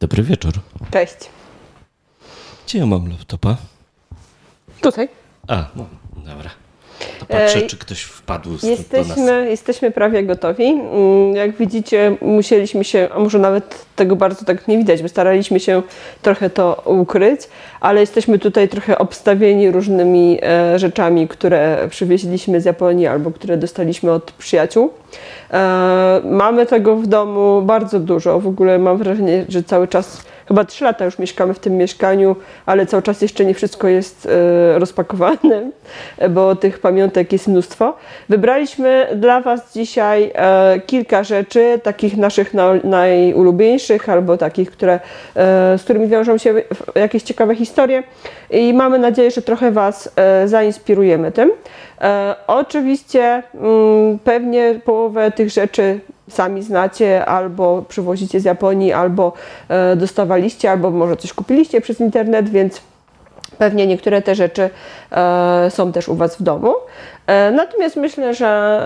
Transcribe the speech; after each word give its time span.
Dobry 0.00 0.22
wieczór. 0.22 0.52
Cześć. 0.90 1.16
Gdzie 2.66 2.78
ja 2.78 2.86
mam 2.86 3.08
laptopa? 3.10 3.56
Tutaj. 4.80 5.08
A, 5.48 5.64
no, 5.76 5.86
dobra. 6.16 6.50
Patrzę, 7.32 7.62
czy 7.62 7.76
ktoś 7.78 8.02
wpadł 8.02 8.56
z 8.56 8.60
do 8.60 8.68
nas. 8.68 8.78
Jesteśmy, 8.78 9.46
jesteśmy 9.50 9.90
prawie 9.90 10.22
gotowi. 10.22 10.64
Mm, 10.64 11.34
Jak 11.36 11.56
widzicie, 11.56 12.16
musieliśmy 12.20 12.84
się, 12.84 13.08
a 13.14 13.18
może 13.18 13.38
nawet 13.38 13.84
tego 13.96 14.16
bardzo 14.16 14.44
tak 14.44 14.68
nie 14.68 14.78
widać, 14.78 15.02
bo 15.02 15.08
staraliśmy 15.08 15.60
się 15.60 15.82
trochę 16.22 16.50
to 16.50 16.82
ukryć, 16.84 17.40
ale 17.80 18.00
jesteśmy 18.00 18.38
tutaj 18.38 18.68
trochę 18.68 18.98
obstawieni 18.98 19.70
różnymi 19.70 20.38
e, 20.42 20.78
rzeczami, 20.78 21.28
które 21.28 21.88
przywieźliśmy 21.90 22.60
z 22.60 22.64
Japonii 22.64 23.06
albo 23.06 23.30
które 23.30 23.56
dostaliśmy 23.56 24.12
od 24.12 24.32
przyjaciół. 24.32 24.90
E, 25.52 26.20
mamy 26.24 26.66
tego 26.66 26.96
w 26.96 27.06
domu 27.06 27.62
bardzo 27.62 28.00
dużo. 28.00 28.40
W 28.40 28.46
ogóle 28.46 28.78
mam 28.78 28.98
wrażenie, 28.98 29.44
że 29.48 29.62
cały 29.62 29.88
czas, 29.88 30.22
chyba 30.52 30.64
trzy 30.64 30.84
lata 30.84 31.04
już 31.04 31.18
mieszkamy 31.18 31.54
w 31.54 31.58
tym 31.58 31.76
mieszkaniu, 31.76 32.36
ale 32.66 32.86
cały 32.86 33.02
czas 33.02 33.22
jeszcze 33.22 33.44
nie 33.44 33.54
wszystko 33.54 33.88
jest 33.88 34.26
e, 34.26 34.78
rozpakowane, 34.78 35.70
bo 36.34 36.56
tych 36.56 36.78
pamiątek 36.78 37.32
jest 37.32 37.48
mnóstwo. 37.48 37.96
Wybraliśmy 38.28 39.06
dla 39.16 39.40
Was 39.40 39.72
dzisiaj 39.72 40.32
e, 40.34 40.80
kilka 40.86 41.24
rzeczy, 41.24 41.80
takich 41.82 42.16
naszych 42.16 42.54
na, 42.54 42.74
najulubieńszych 42.84 44.08
albo 44.08 44.36
takich, 44.36 44.70
które, 44.70 44.94
e, 44.94 45.78
z 45.78 45.82
którymi 45.82 46.08
wiążą 46.08 46.38
się 46.38 46.54
jakieś 46.94 47.22
ciekawe 47.22 47.54
historie 47.54 48.02
i 48.50 48.74
mamy 48.74 48.98
nadzieję, 48.98 49.30
że 49.30 49.42
trochę 49.42 49.70
Was 49.70 50.14
zainspirujemy 50.46 51.32
tym. 51.32 51.50
Oczywiście 52.46 53.42
mm, 53.54 54.18
pewnie 54.18 54.80
połowę 54.84 55.30
tych 55.30 55.50
rzeczy 55.50 56.00
sami 56.32 56.62
znacie, 56.62 57.26
albo 57.26 57.82
przywozicie 57.88 58.40
z 58.40 58.44
Japonii, 58.44 58.92
albo 58.92 59.32
e, 59.68 59.96
dostawaliście, 59.96 60.70
albo 60.70 60.90
może 60.90 61.16
coś 61.16 61.32
kupiliście 61.32 61.80
przez 61.80 62.00
internet, 62.00 62.48
więc 62.48 62.80
pewnie 63.58 63.86
niektóre 63.86 64.22
te 64.22 64.34
rzeczy 64.34 64.70
e, 65.10 65.70
są 65.70 65.92
też 65.92 66.08
u 66.08 66.14
Was 66.14 66.36
w 66.36 66.42
domu. 66.42 66.74
E, 67.26 67.50
natomiast 67.50 67.96
myślę, 67.96 68.34
że 68.34 68.82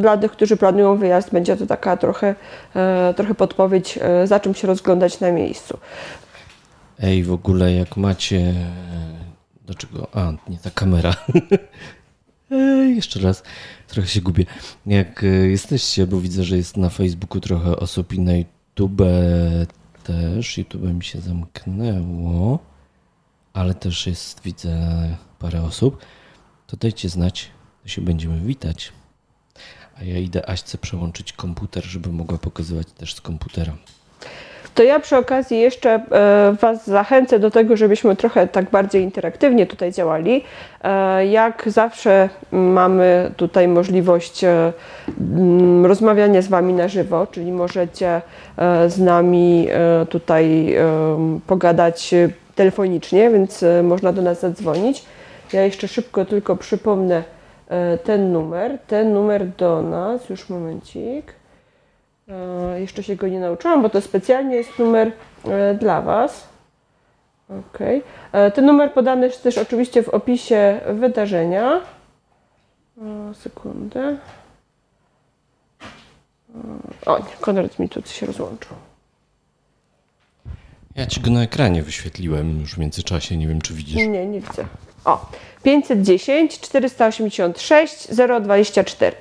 dla 0.00 0.16
tych, 0.16 0.32
którzy 0.32 0.56
planują 0.56 0.96
wyjazd, 0.96 1.30
będzie 1.32 1.56
to 1.56 1.66
taka 1.66 1.96
trochę, 1.96 2.34
trochę 3.16 3.34
podpowiedź, 3.34 3.98
za 4.24 4.40
czym 4.40 4.54
się 4.54 4.66
rozglądać 4.66 5.20
na 5.20 5.32
miejscu. 5.32 5.78
Ej, 7.02 7.22
w 7.22 7.32
ogóle 7.32 7.72
jak 7.72 7.96
macie... 7.96 8.54
Do 9.66 9.74
czego? 9.74 10.06
A, 10.14 10.32
nie 10.48 10.58
ta 10.58 10.70
kamera. 10.74 11.14
Jeszcze 12.96 13.20
raz. 13.20 13.42
Trochę 13.88 14.08
się 14.08 14.20
gubię. 14.20 14.44
Jak 14.86 15.24
e, 15.24 15.26
jesteście, 15.26 16.06
bo 16.06 16.20
widzę, 16.20 16.44
że 16.44 16.56
jest 16.56 16.76
na 16.76 16.90
Facebooku 16.90 17.40
trochę 17.40 17.76
osób 17.76 18.12
i 18.12 18.20
na 18.20 18.32
YouTube 18.36 19.02
też. 20.04 20.58
YouTube 20.58 20.82
mi 20.82 21.04
się 21.04 21.20
zamknęło. 21.20 22.58
Ale 23.52 23.74
też 23.74 24.06
jest, 24.06 24.42
widzę, 24.42 25.16
parę 25.38 25.62
osób. 25.62 25.98
To 26.66 26.76
dajcie 26.76 27.08
znać, 27.08 27.50
to 27.82 27.88
się 27.88 28.02
będziemy 28.02 28.40
witać. 28.40 28.92
A 29.96 30.04
ja 30.04 30.18
idę 30.18 30.50
Aśce 30.50 30.78
przełączyć 30.78 31.32
komputer, 31.32 31.84
żeby 31.84 32.12
mogła 32.12 32.38
pokazywać 32.38 32.92
też 32.92 33.14
z 33.14 33.20
komputera. 33.20 33.76
To 34.78 34.82
ja 34.84 35.00
przy 35.00 35.16
okazji 35.16 35.60
jeszcze 35.60 35.90
e, 35.90 36.56
Was 36.60 36.86
zachęcę 36.86 37.38
do 37.38 37.50
tego, 37.50 37.76
żebyśmy 37.76 38.16
trochę 38.16 38.48
tak 38.48 38.70
bardziej 38.70 39.02
interaktywnie 39.02 39.66
tutaj 39.66 39.92
działali. 39.92 40.44
E, 40.84 41.26
Jak 41.26 41.62
zawsze 41.66 42.28
mamy 42.52 43.30
tutaj 43.36 43.68
możliwość 43.68 44.44
e, 44.44 44.72
rozmawiania 45.82 46.42
z 46.42 46.48
Wami 46.48 46.72
na 46.72 46.88
żywo, 46.88 47.26
czyli 47.26 47.52
możecie 47.52 48.22
z 48.88 48.98
nami 48.98 49.68
tutaj 50.08 50.76
pogadać 51.46 52.14
telefonicznie, 52.54 53.30
więc 53.30 53.64
można 53.82 54.12
do 54.12 54.22
nas 54.22 54.40
zadzwonić. 54.40 55.04
Ja 55.52 55.62
jeszcze 55.62 55.88
szybko 55.88 56.24
tylko 56.24 56.56
przypomnę 56.56 57.22
ten 58.04 58.32
numer. 58.32 58.78
Ten 58.86 59.12
numer 59.12 59.46
do 59.46 59.82
nas, 59.82 60.28
już 60.28 60.48
momencik. 60.48 61.37
E, 62.28 62.80
Jeszcze 62.80 63.02
się 63.02 63.16
go 63.16 63.28
nie 63.28 63.40
nauczyłam, 63.40 63.82
bo 63.82 63.90
to 63.90 64.00
specjalnie 64.00 64.56
jest 64.56 64.78
numer 64.78 65.12
e, 65.44 65.74
dla 65.74 66.02
Was. 66.02 66.48
Ok. 67.50 67.78
Ten 68.54 68.66
numer 68.66 68.92
podany 68.92 69.26
jest 69.26 69.42
też 69.42 69.58
oczywiście 69.58 70.02
w 70.02 70.08
opisie 70.08 70.80
wydarzenia. 70.94 71.80
Sekundę. 73.34 74.00
E, 76.54 77.06
O, 77.06 77.18
nie, 77.18 77.24
Konrad 77.40 77.78
mi 77.78 77.88
tu 77.88 78.02
się 78.08 78.26
rozłączył. 78.26 78.76
Ja 80.96 81.06
ci 81.06 81.20
go 81.20 81.30
na 81.30 81.42
ekranie 81.42 81.82
wyświetliłem 81.82 82.60
już 82.60 82.74
w 82.74 82.78
międzyczasie, 82.78 83.36
nie 83.36 83.48
wiem 83.48 83.60
czy 83.60 83.74
widzisz. 83.74 83.96
Nie, 83.96 84.26
nie 84.26 84.40
widzę. 84.40 84.64
O, 85.04 85.26
510 85.62 86.60
486 86.60 88.08
024. 88.40 89.16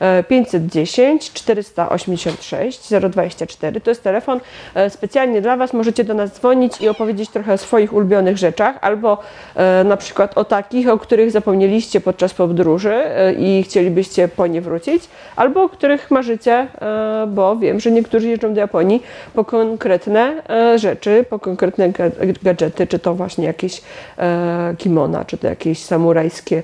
E, 0.00 0.22
510 0.22 1.32
486 1.32 2.92
024 3.10 3.80
to 3.80 3.90
jest 3.90 4.02
telefon 4.02 4.40
e, 4.74 4.90
specjalnie 4.90 5.42
dla 5.42 5.56
Was. 5.56 5.72
Możecie 5.72 6.04
do 6.04 6.14
nas 6.14 6.32
dzwonić 6.32 6.80
i 6.80 6.88
opowiedzieć 6.88 7.30
trochę 7.30 7.52
o 7.52 7.58
swoich 7.58 7.92
ulubionych 7.92 8.38
rzeczach, 8.38 8.78
albo 8.80 9.18
e, 9.54 9.84
na 9.84 9.96
przykład 9.96 10.38
o 10.38 10.44
takich, 10.44 10.88
o 10.88 10.98
których 10.98 11.30
zapomnieliście 11.30 12.00
podczas 12.00 12.34
podróży 12.34 12.94
e, 12.94 13.32
i 13.32 13.62
chcielibyście 13.62 14.28
po 14.28 14.46
nie 14.46 14.60
wrócić, 14.60 15.08
albo 15.36 15.62
o 15.62 15.68
których 15.68 16.10
marzycie, 16.10 16.66
bo 17.28 17.56
wiem, 17.56 17.80
że 17.80 17.90
niektórzy 17.90 18.28
jeżdżą 18.28 18.54
do 18.54 18.60
Japonii 18.60 19.02
po 19.34 19.44
konkretne 19.44 20.42
rzeczy, 20.76 21.24
po 21.30 21.38
konkretne 21.38 21.90
ga- 21.90 22.42
gadżety, 22.42 22.86
czy 22.86 22.98
to 22.98 23.14
właśnie 23.14 23.44
jakieś 23.44 23.82
kimona, 24.78 25.24
czy 25.24 25.38
to 25.38 25.46
jakieś 25.46 25.78
samurajskie 25.78 26.62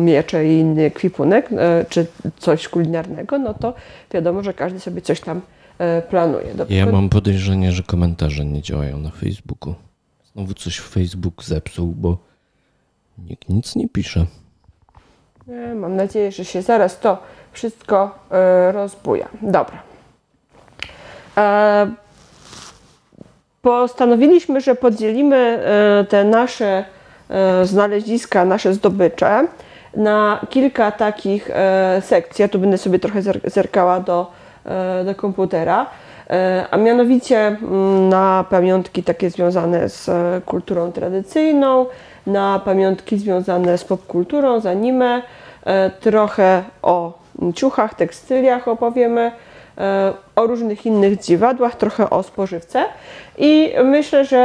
miecze 0.00 0.46
i 0.46 0.58
inny 0.58 0.84
ekwipunek, 0.84 1.48
e, 1.52 1.79
czy 1.88 2.06
coś 2.38 2.68
kulinarnego, 2.68 3.38
no 3.38 3.54
to 3.54 3.74
wiadomo, 4.10 4.42
że 4.42 4.54
każdy 4.54 4.80
sobie 4.80 5.02
coś 5.02 5.20
tam 5.20 5.40
e, 5.78 6.02
planuje. 6.02 6.54
Do- 6.54 6.66
Ja 6.68 6.86
mam 6.86 7.08
podejrzenie, 7.08 7.72
że 7.72 7.82
komentarze 7.82 8.44
nie 8.44 8.62
działają 8.62 8.98
na 8.98 9.10
Facebooku. 9.10 9.74
Znowu 10.34 10.54
coś 10.54 10.80
Facebook 10.80 11.44
zepsuł, 11.44 11.86
bo 11.96 12.18
nikt 13.28 13.48
nic 13.48 13.76
nie 13.76 13.88
pisze. 13.88 14.26
Nie, 15.46 15.74
Mam 15.74 15.96
nadzieję, 15.96 16.32
że 16.32 16.44
się 16.44 16.62
zaraz 16.62 17.00
to 17.00 17.18
wszystko 17.52 18.18
e, 18.30 18.72
rozbuja. 18.72 19.28
Dobra. 19.42 19.82
E, 21.36 21.90
postanowiliśmy, 23.62 24.60
że 24.60 24.74
podzielimy 24.74 25.36
e, 25.36 26.04
te 26.08 26.24
nasze 26.24 26.84
e, 27.30 27.66
znaleziska, 27.66 28.44
nasze 28.44 28.74
zdobycze 28.74 29.46
na 29.96 30.40
kilka 30.50 30.90
takich 30.90 31.50
e, 31.50 32.00
sekcji. 32.00 32.42
Ja 32.42 32.48
tu 32.48 32.58
będę 32.58 32.78
sobie 32.78 32.98
trochę 32.98 33.20
zer- 33.22 33.50
zerkała 33.50 34.00
do, 34.00 34.30
e, 34.66 35.04
do 35.04 35.14
komputera. 35.14 35.86
E, 36.30 36.64
A 36.70 36.76
mianowicie 36.76 37.38
mm, 37.46 38.08
na 38.08 38.44
pamiątki 38.50 39.02
takie 39.02 39.30
związane 39.30 39.88
z 39.88 40.10
kulturą 40.44 40.92
tradycyjną, 40.92 41.86
na 42.26 42.58
pamiątki 42.64 43.18
związane 43.18 43.78
z 43.78 43.84
popkulturą, 43.84 44.60
z 44.60 44.66
anime, 44.66 45.22
trochę 46.00 46.62
o 46.82 47.12
ciuchach, 47.54 47.94
tekstyliach 47.94 48.68
opowiemy, 48.68 49.32
o 50.40 50.46
różnych 50.46 50.86
innych 50.86 51.18
dziwadłach, 51.18 51.76
trochę 51.76 52.10
o 52.10 52.22
spożywce. 52.22 52.84
I 53.38 53.72
myślę, 53.84 54.24
że 54.24 54.38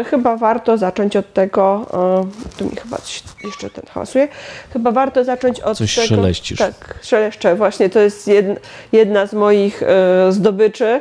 e, 0.00 0.04
chyba 0.04 0.36
warto 0.36 0.78
zacząć 0.78 1.16
od 1.16 1.32
tego, 1.32 1.86
e, 1.92 2.58
tu 2.58 2.64
mi 2.64 2.76
chyba 2.76 2.96
coś 2.96 3.22
jeszcze 3.44 3.70
ten 3.70 3.84
hałasuje, 3.90 4.28
chyba 4.72 4.92
warto 4.92 5.24
zacząć 5.24 5.60
od 5.60 5.78
Coś 5.78 5.94
tego. 5.94 6.08
szeleścisz. 6.08 6.58
Tak, 6.58 6.98
szeleszczę. 7.02 7.54
Właśnie 7.54 7.90
to 7.90 8.00
jest 8.00 8.28
jedna, 8.28 8.54
jedna 8.92 9.26
z 9.26 9.32
moich 9.32 9.82
e, 9.82 10.32
zdobyczy. 10.32 11.00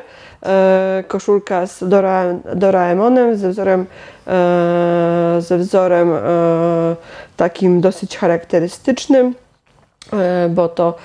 Koszulka 1.07 1.67
z 1.67 1.89
Dora, 1.89 2.33
Doraemonem 2.56 3.38
ze 3.38 3.50
wzorem, 3.50 3.85
ze 5.39 5.57
wzorem 5.57 6.12
takim 7.38 7.81
dosyć 7.81 8.17
charakterystycznym, 8.17 9.35
bo 10.50 10.69
to 10.69 10.95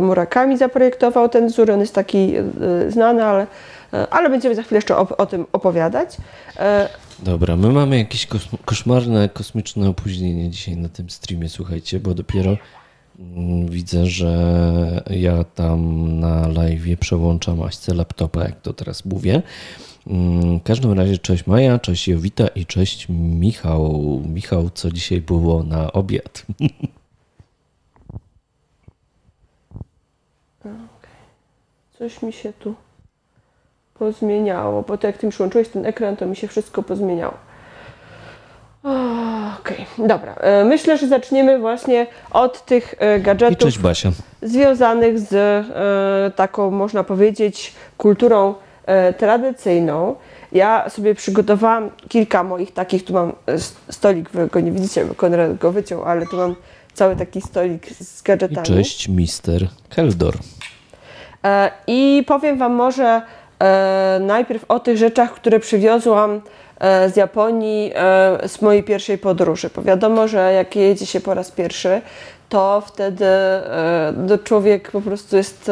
Murakami 0.00 0.56
zaprojektował 0.58 1.28
ten 1.28 1.46
wzór. 1.48 1.70
On 1.70 1.80
jest 1.80 1.94
taki 1.94 2.36
e, 2.36 2.90
znany, 2.90 3.24
ale, 3.24 3.46
e, 3.92 4.06
ale 4.10 4.30
będziemy 4.30 4.54
za 4.54 4.62
chwilę 4.62 4.76
jeszcze 4.78 4.96
o, 4.96 5.16
o 5.16 5.26
tym 5.26 5.46
opowiadać. 5.52 6.16
E, 6.56 6.88
Dobra, 7.22 7.56
my 7.56 7.68
mamy 7.68 7.98
jakieś 7.98 8.28
koszmarne, 8.64 9.28
kosmiczne 9.28 9.88
opóźnienie 9.88 10.50
dzisiaj 10.50 10.76
na 10.76 10.88
tym 10.88 11.10
streamie, 11.10 11.48
słuchajcie, 11.48 12.00
bo 12.00 12.14
dopiero 12.14 12.56
mm, 13.18 13.66
widzę, 13.68 14.06
że 14.06 14.32
ja 15.10 15.44
tam 15.44 16.08
na 16.20 16.48
live 16.48 16.98
przełączam 17.00 17.62
Aśce 17.62 17.94
laptopa, 17.94 18.44
jak 18.44 18.60
to 18.60 18.72
teraz 18.72 19.04
mówię. 19.04 19.42
Mm, 20.06 20.58
W 20.58 20.62
każdym 20.62 20.92
razie 20.92 21.18
cześć 21.18 21.46
Maja, 21.46 21.78
cześć 21.78 22.08
Jowita 22.08 22.46
i 22.48 22.66
cześć 22.66 23.06
Michał. 23.08 24.22
Michał, 24.28 24.70
co 24.74 24.90
dzisiaj 24.90 25.20
było 25.20 25.62
na 25.62 25.92
obiad? 25.92 26.46
Coś 31.98 32.22
mi 32.22 32.32
się 32.32 32.52
tu 32.52 32.74
pozmieniało, 33.98 34.82
bo 34.82 34.98
to 34.98 35.06
jak 35.06 35.18
ty 35.18 35.26
mi 35.26 35.32
przyłączyłeś 35.32 35.68
ten 35.68 35.86
ekran, 35.86 36.16
to 36.16 36.26
mi 36.26 36.36
się 36.36 36.48
wszystko 36.48 36.82
pozmieniało. 36.82 37.34
Okej, 39.60 39.86
dobra. 39.98 40.34
E, 40.34 40.64
Myślę, 40.64 40.98
że 40.98 41.08
zaczniemy 41.08 41.58
właśnie 41.58 42.06
od 42.30 42.64
tych 42.64 42.94
e, 43.00 43.18
I 43.18 43.22
gadżetów 43.22 43.58
cześć 43.58 43.78
Basia. 43.78 44.10
związanych 44.42 45.18
z 45.18 45.32
e, 45.34 46.30
taką, 46.36 46.70
można 46.70 47.04
powiedzieć, 47.04 47.72
kulturą 47.98 48.54
e, 48.86 49.12
tradycyjną. 49.12 50.14
Ja 50.52 50.88
sobie 50.88 51.14
przygotowałam 51.14 51.90
kilka 52.08 52.42
moich 52.44 52.72
takich, 52.74 53.04
tu 53.04 53.12
mam 53.12 53.32
stolik, 53.90 54.30
wy 54.30 54.46
go 54.46 54.60
nie 54.60 54.72
widzicie, 54.72 55.04
bo 55.04 55.14
Konrad 55.14 55.58
go 55.58 55.72
wyciął, 55.72 56.04
ale 56.04 56.26
tu 56.26 56.36
mam 56.36 56.54
cały 56.94 57.16
taki 57.16 57.40
stolik 57.40 57.86
z 57.90 58.20
I 58.20 58.24
gadżetami. 58.24 58.66
cześć 58.66 59.08
Mister 59.08 59.68
Keldor. 59.88 60.34
E, 61.48 61.70
I 61.86 62.24
powiem 62.26 62.58
Wam 62.58 62.74
może 62.74 63.22
e, 63.58 64.18
najpierw 64.20 64.64
o 64.68 64.80
tych 64.80 64.96
rzeczach, 64.96 65.34
które 65.34 65.60
przywiozłam 65.60 66.40
e, 66.80 67.10
z 67.10 67.16
Japonii 67.16 67.92
z 68.46 68.62
mojej 68.62 68.82
pierwszej 68.82 69.18
podróży. 69.18 69.70
Bo 69.76 69.82
wiadomo, 69.82 70.28
że 70.28 70.52
jak 70.52 70.76
jedzie 70.76 71.06
się 71.06 71.20
po 71.20 71.34
raz 71.34 71.50
pierwszy, 71.50 72.00
to 72.48 72.82
wtedy 72.86 73.26
no, 74.16 74.38
człowiek 74.38 74.90
po 74.90 75.00
prostu 75.00 75.36
jest 75.36 75.70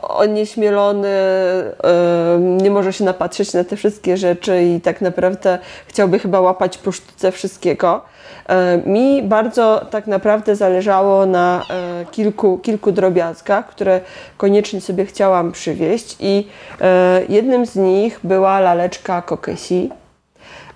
onieśmielony, 0.00 1.08
e, 1.08 1.74
nie 2.40 2.70
może 2.70 2.92
się 2.92 3.04
napatrzeć 3.04 3.52
na 3.52 3.64
te 3.64 3.76
wszystkie 3.76 4.16
rzeczy 4.16 4.62
i 4.62 4.80
tak 4.80 5.00
naprawdę 5.00 5.58
chciałby 5.86 6.18
chyba 6.18 6.40
łapać 6.40 6.78
po 6.78 6.92
sztuce 6.92 7.32
wszystkiego. 7.32 8.00
E, 8.48 8.78
Mi 8.86 9.22
bardzo 9.22 9.86
tak 9.90 10.06
naprawdę 10.06 10.56
zależało 10.56 11.26
na 11.26 11.62
e, 11.70 12.04
kilku, 12.10 12.58
kilku 12.58 12.92
drobiazgach, 12.92 13.68
które 13.68 14.00
koniecznie 14.36 14.80
sobie 14.80 15.06
chciałam 15.06 15.52
przywieźć 15.52 16.16
i 16.20 16.48
e, 16.80 17.22
jednym 17.28 17.66
z 17.66 17.76
nich 17.76 18.20
była 18.24 18.60
laleczka 18.60 19.22
Kokesi. 19.22 19.90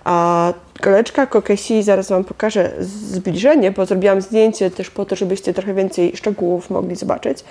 A 0.03 0.53
laleczka 0.85 1.25
Kokesi, 1.25 1.83
zaraz 1.83 2.09
Wam 2.09 2.23
pokażę 2.23 2.71
zbliżenie, 2.79 3.71
bo 3.71 3.85
zrobiłam 3.85 4.21
zdjęcie 4.21 4.71
też 4.71 4.89
po 4.89 5.05
to, 5.05 5.15
żebyście 5.15 5.53
trochę 5.53 5.73
więcej 5.73 6.17
szczegółów 6.17 6.69
mogli 6.69 6.95
zobaczyć. 6.95 7.43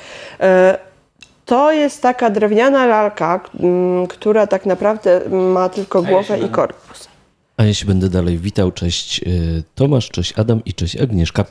To 1.47 1.73
jest 1.73 2.03
taka 2.03 2.31
drewniana 2.31 2.87
lalka, 2.87 3.41
mm, 3.61 4.07
która 4.07 4.47
tak 4.47 4.67
naprawdę 4.67 5.21
ma 5.31 5.69
tylko 5.69 6.03
głowę 6.03 6.39
i 6.39 6.49
korpus. 6.49 7.09
A 7.57 7.65
ja 7.65 7.75
się 7.75 7.87
będę 7.87 8.09
dalej 8.09 8.39
witał. 8.39 8.73
Cześć 8.73 9.21
y, 9.23 9.63
Tomasz, 9.75 10.11
cześć 10.11 10.39
Adam 10.39 10.65
i 10.65 10.75
cześć 10.75 10.97
Agnieszka. 10.97 11.45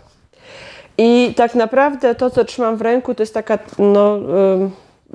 I 0.98 1.34
tak 1.38 1.56
naprawdę 1.56 2.16
to, 2.16 2.30
co 2.30 2.46
trzymam 2.46 2.78
w 2.78 2.82
ręku, 2.82 3.16
to 3.16 3.24
jest 3.24 3.34
taka 3.34 3.60
no, 3.80 4.20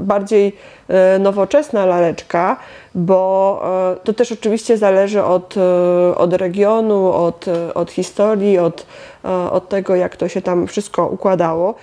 bardziej 0.01 0.57
e, 0.89 1.19
nowoczesna 1.19 1.87
laleczka, 1.87 2.57
bo 2.95 3.63
e, 3.93 4.05
to 4.05 4.13
też 4.13 4.33
oczywiście 4.33 4.77
zależy 4.77 5.25
od, 5.25 5.55
e, 5.57 6.17
od 6.17 6.33
regionu, 6.33 7.13
od, 7.13 7.47
od 7.75 7.91
historii, 7.91 8.59
od, 8.59 8.87
od 9.51 9.69
tego, 9.69 9.95
jak 9.95 10.17
to 10.17 10.29
się 10.29 10.43
tam 10.43 10.67
wszystko 10.67 11.07
układało. 11.07 11.75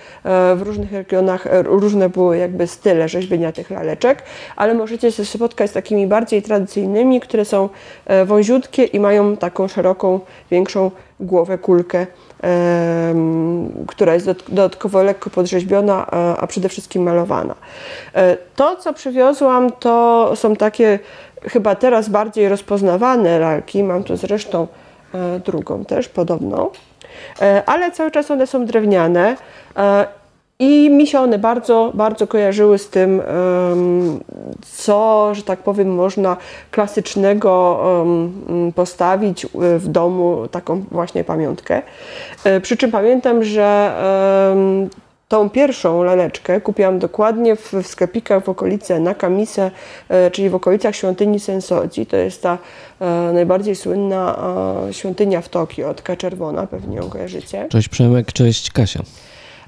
W 0.56 0.62
różnych 0.62 0.92
regionach 0.92 1.46
różne 1.64 2.08
były 2.08 2.38
jakby 2.38 2.66
style 2.66 3.08
rzeźbienia 3.08 3.52
tych 3.52 3.70
laleczek, 3.70 4.22
ale 4.56 4.74
możecie 4.74 5.12
się 5.12 5.24
spotkać 5.24 5.70
z 5.70 5.72
takimi 5.72 6.06
bardziej 6.06 6.42
tradycyjnymi, 6.42 7.20
które 7.20 7.44
są 7.44 7.68
wąziutkie 8.24 8.84
i 8.84 9.00
mają 9.00 9.36
taką 9.36 9.68
szeroką, 9.68 10.20
większą 10.50 10.90
głowę, 11.20 11.58
kulkę 11.58 12.06
która 13.86 14.14
jest 14.14 14.26
dod- 14.26 14.44
dodatkowo 14.48 15.02
lekko 15.02 15.30
podrzeźbiona, 15.30 16.06
a, 16.10 16.36
a 16.36 16.46
przede 16.46 16.68
wszystkim 16.68 17.02
malowana. 17.02 17.54
E, 18.14 18.36
To, 18.56 18.76
co 18.76 18.92
przywiozłam, 18.92 19.70
to 19.72 20.30
są 20.36 20.56
takie 20.56 20.98
chyba 21.42 21.74
teraz 21.74 22.08
bardziej 22.08 22.48
rozpoznawane 22.48 23.38
lalki. 23.38 23.84
Mam 23.84 24.04
tu 24.04 24.16
zresztą 24.16 24.66
e, 25.14 25.40
drugą 25.40 25.84
też 25.84 26.08
podobną, 26.08 26.70
E, 27.42 27.62
ale 27.66 27.90
cały 27.90 28.10
czas 28.10 28.30
one 28.30 28.46
są 28.46 28.66
drewniane. 28.66 29.36
E, 30.60 30.64
I 30.64 30.90
mi 30.90 31.06
się 31.06 31.20
one 31.20 31.38
bardzo, 31.38 31.92
bardzo 31.94 32.26
kojarzyły 32.26 32.78
z 32.78 32.88
tym, 32.88 33.22
co, 34.76 35.30
że 35.34 35.42
tak 35.42 35.58
powiem, 35.58 35.94
można 35.94 36.36
klasycznego 36.70 37.82
postawić 38.74 39.46
w 39.54 39.88
domu, 39.88 40.48
taką 40.50 40.84
właśnie 40.90 41.24
pamiątkę. 41.24 41.82
E, 42.44 42.60
Przy 42.60 42.76
czym 42.76 42.90
pamiętam, 42.90 43.44
że 43.44 43.92
tą 45.28 45.50
pierwszą 45.50 46.02
laleczkę 46.02 46.60
kupiłam 46.60 46.98
dokładnie 46.98 47.56
w, 47.56 47.72
sklepikach 47.82 48.44
w 48.44 48.48
okolicy 48.48 49.00
Nakamise, 49.00 49.70
e, 50.08 50.30
czyli 50.30 50.50
w 50.50 50.54
okolicach 50.54 50.96
świątyni 50.96 51.40
Sensoji. 51.40 52.06
To 52.06 52.16
jest 52.16 52.42
ta 52.42 52.58
e, 53.00 53.30
najbardziej 53.32 53.76
słynna 53.76 54.38
e, 54.88 54.94
świątynia 54.94 55.40
w 55.40 55.48
Tokio, 55.48 55.94
taka 55.94 56.16
czerwona, 56.16 56.66
pewnie 56.66 56.96
ją 56.96 57.10
kojarzycie. 57.10 57.66
Cześć 57.68 57.88
Przemek, 57.88 58.32
cześć 58.32 58.70
Kasia. 58.70 59.00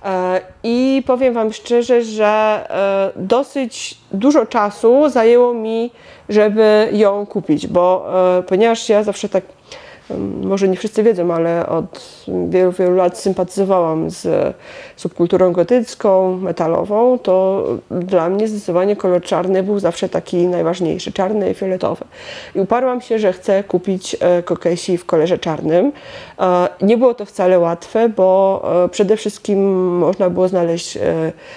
E, 0.05 0.41
I 0.62 1.02
powiem 1.06 1.35
Wam 1.35 1.52
szczerze, 1.52 2.02
że 2.02 2.26
e, 2.26 3.12
dosyć 3.17 3.99
dużo 4.12 4.47
czasu 4.47 5.08
zajęło 5.08 5.55
mi, 5.55 5.91
żeby 6.29 6.88
ją 6.93 7.26
kupić, 7.26 7.67
bo 7.67 8.06
e, 8.38 8.43
ponieważ 8.43 8.88
ja 8.88 9.02
zawsze 9.02 9.29
tak, 9.29 9.44
może 10.43 10.69
nie 10.69 10.77
wszyscy 10.77 11.03
wiedzą, 11.03 11.35
ale 11.35 11.67
od 11.67 12.25
wielu, 12.49 12.73
wielu 12.73 12.97
lat 12.97 13.19
sympatyzowałam 13.19 14.11
z 14.11 14.55
subkulturą 14.97 15.53
gotycką, 15.53 16.37
metalową, 16.37 17.19
to 17.19 17.65
dla 17.91 18.29
mnie 18.29 18.49
zdecydowanie 18.49 18.97
kolor 18.97 19.23
czarny 19.23 19.62
był 19.62 19.79
zawsze 19.79 20.09
taki 20.09 20.37
najważniejszy, 20.37 21.12
czarny 21.12 21.51
i 21.51 21.55
fioletowy. 21.55 22.05
I 22.55 22.61
uparłam 22.61 23.01
się, 23.01 23.19
że 23.19 23.33
chcę 23.33 23.65
kupić 23.65 24.17
e, 24.21 24.43
kokesi 24.43 24.99
w 24.99 25.07
kolorze 25.07 25.39
czarnym. 25.39 25.93
E, 26.41 26.69
Nie 26.83 26.99
było 26.99 27.15
to 27.15 27.25
wcale 27.25 27.59
łatwe, 27.59 28.09
bo 28.09 28.63
e, 28.85 28.89
przede 28.89 29.17
wszystkim 29.17 29.89
można 29.99 30.31
było 30.31 30.49
znaleźć 30.49 30.99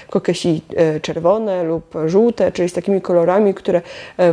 kokesi 0.10 0.62
czerwone 1.02 1.64
lub 1.64 1.84
żółte, 2.06 2.52
czyli 2.52 2.70
z 2.70 2.74
takimi 2.74 3.02
kolorami, 3.02 3.54
które 3.54 3.82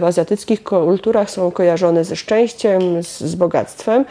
w 0.00 0.04
azjatyckich 0.04 0.62
kulturach 0.62 1.30
są 1.30 1.50
kojarzone 1.50 2.04
ze 2.04 2.16
szczęściem, 2.16 3.02
z 3.02 3.34
bogactwem. 3.34 4.04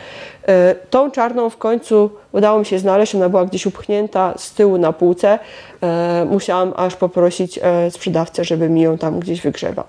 E, 0.48 0.76
Tą 0.90 1.12
czarną 1.12 1.50
w 1.50 1.58
końcu 1.58 2.10
udało 2.32 2.60
mi 2.60 2.66
się 2.66 2.80
znaleźć, 2.80 3.16
ona 3.16 3.30
była 3.30 3.46
gdzieś 3.46 3.66
upchnięta 3.66 4.34
z 4.38 4.54
tyłu 4.54 4.78
na 4.78 4.94
półce. 4.94 5.40
E, 5.84 6.26
Musiałam 6.30 6.74
aż 6.76 6.96
poprosić 6.96 7.60
e, 7.64 7.92
sprzedawcę, 7.92 8.44
żeby 8.44 8.70
mi 8.70 8.82
ją 8.82 8.98
tam 8.98 9.20
gdzieś 9.20 9.42
wygrzewał. 9.42 9.86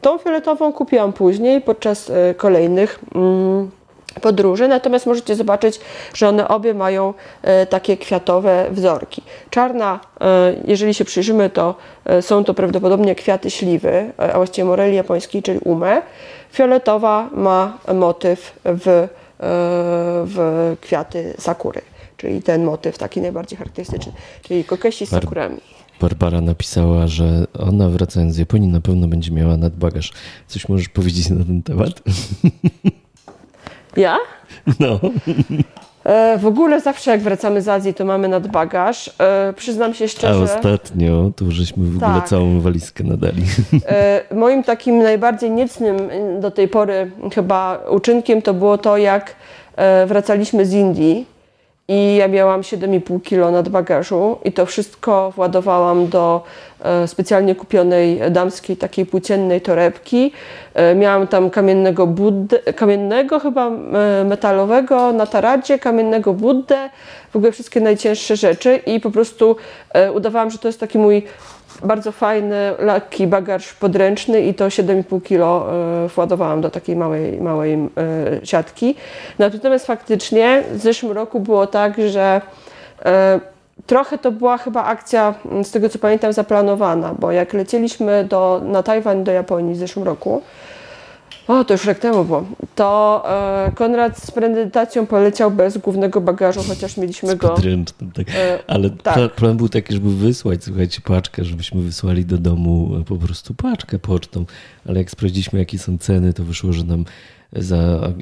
Tą 0.00 0.18
fioletową 0.18 0.72
kupiłam 0.72 1.12
później 1.12 1.60
podczas 1.60 2.12
kolejnych 2.36 2.98
mm, 3.14 3.70
podróży, 4.20 4.68
natomiast 4.68 5.06
możecie 5.06 5.36
zobaczyć, 5.36 5.80
że 6.14 6.28
one 6.28 6.48
obie 6.48 6.74
mają 6.74 7.14
takie 7.70 7.96
kwiatowe 7.96 8.66
wzorki. 8.70 9.22
Czarna, 9.50 10.00
jeżeli 10.64 10.94
się 10.94 11.04
przyjrzymy, 11.04 11.50
to 11.50 11.74
są 12.20 12.44
to 12.44 12.54
prawdopodobnie 12.54 13.14
kwiaty 13.14 13.50
śliwy, 13.50 14.12
a 14.16 14.36
właściwie 14.36 14.64
moreli 14.64 14.96
japońskiej, 14.96 15.42
czyli 15.42 15.58
ume. 15.58 16.02
Fioletowa 16.52 17.30
ma 17.34 17.78
motyw 17.94 18.58
w, 18.64 18.88
e, 18.88 19.08
w 20.26 20.76
kwiaty 20.80 21.34
sakury, 21.38 21.80
czyli 22.16 22.42
ten 22.42 22.64
motyw 22.64 22.98
taki 22.98 23.20
najbardziej 23.20 23.58
charakterystyczny, 23.58 24.12
czyli 24.42 24.64
kokesi 24.64 25.06
z 25.06 25.08
sakurami. 25.08 25.60
Barbara 26.00 26.40
napisała, 26.40 27.06
że 27.06 27.46
ona 27.58 27.88
wracając 27.88 28.34
z 28.34 28.38
Japonii 28.38 28.68
na 28.68 28.80
pewno 28.80 29.08
będzie 29.08 29.32
miała 29.32 29.56
nadbagaż. 29.56 30.12
Coś 30.46 30.68
możesz 30.68 30.88
powiedzieć 30.88 31.30
na 31.30 31.44
ten 31.44 31.62
temat? 31.62 32.02
Ja? 33.96 34.18
No. 34.80 35.00
E, 36.04 36.38
W 36.38 36.46
ogóle 36.46 36.80
zawsze 36.80 37.10
jak 37.10 37.20
wracamy 37.20 37.62
z 37.62 37.68
Azji, 37.68 37.94
to 37.94 38.04
mamy 38.04 38.28
nadbagaż. 38.28 39.10
E, 39.20 39.52
Przyznam 39.56 39.94
się 39.94 40.04
A 40.04 40.08
szczerze. 40.08 40.42
ostatnio 40.42 41.30
to 41.36 41.50
żeśmy 41.50 41.84
w 41.90 41.96
ogóle 41.96 42.20
Tak. 42.20 42.28
całą 42.28 42.60
walizkę 42.60 43.04
nadali. 43.04 43.42
E, 43.88 44.34
Moim 44.34 44.62
takim 44.64 45.02
najbardziej 45.02 45.50
niecnym 45.50 45.96
do 46.40 46.50
tej 46.50 46.68
pory 46.68 47.10
chyba 47.34 47.78
uczynkiem 47.90 48.42
to 48.42 48.54
było 48.54 48.78
to, 48.78 48.96
jak 48.96 49.34
wracaliśmy 50.06 50.66
z 50.66 50.72
Indii 50.72 51.26
i 51.92 52.16
ja 52.16 52.28
miałam 52.28 52.60
7,5 52.60 53.22
kg 53.22 53.52
nadbagażu 53.52 54.38
i 54.44 54.52
to 54.52 54.66
wszystko 54.66 55.32
władowałam 55.36 56.08
do 56.08 56.42
e, 56.80 57.08
specjalnie 57.08 57.54
kupionej 57.54 58.20
damskiej 58.30 58.76
takiej 58.76 59.06
płóciennej 59.06 59.60
torebki. 59.60 60.32
E, 60.74 60.94
Miałam 60.94 61.26
tam 61.26 61.50
kamiennego 61.50 62.06
buddę, 62.06 62.58
kamiennego 62.58 63.40
chyba 63.40 63.68
e, 63.68 64.24
metalowego 64.24 65.12
na 65.12 65.26
taradzie, 65.26 65.78
kamiennego 65.78 66.32
buddę, 66.32 66.90
w 67.30 67.36
ogóle 67.36 67.52
wszystkie 67.52 67.80
najcięższe 67.80 68.36
rzeczy 68.36 68.76
i 68.76 69.00
po 69.00 69.10
prostu 69.10 69.56
udawałam, 70.14 70.50
że 70.50 70.58
to 70.58 70.68
jest 70.68 70.80
taki 70.80 70.98
mój 70.98 71.22
bardzo 71.84 72.12
fajny, 72.12 72.56
lekki 72.78 73.26
bagaż 73.26 73.72
podręczny 73.72 74.40
i 74.40 74.54
to 74.54 74.66
7,5 74.66 75.22
kg 75.22 75.68
e, 76.04 76.08
władowałam 76.08 76.60
do 76.60 76.70
takiej 76.70 76.96
małej, 76.96 77.40
małej 77.40 77.74
e, 77.74 77.88
siatki. 78.46 78.94
Natomiast 79.38 79.86
faktycznie 79.86 80.62
w 80.72 80.80
zeszłym 80.80 81.12
roku 81.12 81.40
było 81.40 81.66
tak, 81.66 81.94
że 82.08 82.40
e, 83.04 83.40
trochę 83.86 84.18
to 84.18 84.32
była 84.32 84.58
chyba 84.58 84.84
akcja, 84.84 85.34
z 85.62 85.70
tego 85.70 85.88
co 85.88 85.98
pamiętam, 85.98 86.32
zaplanowana, 86.32 87.14
bo 87.18 87.32
jak 87.32 87.52
lecieliśmy 87.52 88.24
do, 88.24 88.60
na 88.64 88.82
Tajwan 88.82 89.24
do 89.24 89.32
Japonii 89.32 89.74
w 89.74 89.78
zeszłym 89.78 90.04
roku, 90.04 90.42
o, 91.48 91.64
to 91.64 91.74
już 91.74 91.84
rok 91.84 91.98
temu 91.98 92.24
było, 92.24 92.44
to 92.74 93.22
e, 93.66 93.72
Konrad 93.74 94.18
z 94.18 94.30
premedytacją 94.30 95.06
poleciał 95.06 95.50
bez 95.50 95.78
głównego 95.78 96.20
bagażu, 96.20 96.60
chociaż 96.68 96.96
mieliśmy 96.96 97.36
go... 97.36 97.48
Tak. 97.48 97.64
E, 98.34 98.58
Ale 98.66 98.90
tak. 98.90 99.16
pla- 99.16 99.28
plan 99.28 99.56
był 99.56 99.68
taki, 99.68 99.94
żeby 99.94 100.14
wysłać, 100.14 100.64
słuchajcie, 100.64 101.00
paczkę, 101.04 101.44
żebyśmy 101.44 101.82
wysłali 101.82 102.24
do 102.24 102.38
domu 102.38 102.96
e, 103.00 103.04
po 103.04 103.16
prostu 103.16 103.54
paczkę 103.54 103.98
pocztą. 103.98 104.44
Ale 104.86 104.98
jak 104.98 105.10
sprawdziliśmy, 105.10 105.58
jakie 105.58 105.78
są 105.78 105.98
ceny, 105.98 106.32
to 106.32 106.44
wyszło, 106.44 106.72
że 106.72 106.84
nam 106.84 107.04
za 107.56 107.76
e, 107.76 108.12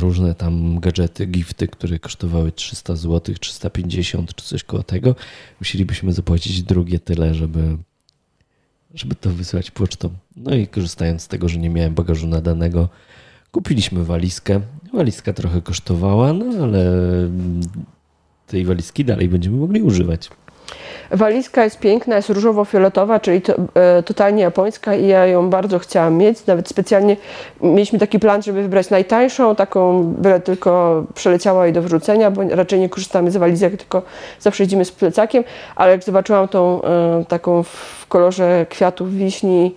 różne 0.00 0.34
tam 0.34 0.80
gadżety, 0.80 1.26
gifty, 1.26 1.68
które 1.68 1.98
kosztowały 1.98 2.52
300 2.52 2.96
zł, 2.96 3.34
350 3.40 4.34
czy 4.34 4.44
coś 4.44 4.64
koło 4.64 4.82
tego, 4.82 5.14
musielibyśmy 5.60 6.12
zapłacić 6.12 6.62
drugie 6.62 6.98
tyle, 6.98 7.34
żeby, 7.34 7.76
żeby 8.94 9.14
to 9.14 9.30
wysłać 9.30 9.70
pocztą. 9.70 10.10
No 10.36 10.54
i 10.54 10.66
korzystając 10.66 11.22
z 11.22 11.28
tego, 11.28 11.48
że 11.48 11.58
nie 11.58 11.70
miałem 11.70 11.94
bagażu 11.94 12.26
nadanego, 12.26 12.88
kupiliśmy 13.52 14.04
walizkę. 14.04 14.60
Walizka 14.92 15.32
trochę 15.32 15.62
kosztowała, 15.62 16.32
no 16.32 16.64
ale 16.64 16.92
tej 18.46 18.64
walizki 18.64 19.04
dalej 19.04 19.28
będziemy 19.28 19.56
mogli 19.56 19.82
używać. 19.82 20.30
Walizka 21.10 21.64
jest 21.64 21.78
piękna, 21.78 22.16
jest 22.16 22.30
różowo-fioletowa, 22.30 23.20
czyli 23.20 23.42
to, 23.42 23.54
e, 23.74 24.02
totalnie 24.02 24.42
japońska 24.42 24.94
i 24.94 25.06
ja 25.06 25.26
ją 25.26 25.50
bardzo 25.50 25.78
chciałam 25.78 26.16
mieć. 26.16 26.46
Nawet 26.46 26.68
specjalnie 26.68 27.16
mieliśmy 27.60 27.98
taki 27.98 28.18
plan, 28.18 28.42
żeby 28.42 28.62
wybrać 28.62 28.90
najtańszą, 28.90 29.56
taką 29.56 30.02
byle 30.02 30.40
tylko 30.40 31.04
przeleciała 31.14 31.66
i 31.66 31.72
do 31.72 31.82
wrzucenia, 31.82 32.30
bo 32.30 32.42
raczej 32.50 32.80
nie 32.80 32.88
korzystamy 32.88 33.30
z 33.30 33.36
walizek, 33.36 33.76
tylko 33.76 34.02
zawsze 34.40 34.62
jedziemy 34.62 34.84
z 34.84 34.92
plecakiem, 34.92 35.44
ale 35.76 35.90
jak 35.90 36.04
zobaczyłam 36.04 36.48
tą 36.48 36.82
e, 36.82 37.24
taką 37.28 37.62
w 37.62 38.06
kolorze 38.08 38.66
kwiatów 38.68 39.14
wiśni, 39.14 39.74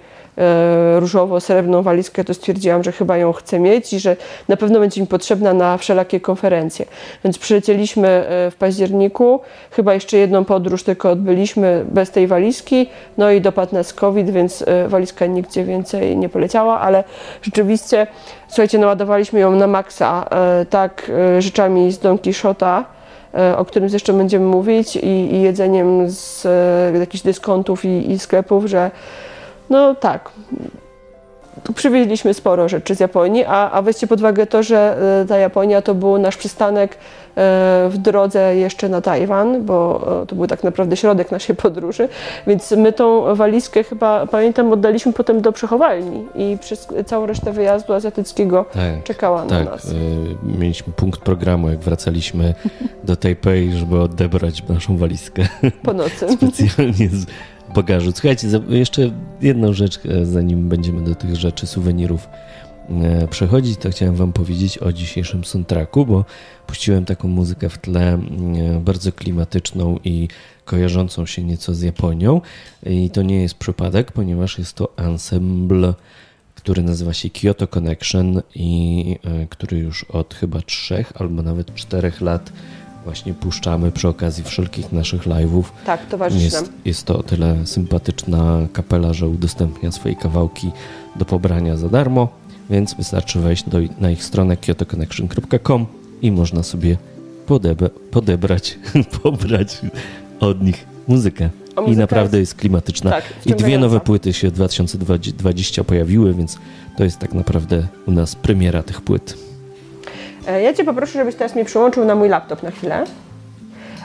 różowo-srebrną 1.00 1.84
walizkę, 1.84 2.24
to 2.24 2.34
stwierdziłam, 2.34 2.84
że 2.84 2.92
chyba 2.92 3.18
ją 3.18 3.34
chcę 3.34 3.60
mieć 3.60 3.94
i 3.94 4.00
że 4.00 4.16
na 4.48 4.58
pewno 4.58 4.80
będzie 4.80 5.02
mi 5.02 5.08
potrzebna 5.08 5.54
na 5.54 5.78
wszelakie 5.78 6.20
konferencje. 6.20 6.86
Więc 7.24 7.38
przylecieliśmy 7.38 8.08
e, 8.08 8.52
w 8.52 8.56
październiku, 8.56 9.40
chyba 9.72 9.94
jeszcze 9.94 10.18
jedną 10.18 10.46
podróż 10.46 10.84
tylko 10.84 11.12
odbyliśmy 11.12 11.86
bez 11.92 12.12
tej 12.12 12.28
walizki, 12.28 12.90
no 13.18 13.32
i 13.32 13.42
dopadł 13.42 13.76
nas 13.76 13.94
COVID, 13.94 14.30
więc 14.30 14.64
e, 14.68 14.88
walizka 14.88 15.26
nigdzie 15.26 15.64
więcej 15.64 16.18
nie 16.18 16.30
poleciała, 16.30 16.80
ale 16.80 17.04
rzeczywiście, 17.42 18.08
słuchajcie, 18.48 18.78
naładowaliśmy 18.78 19.40
ją 19.40 19.56
na 19.56 19.68
maksa, 19.68 20.26
e, 20.32 20.66
tak 20.66 21.12
e, 21.38 21.42
rzeczami 21.42 21.92
z 21.92 22.00
Don 22.00 22.18
Quixota, 22.18 22.86
e, 23.34 23.58
o 23.58 23.66
którym 23.66 23.90
jeszcze 23.90 24.14
będziemy 24.14 24.46
mówić 24.46 24.96
i, 24.96 25.34
i 25.34 25.42
jedzeniem 25.42 26.12
z 26.12 26.46
e, 26.46 27.00
jakichś 27.00 27.24
dyskontów 27.24 27.86
i, 27.86 28.12
i 28.12 28.20
sklepów, 28.20 28.66
że 28.66 28.92
no 29.74 29.96
tak. 29.96 30.30
Tu 31.64 31.74
przywieźliśmy 31.74 32.34
sporo 32.34 32.70
rzeczy 32.70 32.96
z 32.96 33.00
Japonii, 33.00 33.46
a, 33.46 33.72
a 33.72 33.82
weźcie 33.82 34.08
pod 34.08 34.20
uwagę 34.20 34.48
to, 34.48 34.64
że 34.64 34.98
e, 35.22 35.26
ta 35.26 35.38
Japonia 35.38 35.82
to 35.82 35.96
był 35.96 36.18
nasz 36.18 36.38
przystanek 36.38 36.92
e, 36.96 36.98
w 37.90 37.98
drodze 37.98 38.56
jeszcze 38.56 38.90
na 38.90 39.02
Tajwan, 39.02 39.64
bo 39.66 40.08
e, 40.24 40.26
to 40.26 40.36
był 40.36 40.48
tak 40.48 40.64
naprawdę 40.64 40.98
środek 40.98 41.32
naszej 41.32 41.56
podróży, 41.66 42.10
więc 42.48 42.72
my 42.72 42.94
tą 42.94 43.36
walizkę 43.36 43.84
chyba, 43.84 44.26
pamiętam, 44.28 44.72
oddaliśmy 44.72 45.14
potem 45.14 45.42
do 45.42 45.52
przechowalni 45.52 46.26
i 46.36 46.58
przez 46.62 46.88
całą 47.06 47.26
resztę 47.26 47.52
wyjazdu 47.52 47.94
azjatyckiego 47.94 48.66
Tak. 48.74 49.04
czekała 49.04 49.46
na 49.46 49.50
Tak, 49.50 49.66
nas. 49.66 49.86
y, 49.86 49.96
mieliśmy 50.60 50.94
punkt 50.94 51.22
programu, 51.22 51.70
jak 51.70 51.80
wracaliśmy 51.80 52.54
do 53.04 53.16
Tajpej, 53.16 53.72
żeby 53.72 54.02
odebrać 54.02 54.64
naszą 54.68 54.98
walizkę 54.98 55.48
Po 55.84 55.94
nocy. 55.94 56.28
specjalnie 56.38 57.10
z 57.10 57.26
bagażu. 57.74 58.12
Słuchajcie, 58.12 58.48
jeszcze 58.70 59.12
jedną 59.42 59.74
rzecz, 59.74 60.00
e, 60.06 60.26
zanim 60.26 60.70
będziemy 60.70 61.04
do 61.04 61.16
tych 61.16 61.36
rzeczy, 61.36 61.68
suwenirów 61.68 62.28
e, 62.90 63.28
przechodzić, 63.28 63.80
to 63.80 63.90
chciałem 63.90 64.16
wam 64.16 64.34
powiedzieć 64.34 64.78
o 64.78 64.94
dzisiejszym 64.94 65.44
soundtracku, 65.44 66.06
bo 66.06 66.26
puściłem 66.68 67.06
taką 67.06 67.28
muzykę 67.28 67.70
w 67.70 67.78
tle 67.78 68.14
e, 68.14 68.20
bardzo 68.80 69.12
klimatyczną 69.12 70.00
i 70.04 70.28
kojarzącą 70.66 71.26
się 71.26 71.44
nieco 71.44 71.76
z 71.76 71.82
Japonią 71.82 72.42
i 72.86 73.10
to 73.10 73.22
nie 73.22 73.42
jest 73.42 73.56
przypadek, 73.56 74.12
ponieważ 74.12 74.60
jest 74.60 74.74
to 74.74 74.94
ensemble 74.98 75.94
który 76.56 76.84
nazywa 76.84 77.14
się 77.14 77.30
Kyoto 77.30 77.68
Connection 77.68 78.42
i 78.56 79.16
który 79.50 79.78
już 79.78 80.04
od 80.04 80.34
chyba 80.34 80.62
trzech 80.62 81.14
albo 81.16 81.44
nawet 81.44 81.76
czterech 81.76 82.22
lat 82.22 82.52
właśnie 83.04 83.34
puszczamy 83.34 83.92
przy 83.92 84.08
okazji 84.08 84.44
wszelkich 84.44 84.92
naszych 84.92 85.28
live'ów. 85.28 85.64
Tak, 85.86 86.06
towarzyszy 86.06 86.54
nam. 86.54 86.64
Jest, 86.64 86.74
jest 86.86 87.04
to 87.04 87.20
o 87.20 87.24
tyle 87.24 87.68
sympatyczna 87.68 88.68
kapela, 88.74 89.14
że 89.14 89.28
udostępnia 89.28 89.92
swoje 89.92 90.16
kawałki 90.16 90.72
do 91.16 91.26
pobrania 91.26 91.78
za 91.78 91.90
darmo, 91.90 92.28
więc 92.70 92.94
wystarczy 92.94 93.40
wejść 93.40 93.70
do, 93.70 93.78
na 94.00 94.12
ich 94.12 94.24
stronę 94.24 94.58
kyotoconnection.com 94.58 95.86
i 96.22 96.32
można 96.32 96.64
sobie 96.64 96.98
podebe, 97.46 97.90
podebrać, 97.90 98.80
pobrać 99.24 99.82
od 100.40 100.62
nich 100.64 100.86
muzykę. 101.08 101.50
I 101.88 101.92
naprawdę 101.92 102.40
jest 102.40 102.56
klimatyczna. 102.56 103.12
Tak, 103.12 103.24
I 103.46 103.54
dwie 103.54 103.78
nowe 103.78 104.00
płyty 104.00 104.34
się 104.34 104.50
w 104.50 104.52
2020 104.52 105.84
pojawiły, 105.84 106.34
więc 106.34 106.58
to 106.98 107.04
jest 107.04 107.20
tak 107.20 107.34
naprawdę 107.34 107.88
u 108.08 108.12
nas 108.12 108.36
premiera 108.36 108.84
tych 108.84 109.02
płyt. 109.02 109.53
E, 110.48 110.62
Ja 110.62 110.74
Cię 110.74 110.84
poproszę, 110.84 111.12
żebyś 111.14 111.36
teraz 111.36 111.56
mnie 111.56 111.66
przyłączył 111.66 112.06
na 112.06 112.16
mój 112.16 112.30
laptop 112.30 112.64
na 112.64 112.72
chwilę. 112.72 113.04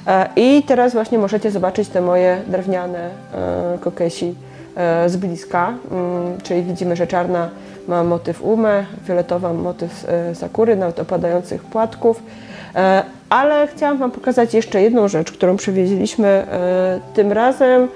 E, 0.06 0.28
I 0.36 0.62
teraz 0.62 0.92
właśnie 0.92 1.18
możecie 1.18 1.50
zobaczyć 1.50 1.88
te 1.88 2.00
moje 2.00 2.42
drewniane 2.46 3.10
e, 3.34 3.78
kokesi 3.80 4.34
z 5.06 5.16
bliska. 5.16 5.74
Mm, 5.90 6.40
Czyli 6.42 6.62
widzimy, 6.62 6.96
że 6.96 7.06
czarna 7.06 7.48
ma 7.88 8.04
motyw 8.04 8.42
ume, 8.42 8.86
fioletowa 9.04 9.52
motyw 9.52 10.06
sakury, 10.34 10.76
nawet 10.76 11.00
opadających 11.00 11.64
płatków. 11.64 12.22
Ale 13.30 13.68
chciałam 13.68 13.98
Wam 13.98 14.10
pokazać 14.10 14.54
jeszcze 14.54 14.82
jedną 14.82 15.08
rzecz, 15.08 15.32
którą 15.32 15.56
przywieźliśmy 15.56 16.46
tym 17.14 17.32
razem 17.32 17.88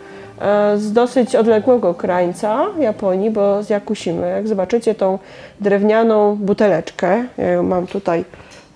z 0.76 0.92
dosyć 0.92 1.36
odległego 1.36 1.94
krańca 1.94 2.66
Japonii, 2.78 3.30
bo 3.30 3.62
z 3.62 3.70
Yakushimy. 3.70 4.28
Jak 4.28 4.48
zobaczycie 4.48 4.94
tą 4.94 5.18
drewnianą 5.60 6.36
buteleczkę, 6.36 7.24
ja 7.38 7.50
ją 7.50 7.62
mam 7.62 7.86
tutaj 7.86 8.24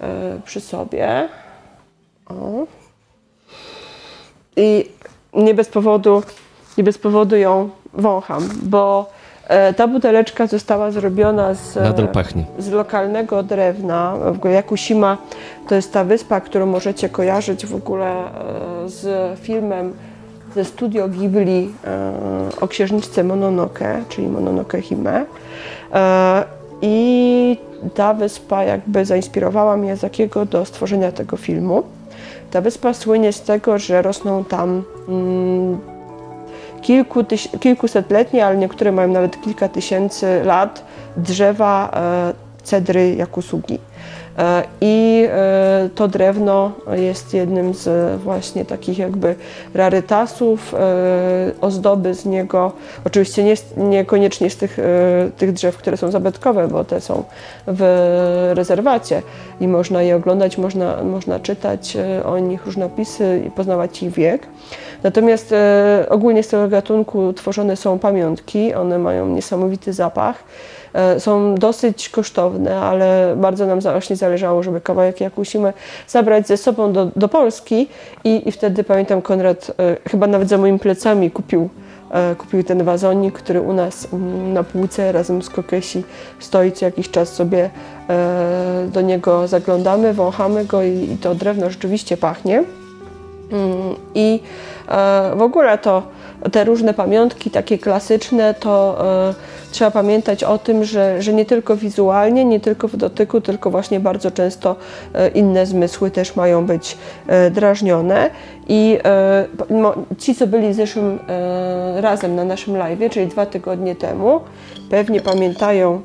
e, 0.00 0.06
przy 0.44 0.60
sobie. 0.60 1.28
O. 2.26 2.66
I 4.56 4.90
nie 5.34 5.54
bez 5.54 5.68
powodu, 5.68 6.22
nie 6.78 6.84
bez 6.84 6.98
powodu 6.98 7.36
ją 7.36 7.70
wącham, 7.94 8.48
bo 8.62 9.10
e, 9.48 9.74
ta 9.74 9.88
buteleczka 9.88 10.46
została 10.46 10.90
zrobiona 10.90 11.54
z, 11.54 11.76
e, 11.76 11.82
z 12.58 12.70
lokalnego 12.70 13.42
drewna. 13.42 14.14
Yakushima 14.44 15.18
to 15.68 15.74
jest 15.74 15.92
ta 15.92 16.04
wyspa, 16.04 16.40
którą 16.40 16.66
możecie 16.66 17.08
kojarzyć 17.08 17.66
w 17.66 17.74
ogóle 17.74 18.10
e, 18.10 18.88
z 18.88 19.38
filmem 19.40 19.92
ze 20.56 20.64
studio 20.64 21.08
Ghibli 21.08 21.70
e, 21.84 22.10
o 22.60 22.68
księżniczce 22.68 23.24
Mononoke, 23.24 24.02
czyli 24.08 24.28
Mononoke 24.28 24.82
Hime. 24.82 25.24
E, 25.94 26.44
I 26.82 27.58
ta 27.94 28.14
wyspa 28.14 28.64
jakby 28.64 29.04
zainspirowała 29.04 29.76
Miyazakiego 29.76 30.46
do 30.46 30.64
stworzenia 30.64 31.12
tego 31.12 31.36
filmu. 31.36 31.82
Ta 32.50 32.60
wyspa 32.60 32.94
słynie 32.94 33.32
z 33.32 33.42
tego, 33.42 33.78
że 33.78 34.02
rosną 34.02 34.44
tam 34.44 34.82
mm, 35.08 35.78
kilku 36.82 37.20
tyś- 37.22 37.58
kilkusetletnie, 37.58 38.46
ale 38.46 38.56
niektóre 38.56 38.92
mają 38.92 39.08
nawet 39.08 39.40
kilka 39.40 39.68
tysięcy 39.68 40.40
lat 40.44 40.84
drzewa 41.16 41.90
e, 41.94 42.32
cedry 42.62 43.14
jakusugi. 43.14 43.78
E, 44.38 44.62
I 44.80 45.26
e, 45.30 45.88
to 45.94 46.08
drewno 46.08 46.72
jest 46.92 47.34
jednym 47.34 47.74
z 47.74 48.16
właśnie 48.20 48.64
takich 48.64 48.98
jakby 48.98 49.34
rarytasów, 49.74 50.74
e, 50.74 51.50
ozdoby 51.60 52.14
z 52.14 52.26
niego. 52.26 52.72
Oczywiście 53.04 53.44
nie, 53.44 53.54
niekoniecznie 53.76 54.50
z 54.50 54.56
tych, 54.56 54.78
e, 54.78 54.82
tych 55.36 55.52
drzew, 55.52 55.76
które 55.76 55.96
są 55.96 56.10
zabytkowe, 56.10 56.68
bo 56.68 56.84
te 56.84 57.00
są 57.00 57.24
w 57.66 58.52
rezerwacie 58.54 59.22
i 59.60 59.68
można 59.68 60.02
je 60.02 60.16
oglądać, 60.16 60.58
można, 60.58 61.02
można 61.02 61.40
czytać 61.40 61.96
e, 61.96 62.24
o 62.24 62.38
nich 62.38 62.66
różne 62.66 62.86
opisy 62.86 63.42
i 63.46 63.50
poznawać 63.50 64.02
ich 64.02 64.12
wiek. 64.12 64.46
Natomiast 65.02 65.52
e, 65.52 66.06
ogólnie 66.08 66.42
z 66.42 66.48
tego 66.48 66.68
gatunku 66.68 67.32
tworzone 67.32 67.76
są 67.76 67.98
pamiątki, 67.98 68.74
one 68.74 68.98
mają 68.98 69.28
niesamowity 69.28 69.92
zapach. 69.92 70.44
E, 70.96 71.20
Są 71.20 71.54
dosyć 71.54 72.08
kosztowne, 72.08 72.80
ale 72.80 73.34
bardzo 73.36 73.66
nam 73.66 73.80
właśnie 73.80 74.16
zależało, 74.16 74.62
żeby 74.62 74.80
kawałek 74.80 75.20
Jakusimy 75.20 75.72
zabrać 76.08 76.48
ze 76.48 76.56
sobą 76.56 76.92
do, 76.92 77.10
do 77.16 77.28
Polski 77.28 77.88
i, 78.24 78.48
i 78.48 78.52
wtedy 78.52 78.84
pamiętam 78.84 79.22
Konrad 79.22 79.70
e, 79.78 79.96
chyba 80.10 80.26
nawet 80.26 80.48
za 80.48 80.58
moimi 80.58 80.78
plecami 80.78 81.30
kupił, 81.30 81.68
e, 82.10 82.34
kupił 82.34 82.64
ten 82.64 82.84
wazonik, 82.84 83.34
który 83.34 83.60
u 83.60 83.72
nas 83.72 84.08
mm, 84.12 84.52
na 84.52 84.64
półce 84.64 85.12
razem 85.12 85.42
z 85.42 85.50
Kokesi 85.50 86.04
stoi 86.38 86.72
co 86.72 86.84
jakiś 86.84 87.10
czas 87.10 87.28
sobie 87.28 87.70
do 88.92 89.00
niego 89.00 89.48
zaglądamy, 89.48 90.14
wąchamy 90.14 90.64
go 90.64 90.82
i, 90.82 91.16
to 91.20 91.34
drewno 91.34 91.70
rzeczywiście 91.70 92.16
pachnie. 92.16 92.64
Mm, 93.52 93.94
I 94.14 94.40
w 95.36 95.42
ogóle 95.42 95.78
to 95.78 96.02
te 96.52 96.64
różne 96.64 96.94
pamiątki, 96.94 97.50
takie 97.50 97.78
klasyczne, 97.78 98.54
to 98.54 98.98
trzeba 99.70 99.90
pamiętać 99.90 100.44
o 100.44 100.58
tym, 100.58 100.84
że, 100.84 101.22
że 101.22 101.32
nie 101.32 101.44
tylko 101.44 101.76
wizualnie, 101.76 102.44
nie 102.44 102.60
tylko 102.60 102.88
w 102.88 102.96
dotyku, 102.96 103.40
tylko 103.40 103.70
właśnie 103.70 104.00
bardzo 104.00 104.30
często 104.30 104.76
e, 105.14 105.28
inne 105.28 105.66
zmysły 105.66 106.10
też 106.10 106.36
mają 106.36 106.66
być 106.66 106.96
e, 107.26 107.50
drażnione. 107.50 108.30
I 108.68 108.98
ci, 110.18 110.34
co 110.34 110.46
byli 110.46 110.74
zeszłym 110.74 111.18
razem 111.96 112.34
na 112.36 112.44
naszym 112.44 112.76
live, 112.76 113.10
czyli 113.10 113.26
dwa 113.26 113.46
tygodnie 113.46 113.94
temu, 113.94 114.40
pewnie 114.90 115.20
pamiętają 115.20 116.00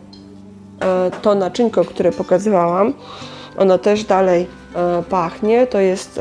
to 1.21 1.35
naczynko, 1.35 1.85
które 1.85 2.11
pokazywałam. 2.11 2.93
Ono 3.57 3.77
też 3.77 4.03
dalej 4.03 4.47
pachnie. 5.09 5.67
To 5.67 5.79
jest 5.79 6.19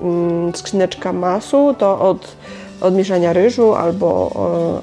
mm, 0.00 0.54
skrzyneczka 0.54 1.12
masu, 1.12 1.74
to 1.78 2.00
od 2.00 2.36
od 2.80 2.94
mieszania 2.94 3.32
ryżu 3.32 3.74
albo, 3.74 4.30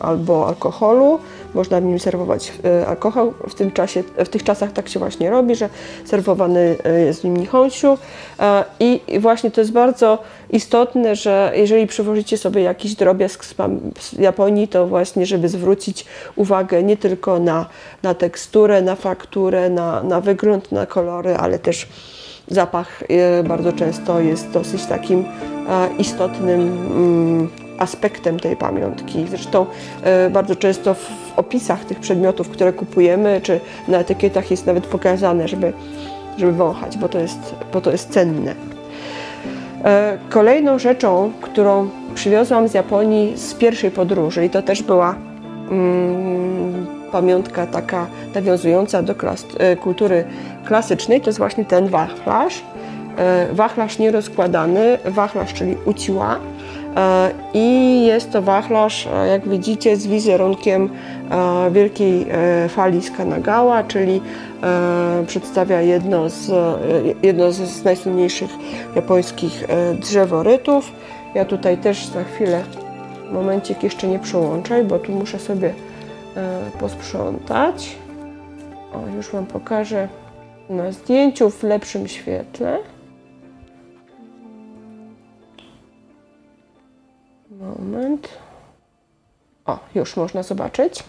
e, 0.02 0.04
albo 0.04 0.48
alkoholu. 0.48 1.20
Można 1.56 1.82
w 1.82 1.84
nim 1.84 2.00
serwować 2.00 2.54
e, 2.66 2.88
alkohol. 2.88 3.32
W, 3.50 3.56
tym 3.56 3.72
czasie, 3.72 4.04
w 4.04 4.30
tych 4.30 4.44
czasach 4.44 4.72
tak 4.72 4.90
się 4.90 5.00
właśnie 5.00 5.30
robi, 5.30 5.56
że 5.56 5.70
serwowany 6.06 6.76
e, 6.84 7.02
jest 7.02 7.22
w 7.22 7.24
nim 7.24 7.38
nichonsiu. 7.38 7.98
I 8.80 9.02
właśnie 9.20 9.52
to 9.52 9.62
jest 9.62 9.72
bardzo 9.72 10.24
istotne, 10.50 11.16
że 11.16 11.52
jeżeli 11.56 11.88
przywożycie 11.88 12.38
sobie 12.38 12.62
jakiś 12.62 12.96
drobiazg 12.96 13.46
z 14.00 14.14
Japonii, 14.14 14.68
to 14.68 14.88
właśnie, 14.88 15.26
żeby 15.26 15.50
zwrócić 15.50 16.06
uwagę 16.36 16.84
nie 16.84 16.98
tylko 16.98 17.40
na, 17.40 17.66
na 18.04 18.14
teksturę, 18.14 18.82
na 18.82 18.96
fakturę, 18.96 19.70
na, 19.70 20.04
na 20.04 20.22
wygląd, 20.22 20.72
na 20.72 20.86
kolory, 20.86 21.36
ale 21.36 21.60
też 21.60 21.88
zapach 22.48 23.04
bardzo 23.44 23.74
często 23.74 24.20
jest 24.20 24.52
dosyć 24.52 24.86
takim 24.86 25.26
istotnym 26.00 26.62
mm, 26.62 27.50
aspektem 27.80 28.40
tej 28.40 28.56
pamiątki. 28.56 29.26
Zresztą 29.30 29.66
e, 30.04 30.30
bardzo 30.30 30.56
często 30.56 30.94
w 30.94 31.25
opisach 31.36 31.86
tych 31.86 32.00
przedmiotów, 32.00 32.50
które 32.50 32.74
kupujemy, 32.74 33.42
czy 33.44 33.60
na 33.88 33.98
etykietach 33.98 34.52
jest 34.52 34.66
nawet 34.66 34.88
pokazane, 34.88 35.48
żeby, 35.48 35.74
żeby 36.38 36.52
wąchać, 36.52 36.98
bo 36.98 37.10
to, 37.10 37.20
jest, 37.20 37.56
bo 37.74 37.82
to 37.82 37.92
jest 37.92 38.10
cenne. 38.10 38.56
E, 39.84 40.18
kolejną 40.30 40.80
rzeczą, 40.80 41.32
którą 41.42 41.90
przywiozłam 42.16 42.68
z 42.68 42.74
Japonii 42.74 43.38
z 43.38 43.54
pierwszej 43.54 43.92
podróży, 43.92 44.46
i 44.46 44.50
to 44.50 44.62
też 44.62 44.84
była 44.84 45.16
mm, 45.72 46.86
pamiątka 47.12 47.68
taka 47.68 48.08
nawiązująca 48.36 49.04
do 49.04 49.16
klas 49.16 49.46
e, 49.58 49.76
kultury 49.76 50.24
klasycznej, 50.66 51.22
to 51.22 51.30
jest 51.30 51.40
właśnie 51.40 51.66
ten 51.66 51.88
wachlarz. 51.88 52.64
Wachlarz 53.52 54.00
nierozkładany, 54.00 54.98
wachlarz, 55.06 55.54
czyli 55.54 55.76
uciła, 55.86 56.40
E, 56.40 56.55
I 57.54 58.06
jest 58.06 58.32
to 58.32 58.42
wachlarz, 58.42 59.08
e, 59.08 59.28
jak 59.28 59.48
widzicie, 59.48 59.98
z 59.98 60.08
wizerunkiem 60.08 60.90
e, 61.32 61.72
wielkiej 61.72 62.26
fali 62.70 63.02
z 63.02 63.12
Kanagawa, 63.12 63.84
czyli 63.84 64.22
przedstawia 65.28 65.82
jedno 65.82 66.30
z, 66.30 66.52
jedno 67.24 67.52
z 67.52 67.84
najsłynniejszych 67.84 68.50
japońskich 68.96 69.68
drzeworytów. 70.00 70.92
Ja 71.36 71.46
tutaj 71.46 71.78
też 71.78 72.06
za 72.06 72.24
chwilę, 72.24 72.64
momencik 73.32 73.84
jeszcze 73.84 74.08
nie 74.08 74.20
przełączaj, 74.20 74.84
bo 74.84 75.00
tu 75.00 75.12
muszę 75.12 75.40
sobie 75.40 75.74
posprzątać. 76.80 77.96
O, 78.94 79.16
już 79.16 79.30
Wam 79.30 79.46
pokażę 79.46 80.08
na 80.70 80.92
zdjęciu 80.92 81.50
w 81.50 81.64
lepszym 81.64 82.08
świetle. 82.08 82.80
Moment. 87.60 88.30
O, 89.66 89.80
już 89.96 90.18
można 90.18 90.44
zobaczyć. 90.44 91.04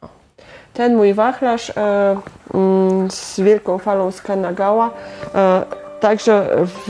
O. 0.00 0.08
Ten 0.74 0.96
mój 0.96 1.14
wachlarz 1.14 1.70
e, 1.70 2.16
mm, 2.54 3.10
z 3.10 3.40
wielką 3.40 3.78
falą 3.78 4.10
z 4.10 4.22
e, 5.34 5.64
także 6.00 6.48
w, 6.56 6.86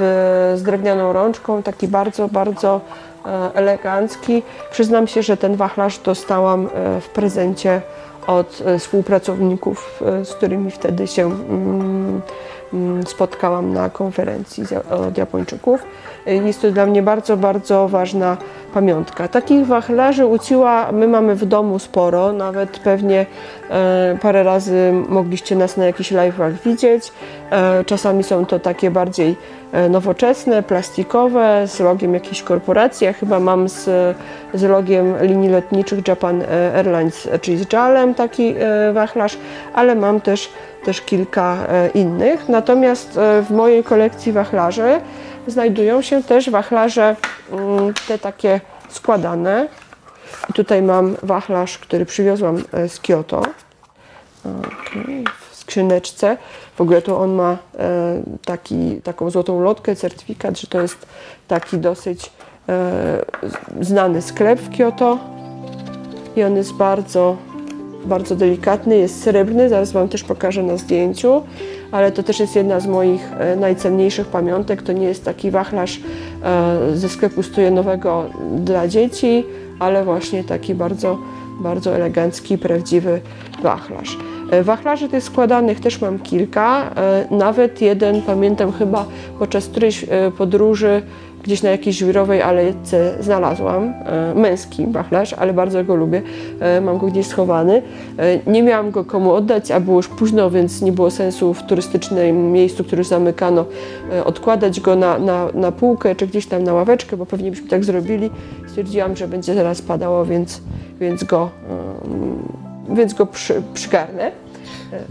z 0.56 0.62
drewnianą 0.62 1.12
rączką, 1.12 1.62
taki 1.62 1.88
bardzo, 1.88 2.28
bardzo 2.28 2.80
e, 3.26 3.50
elegancki. 3.54 4.42
Przyznam 4.70 5.06
się, 5.06 5.22
że 5.22 5.36
ten 5.36 5.56
wachlarz 5.56 5.98
dostałam 5.98 6.66
e, 6.74 7.00
w 7.00 7.08
prezencie 7.08 7.82
od 8.26 8.62
e, 8.66 8.78
współpracowników, 8.78 10.02
z 10.24 10.34
którymi 10.34 10.70
wtedy 10.70 11.06
się 11.06 11.26
mm, 11.26 12.20
mm, 12.72 13.06
spotkałam 13.06 13.72
na 13.72 13.90
konferencji 13.90 14.64
od 14.90 15.18
Japończyków. 15.18 15.82
Jest 16.26 16.62
to 16.62 16.70
dla 16.70 16.87
mnie 16.87 17.02
bardzo, 17.02 17.37
bardzo 17.37 17.88
ważna 17.88 18.37
pamiątka. 18.74 19.28
Takich 19.28 19.66
wachlarzy 19.66 20.26
uciła 20.26 20.92
my 20.92 21.08
mamy 21.08 21.34
w 21.34 21.44
domu 21.44 21.78
sporo, 21.78 22.32
nawet 22.32 22.78
pewnie 22.78 23.26
e, 23.70 24.18
parę 24.22 24.42
razy 24.42 24.92
mogliście 25.08 25.56
nas 25.56 25.76
na 25.76 25.84
jakichś 25.84 26.12
live'ach 26.12 26.52
widzieć. 26.64 27.12
E, 27.50 27.84
czasami 27.84 28.24
są 28.24 28.46
to 28.46 28.58
takie 28.58 28.90
bardziej 28.90 29.37
e, 29.72 29.88
nowoczesne, 29.88 30.62
plastikowe, 30.62 31.62
z 31.66 31.80
logiem 31.80 32.14
jakiejś 32.14 32.42
korporacji. 32.42 33.04
Ja 33.04 33.12
chyba 33.12 33.40
mam 33.40 33.68
z, 33.68 33.84
z 34.54 34.62
logiem 34.62 35.14
linii 35.20 35.48
lotniczych 35.48 36.08
Japan 36.08 36.42
Airlines, 36.76 37.28
czyli 37.40 37.56
z 37.56 37.72
JAL-em 37.72 38.14
taki 38.14 38.54
wachlarz, 38.92 39.38
ale 39.74 39.94
mam 39.94 40.20
też, 40.20 40.52
też 40.84 41.00
kilka 41.00 41.56
innych. 41.94 42.48
Natomiast 42.48 43.18
w 43.42 43.50
mojej 43.50 43.84
kolekcji 43.84 44.32
wachlarzy 44.32 45.00
znajdują 45.46 46.02
się 46.02 46.22
też 46.22 46.50
wachlarze 46.50 47.16
mm, 47.52 47.94
te 48.09 48.18
takie 48.18 48.61
składane. 48.88 49.68
I 50.50 50.52
tutaj 50.52 50.83
mam 50.83 51.16
wachlarz, 51.22 51.78
który 51.78 52.07
przywiozłam 52.07 52.62
e, 52.72 52.88
z 52.88 53.00
Kyoto. 53.00 53.42
Okay. 54.44 55.24
W 55.50 55.57
skrzyneczce. 55.57 56.37
W 56.76 56.80
ogóle 56.80 57.02
to 57.02 57.20
on 57.20 57.33
ma 57.33 57.59
e, 57.78 58.22
taki, 58.44 59.00
taką 59.02 59.30
złotą 59.30 59.61
lotkę, 59.61 59.96
certyfikat, 59.96 60.61
że 60.61 60.66
to 60.66 60.83
jest 60.83 61.07
taki 61.48 61.78
dosyć 61.78 62.33
e, 62.68 63.24
znany 63.80 64.22
sklep 64.22 64.61
w 64.61 64.76
Kyoto. 64.76 65.18
I 66.37 66.42
on 66.42 66.57
jest 66.57 66.72
bardzo, 66.72 67.37
bardzo 68.06 68.36
delikatny, 68.36 68.96
jest 68.96 69.22
srebrny, 69.22 69.68
zaraz 69.68 69.92
Wam 69.92 70.08
też 70.08 70.24
pokażę 70.24 70.62
na 70.62 70.76
zdjęciu 70.76 71.42
ale 71.94 72.12
to 72.12 72.22
też 72.22 72.40
jest 72.40 72.56
jedna 72.56 72.80
z 72.80 72.86
moich 72.86 73.32
e, 73.38 73.56
najcenniejszych 73.56 74.26
pamiątek. 74.26 74.82
To 74.82 74.92
nie 74.92 75.06
jest 75.06 75.24
taki 75.24 75.50
wachlarz 75.50 76.00
e, 76.42 76.96
ze 76.96 77.08
sklepu 77.08 77.42
stojenowego 77.42 78.24
dla 78.56 78.88
dzieci, 78.88 79.44
ale 79.78 80.04
właśnie 80.04 80.44
taki 80.44 80.74
bardzo, 80.74 81.18
bardzo 81.60 81.94
elegancki, 81.94 82.58
prawdziwy 82.58 83.20
wachlarz. 83.62 84.18
E, 84.50 84.62
wachlarzy 84.62 85.08
tych 85.08 85.24
składanych 85.24 85.80
też 85.80 86.00
mam 86.00 86.18
kilka, 86.18 86.90
nawet 87.30 87.80
jeden 87.80 88.22
pamiętam 88.22 88.72
chyba 88.72 89.06
podczas 89.38 89.66
którejś 89.66 90.04
podróży 90.38 91.02
gdzieś 91.44 91.62
na 91.62 91.70
jakiejś 91.70 91.96
żwirowej 91.96 92.42
alejce 92.42 93.16
znalazłam 93.20 93.85
e, 93.85 94.35
męski 94.35 94.87
wachlarz, 94.87 95.33
ale 95.33 95.52
bardzo 95.52 95.85
go 95.85 95.94
lubię. 95.94 96.22
E, 96.61 96.80
mam 96.80 96.98
go 96.98 97.07
gdzieś 97.07 97.26
schowany. 97.26 97.83
E, 98.18 98.50
nie 98.50 98.62
miałam 98.62 98.90
go 98.90 99.04
komu 99.04 99.33
oddać, 99.33 99.70
a 99.70 99.80
było 99.80 99.96
już 99.96 100.09
późno, 100.09 100.50
więc 100.50 100.83
nie 100.83 100.92
było 100.92 101.11
sensu 101.11 101.54
w 101.54 101.62
turystycznym 101.62 102.52
miejscu, 102.52 102.85
które 102.85 103.00
już 103.00 103.09
zamykano, 103.09 103.64
odkładać 104.24 104.80
go 104.80 104.96
na, 104.96 105.18
na, 105.18 105.48
na 105.54 105.72
półkę 105.72 106.14
czy 106.14 106.26
gdzieś 106.26 106.46
tam 106.46 106.62
na 106.64 106.72
ławeczkę, 106.72 107.16
bo 107.16 107.26
pewnie 107.26 107.50
byśmy 107.50 107.68
tak 107.68 107.85
zrobili. 107.85 108.30
Stwierdziłam, 108.68 109.16
że 109.16 109.28
będzie 109.28 109.54
zaraz 109.54 109.83
padało, 109.83 110.24
więc, 110.26 110.61
więc 111.00 111.24
go, 111.24 111.50
więc 112.94 113.14
go 113.14 113.26
przy, 113.26 113.62
przygarnę. 113.74 114.33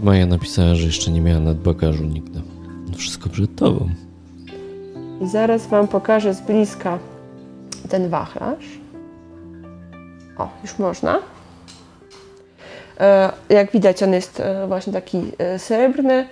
Maja 0.00 0.26
napisała, 0.26 0.74
że 0.74 0.86
jeszcze 0.86 1.10
nie 1.10 1.20
miała 1.20 1.40
nadbagażu 1.40 2.04
nigdy. 2.04 2.40
Wszystko 2.96 3.28
przed 3.28 3.56
tobą. 3.56 3.88
Zaraz 5.24 5.66
Wam 5.66 5.88
pokażę 5.88 6.34
z 6.34 6.40
bliska 6.40 6.98
ten 7.88 8.08
wachlarz. 8.08 8.78
O, 10.38 10.48
już 10.62 10.78
można. 10.78 11.18
E, 13.00 13.32
jak 13.48 13.70
widać, 13.70 14.02
on 14.02 14.12
jest 14.12 14.40
e, 14.40 14.66
właśnie 14.66 14.92
taki 14.92 15.22
e, 15.38 15.58
srebrny 15.58 16.26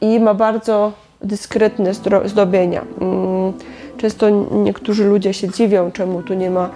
i 0.00 0.20
ma 0.20 0.34
bardzo 0.34 0.92
dyskretne 1.22 1.92
zdobienia. 2.24 2.84
Mm, 3.00 3.52
często 3.96 4.30
niektórzy 4.50 5.04
ludzie 5.04 5.34
się 5.34 5.48
dziwią, 5.50 5.90
czemu 5.92 6.22
tu 6.22 6.34
nie 6.34 6.50
ma 6.50 6.70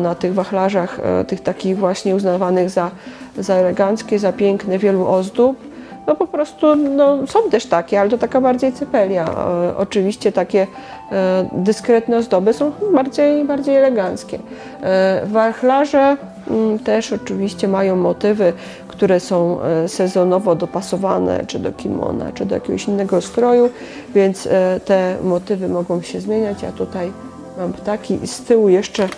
na 0.00 0.14
tych 0.14 0.34
wachlarzach 0.34 1.00
tych 1.28 1.40
takich 1.40 1.78
właśnie 1.78 2.14
uznawanych 2.14 2.70
za, 2.70 2.90
za 3.38 3.54
eleganckie, 3.54 4.18
za 4.18 4.32
piękne, 4.32 4.78
wielu 4.78 5.06
ozdób 5.06 5.73
no 6.06 6.14
po 6.16 6.26
prostu 6.26 6.76
no, 6.76 7.26
są 7.26 7.50
też 7.50 7.66
takie, 7.66 8.00
ale 8.00 8.10
to 8.10 8.18
taka 8.18 8.40
bardziej 8.40 8.72
cypelia. 8.72 9.24
E, 9.24 9.76
oczywiście 9.76 10.32
takie 10.32 10.66
e, 11.12 11.48
dyskretne 11.52 12.16
ozdoby 12.16 12.52
są 12.52 12.72
bardziej, 12.94 13.44
bardziej 13.44 13.76
eleganckie. 13.76 14.38
E, 14.82 15.22
wachlarze 15.26 16.16
mm, 16.50 16.78
też 16.78 17.12
oczywiście 17.12 17.68
mają 17.68 17.96
motywy, 17.96 18.52
które 18.88 19.20
są 19.20 19.62
e, 19.62 19.88
sezonowo 19.88 20.54
dopasowane, 20.54 21.44
czy 21.46 21.58
do 21.58 21.72
kimona, 21.72 22.32
czy 22.32 22.46
do 22.46 22.54
jakiegoś 22.54 22.88
innego 22.88 23.20
stroju, 23.20 23.70
więc 24.14 24.46
e, 24.46 24.80
te 24.84 25.16
motywy 25.24 25.68
mogą 25.68 26.02
się 26.02 26.20
zmieniać. 26.20 26.62
Ja 26.62 26.72
tutaj 26.72 27.12
mam 27.58 27.72
ptaki 27.72 28.18
i 28.22 28.26
z 28.26 28.40
tyłu 28.40 28.68
jeszcze 28.68 29.08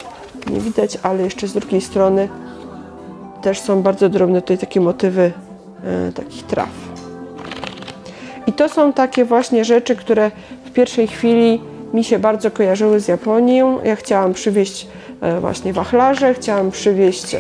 nie 0.51 0.61
widać, 0.61 0.99
ale 1.03 1.23
jeszcze 1.23 1.49
z 1.49 1.53
drugiej 1.53 1.81
strony 1.81 2.29
też 3.43 3.61
są 3.61 3.83
bardzo 3.83 4.09
drobne 4.09 4.43
tutaj 4.43 4.59
takie 4.59 4.81
motywy 4.81 5.33
takich 6.15 6.43
traw. 6.43 6.69
I 8.47 8.53
to 8.53 8.69
są 8.69 8.93
takie 8.93 9.25
właśnie 9.25 9.65
rzeczy, 9.65 9.97
które 9.97 10.31
w 10.65 10.71
pierwszej 10.73 11.09
chwili 11.09 11.61
mi 11.95 12.05
się 12.05 12.19
bardzo 12.19 12.51
kojarzyły 12.51 13.01
z 13.01 13.09
Japonią. 13.09 13.83
Ja 13.85 13.97
chciałam 13.97 14.35
przywieźć 14.35 14.87
e, 15.21 15.41
właśnie 15.41 15.73
wachlarze, 15.73 16.35
chciałam 16.35 16.71
przywieźć 16.71 17.35
e, 17.35 17.39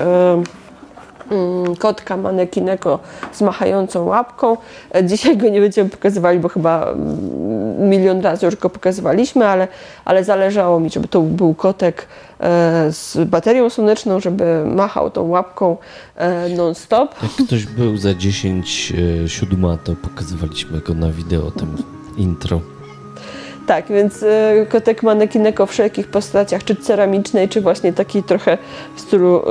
kotka 1.78 2.16
manekinego 2.16 2.98
z 3.32 3.40
machającą 3.40 4.04
łapką. 4.04 4.56
E, 4.94 5.04
Dzisiaj 5.04 5.36
go 5.36 5.48
nie 5.48 5.60
będziemy 5.60 5.90
pokazywali, 5.90 6.38
bo 6.38 6.48
chyba 6.48 6.90
mm, 6.90 7.88
milion 7.90 8.20
razy 8.20 8.46
już 8.46 8.56
go 8.56 8.70
pokazywaliśmy, 8.70 9.46
ale, 9.46 9.68
ale 10.04 10.24
zależało 10.24 10.80
mi, 10.80 10.90
żeby 10.90 11.08
to 11.08 11.20
był 11.20 11.54
kotek 11.54 12.06
e, 12.40 12.92
z 12.92 13.28
baterią 13.28 13.70
słoneczną, 13.70 14.20
żeby 14.20 14.64
machał 14.64 15.10
tą 15.10 15.28
łapką 15.28 15.76
e, 16.16 16.48
non-stop. 16.48 17.14
Jak 17.22 17.46
ktoś 17.46 17.66
był 17.66 17.96
za 17.96 18.14
10 18.14 18.92
e, 19.24 19.28
siódma, 19.28 19.76
to 19.84 19.92
pokazywaliśmy 20.02 20.80
go 20.80 20.94
na 20.94 21.10
wideo, 21.10 21.50
tym 21.50 21.76
intro. 22.16 22.75
Tak, 23.66 23.87
więc 23.87 24.22
e, 24.22 24.66
kotek 24.68 25.02
manekinek 25.02 25.61
o 25.61 25.66
wszelkich 25.66 26.09
postaciach, 26.09 26.64
czy 26.64 26.76
ceramicznej, 26.76 27.48
czy 27.48 27.61
właśnie 27.61 27.92
takiej 27.92 28.22
trochę 28.22 28.59
w 28.96 29.00
stylu 29.00 29.42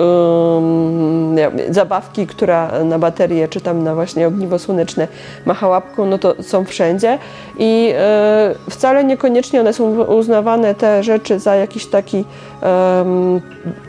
zabawki, 1.69 2.27
która 2.27 2.83
na 2.83 2.99
baterię, 2.99 3.47
czy 3.47 3.61
tam 3.61 3.83
na 3.83 3.95
właśnie 3.95 4.27
ogniwo 4.27 4.59
słoneczne 4.59 5.07
macha 5.45 5.67
łapką, 5.67 6.05
no 6.05 6.17
to 6.17 6.43
są 6.43 6.65
wszędzie. 6.65 7.19
I 7.57 7.93
e, 7.97 8.55
wcale 8.69 9.03
niekoniecznie 9.03 9.59
one 9.59 9.73
są 9.73 10.03
uznawane 10.03 10.75
te 10.75 11.03
rzeczy 11.03 11.39
za 11.39 11.55
jakiś 11.55 11.85
taki 11.85 12.25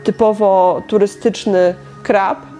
typowo 0.03 0.81
turystyczny 0.87 1.75
krab, 2.03 2.56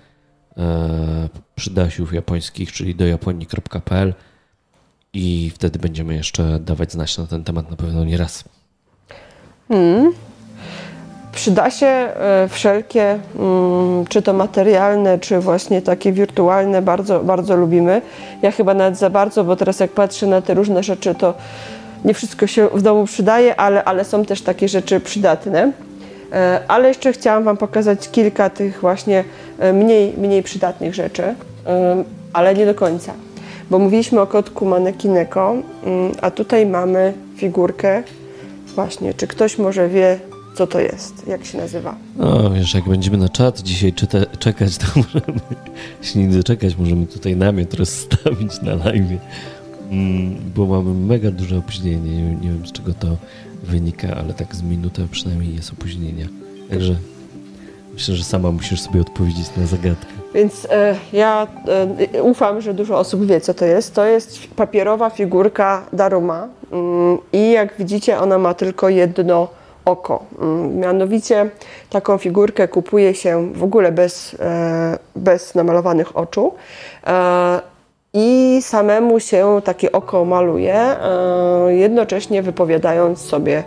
e, 0.57 1.29
przydasiów 1.55 2.13
japońskich, 2.13 2.73
czyli 2.73 2.95
dojaponii.pl 2.95 4.15
i 5.13 5.51
wtedy 5.55 5.79
będziemy 5.79 6.15
jeszcze 6.15 6.59
dawać 6.61 6.93
znać 6.93 7.19
na 7.19 7.27
ten 7.27 7.45
temat 7.45 7.71
na 7.71 7.77
pewno 7.77 8.05
nie 8.05 8.17
raz. 8.17 8.45
Mm. 9.71 10.13
Przyda 11.47 11.71
się 11.71 11.87
e, 11.87 12.49
wszelkie, 12.49 13.19
mm, 13.39 14.07
czy 14.09 14.23
to 14.23 14.33
materialne, 14.33 15.19
czy 15.19 15.41
właśnie 15.41 15.83
takie 15.83 16.13
wirtualne, 16.13 16.83
bardzo, 16.83 17.21
bardzo 17.21 17.57
lubimy. 17.57 18.03
Ja 18.43 18.51
chyba 18.51 18.75
nawet 18.75 18.99
za 18.99 19.11
bardzo, 19.11 19.45
bo 19.45 19.57
teraz 19.57 19.81
jak 19.81 19.91
patrzę 19.91 20.27
na 20.27 20.43
te 20.43 20.55
różne 20.55 20.83
rzeczy, 20.83 21.15
to 21.15 21.35
nie 22.05 22.15
wszystko 22.15 22.47
się 22.47 22.69
w 22.75 22.83
domu 22.83 23.05
przydaje, 23.05 23.61
ale, 23.61 23.85
ale 23.85 24.05
są 24.05 24.25
też 24.25 24.43
takie 24.43 24.69
rzeczy 24.69 25.01
przydatne. 25.01 25.73
E, 26.33 26.61
Ale 26.69 26.89
jeszcze 26.89 27.13
chciałam 27.13 27.45
Wam 27.45 27.57
pokazać 27.57 28.09
kilka 28.09 28.51
tych 28.51 28.81
właśnie 28.81 29.25
e, 29.59 29.73
mniej, 29.73 30.15
mniej 30.19 30.43
przydatnych 30.43 30.95
rzeczy, 30.95 31.35
ale 32.33 32.55
nie 32.55 32.67
do 32.67 32.75
końca. 32.75 33.13
Bo 33.71 33.79
mówiliśmy 33.79 34.21
o 34.21 34.27
kotku 34.27 34.67
manekineko, 34.67 35.55
mm, 35.85 36.13
a 36.23 36.31
tutaj 36.31 36.67
mamy 36.67 37.13
figurkę 37.37 38.03
Właśnie, 38.77 39.15
czy 39.15 39.27
ktoś 39.27 39.59
może 39.59 39.89
wie, 39.89 40.19
co 40.57 40.67
to 40.67 40.81
jest, 40.81 41.27
jak 41.27 41.45
się 41.45 41.59
nazywa? 41.59 41.97
No, 42.17 42.51
wiesz, 42.51 42.75
jak 42.75 42.85
będziemy 42.85 43.17
na 43.17 43.29
czat 43.29 43.61
dzisiaj 43.61 43.93
czyta, 43.93 44.19
czekać, 44.39 44.79
to 44.79 44.87
możemy 44.97 45.41
się 46.03 46.19
nie 46.19 46.37
doczekać, 46.37 46.77
możemy 46.77 47.07
tutaj 47.07 47.37
namiot 47.37 47.75
rozstawić 47.75 48.63
na 48.63 48.75
live, 48.75 49.21
mm, 49.91 50.37
bo 50.57 50.67
mamy 50.67 50.95
mega 50.95 51.31
duże 51.31 51.59
opóźnienie. 51.59 52.11
Nie, 52.11 52.25
wiem- 52.25 52.41
nie 52.41 52.49
wiem, 52.49 52.67
z 52.67 52.73
czego 52.73 52.95
to 52.95 53.07
wynika, 53.65 54.09
ale 54.17 54.35
tak 54.35 54.57
z 54.57 54.63
minutę 54.63 55.07
przynajmniej 55.11 55.55
jest 55.55 55.73
opóźnienia. 55.73 56.27
Także 56.71 56.95
myślę, 57.95 58.15
że 58.15 58.25
sama 58.25 58.51
musisz 58.53 58.81
sobie 58.81 59.01
odpowiedzieć 59.01 59.47
na 59.57 59.67
zagadkę. 59.67 60.13
Więc 60.35 60.67
e, 60.71 60.97
ja 61.13 61.47
e, 62.15 62.23
ufam, 62.23 62.61
że 62.61 62.75
dużo 62.75 62.99
osób 62.99 63.27
wie, 63.27 63.41
co 63.41 63.55
to 63.55 63.65
jest. 63.65 63.95
To 63.95 64.05
jest 64.05 64.47
papierowa 64.57 65.11
figurka 65.11 65.87
Daruma 65.93 66.49
mm, 66.73 67.19
i 67.33 67.51
jak 67.51 67.75
widzicie, 67.79 68.19
ona 68.19 68.39
ma 68.39 68.55
tylko 68.55 68.89
jedno 68.89 69.49
oko. 69.87 70.25
Mm, 70.41 70.79
Mianowicie 70.79 71.51
taką 71.91 72.19
figurkę 72.19 72.69
kupuje 72.69 73.15
się 73.15 73.53
w 73.53 73.65
ogóle 73.65 73.93
bez, 73.93 74.37
e, 74.41 74.99
bez 75.17 75.55
namalowanych 75.55 76.17
oczu. 76.17 76.53
E, 77.07 77.61
I 78.15 78.59
samemu 78.63 79.21
się 79.21 79.61
takie 79.65 79.93
oko 79.93 80.25
maluje, 80.25 80.75
e, 80.75 81.75
jednocześnie 81.75 82.43
wypowiadając 82.43 83.19
sobie 83.21 83.65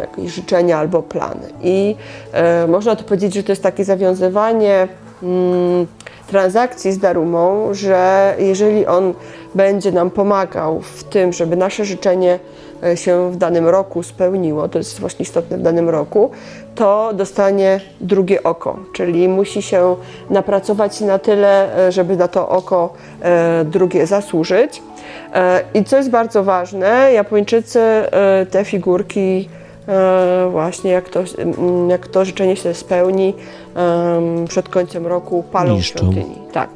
jakieś 0.00 0.32
życzenia 0.32 0.78
albo 0.78 1.02
plany. 1.02 1.48
I 1.62 1.96
można 2.68 2.96
tu 2.96 3.04
powiedzieć, 3.04 3.34
że 3.34 3.42
to 3.42 3.52
jest 3.52 3.62
takie 3.62 3.84
zawiązywanie 3.84 4.88
mm, 5.22 5.86
transakcji 6.26 6.92
z 6.92 6.98
Darumą, 6.98 7.74
że 7.74 8.34
jeżeli 8.38 8.86
on 8.86 9.14
będzie 9.54 9.92
nam 9.92 10.10
pomagał 10.10 10.80
w 10.80 11.04
tym, 11.04 11.32
żeby 11.32 11.56
nasze 11.56 11.84
życzenie 11.84 12.38
się 12.94 13.32
w 13.32 13.36
danym 13.36 13.68
roku 13.68 14.02
spełniło, 14.02 14.68
to 14.68 14.78
jest 14.78 15.00
właśnie 15.00 15.22
istotne 15.22 15.58
w 15.58 15.62
danym 15.62 15.88
roku, 15.88 16.30
to 16.74 17.10
dostanie 17.14 17.80
drugie 18.00 18.42
oko, 18.42 18.78
czyli 18.92 19.28
musi 19.28 19.62
się 19.62 19.96
napracować 20.30 21.00
na 21.00 21.18
tyle, 21.18 21.76
e, 21.86 21.92
żeby 21.92 22.16
na 22.16 22.28
to 22.28 22.48
oko 22.48 22.92
e, 23.22 23.64
drugie 23.64 24.06
zasłużyć. 24.06 24.82
E, 25.34 25.62
I 25.74 25.84
co 25.84 25.96
jest 25.96 26.10
bardzo 26.10 26.44
ważne, 26.44 27.12
Japończycy 27.12 27.80
e, 27.80 28.46
te 28.50 28.64
figurki 28.64 29.48
e, 29.88 30.48
właśnie 30.50 30.90
jak 30.90 31.08
to, 31.08 31.20
mm, 31.38 31.90
jak 31.90 32.06
to 32.08 32.24
życzenie 32.24 32.56
się 32.56 32.74
spełni 32.74 33.34
przed 34.48 34.68
końcem 34.68 35.06
roku 35.06 35.44
palą 35.52 35.74
Niszczą. 35.74 35.98
świątyni. 35.98 36.38
Tak. 36.52 36.70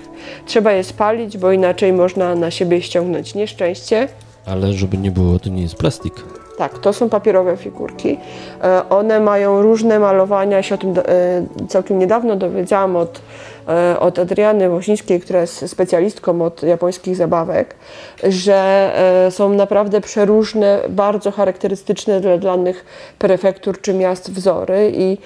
Trzeba 0.46 0.73
je 0.73 0.85
spalić, 0.85 1.38
bo 1.38 1.53
inaczej 1.53 1.92
można 1.92 2.35
na 2.35 2.51
siebie 2.51 2.83
ściągnąć 2.83 3.35
nieszczęście. 3.35 4.09
Ale 4.46 4.72
żeby 4.72 4.98
nie 4.98 5.11
było, 5.11 5.38
to 5.38 5.50
nie 5.50 5.62
jest 5.62 5.74
plastik. 5.74 6.14
Tak, 6.61 6.79
to 6.79 6.92
są 6.92 7.09
papierowe 7.09 7.57
figurki. 7.57 8.18
E, 8.62 8.88
One 8.88 9.20
mają 9.20 9.62
różne 9.62 9.98
malowania. 9.98 10.57
Ja 10.57 10.62
się 10.62 10.74
o 10.74 10.79
tym 10.79 10.94
e, 10.98 11.66
całkiem 11.68 11.98
niedawno 11.98 12.37
dowiedziałam 12.37 12.96
od, 12.96 13.22
e, 13.68 14.00
od 14.00 14.18
Adriany 14.18 14.68
Woźnińskiej, 14.68 15.20
która 15.20 15.40
jest 15.40 15.68
specjalistką 15.68 16.42
od 16.42 16.62
japońskich 16.62 17.16
zabawek, 17.16 17.74
że 18.22 18.90
są 19.31 19.48
naprawdę 19.48 20.00
przeróżne, 20.00 20.81
bardzo 20.88 21.31
charakterystyczne 21.31 22.20
dla 22.20 22.38
danych 22.38 22.85
prefektur 23.18 23.81
czy 23.81 23.94
miast 23.94 24.33
wzory 24.33 24.92
i 24.94 25.18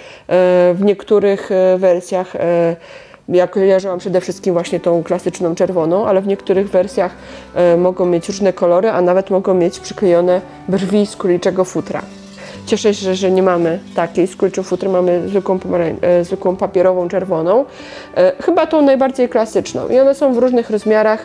w 0.75 0.81
niektórych 0.81 1.51
wersjach 1.77 2.33
ja 3.29 3.47
kojarzyłam 3.47 3.99
przede 3.99 4.21
wszystkim 4.21 4.55
właśnie 4.55 4.81
tą 4.81 5.03
klasyczną 5.03 5.55
czerwoną, 5.55 6.07
ale 6.07 6.23
w 6.23 6.27
niektórych 6.27 6.71
wersjach 6.71 7.13
e, 7.55 7.77
mogą 7.77 8.07
mieć 8.07 8.29
różne 8.29 8.53
kolory, 8.53 8.91
a 8.91 9.03
nawet 9.03 9.31
mogą 9.31 9.55
mieć 9.55 9.81
przyklejone 9.81 10.41
brwi 10.69 11.07
z 11.07 11.17
króliczego 11.17 11.65
futra. 11.65 12.03
Cieszę 12.67 12.95
się, 12.95 13.15
że 13.15 13.31
nie 13.31 13.43
mamy 13.43 13.79
takiej 13.95 14.27
z 14.27 14.37
króliczego 14.37 14.63
futra, 14.63 14.91
mamy 14.91 15.29
zwykłą, 15.29 15.59
e, 16.01 16.25
zwykłą 16.25 16.57
papierową 16.57 17.09
czerwoną. 17.09 17.65
E, 18.17 18.33
chyba 18.43 18.67
tą 18.67 18.83
najbardziej 18.83 19.29
klasyczną 19.29 19.89
i 19.89 19.99
one 19.99 20.15
są 20.15 20.35
w 20.35 20.39
różnych 20.39 20.71
rozmiarach. 20.71 21.25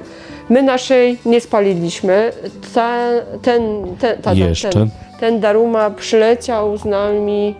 My 0.49 0.63
naszej 0.63 1.17
nie 1.25 1.41
spaliliśmy. 1.41 2.31
Ta, 2.73 2.97
ten, 3.41 3.61
ten, 3.99 4.21
ta, 4.21 4.33
Jeszcze. 4.33 4.69
ten, 4.69 4.89
ten 5.19 5.39
Daruma 5.39 5.89
przyleciał 5.89 6.77
z 6.77 6.85
nami 6.85 7.55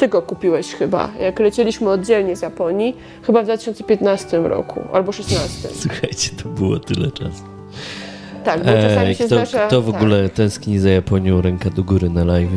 ty 0.00 0.08
go 0.08 0.22
kupiłeś 0.22 0.74
chyba, 0.74 1.10
jak 1.20 1.40
lecieliśmy 1.40 1.90
oddzielnie 1.90 2.36
z 2.36 2.42
Japonii, 2.42 2.96
chyba 3.22 3.42
w 3.42 3.44
2015 3.44 4.38
roku 4.38 4.80
albo 4.92 5.12
16. 5.12 5.68
Słuchajcie, 5.72 6.30
to 6.42 6.48
było 6.48 6.78
tyle 6.78 7.10
czasu. 7.10 7.42
Tak, 8.44 8.58
bo 8.58 8.64
czasami 8.64 9.06
Ej, 9.06 9.14
się 9.14 9.24
kto, 9.24 9.36
zdarza... 9.36 9.66
kto 9.66 9.82
w 9.82 9.86
tak. 9.86 9.94
ogóle 9.94 10.28
tęskni 10.28 10.78
za 10.78 10.90
Japonią, 10.90 11.40
ręka 11.40 11.70
do 11.70 11.84
góry 11.84 12.10
na 12.10 12.24
live? 12.24 12.50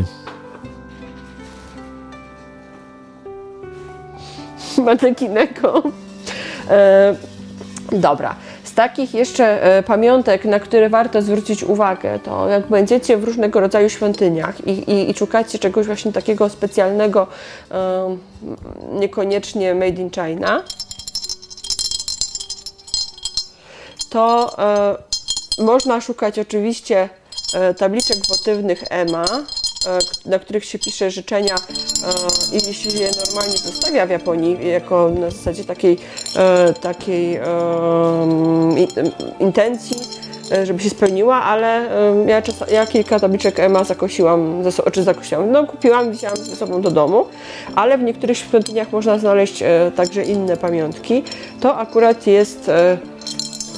Manekinego. 4.85 5.83
E, 6.69 7.15
dobra. 7.91 8.35
Z 8.73 8.75
takich 8.75 9.13
jeszcze 9.13 9.63
e, 9.63 9.83
pamiątek, 9.83 10.45
na 10.45 10.59
które 10.59 10.89
warto 10.89 11.21
zwrócić 11.21 11.63
uwagę, 11.63 12.19
to 12.19 12.47
jak 12.49 12.67
będziecie 12.67 13.17
w 13.17 13.23
różnego 13.23 13.59
rodzaju 13.59 13.89
świątyniach 13.89 14.67
i, 14.67 14.71
i, 14.71 15.09
i 15.09 15.13
szukacie 15.13 15.59
czegoś 15.59 15.85
właśnie 15.85 16.11
takiego 16.11 16.49
specjalnego, 16.49 17.27
niekoniecznie 18.91 19.75
made 19.75 20.01
in 20.01 20.09
China, 20.09 20.63
to 24.09 24.55
e, 24.59 25.63
można 25.63 26.01
szukać 26.01 26.39
oczywiście 26.39 27.09
e, 27.53 27.73
tabliczek 27.73 28.17
wotywnych 28.29 28.83
EMA, 28.89 29.25
na 30.25 30.39
których 30.39 30.65
się 30.65 30.79
pisze 30.79 31.11
życzenia 31.11 31.55
e, 31.55 32.57
i 32.57 32.67
jeśli 32.67 32.99
je 32.99 33.09
normalnie 33.25 33.57
zostawia 33.57 34.05
w 34.05 34.09
Japonii 34.09 34.57
jako 34.67 35.09
na 35.09 35.29
zasadzie 35.29 35.63
takiej, 35.63 35.97
e, 36.35 36.73
takiej 36.73 37.31
i- 37.33 37.37
em, 37.37 38.75
intencji, 39.39 39.97
e, 40.51 40.65
żeby 40.65 40.83
się 40.83 40.89
spełniła, 40.89 41.41
ale 41.41 41.89
ja, 42.27 42.41
czas, 42.41 42.55
ja 42.71 42.87
kilka 42.87 43.19
tabliczek 43.19 43.59
EMA 43.59 43.83
zakosiłam, 43.83 44.63
ze, 44.63 44.91
czy 44.91 45.03
zakosiłam, 45.03 45.51
no 45.51 45.67
kupiłam, 45.67 46.11
wzięłam 46.11 46.37
ze 46.37 46.55
sobą 46.55 46.81
do 46.81 46.91
domu, 46.91 47.25
ale 47.75 47.97
w 47.97 48.03
niektórych 48.03 48.37
świątyniach 48.37 48.91
można 48.91 49.19
znaleźć 49.19 49.61
e, 49.61 49.91
także 49.95 50.23
inne 50.23 50.57
pamiątki. 50.57 51.23
To 51.61 51.77
akurat 51.77 52.27
jest 52.27 52.69
e, 52.69 52.97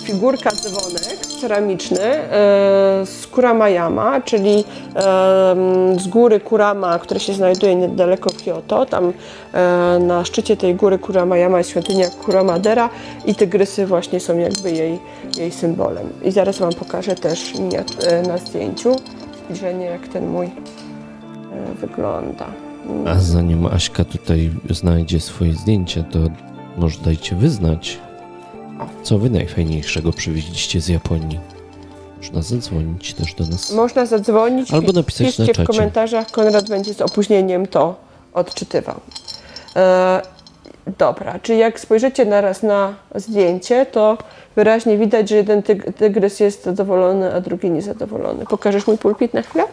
figurka 0.06 0.52
dzwonek 0.52 1.26
ceramiczny 1.42 2.00
e, 2.00 2.26
z 3.06 3.28
Kuramayama, 3.28 4.22
czyli 4.22 4.64
z 5.98 6.08
góry 6.08 6.40
Kurama, 6.40 7.00
która 7.00 7.20
się 7.20 7.34
znajduje 7.34 7.76
niedaleko 7.76 8.30
Kyoto. 8.46 8.86
Tam 8.86 9.14
e, 9.54 10.00
na 10.00 10.26
szczycie 10.26 10.58
tej 10.58 10.76
góry 10.76 11.00
Kuramayama 11.00 11.58
jest 11.58 11.70
świątynia 11.70 12.10
Kuramadera 12.10 12.90
i 13.26 13.36
tygrysy 13.36 13.86
właśnie 13.86 14.20
są 14.20 14.38
jakby 14.38 14.72
jej, 14.72 15.00
jej 15.38 15.52
symbolem. 15.52 16.10
I 16.24 16.32
zaraz 16.32 16.58
Wam 16.58 16.74
pokażę 16.74 17.16
też 17.16 17.54
e, 18.08 18.22
na 18.22 18.38
zdjęciu 18.38 18.96
zbliżenie, 19.46 19.86
jak 19.86 20.08
ten 20.08 20.28
mój 20.28 20.52
wygląda. 21.82 22.46
A 23.06 23.20
zanim 23.20 23.66
Aśka 23.66 24.06
tutaj 24.06 24.52
znajdzie 24.70 25.20
swoje 25.20 25.54
zdjęcie, 25.54 26.04
to 26.04 26.20
może 26.78 27.00
dajcie 27.00 27.36
wyznać, 27.36 28.00
co 29.04 29.18
wy 29.18 29.30
najfajniejszego 29.30 30.12
przywieźliście 30.14 30.82
z 30.82 30.88
Japonii. 30.88 31.40
Można 32.18 32.42
zadzwonić 32.42 33.14
też 33.14 33.34
do 33.34 33.46
nas. 33.46 33.72
Można 33.72 34.06
zadzwonić, 34.06 34.74
Albo 34.74 34.88
pi- 34.88 34.94
napisać 34.94 35.28
piszcie 35.28 35.44
na 35.44 35.54
w 35.54 35.56
czacie. 35.56 35.66
komentarzach, 35.68 36.32
Konrad 36.32 36.70
będzie 36.70 36.94
z 36.94 37.02
opóźnieniem 37.02 37.68
to 37.68 37.96
odczytywał. 38.34 38.96
E, 39.76 40.22
dobra, 40.98 41.40
czyli 41.40 41.60
jak 41.60 41.80
spojrzycie 41.80 42.26
naraz 42.26 42.64
na 42.64 42.94
zdjęcie, 43.16 43.86
to 43.86 44.18
wyraźnie 44.56 44.98
widać, 44.98 45.30
że 45.30 45.36
jeden 45.36 45.62
tyg- 45.62 45.94
tygrys 45.94 46.40
jest 46.40 46.64
zadowolony, 46.64 47.34
a 47.34 47.42
drugi 47.42 47.72
niezadowolony. 47.72 48.46
Pokażesz 48.46 48.88
mój 48.88 48.98
pulpit 48.98 49.34
na 49.34 49.42
chwilę? 49.42 49.64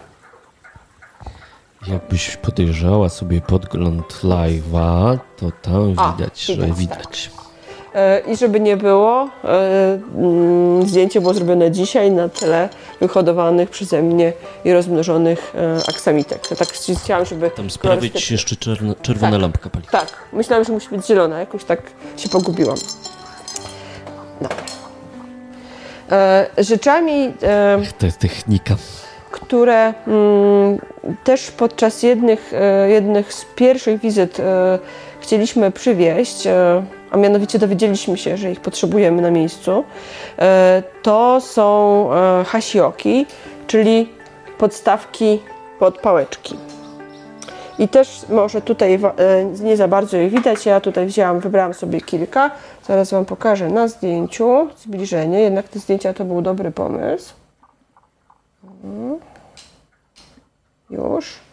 Jakbyś 1.88 2.36
podejrzała 2.36 3.08
sobie 3.08 3.40
podgląd 3.40 4.04
live'a, 4.24 5.18
to 5.36 5.50
tam 5.62 5.94
A, 5.96 6.12
widać, 6.12 6.44
że 6.44 6.54
widać, 6.56 6.78
widać. 6.78 7.30
E, 7.94 8.20
I 8.20 8.36
żeby 8.36 8.60
nie 8.60 8.76
było, 8.76 9.28
e, 9.44 9.98
mm, 10.16 10.86
zdjęcie 10.86 11.20
było 11.20 11.34
zrobione 11.34 11.70
dzisiaj 11.70 12.10
na 12.10 12.28
tle 12.28 12.68
wyhodowanych 13.00 13.70
przeze 13.70 14.02
mnie 14.02 14.32
i 14.64 14.72
rozmnożonych 14.72 15.52
e, 15.54 15.76
aksamitek. 15.88 16.50
Ja 16.50 16.56
tak 16.56 16.68
chciałam, 17.02 17.24
żeby 17.26 17.50
Tam 17.50 17.68
jeszcze 18.30 18.56
czerwona, 18.56 18.94
czerwona 19.02 19.32
Tak. 19.32 19.40
lampka 19.40 19.70
pali. 19.70 19.84
Tak, 19.90 20.12
myślałam, 20.32 20.64
że 20.64 20.72
musi 20.72 20.88
być 20.88 21.06
zielona, 21.06 21.38
jakoś 21.40 21.64
tak 21.64 21.80
się 22.16 22.28
pogubiłam. 22.28 22.76
Dobra. 24.40 24.56
Rzeczami, 26.58 27.32
To 27.98 28.06
jest 28.06 28.18
technika. 28.18 28.76
które 29.30 29.94
mm, 30.06 30.78
też 31.24 31.50
podczas 31.50 32.02
jednych, 32.02 32.52
e, 32.54 32.90
jednych 32.90 33.32
z 33.32 33.44
pierwszych 33.56 34.00
wizyt 34.00 34.40
e, 34.40 34.78
chcieliśmy 35.20 35.70
przywieźć, 35.70 36.46
e, 36.46 36.82
a 37.12 37.16
mianowicie 37.16 37.58
dowiedzieliśmy 37.58 38.18
się, 38.18 38.36
że 38.36 38.52
ich 38.52 38.60
potrzebujemy 38.60 39.22
na 39.22 39.30
miejscu, 39.30 39.84
e, 40.38 40.82
to 41.02 41.40
są 41.40 42.08
e, 42.12 42.44
hasioki, 42.44 43.26
czyli 43.66 44.08
podstawki 44.58 45.40
pod 45.78 45.98
pałeczki. 45.98 46.56
I 47.78 47.88
też 47.88 48.24
może 48.28 48.62
tutaj 48.62 48.94
e, 48.94 48.98
nie 49.44 49.76
za 49.76 49.88
bardzo 49.88 50.16
je 50.16 50.30
widać. 50.30 50.66
Ja 50.66 50.80
tutaj 50.80 51.06
wzięłam, 51.06 51.40
wybrałam 51.40 51.74
sobie 51.74 52.00
kilka. 52.00 52.50
Zaraz 52.86 53.10
Wam 53.10 53.24
pokażę 53.24 53.68
na 53.68 53.88
zdjęciu 53.88 54.68
zbliżenie. 54.76 55.40
Jednak 55.40 55.68
te 55.68 55.78
zdjęcia 55.78 56.14
to 56.14 56.24
był 56.24 56.42
dobry 56.42 56.70
pomysł. 56.70 57.34
Mhm. 58.84 59.18
Już. 60.90 61.51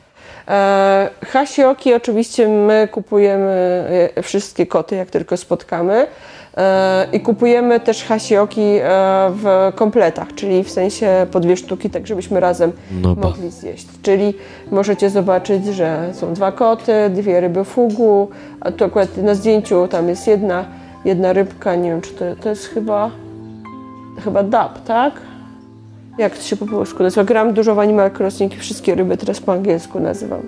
E, 0.49 1.09
hasioki 1.25 1.93
oczywiście 1.93 2.47
my 2.47 2.87
kupujemy 2.91 3.85
e, 4.15 4.23
wszystkie 4.23 4.65
koty, 4.65 4.95
jak 4.95 5.09
tylko 5.09 5.37
spotkamy. 5.37 6.07
E, 6.57 7.07
I 7.13 7.19
kupujemy 7.19 7.79
też 7.79 8.03
hasioki 8.03 8.79
w 9.31 9.71
kompletach, 9.75 10.35
czyli 10.35 10.63
w 10.63 10.71
sensie 10.71 11.27
po 11.31 11.39
dwie 11.39 11.57
sztuki, 11.57 11.89
tak 11.89 12.07
żebyśmy 12.07 12.39
razem 12.39 12.71
No 13.01 13.15
mogli 13.15 13.51
zjeść. 13.51 13.87
Czyli 14.01 14.33
możecie 14.71 15.09
zobaczyć, 15.09 15.65
że 15.65 16.09
są 16.13 16.33
dwa 16.33 16.51
koty, 16.51 16.93
dwie 17.09 17.39
ryby 17.39 17.63
fugu, 17.63 18.29
a 18.61 18.71
tu 18.71 18.85
akurat 18.85 19.17
na 19.17 19.35
zdjęciu 19.35 19.87
tam 19.87 20.09
jest 20.09 20.27
jedna, 20.27 20.65
jedna 21.05 21.33
rybka, 21.33 21.75
nie 21.75 21.89
wiem 21.89 22.01
czy 22.01 22.13
to, 22.13 22.25
to 22.43 22.49
jest 22.49 22.65
chyba 22.65 23.11
chyba 24.23 24.43
dab, 24.43 24.83
tak? 24.83 25.13
Jak 26.19 26.37
to 26.37 26.41
się 26.43 26.55
po 26.55 26.65
polsku 26.65 27.03
nazywa? 27.03 27.23
Gram 27.23 27.53
dużo 27.53 27.75
w 27.75 27.79
Animal 27.79 28.11
Crossing 28.17 28.55
i 28.55 28.57
wszystkie 28.57 28.95
ryby 28.95 29.17
teraz 29.17 29.39
po 29.39 29.53
angielsku 29.53 29.99
nazywam. 29.99 30.41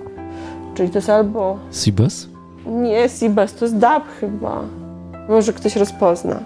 Czyli 0.74 0.90
to 0.90 0.98
jest 0.98 1.10
albo... 1.10 1.58
Sibas? 1.72 2.26
Nie, 2.66 3.08
Sibas, 3.08 3.54
to 3.54 3.64
jest 3.64 3.76
dab 3.76 4.04
chyba. 4.20 4.60
Może 5.28 5.52
ktoś 5.52 5.76
rozpozna. 5.76 6.40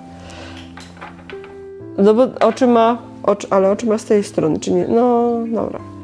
No 1.99 2.15
bo 2.15 2.27
oczy 2.41 2.67
ma, 2.67 2.99
oczy, 3.23 3.47
ale 3.51 3.71
oczy 3.71 3.87
ma 3.87 3.99
z 3.99 4.05
tej 4.05 4.25
strony, 4.25 4.61
czy 4.61 4.73
nie? 4.73 4.89
No, 4.89 5.31
dobra. 5.55 5.96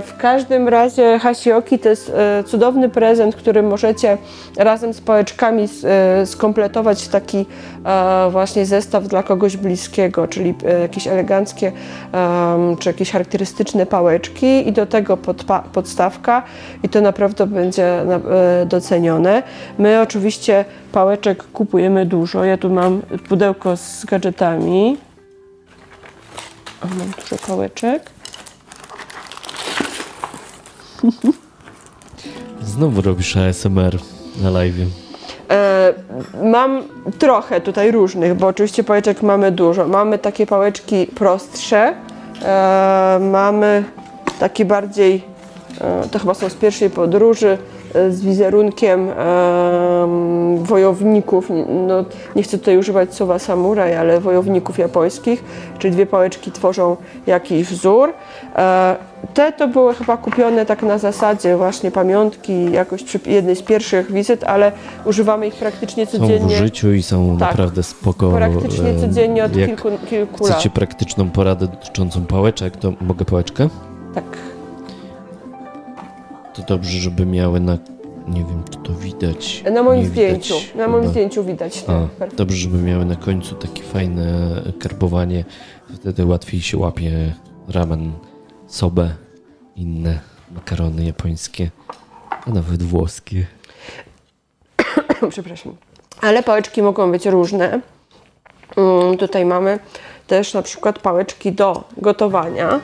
W 0.00 0.14
każdym 0.18 0.68
razie 0.68 1.18
hasioki 1.18 1.78
to 1.78 1.88
jest 1.88 2.12
e, 2.16 2.44
cudowny 2.44 2.88
prezent, 2.88 3.36
który 3.36 3.62
możecie 3.62 4.18
razem 4.56 4.92
z 4.94 5.00
pałeczkami 5.00 5.68
e, 5.84 6.26
skompletować 6.26 7.08
taki 7.08 7.46
właśnie 8.30 8.66
zestaw 8.66 9.08
dla 9.08 9.22
kogoś 9.22 9.56
bliskiego, 9.56 10.28
czyli 10.28 10.54
jakieś 10.82 11.06
eleganckie 11.06 11.72
czy 12.78 12.88
jakieś 12.88 13.10
charakterystyczne 13.10 13.86
pałeczki 13.86 14.68
i 14.68 14.72
do 14.72 14.86
tego 14.86 15.18
podstawka 15.72 16.42
i 16.82 16.88
to 16.88 17.00
naprawdę 17.00 17.46
będzie 17.46 18.04
docenione. 18.66 19.42
My 19.78 20.00
oczywiście 20.00 20.64
pałeczek 20.92 21.44
kupujemy 21.52 22.06
dużo. 22.06 22.44
Ja 22.44 22.58
tu 22.58 22.70
mam 22.70 23.02
pudełko 23.28 23.76
z 23.76 24.04
gadżetami. 24.04 24.96
O, 26.84 26.86
mam 26.86 27.10
dużo 27.20 27.46
pałeczek. 27.46 28.13
Znowu 32.62 33.02
robisz 33.02 33.36
ASMR 33.36 33.98
na 34.42 34.50
live. 34.50 34.74
E, 35.50 35.94
mam 36.42 36.82
trochę 37.18 37.60
tutaj 37.60 37.90
różnych, 37.90 38.34
bo 38.34 38.46
oczywiście 38.46 38.84
pałeczek 38.84 39.22
mamy 39.22 39.52
dużo. 39.52 39.88
Mamy 39.88 40.18
takie 40.18 40.46
pałeczki 40.46 41.06
prostsze, 41.06 41.94
e, 42.42 43.18
mamy 43.32 43.84
takie 44.40 44.64
bardziej, 44.64 45.22
e, 45.80 46.08
to 46.08 46.18
chyba 46.18 46.34
są 46.34 46.48
z 46.48 46.54
pierwszej 46.54 46.90
podróży, 46.90 47.58
z 48.10 48.20
wizerunkiem 48.20 49.08
wojowników, 50.62 51.50
no, 51.86 52.04
nie 52.36 52.42
chcę 52.42 52.58
tutaj 52.58 52.78
używać 52.78 53.14
słowa 53.14 53.38
samuraj, 53.38 53.96
ale 53.96 54.20
wojowników 54.20 54.78
japońskich, 54.78 55.44
czyli 55.78 55.94
dwie 55.94 56.06
pałeczki 56.06 56.52
tworzą 56.52 56.96
jakiś 57.26 57.68
wzór. 57.68 58.12
E, 58.56 58.96
te 59.34 59.52
to 59.52 59.68
były 59.68 59.94
chyba 59.94 60.16
kupione 60.16 60.66
tak 60.66 60.82
na 60.82 60.98
zasadzie 60.98 61.56
właśnie 61.56 61.90
pamiątki 61.90 62.72
jakoś 62.72 63.02
przy 63.02 63.20
jednej 63.26 63.56
z 63.56 63.62
pierwszych 63.62 64.12
wizyt, 64.12 64.44
ale 64.44 64.72
używamy 65.04 65.46
ich 65.46 65.54
praktycznie 65.54 66.06
codziennie. 66.06 66.56
Są 66.56 66.62
w 66.62 66.66
życiu 66.66 66.92
i 66.92 67.02
są 67.02 67.36
tak, 67.38 67.48
naprawdę 67.48 67.82
spoko. 67.82 68.30
Praktycznie 68.30 68.94
codziennie 69.00 69.44
od 69.44 69.56
Jak 69.56 69.68
kilku, 69.70 69.88
kilku 70.10 70.44
lat. 70.44 70.52
Chcecie 70.52 70.70
praktyczną 70.70 71.30
poradę 71.30 71.66
dotyczącą 71.68 72.26
pałeczek, 72.26 72.76
to 72.76 72.92
mogę 73.00 73.24
pałeczkę? 73.24 73.68
Tak. 74.14 74.53
To 76.54 76.62
dobrze, 76.62 76.98
żeby 76.98 77.26
miały 77.26 77.60
na. 77.60 77.78
Nie 78.28 78.44
wiem, 78.44 78.64
czy 78.70 78.78
to 78.78 78.94
widać. 78.94 79.64
Na 79.72 79.82
moim 79.82 80.06
zdjęciu. 80.06 80.54
Widać, 80.54 80.74
na 80.74 80.88
moim 80.88 81.08
zdjęciu 81.08 81.44
widać. 81.44 81.84
A, 81.88 82.26
dobrze, 82.36 82.56
żeby 82.56 82.78
miały 82.78 83.04
na 83.04 83.16
końcu 83.16 83.54
takie 83.54 83.82
fajne 83.82 84.62
karbowanie. 84.78 85.44
Wtedy 85.94 86.26
łatwiej 86.26 86.60
się 86.60 86.78
łapie 86.78 87.34
ramen, 87.68 88.12
sobę, 88.66 89.10
inne 89.76 90.20
makarony 90.54 91.04
japońskie, 91.04 91.70
a 92.46 92.50
nawet 92.50 92.82
włoskie. 92.82 93.46
Przepraszam. 95.30 95.76
Ale 96.20 96.42
pałeczki 96.42 96.82
mogą 96.82 97.12
być 97.12 97.26
różne. 97.26 97.80
Um, 98.76 99.16
tutaj 99.16 99.44
mamy 99.44 99.78
też 100.26 100.54
na 100.54 100.62
przykład 100.62 100.98
pałeczki 100.98 101.52
do 101.52 101.84
gotowania 101.96 102.80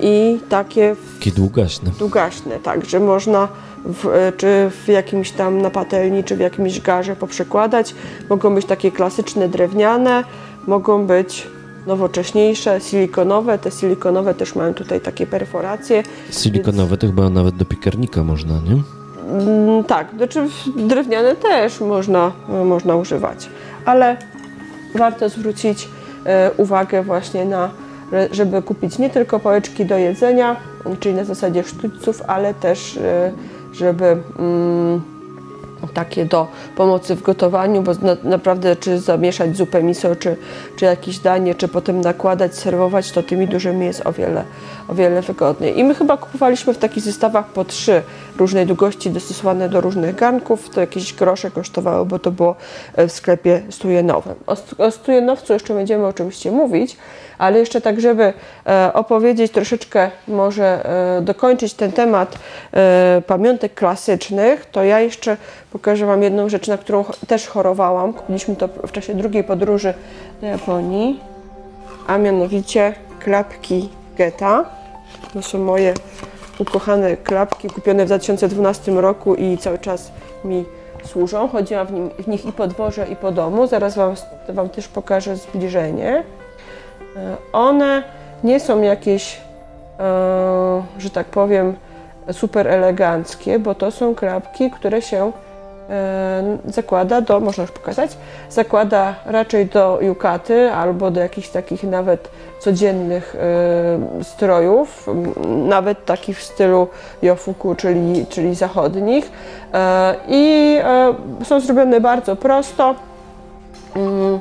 i 0.00 0.40
takie... 0.48 0.96
Takie 1.18 1.30
długaśne. 1.30 1.90
Długaśne, 1.98 2.58
tak, 2.58 2.84
że 2.84 3.00
można 3.00 3.48
w, 3.84 4.06
e, 4.06 4.32
czy 4.32 4.70
w 4.84 4.88
jakimś 4.88 5.30
tam 5.30 5.62
na 5.62 5.70
patelni, 5.70 6.24
czy 6.24 6.36
w 6.36 6.40
jakimś 6.40 6.80
garze 6.80 7.16
poprzekładać. 7.16 7.94
Mogą 8.30 8.54
być 8.54 8.66
takie 8.66 8.92
klasyczne, 8.92 9.48
drewniane, 9.48 10.24
mogą 10.66 11.06
być 11.06 11.46
nowocześniejsze, 11.86 12.80
silikonowe. 12.80 13.58
Te 13.58 13.70
silikonowe 13.70 14.34
też 14.34 14.54
mają 14.54 14.74
tutaj 14.74 15.00
takie 15.00 15.26
perforacje. 15.26 16.02
Silikonowe 16.30 16.88
więc... 16.88 17.00
to 17.00 17.06
chyba 17.06 17.30
nawet 17.30 17.56
do 17.56 17.64
piekarnika 17.64 18.24
można, 18.24 18.54
nie? 18.54 18.82
Mm, 19.40 19.84
tak, 19.84 20.08
znaczy 20.16 20.48
drewniane 20.76 21.36
też 21.36 21.80
można, 21.80 22.32
można 22.64 22.96
używać, 22.96 23.48
ale 23.84 24.16
warto 24.94 25.28
zwrócić 25.28 25.88
e, 26.26 26.50
uwagę 26.56 27.02
właśnie 27.02 27.44
na 27.44 27.70
żeby 28.30 28.62
kupić 28.62 28.98
nie 28.98 29.10
tylko 29.10 29.40
pałeczki 29.40 29.86
do 29.86 29.98
jedzenia, 29.98 30.56
czyli 31.00 31.14
na 31.14 31.24
zasadzie 31.24 31.64
sztućców, 31.64 32.22
ale 32.26 32.54
też 32.54 32.96
e, 32.96 33.32
żeby 33.72 34.04
mm, 34.38 35.13
takie 35.86 36.24
do 36.24 36.48
pomocy 36.76 37.14
w 37.14 37.22
gotowaniu, 37.22 37.82
bo 37.82 37.92
na, 37.94 38.16
naprawdę 38.24 38.76
czy 38.76 38.98
zamieszać 38.98 39.56
zupę 39.56 39.82
miso, 39.82 40.16
czy, 40.16 40.36
czy 40.76 40.84
jakieś 40.84 41.18
danie, 41.18 41.54
czy 41.54 41.68
potem 41.68 42.00
nakładać, 42.00 42.54
serwować, 42.54 43.12
to 43.12 43.22
tymi 43.22 43.48
dużymi 43.48 43.86
jest 43.86 44.06
o 44.06 44.12
wiele, 44.12 44.44
o 44.88 44.94
wiele 44.94 45.22
wygodniej. 45.22 45.78
I 45.78 45.84
my 45.84 45.94
chyba 45.94 46.16
kupowaliśmy 46.16 46.74
w 46.74 46.78
takich 46.78 47.02
zestawach 47.02 47.46
po 47.46 47.64
trzy 47.64 48.02
różnej 48.36 48.66
długości 48.66 49.10
dostosowane 49.10 49.68
do 49.68 49.80
różnych 49.80 50.14
garnków. 50.14 50.70
To 50.70 50.80
jakieś 50.80 51.12
grosze 51.12 51.50
kosztowało, 51.50 52.04
bo 52.04 52.18
to 52.18 52.30
było 52.30 52.56
w 52.96 53.12
sklepie 53.12 53.62
stujenowym. 53.70 54.34
O, 54.46 54.56
o 54.78 54.90
stujenowcu 54.90 55.52
jeszcze 55.52 55.74
będziemy 55.74 56.06
oczywiście 56.06 56.50
mówić, 56.50 56.96
ale 57.38 57.58
jeszcze 57.58 57.80
tak, 57.80 58.00
żeby 58.00 58.32
e, 58.66 58.90
opowiedzieć 58.94 59.52
troszeczkę, 59.52 60.10
może 60.28 60.86
e, 61.18 61.22
dokończyć 61.22 61.74
ten 61.74 61.92
temat 61.92 62.38
e, 62.72 63.22
pamiątek 63.26 63.74
klasycznych, 63.74 64.66
to 64.66 64.84
ja 64.84 65.00
jeszcze 65.00 65.36
pokażę 65.74 66.06
Wam 66.06 66.22
jedną 66.22 66.48
rzecz, 66.48 66.68
na 66.68 66.78
którą 66.78 67.04
też 67.26 67.48
chorowałam. 67.48 68.12
Kupiliśmy 68.12 68.56
to 68.56 68.68
w 68.68 68.92
czasie 68.92 69.14
drugiej 69.14 69.44
podróży 69.44 69.94
do 70.40 70.46
Japonii, 70.46 71.20
a 72.06 72.18
mianowicie 72.18 72.94
klapki 73.20 73.88
Geta. 74.16 74.64
To 75.32 75.42
są 75.42 75.58
moje 75.58 75.94
ukochane 76.58 77.16
klapki 77.16 77.68
kupione 77.68 78.04
w 78.04 78.06
2012 78.06 78.92
roku 78.92 79.34
i 79.34 79.58
cały 79.58 79.78
czas 79.78 80.12
mi 80.44 80.64
służą. 81.04 81.48
Chodziłam 81.48 81.86
w, 81.86 81.92
nim, 81.92 82.10
w 82.18 82.28
nich 82.28 82.46
i 82.46 82.52
po 82.52 82.66
dworze, 82.66 83.06
i 83.08 83.16
po 83.16 83.32
domu. 83.32 83.66
Zaraz 83.66 83.96
Wam, 83.96 84.14
wam 84.48 84.68
też 84.68 84.88
pokażę 84.88 85.36
zbliżenie. 85.36 86.24
E, 87.16 87.36
one 87.52 88.02
nie 88.44 88.60
są 88.60 88.82
jakieś, 88.82 89.40
e, 90.00 90.82
że 90.98 91.10
tak 91.10 91.26
powiem, 91.26 91.76
super 92.32 92.68
eleganckie, 92.68 93.58
bo 93.58 93.74
to 93.74 93.90
są 93.90 94.14
klapki, 94.14 94.70
które 94.70 95.02
się 95.02 95.32
zakłada 96.64 97.20
do, 97.20 97.40
można 97.40 97.62
już 97.62 97.72
pokazać, 97.72 98.10
zakłada 98.50 99.14
raczej 99.26 99.66
do 99.66 99.98
jukaty 100.02 100.72
albo 100.72 101.10
do 101.10 101.20
jakichś 101.20 101.48
takich 101.48 101.82
nawet 101.82 102.30
codziennych 102.60 103.36
strojów, 104.22 105.06
nawet 105.46 106.04
takich 106.04 106.38
w 106.38 106.42
stylu 106.42 106.88
yofuku, 107.22 107.74
czyli, 107.74 108.26
czyli 108.26 108.54
zachodnich. 108.54 109.32
I 110.28 110.76
są 111.44 111.60
zrobione 111.60 112.00
bardzo 112.00 112.36
prosto. 112.36 112.94
Mm, 113.96 114.40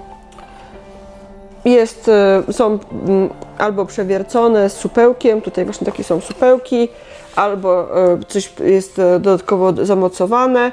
jest, 1.65 2.09
e, 2.09 2.53
są 2.53 2.79
mm, 3.07 3.29
albo 3.57 3.85
przewiercone 3.85 4.69
z 4.69 4.73
supełkiem, 4.73 5.41
tutaj 5.41 5.65
właśnie 5.65 5.85
takie 5.85 6.03
są 6.03 6.21
supełki, 6.21 6.89
albo 7.35 7.97
e, 8.13 8.19
coś 8.27 8.53
jest 8.59 8.99
e, 8.99 9.19
dodatkowo 9.19 9.85
zamocowane. 9.85 10.71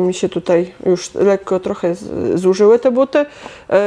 Mi 0.00 0.14
się 0.14 0.28
tutaj 0.28 0.74
już 0.86 1.14
lekko 1.14 1.60
trochę 1.60 1.94
zużyły 2.34 2.78
te 2.78 2.90
buty. 2.90 3.26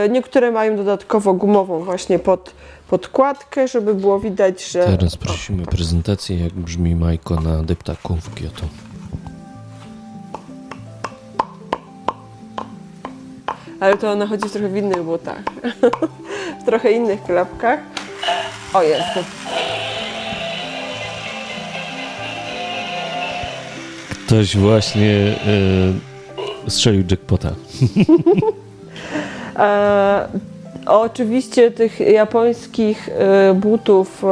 Niektóre 0.10 0.52
mają 0.52 0.76
dodatkowo 0.76 1.34
gumową 1.34 1.84
właśnie 1.84 2.20
pod, 2.20 2.54
podkładkę, 2.90 3.68
żeby 3.68 3.94
było 3.94 4.20
widać, 4.20 4.72
że... 4.72 4.86
Teraz 4.86 5.18
prosimy 5.18 5.66
prezentację, 5.66 6.44
jak 6.44 6.54
brzmi 6.54 6.96
Majko 6.96 7.36
na 7.36 7.64
deptaku 7.64 8.16
w 8.16 8.36
Kyoto. 8.36 8.66
ale 13.82 13.98
to 13.98 14.12
ona 14.12 14.28
chodzi 14.28 14.50
trochę 14.50 14.70
w 14.70 14.78
innych 14.78 15.04
butach. 15.04 15.42
w 16.62 16.66
trochę 16.66 16.92
innych 16.92 17.24
klapkach. 17.24 17.80
O, 18.74 18.84
jest. 18.84 19.20
Ktoś 24.32 24.58
właśnie 24.58 25.36
yy, 26.66 26.72
strzelił 26.72 27.04
jackpota. 27.10 27.50
e, 29.60 30.28
Oczywiście 30.86 31.72
tych 31.72 32.00
japońskich 32.00 33.10
e, 33.10 33.54
butów 33.54 34.24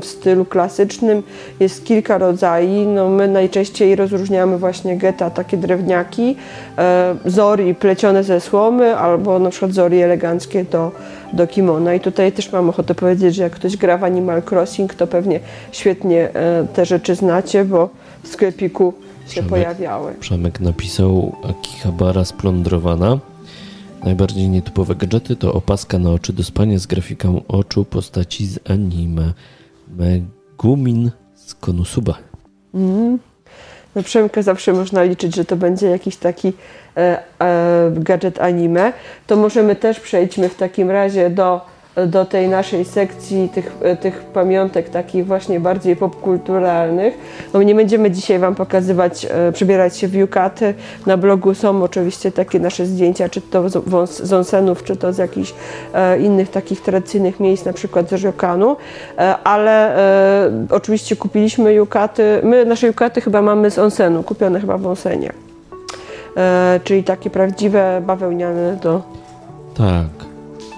w 0.00 0.04
stylu 0.04 0.44
klasycznym 0.44 1.22
jest 1.60 1.84
kilka 1.84 2.18
rodzajów. 2.18 2.86
No 2.94 3.08
my 3.08 3.28
najczęściej 3.28 3.96
rozróżniamy 3.96 4.58
właśnie 4.58 4.96
geta, 4.96 5.30
takie 5.30 5.56
drewniaki, 5.56 6.36
e, 6.78 7.14
zori 7.24 7.74
plecione 7.74 8.24
ze 8.24 8.40
słomy 8.40 8.96
albo 8.96 9.38
na 9.38 9.50
przykład 9.50 9.72
zori 9.72 10.00
eleganckie 10.00 10.64
do, 10.64 10.92
do 11.32 11.46
kimona. 11.46 11.94
I 11.94 12.00
tutaj 12.00 12.32
też 12.32 12.52
mam 12.52 12.68
ochotę 12.68 12.94
powiedzieć, 12.94 13.34
że 13.34 13.42
jak 13.42 13.52
ktoś 13.52 13.76
gra 13.76 13.98
w 13.98 14.04
Animal 14.04 14.42
Crossing, 14.50 14.94
to 14.94 15.06
pewnie 15.06 15.40
świetnie 15.72 16.28
e, 16.34 16.66
te 16.74 16.84
rzeczy 16.84 17.14
znacie, 17.14 17.64
bo 17.64 17.88
sklepiku 18.28 18.94
się 19.26 19.30
Przemek, 19.30 19.50
pojawiały. 19.50 20.14
Przemek 20.20 20.60
napisał 20.60 21.36
Akihabara 21.50 22.24
splądrowana. 22.24 23.18
Najbardziej 24.04 24.48
nietypowe 24.48 24.94
gadżety 24.94 25.36
to 25.36 25.52
opaska 25.52 25.98
na 25.98 26.10
oczy 26.10 26.32
do 26.32 26.44
spania 26.44 26.78
z 26.78 26.86
grafiką 26.86 27.40
oczu 27.48 27.84
postaci 27.84 28.46
z 28.46 28.70
anime. 28.70 29.32
Megumin 29.96 31.10
z 31.34 31.54
Konosuba. 31.54 32.14
Na 33.94 34.02
Przemkę 34.02 34.42
zawsze 34.42 34.72
można 34.72 35.02
liczyć, 35.02 35.36
że 35.36 35.44
to 35.44 35.56
będzie 35.56 35.86
jakiś 35.86 36.16
taki 36.16 36.52
e, 36.96 37.22
e, 37.40 37.90
gadżet 37.94 38.40
anime. 38.40 38.92
To 39.26 39.36
możemy 39.36 39.76
też 39.76 40.00
przejdźmy 40.00 40.48
w 40.48 40.54
takim 40.54 40.90
razie 40.90 41.30
do, 41.30 41.60
do 42.06 42.24
tej 42.24 42.48
naszej 42.48 42.84
sekcji 42.84 43.48
tych, 43.48 43.76
e, 43.82 43.96
tych 43.96 44.20
pamiątek 44.20 44.88
takich 44.88 45.26
właśnie 45.26 45.60
bardziej 45.60 45.96
popkulturalnych. 45.96 47.18
No 47.54 47.62
nie 47.62 47.74
będziemy 47.74 48.10
dzisiaj 48.10 48.38
Wam 48.38 48.54
pokazywać, 48.54 49.26
e, 49.30 49.52
przebierać 49.52 49.96
się 49.96 50.08
w 50.08 50.14
yukaty. 50.14 50.74
Na 51.06 51.16
blogu 51.16 51.54
są 51.54 51.82
oczywiście 51.82 52.32
takie 52.32 52.60
nasze 52.60 52.86
zdjęcia, 52.86 53.28
czy 53.28 53.40
to 53.40 53.68
z, 54.06 54.32
onsenów, 54.32 54.84
czy 54.84 54.96
to 54.96 55.12
z 55.12 55.18
jakichś 55.18 55.54
e, 55.94 56.18
innych 56.18 56.50
takich 56.50 56.80
tradycyjnych 56.80 57.40
miejsc, 57.40 57.64
na 57.64 57.72
przykład 57.72 58.10
z 58.10 58.12
Ryokanu, 58.12 58.76
e, 59.18 59.36
ale 59.44 59.96
oczywiście 60.70 61.16
kupiliśmy 61.16 61.74
yukaty, 61.74 62.40
my 62.42 62.64
nasze 62.64 62.86
yukaty 62.86 63.20
chyba 63.20 63.42
mamy 63.42 63.70
z 63.70 63.78
onsenu, 63.78 64.22
kupione 64.22 64.60
chyba 64.60 64.78
w 64.78 64.86
onsenie. 64.86 65.32
Czyli 66.84 67.04
takie 67.04 67.30
prawdziwe 67.30 68.02
bawełniane 68.06 68.76
do, 68.82 69.02
Tak. 69.76 70.25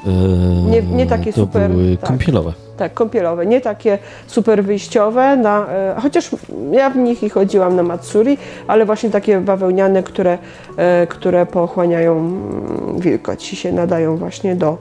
Eee, 0.09 0.71
Nie- 0.71 0.83
nie 0.83 1.07
takie 1.07 1.33
to 1.33 1.41
super, 1.41 1.71
były 1.71 1.97
tak. 1.97 2.09
kąpielowe. 2.11 2.53
tak, 2.77 2.95
kąpielowe, 2.95 3.47
nie 3.47 3.61
takie 3.61 3.99
super 4.27 4.65
wyjściowe, 4.65 5.37
na, 5.37 5.67
e, 5.69 5.95
chociaż 6.03 6.31
ja 6.73 6.91
w 6.91 6.97
nich 6.97 7.23
i 7.23 7.31
chodziłam 7.31 7.77
na 7.77 7.83
Matsuri, 7.83 8.39
ale 8.67 8.87
właśnie 8.87 9.11
takie 9.11 9.41
bawełniane, 9.41 10.03
które, 10.03 10.39
e, 10.77 11.07
które 11.07 11.47
pochłaniają 11.47 12.19
mm, 12.19 12.99
wilgoć 13.01 13.53
i 13.53 13.57
się 13.57 13.73
nadają 13.73 14.17
właśnie 14.17 14.57
do, 14.57 14.69
e, 14.69 14.77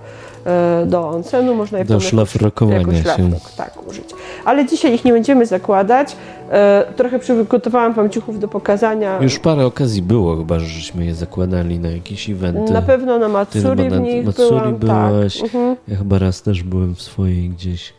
do 0.86 1.10
onsenu, 1.10 1.56
można 1.56 1.78
je 1.80 1.86
Do 1.86 2.00
szlafrokowania 2.00 3.04
się. 3.04 3.30
tak, 3.58 3.88
użyć. 3.88 4.10
Ale 4.46 4.66
dzisiaj 4.66 4.94
ich 4.94 5.06
nie 5.06 5.14
będziemy 5.14 5.46
zakładać. 5.46 6.16
E, 6.52 6.86
trochę 6.96 7.20
przygotowałam 7.20 7.94
Wam 7.94 8.10
ciuchów 8.10 8.40
do 8.40 8.48
pokazania. 8.48 9.20
Już 9.22 9.40
parę 9.40 9.66
okazji 9.66 10.02
było 10.02 10.38
chyba, 10.38 10.60
żeśmy 10.60 11.06
je 11.06 11.16
zakładali 11.16 11.80
na 11.80 11.90
jakieś 11.90 12.30
eventy. 12.30 12.74
Na 12.74 12.82
pewno 12.82 13.20
na 13.20 13.28
Matsuri 13.28 13.84
chyba 13.84 13.90
w 13.90 13.92
na 13.92 13.98
nich 13.98 14.26
Matsuri 14.26 14.74
byłam. 14.74 15.10
byłaś. 15.12 15.42
Tak. 15.42 15.52
Ja 15.88 15.96
chyba 15.98 16.20
raz 16.20 16.42
też 16.42 16.64
byłem 16.64 16.96
w 16.96 17.02
swojej 17.02 17.50
gdzieś. 17.50 17.94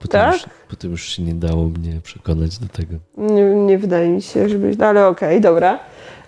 Potem, 0.00 0.20
Tak? 0.20 0.32
już, 0.34 0.44
potem 0.70 0.90
już 0.90 1.02
się 1.08 1.22
nie 1.22 1.34
dało 1.34 1.64
mnie 1.64 2.00
przekonać 2.02 2.58
do 2.58 2.68
tego. 2.68 2.94
Nie, 3.16 3.42
nie 3.42 3.78
wydaje 3.78 4.08
mi 4.08 4.22
się, 4.22 4.48
żebyś. 4.48 4.78
No 4.78 4.86
ale 4.86 5.06
okej, 5.06 5.40
dobra. 5.40 5.78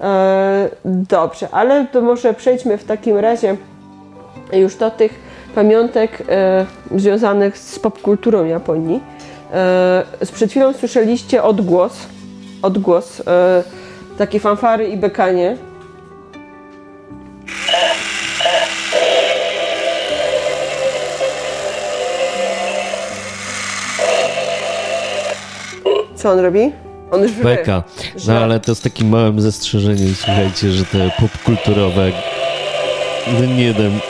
E, 0.01 0.69
dobrze, 0.85 1.49
ale 1.53 1.87
to 1.87 2.01
może 2.03 2.35
przejdźmy 2.35 2.79
w 2.79 2.85
takim 2.85 3.17
razie 3.17 3.57
już 4.53 4.77
do 4.77 4.91
tych 4.91 5.34
pamiątek 5.55 6.23
e, 6.29 6.67
związanych 6.95 7.59
z 7.59 7.79
popkulturą 7.79 8.45
Japonii. 8.45 9.01
E, 9.53 10.05
przed 10.33 10.51
chwilą 10.51 10.73
słyszeliście 10.73 11.43
odgłos, 11.43 12.07
odgłos, 12.63 13.23
e, 13.27 13.63
takie 14.19 14.41
fanfary 14.41 14.89
i 14.89 14.97
bekanie. 14.97 15.57
Co 26.15 26.31
on 26.31 26.39
robi? 26.39 26.73
On 27.11 27.27
wie. 27.27 27.45
Beka. 27.45 27.83
No 28.27 28.39
ale 28.39 28.61
to 28.61 28.75
z 28.75 28.81
takim 28.81 29.09
małym 29.09 29.41
zastrzeżeniem, 29.41 30.15
słuchajcie, 30.15 30.73
że 30.73 30.85
te 30.85 31.11
popkulturowe 31.21 32.13
no 33.33 33.47
nie 33.47 33.73
dam 33.75 34.01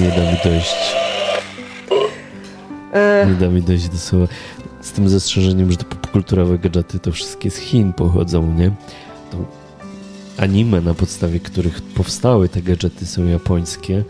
nie 0.00 0.08
da 0.08 0.32
mi 0.32 0.38
dojść. 0.44 0.74
E, 2.92 3.26
Nie 3.28 3.34
da 3.34 3.48
mi 3.48 3.62
dojść 3.62 3.88
do 3.88 3.98
słowa. 3.98 4.26
Z 4.80 4.92
tym 4.92 5.08
zastrzeżeniem, 5.08 5.70
że 5.70 5.76
te 5.76 5.84
popkulturowe 5.84 6.58
gadżety 6.58 6.98
to 6.98 7.12
wszystkie 7.12 7.50
z 7.50 7.56
Chin 7.56 7.92
pochodzą, 7.92 8.54
nie? 8.54 8.70
To 9.30 9.36
anime, 10.36 10.80
na 10.80 10.94
podstawie 10.94 11.40
których 11.40 11.82
powstały 11.82 12.48
te 12.48 12.62
gadżety 12.62 13.06
są 13.06 13.26
japońskie, 13.26 14.04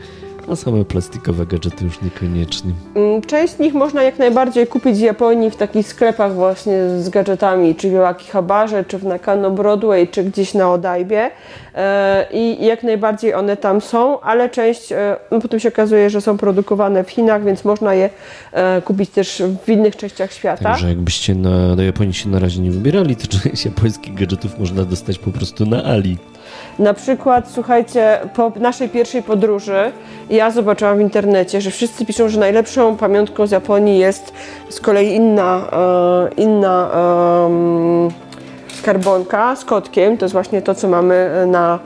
a 0.49 0.57
same 0.57 0.84
plastikowe 0.84 1.47
gadżety 1.47 1.84
już 1.84 2.03
niekoniecznie. 2.03 2.72
Mm, 2.95 3.22
Część 3.22 3.53
z 3.53 3.59
nich 3.59 3.74
można 3.74 4.03
jak 4.03 4.18
najbardziej 4.18 4.66
kupić 4.66 4.97
w 4.97 5.01
Japonii 5.01 5.51
w 5.51 5.57
takich 5.57 5.88
sklepach 5.88 6.34
właśnie 6.34 6.88
z 7.01 7.09
gadżetami, 7.09 7.74
czy 7.74 7.90
w 7.90 7.97
Akihabarze, 7.97 8.84
czy 8.84 8.99
w 8.99 9.05
Nakano 9.05 9.51
Broadway, 9.51 10.09
czy 10.09 10.24
gdzieś 10.24 10.55
na 10.55 10.72
Odajbie 10.72 11.30
E, 11.74 12.26
i 12.32 12.66
jak 12.66 12.82
najbardziej 12.82 13.34
one 13.34 13.57
tam 13.57 13.80
są, 13.80 14.20
ale 14.20 14.51
część 14.51 14.93
e, 14.93 15.16
no 15.30 15.40
potem 15.40 15.61
się 15.61 15.68
okazuje, 15.68 16.11
że 16.11 16.20
są 16.20 16.38
produkowane 16.38 17.05
w 17.05 17.11
Chinach, 17.11 17.45
więc 17.45 17.64
można 17.64 17.95
je 17.95 18.11
e, 18.53 18.82
kupić 18.82 19.11
też 19.11 19.43
w 19.64 19.68
innych 19.68 19.97
częściach 19.97 20.32
świata. 20.32 20.64
Także 20.64 20.88
jakbyście 20.88 21.34
na, 21.34 21.76
do 21.76 21.82
Japonii 21.82 22.14
się 22.14 22.28
na 22.28 22.38
razie 22.38 22.61
nie 22.61 22.70
wybierali, 22.70 23.16
to 23.16 23.26
część 23.26 23.64
japońskich 23.64 24.14
gadżetów 24.14 24.59
można 24.59 24.84
dostać 24.84 25.18
po 25.18 25.30
prostu 25.30 25.66
na 25.66 25.84
Ali. 25.84 26.18
Na 26.79 26.95
przykład, 26.95 27.49
słuchajcie, 27.51 28.18
po 28.35 28.53
naszej 28.57 28.89
pierwszej 28.89 29.23
podróży 29.23 29.93
ja 30.31 30.51
zobaczyłam 30.51 30.99
w 30.99 31.01
internecie, 31.01 31.61
że 31.61 31.70
wszyscy 31.70 32.07
piszą, 32.07 32.29
że 32.29 32.41
najlepszą 32.41 32.97
pamiątką 32.97 33.47
z 33.47 33.51
Japonii 33.51 33.99
jest 33.99 34.33
z 34.68 34.81
kolei 34.81 35.14
inna, 35.14 35.68
e, 35.73 36.29
inna 36.43 36.91
skarbonka 38.68 39.57
z 39.57 39.64
kotkiem. 39.64 40.18
To 40.18 40.25
jest 40.25 40.33
właśnie 40.33 40.62
to, 40.62 40.75
co 40.75 40.89
mamy 40.89 41.45
na 41.47 41.79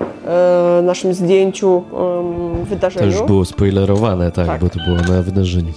e, 0.79 0.83
naszym 0.83 1.15
zdjęciu 1.15 1.83
To 1.91 2.23
wydarzeniu. 2.65 3.07
już 3.07 3.23
było 3.23 3.45
spoilerowane, 3.45 4.33
tak, 4.33 4.47
Tak. 4.47 4.61
bo 4.61 4.69
to 4.69 4.79
było 4.87 5.17
na 5.17 5.23
wydarzeniu. 5.23 5.73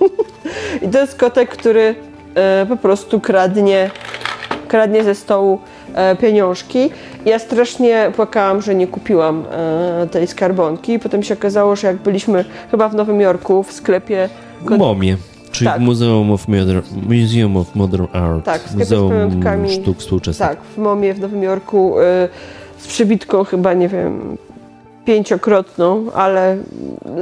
I 0.82 0.88
to 0.88 0.98
jest 0.98 1.18
kotek, 1.18 1.50
który 1.50 1.94
po 2.68 2.76
prostu 2.76 3.20
kradnie, 3.20 3.90
kradnie 4.68 5.04
ze 5.04 5.14
stołu 5.14 5.58
e, 5.94 6.16
pieniążki. 6.16 6.90
Ja 7.26 7.38
strasznie 7.38 8.10
płakałam, 8.16 8.62
że 8.62 8.74
nie 8.74 8.86
kupiłam 8.86 9.44
e, 9.50 10.06
tej 10.06 10.26
skarbonki. 10.26 10.98
Potem 10.98 11.22
się 11.22 11.34
okazało, 11.34 11.76
że 11.76 11.86
jak 11.86 11.96
byliśmy 11.96 12.44
chyba 12.70 12.88
w 12.88 12.94
Nowym 12.94 13.20
Jorku 13.20 13.62
w 13.62 13.72
sklepie. 13.72 14.28
W 14.60 14.78
MOMie, 14.78 15.16
czyli 15.50 15.70
Tak. 15.70 15.80
Muzeum 15.80 16.32
of, 16.32 16.48
Modern, 16.48 16.80
Museum 17.08 17.56
of 17.56 17.74
Modern 17.74 18.06
Art. 18.12 18.44
Tak, 18.44 18.60
z 18.68 18.74
Muzeum. 18.74 19.12
Sztuk 19.68 19.98
Współczesnych. 19.98 20.48
Tak, 20.48 20.58
w 20.74 20.78
MOMie 20.78 21.14
w 21.14 21.20
Nowym 21.20 21.42
Jorku 21.42 22.00
e, 22.00 22.28
z 22.78 22.86
przybitką 22.86 23.44
chyba, 23.44 23.72
nie 23.72 23.88
wiem, 23.88 24.36
pięciokrotną, 25.04 26.12
ale 26.14 26.56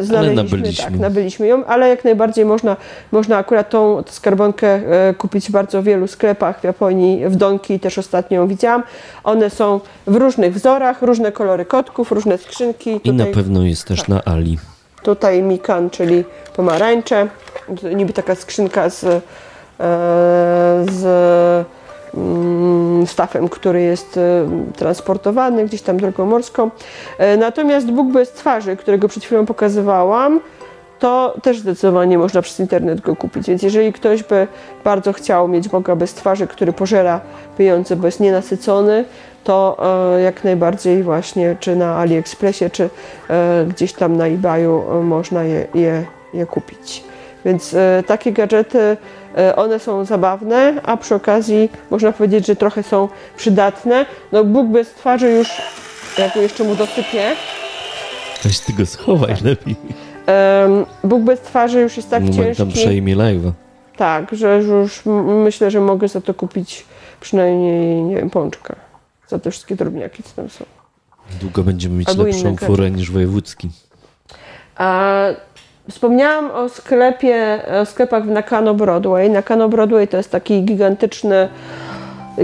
znaleźliśmy, 0.01 0.43
nabyliśmy. 0.59 0.85
tak, 0.85 0.99
nabyliśmy 0.99 1.47
ją, 1.47 1.67
ale 1.67 1.89
jak 1.89 2.05
najbardziej 2.05 2.45
można, 2.45 2.77
można 3.13 3.37
akurat 3.37 3.71
tą 3.71 4.03
skarbonkę 4.07 4.69
e, 4.69 5.15
kupić 5.15 5.49
w 5.49 5.51
bardzo 5.51 5.83
wielu 5.83 6.07
sklepach 6.07 6.61
w 6.61 6.65
Japonii, 6.65 7.29
w 7.29 7.37
Donki 7.37 7.81
też 7.81 7.99
ostatnio 7.99 8.41
ją 8.41 8.49
widziałam. 8.49 8.83
One 9.25 9.51
są 9.51 9.81
w 10.07 10.17
różnych 10.17 10.55
wzorach, 10.55 11.03
różne 11.03 11.33
kolory 11.33 11.65
kotków, 11.65 12.13
różne 12.13 12.39
skrzynki. 12.39 13.01
I 13.05 13.13
na 13.13 13.27
pewno 13.27 13.63
jest 13.63 13.85
też 13.85 13.99
tak. 13.99 14.09
na 14.09 14.25
Ali. 14.25 14.59
tutaj 15.03 15.43
mikan, 15.43 15.91
czyli 15.91 16.25
pomarańcze, 16.57 17.29
niby 17.97 18.13
taka 18.13 18.35
skrzynka 18.35 18.91
z, 18.91 19.05
e, 19.05 19.21
z 20.91 21.03
stafem, 23.07 23.49
który 23.49 23.83
jest 23.83 24.17
e, 24.17 24.47
transportowany 24.77 25.65
gdzieś 25.65 25.83
tam 25.83 25.97
drogą 25.97 26.27
morską. 26.27 26.71
E, 27.19 27.37
Natomiast 27.37 27.91
Bóg 27.91 28.13
bez 28.13 28.33
twarzy, 28.33 28.77
którego 28.77 29.09
przed 29.09 29.25
chwilą 29.25 29.47
pokazywałam, 29.47 30.41
to 30.99 31.35
też 31.43 31.59
zdecydowanie 31.59 32.19
można 32.19 32.43
przez 32.43 32.61
internet 32.61 33.01
go 33.01 33.17
kupić. 33.17 33.47
Więc 33.49 33.63
jeżeli 33.63 33.93
ktoś 33.93 34.23
by 34.23 34.47
bardzo 34.85 35.13
chciał 35.13 35.49
mieć 35.49 35.69
Boga 35.69 35.97
bez 35.97 36.15
twarzy, 36.15 36.47
który 36.47 36.73
pożera 36.73 37.21
pieniądze, 37.59 37.97
bo 37.97 38.07
jest 38.07 38.21
nienasycony, 38.21 39.05
to 39.45 39.77
e, 40.17 40.21
jak 40.21 40.45
najbardziej 40.45 41.03
właśnie 41.03 41.57
czy 41.61 41.77
na 41.77 41.97
AliExpressie, 41.97 42.71
czy 42.71 42.91
gdzieś 43.69 43.93
tam 43.93 44.17
na 44.17 44.27
eBayu 44.27 44.85
można 45.03 45.45
je, 45.45 45.67
je, 45.75 46.05
je 46.35 46.47
kupić. 46.47 47.05
Więc 47.45 47.77
takie 48.07 48.33
gadżety, 48.33 48.97
one 49.57 49.79
są 49.79 50.05
zabawne, 50.05 50.75
a 50.83 50.97
przy 50.97 51.15
okazji 51.15 51.69
można 51.91 52.13
powiedzieć, 52.13 52.47
że 52.47 52.57
trochę 52.57 52.83
są 52.83 53.09
przydatne. 53.37 54.07
No 54.33 54.45
Bóg 54.45 54.69
bez 54.69 54.91
twarzy 54.91 55.31
już, 55.31 55.49
jak 56.19 56.37
jeszcze 56.37 56.65
mu 56.65 56.75
dosypię, 56.77 57.37
Weź 58.45 58.61
ty 58.61 58.73
go 58.73 58.87
schowaj 58.87 59.35
lepiej. 59.45 59.77
em, 60.27 60.87
Bóg 61.05 61.23
bez 61.23 61.41
twarzy 61.41 61.81
już 61.81 61.97
jest 61.97 62.11
tak 62.11 62.23
Moment 62.23 62.57
tam 62.59 62.67
ciężki. 62.69 62.81
przejmie 62.85 63.17
live'a. 63.17 63.51
Tak, 63.97 64.35
że 64.35 64.59
już 64.63 65.03
myślę, 65.45 65.71
że 65.71 65.81
mogę 65.81 66.09
za 66.09 66.21
to 66.21 66.35
kupić 66.35 66.85
przynajmniej, 67.21 68.03
nie 68.03 68.17
wiem, 68.17 68.31
pączka. 68.31 68.77
Za 69.29 69.39
te 69.39 69.51
wszystkie 69.51 69.77
drobniaki, 69.77 70.23
co 70.23 70.31
tam 70.37 70.51
są. 70.51 70.65
Długo 71.41 71.63
będziemy 71.63 71.95
mieć 71.99 72.09
Albo 72.09 72.23
lepszą 72.23 72.57
furę 72.57 72.91
niż 72.91 73.11
wojewódzki. 73.11 73.71
A 74.77 75.23
wspomniałam 75.91 76.51
o 76.51 76.69
sklepie, 76.69 77.61
o 77.83 77.87
sklepach 77.87 78.25
w 78.25 78.31
Nakano 78.31 78.75
Broadway. 78.75 79.31
Nakano 79.31 79.69
Broadway 79.69 80.09
to 80.09 80.17
jest 80.17 80.31
taki 80.31 80.63
gigantyczny 80.63 81.49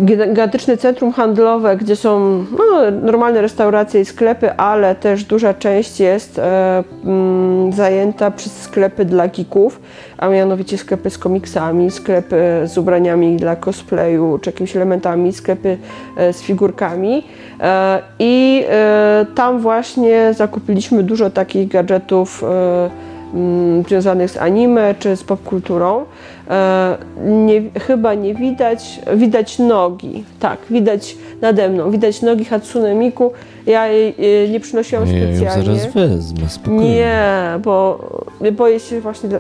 gigantyczne 0.01 0.77
centrum 0.77 1.13
handlowe, 1.13 1.77
gdzie 1.77 1.97
są 1.97 2.45
no, 2.59 2.91
normalne 2.91 3.43
restauracje 3.43 4.01
i 4.01 4.05
sklepy, 4.05 4.53
ale 4.53 4.95
też 4.95 5.25
duża 5.25 5.55
część 5.55 6.01
jest 6.01 6.39
e, 6.39 6.85
mm, 7.05 7.73
zajęta 7.73 8.31
przez 8.31 8.63
sklepy 8.63 9.05
dla 9.05 9.29
geeków, 9.29 9.81
a 10.19 10.29
mianowicie 10.29 10.79
sklepy 10.79 11.11
z 11.11 11.19
komiksami, 11.19 11.91
sklepy 11.91 12.37
z 12.65 12.79
ubraniami 12.79 13.37
dla 13.37 13.57
cosplayu 13.57 14.39
czy 14.43 14.51
jakimiś 14.51 14.77
elementami, 14.77 15.33
sklepy 15.33 15.79
e, 16.17 16.33
z 16.33 16.43
figurkami. 16.43 17.27
E, 17.61 18.03
I 18.19 18.65
e, 18.71 19.27
tam 19.35 19.59
właśnie 19.59 20.35
zakupiliśmy 20.35 21.03
dużo 21.03 21.31
takich 21.31 21.69
gadżetów 21.69 22.45
e, 22.45 23.08
związanych 23.89 24.31
z 24.31 24.37
anime 24.37 24.95
czy 24.99 25.17
z 25.17 25.25
popkulturą. 25.25 26.05
E, 26.51 26.99
nie, 27.25 27.63
chyba 27.81 28.15
nie 28.15 28.35
widać, 28.35 29.01
widać 29.17 29.59
nogi, 29.59 30.25
tak, 30.41 30.59
widać 30.71 31.17
nade 31.41 31.69
mną, 31.69 31.91
widać 31.91 32.23
nogi 32.23 32.45
Hatsune 32.45 32.95
Miku. 32.95 33.33
Ja 33.67 33.87
jej 33.87 34.15
e, 34.45 34.49
nie 34.49 34.61
przynosiłam 34.61 35.05
Ja 35.07 35.11
specjalnie. 35.11 35.65
zaraz 35.65 35.95
wezmę, 35.95 36.49
spokojnie. 36.49 36.91
Nie, 36.91 37.33
bo 37.65 37.99
boję 38.53 38.81
się 38.81 39.01
właśnie. 39.01 39.31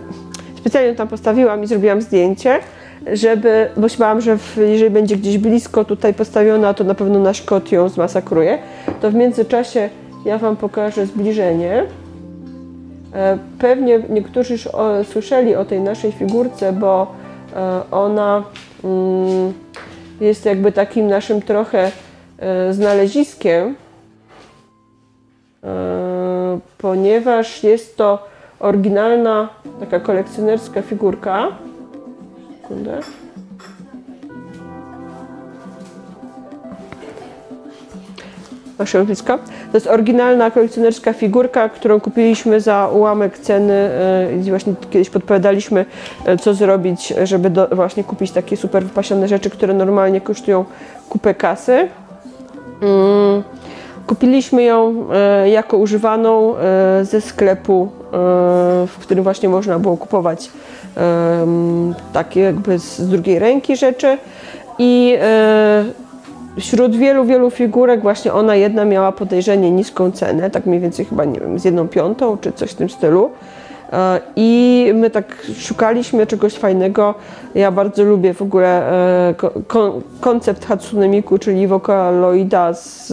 Specjalnie 0.57 0.95
tam 0.95 1.09
postawiłam 1.09 1.64
i 1.64 1.66
zrobiłam 1.66 2.03
zdjęcie, 2.03 2.59
żeby, 3.12 3.68
bo 3.76 3.89
się 3.89 3.99
bałam, 3.99 4.20
że 4.20 4.39
w, 4.39 4.57
jeżeli 4.57 4.91
będzie 4.91 5.16
gdzieś 5.16 5.39
blisko 5.39 5.84
tutaj 5.84 6.14
postawiona, 6.14 6.74
to 6.74 6.84
na 6.84 6.95
pewno 6.95 7.18
nasz 7.18 7.43
kot 7.43 7.72
ją 7.72 7.89
zmasakruje. 7.89 8.59
To 9.01 9.11
w 9.11 9.14
międzyczasie 9.14 9.89
ja 10.24 10.39
Wam 10.39 10.57
pokażę 10.57 11.07
zbliżenie. 11.07 11.84
E, 13.15 13.39
Pewnie 13.59 14.01
niektórzy 14.09 14.53
już 14.53 14.69
słyszeli 15.05 15.57
o 15.57 15.65
tej 15.65 15.81
naszej 15.81 16.13
figurce, 16.13 16.73
bo 16.73 17.15
e, 17.57 17.81
ona 17.91 18.43
mm, 18.85 19.53
jest 20.21 20.45
jakby 20.45 20.73
takim 20.73 21.07
naszym 21.07 21.43
trochę 21.43 21.93
e, 22.39 22.73
znaleziskiem, 22.73 23.77
ponieważ 26.79 27.65
jest 27.65 27.97
to 27.97 28.29
oryginalna 28.61 29.49
taka 29.81 30.01
kolekcjonerska 30.01 30.83
figurka. 30.83 31.49
Sekundę. 32.63 33.01
Blisko? 39.07 39.39
To 39.72 39.76
jest 39.76 39.87
oryginalna 39.87 40.51
kolekcjonerska 40.51 41.12
figurka, 41.12 41.68
którą 41.68 42.01
kupiliśmy 42.01 42.61
za 42.61 42.89
ułamek 42.89 43.39
ceny 43.39 43.72
e, 43.74 44.37
i 44.47 44.51
właśnie 44.51 44.74
kiedyś 44.91 45.11
podpowiadaliśmy, 45.11 45.87
e, 46.24 46.37
co 46.37 46.55
zrobić, 46.55 47.14
żeby 47.24 47.51
do, 47.51 47.68
właśnie 47.72 48.05
kupić 48.05 48.31
takie 48.31 48.57
super 48.57 48.85
wypasione 48.85 49.29
rzeczy, 49.29 49.51
które 49.51 49.74
normalnie 49.74 50.20
kosztują 50.20 50.64
kupę 51.09 51.35
kasy. 51.35 51.89
Mm, 52.83 53.43
Kupiliśmy 54.07 54.62
ją 54.62 55.07
e, 55.12 55.49
jako 55.51 55.76
używaną 55.76 56.55
ze 57.03 57.20
sklepu, 57.20 57.89
w 58.87 58.97
którym 59.01 59.24
właśnie 59.24 59.49
można 59.49 59.79
było 59.79 59.97
kupować 59.97 60.51
takie 62.12 62.41
jakby 62.41 62.79
z 62.79 63.09
drugiej 63.09 63.39
ręki 63.39 63.76
rzeczy 63.76 64.18
i 64.79 65.18
wśród 66.61 66.97
wielu, 66.97 67.25
wielu 67.25 67.51
figurek 67.51 68.01
właśnie 68.03 68.33
ona 68.33 68.57
jedna 68.57 68.85
miała 68.85 69.13
podejrzenie 69.13 69.71
niską 69.71 70.11
cenę, 70.11 70.51
tak 70.51 70.67
mniej 70.67 70.81
więcej 70.81 71.05
chyba, 71.05 71.25
nie 71.25 71.41
wiem, 71.41 71.59
z 71.59 71.65
jedną 71.65 71.89
piątą 71.89 72.37
czy 72.41 72.53
coś 72.53 72.71
w 72.71 72.75
tym 72.75 72.91
stylu. 72.91 73.31
E, 73.93 74.21
I 74.37 74.91
my 74.95 75.11
tak 75.11 75.47
szukaliśmy 75.59 76.27
czegoś 76.27 76.55
fajnego. 76.55 77.15
Ja 77.55 77.71
bardzo 77.71 78.05
lubię 78.05 78.35
w 78.35 78.43
ogóle 78.43 78.91
e, 79.29 79.35
ko- 79.35 79.53
kon- 79.67 80.03
koncept 80.21 80.65
Hatsune 80.67 81.09
Miku, 81.09 81.39
czyli 81.39 81.67
wokaloida, 81.67 82.73
z, 82.73 83.13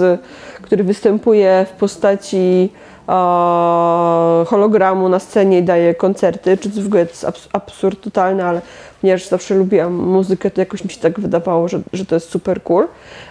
który 0.62 0.84
występuje 0.84 1.66
w 1.70 1.72
postaci 1.72 2.70
hologramu 4.48 5.10
na 5.10 5.20
scenie 5.20 5.60
i 5.60 5.64
daje 5.64 5.96
koncerty. 5.96 6.58
Czy 6.58 6.70
to 6.70 6.82
w 6.82 6.86
ogóle 6.86 7.02
jest 7.02 7.24
abs- 7.24 7.50
absurd 7.54 8.02
totalny, 8.02 8.46
ale 8.46 8.62
ponieważ 9.02 9.28
zawsze 9.28 9.56
lubiłam 9.56 9.94
muzykę, 9.94 10.52
to 10.52 10.62
jakoś 10.62 10.84
mi 10.84 10.90
się 10.90 11.02
tak 11.02 11.20
wydawało, 11.20 11.68
że, 11.68 11.80
że 11.94 12.06
to 12.06 12.16
jest 12.16 12.30
super 12.30 12.64
cool. 12.64 12.88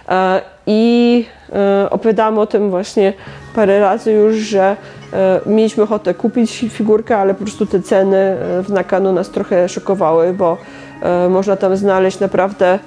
E, 0.09 0.41
I 0.67 1.25
e, 1.53 1.89
opowiadałam 1.89 2.37
o 2.37 2.45
tym 2.45 2.69
właśnie 2.69 3.13
parę 3.55 3.79
razy 3.79 4.11
już, 4.11 4.35
że 4.35 4.75
e, 5.13 5.39
mieliśmy 5.45 5.83
ochotę 5.83 6.13
kupić 6.13 6.65
figurkę, 6.69 7.17
ale 7.17 7.33
po 7.33 7.43
prostu 7.43 7.65
te 7.65 7.81
ceny 7.81 8.37
w 8.63 8.69
Nakano 8.69 9.11
nas 9.11 9.29
trochę 9.29 9.69
szokowały, 9.69 10.33
bo 10.33 10.57
można 11.29 11.55
tam 11.55 11.77
znaleźć 11.77 12.19
naprawdę 12.19 12.79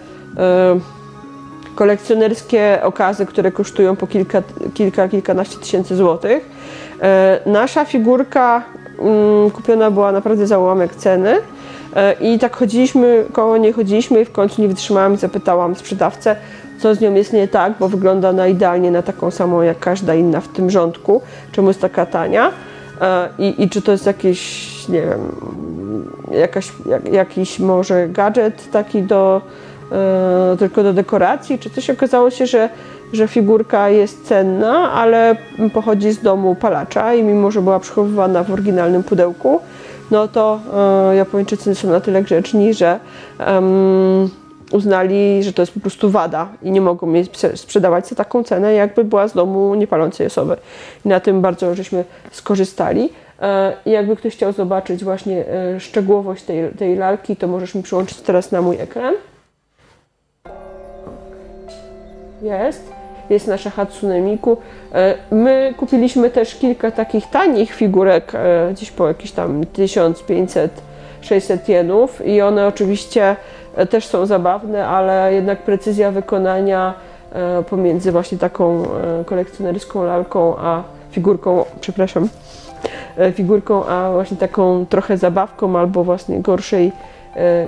kolekcjonerskie 1.74 2.78
okazy, 2.82 3.26
które 3.26 3.52
kosztują 3.52 3.96
po 3.96 4.06
kilka, 4.06 4.42
kilka 4.74 5.08
kilkanaście 5.08 5.58
tysięcy 5.58 5.96
złotych. 5.96 6.57
E, 7.02 7.40
Nasza 7.46 7.84
figurka 7.84 8.62
mm, 8.98 9.50
kupiona 9.50 9.90
była 9.90 10.12
naprawdę 10.12 10.46
za 10.46 10.58
ułamek 10.58 10.94
ceny. 10.94 11.36
E, 11.96 12.12
I 12.12 12.38
tak 12.38 12.56
chodziliśmy, 12.56 13.24
koło 13.32 13.56
niej 13.56 13.72
chodziliśmy 13.72 14.20
i 14.20 14.24
w 14.24 14.32
końcu 14.32 14.62
nie 14.62 14.68
wytrzymałam 14.68 15.14
i 15.14 15.16
zapytałam 15.16 15.74
sprzedawcę, 15.74 16.36
co 16.78 16.94
z 16.94 17.00
nią 17.00 17.14
jest 17.14 17.32
nie 17.32 17.48
tak, 17.48 17.72
bo 17.80 17.88
wygląda 17.88 18.32
na 18.32 18.46
idealnie 18.46 18.90
na 18.90 19.02
taką 19.02 19.30
samą 19.30 19.62
jak 19.62 19.78
każda 19.78 20.14
inna 20.14 20.40
w 20.40 20.48
tym 20.48 20.70
rządku, 20.70 21.22
czemu 21.52 21.68
jest 21.68 21.80
taka 21.80 22.06
tania 22.06 22.52
E, 23.00 23.28
i, 23.38 23.62
i 23.62 23.68
czy 23.68 23.82
to 23.82 23.92
jest 23.92 24.06
jakiś, 24.06 24.68
nie 24.88 25.00
wiem, 25.02 25.32
jakaś, 26.30 26.72
jak, 26.86 27.12
jakiś 27.12 27.58
może 27.58 28.08
gadżet 28.08 28.70
taki 28.70 29.02
do, 29.02 29.40
tylko 30.58 30.82
do 30.82 30.92
dekoracji, 30.92 31.58
czy 31.58 31.70
coś 31.70 31.90
okazało 31.90 32.30
się, 32.30 32.46
że, 32.46 32.68
że 33.12 33.28
figurka 33.28 33.88
jest 33.88 34.26
cenna, 34.26 34.92
ale 34.92 35.36
pochodzi 35.74 36.12
z 36.12 36.22
domu 36.22 36.54
palacza 36.54 37.14
i 37.14 37.22
mimo, 37.22 37.50
że 37.50 37.62
była 37.62 37.80
przechowywana 37.80 38.44
w 38.44 38.52
oryginalnym 38.52 39.02
pudełku, 39.02 39.60
no 40.10 40.28
to 40.28 40.60
e, 41.10 41.16
Japończycy 41.16 41.74
są 41.74 41.88
na 41.88 42.00
tyle 42.00 42.22
grzeczni, 42.22 42.74
że 42.74 43.00
em, 43.38 44.30
uznali, 44.72 45.42
że 45.42 45.52
to 45.52 45.62
jest 45.62 45.72
po 45.72 45.80
prostu 45.80 46.10
wada 46.10 46.48
i 46.62 46.70
nie 46.70 46.80
mogą 46.80 47.12
jej 47.12 47.24
sprze- 47.24 47.56
sprzedawać 47.56 48.08
za 48.08 48.16
taką 48.16 48.44
cenę, 48.44 48.74
jakby 48.74 49.04
była 49.04 49.28
z 49.28 49.32
domu 49.34 49.74
niepalącej 49.74 50.26
osoby. 50.26 50.56
I 51.04 51.08
na 51.08 51.20
tym 51.20 51.40
bardzo 51.40 51.74
żeśmy 51.74 52.04
skorzystali. 52.30 53.10
E, 53.42 53.72
I 53.86 53.90
jakby 53.90 54.16
ktoś 54.16 54.32
chciał 54.32 54.52
zobaczyć 54.52 55.04
właśnie 55.04 55.44
e, 55.46 55.80
szczegółowość 55.80 56.42
tej, 56.42 56.70
tej 56.70 56.96
lalki, 56.96 57.36
to 57.36 57.48
możesz 57.48 57.74
mi 57.74 57.82
przyłączyć 57.82 58.18
teraz 58.20 58.52
na 58.52 58.62
mój 58.62 58.76
ekran. 58.76 59.14
Jest. 62.42 62.97
Jest 63.30 63.46
nasza 63.46 63.70
Hatsune 63.70 64.20
Miku. 64.20 64.56
E, 64.94 65.14
My 65.30 65.74
kupiliśmy 65.76 66.30
też 66.30 66.54
kilka 66.54 66.90
takich 66.90 67.26
tanich 67.26 67.74
figurek, 67.74 68.32
e, 68.34 68.68
gdzieś 68.72 68.90
po 68.90 69.08
jakieś 69.08 69.32
tam 69.32 69.64
1500-600 69.64 70.68
jenów 71.68 72.26
i 72.26 72.42
one 72.42 72.66
oczywiście 72.66 73.36
e, 73.76 73.86
też 73.86 74.06
są 74.06 74.26
zabawne, 74.26 74.86
ale 74.86 75.34
jednak 75.34 75.62
precyzja 75.62 76.10
wykonania 76.10 76.94
pomiędzy 77.70 78.12
właśnie 78.12 78.38
taką 78.38 78.82
kolekcjonerską 79.26 80.04
lalką 80.04 80.56
a 80.58 80.82
figurką, 81.10 81.64
przepraszam, 81.80 82.28
figurką, 83.34 83.86
a 83.86 84.12
właśnie 84.12 84.36
taką 84.36 84.86
trochę 84.86 85.16
zabawką 85.16 85.78
albo 85.78 86.04
właśnie 86.04 86.40
gorszej, 86.40 86.92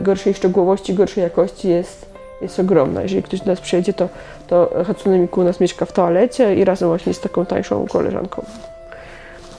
gorszej 0.00 0.34
szczegółowości, 0.34 0.94
gorszej 0.94 1.22
jakości 1.22 1.68
jest, 1.68 2.09
jest 2.42 2.60
ogromna. 2.60 3.02
Jeżeli 3.02 3.22
ktoś 3.22 3.40
do 3.40 3.46
nas 3.46 3.60
przyjedzie, 3.60 3.92
to, 3.92 4.08
to 4.46 4.70
Hatsune 4.86 5.18
Miku 5.18 5.40
u 5.40 5.44
nas 5.44 5.60
mieszka 5.60 5.86
w 5.86 5.92
toalecie 5.92 6.54
i 6.54 6.64
razem 6.64 6.88
właśnie 6.88 7.14
z 7.14 7.20
taką 7.20 7.46
tańszą 7.46 7.86
koleżanką. 7.86 8.42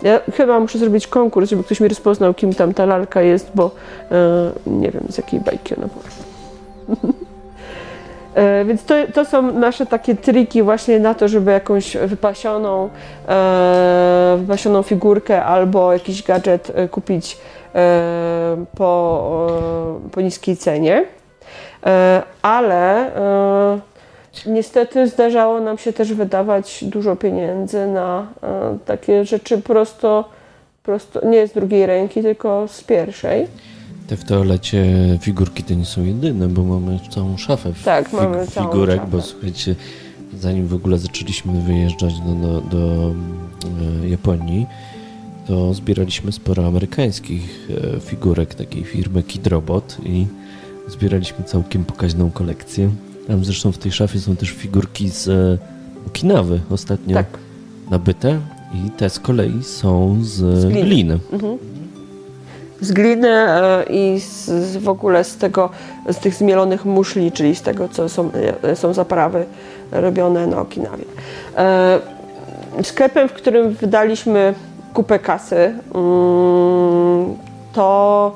Ja 0.03 0.19
chyba 0.33 0.59
muszę 0.59 0.79
zrobić 0.79 1.07
konkurs, 1.07 1.49
żeby 1.49 1.63
ktoś 1.63 1.79
mi 1.79 1.87
rozpoznał, 1.87 2.33
kim 2.33 2.53
tam 2.53 2.73
ta 2.73 2.85
lalka 2.85 3.21
jest, 3.21 3.51
bo 3.55 3.71
e, 4.11 4.51
nie 4.67 4.91
wiem, 4.91 5.03
z 5.09 5.17
jakiej 5.17 5.39
bajki 5.39 5.75
ona 5.75 5.87
była. 5.87 6.03
E, 8.35 8.65
Więc 8.65 8.83
to, 8.83 8.93
to 9.13 9.25
są 9.25 9.51
nasze 9.51 9.85
takie 9.85 10.15
triki 10.15 10.63
właśnie 10.63 10.99
na 10.99 11.13
to, 11.13 11.27
żeby 11.27 11.51
jakąś 11.51 11.97
wypasioną, 11.97 12.89
e, 13.27 14.37
wypasioną 14.39 14.83
figurkę 14.83 15.43
albo 15.45 15.93
jakiś 15.93 16.23
gadżet 16.23 16.71
e, 16.75 16.87
kupić 16.87 17.37
e, 17.75 18.65
po, 18.77 19.47
e, 20.05 20.09
po 20.09 20.21
niskiej 20.21 20.57
cenie. 20.57 21.05
E, 21.85 22.23
ale 22.41 23.15
e, 23.15 23.79
niestety 24.45 25.07
zdarzało 25.07 25.59
nam 25.59 25.77
się 25.77 25.93
też 25.93 26.13
wydawać 26.13 26.83
dużo 26.83 27.15
pieniędzy 27.15 27.87
na 27.87 28.27
e, 28.43 28.77
takie 28.85 29.25
rzeczy 29.25 29.57
prosto, 29.57 30.29
prosto, 30.83 31.27
nie 31.27 31.47
z 31.47 31.53
drugiej 31.53 31.85
ręki, 31.85 32.21
tylko 32.21 32.67
z 32.67 32.83
pierwszej. 32.83 33.47
Te 34.07 34.17
w 34.17 34.25
toalecie 34.25 34.85
figurki 35.21 35.63
to 35.63 35.73
nie 35.73 35.85
są 35.85 36.05
jedyne, 36.05 36.47
bo 36.47 36.63
mamy 36.63 36.99
całą 37.09 37.37
szafę 37.37 37.71
Tak, 37.85 38.13
mamy 38.13 38.47
całą 38.47 38.67
figurek, 38.67 38.97
szafę. 38.97 39.11
bo 39.11 39.21
słuchajcie, 39.21 39.75
zanim 40.37 40.67
w 40.67 40.73
ogóle 40.73 40.97
zaczęliśmy 40.97 41.61
wyjeżdżać 41.61 42.13
do, 42.19 42.35
do, 42.35 42.61
do 42.61 43.13
Japonii, 44.07 44.67
to 45.47 45.73
zbieraliśmy 45.73 46.31
sporo 46.31 46.67
amerykańskich 46.67 47.67
figurek 48.01 48.55
takiej 48.55 48.83
firmy 48.83 49.23
Kidrobot 49.23 49.97
i 50.05 50.25
zbieraliśmy 50.91 51.45
całkiem 51.45 51.85
pokaźną 51.85 52.31
kolekcję. 52.31 52.89
Tam 53.27 53.45
zresztą 53.45 53.71
w 53.71 53.77
tej 53.77 53.91
szafie 53.91 54.19
są 54.19 54.35
też 54.35 54.49
figurki 54.49 55.09
z 55.09 55.27
e, 55.27 55.57
Okinawy 56.07 56.59
ostatnio 56.69 57.15
Tak. 57.15 57.25
nabyte 57.91 58.39
i 58.73 58.91
te 58.91 59.09
z 59.09 59.19
kolei 59.19 59.63
są 59.63 60.17
z, 60.21 60.29
Z 60.31 60.65
gliny. 60.65 60.83
gliny. 60.83 61.19
z 62.81 62.91
gliny 62.91 63.27
e, 63.29 63.83
i 63.89 64.19
z, 64.19 64.45
z 64.45 64.77
w 64.77 64.89
ogóle 64.89 65.23
z 65.23 65.35
tego, 65.37 65.69
z 66.11 66.17
tych 66.17 66.35
zmielonych 66.35 66.85
muszli, 66.85 67.31
czyli 67.31 67.55
z 67.55 67.61
tego, 67.61 67.89
co 67.89 68.09
są, 68.09 68.29
e, 68.63 68.75
są 68.75 68.93
zaprawy 68.93 69.45
robione 69.91 70.47
na 70.47 70.61
Okinawie. 70.61 71.03
E, 71.57 71.99
Sklepem, 72.83 73.29
w 73.29 73.33
którym 73.33 73.69
wydaliśmy 73.73 74.53
kupę 74.93 75.19
kasy, 75.19 75.55
mm, 75.95 77.35
to 77.73 78.35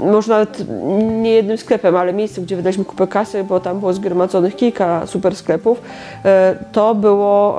może 0.00 0.32
nawet 0.32 0.64
nie 1.22 1.30
jednym 1.30 1.58
sklepem, 1.58 1.96
ale 1.96 2.12
miejscem, 2.12 2.44
gdzie 2.44 2.56
wydaliśmy 2.56 2.84
kupę 2.84 3.06
kasy, 3.06 3.44
bo 3.44 3.60
tam 3.60 3.80
było 3.80 3.92
zgromadzonych 3.92 4.56
kilka 4.56 5.06
super 5.06 5.36
sklepów, 5.36 5.82
e, 6.24 6.56
to 6.72 6.94
było 6.94 7.58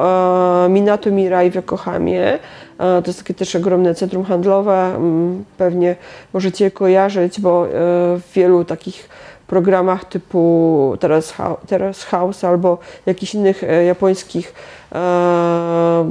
e, 0.65 0.69
Minato 0.69 1.11
Mirai 1.11 1.51
w 1.51 1.55
Yokohamie. 1.55 2.33
E, 2.33 2.39
To 2.77 3.03
jest 3.07 3.19
takie 3.19 3.33
też 3.33 3.55
ogromne 3.55 3.95
centrum 3.95 4.23
handlowe. 4.23 4.95
mm, 4.95 5.45
Pewnie 5.57 5.95
możecie 6.33 6.65
je 6.65 6.71
kojarzyć, 6.71 7.41
bo 7.41 7.65
w 7.71 8.21
wielu 8.35 8.65
takich 8.65 9.09
programach 9.49 10.05
typu 10.05 10.97
Teraz, 10.99 11.33
Teraz 11.67 12.03
House 12.03 12.43
albo 12.43 12.77
jakichś 13.05 13.35
innych 13.35 13.63
e, 13.63 13.83
japońskich 13.83 14.53
e, 14.91 16.05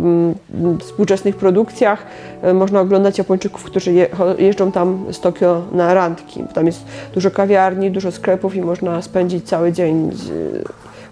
współczesnych 0.81 1.37
produkcjach 1.37 2.07
e, 2.43 2.55
można 2.55 2.81
oglądać 2.81 3.19
Japończyków, 3.19 3.65
którzy 3.65 3.93
je, 3.93 4.07
jeżdżą 4.39 4.73
tam 4.73 5.05
z 5.13 5.21
Tokio 5.21 5.63
na 5.73 5.95
randki. 5.95 6.45
Tam 6.55 6.67
jest 6.67 6.85
dużo 7.15 7.31
kawiarni, 7.31 7.91
dużo 7.91 8.13
sklepów 8.13 8.55
i 8.55 8.61
można 8.61 9.03
spędzić 9.03 9.49
cały 9.49 9.73
dzień 9.73 10.11
z, 10.13 10.31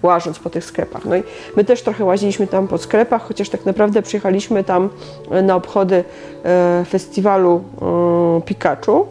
łażąc 0.07 0.38
po 0.38 0.50
tych 0.50 0.64
sklepach. 0.64 1.04
No 1.04 1.16
i 1.16 1.22
my 1.57 1.64
też 1.64 1.82
trochę 1.82 2.04
łaziliśmy 2.04 2.46
tam 2.46 2.68
po 2.68 2.78
sklepach, 2.78 3.22
chociaż 3.22 3.48
tak 3.48 3.66
naprawdę 3.66 4.02
przyjechaliśmy 4.02 4.64
tam 4.64 4.88
e, 5.30 5.42
na 5.42 5.57
obchody 5.57 6.04
e, 6.44 6.84
festiwalu 6.88 7.61
e, 7.82 8.40
Pikachu, 8.40 9.07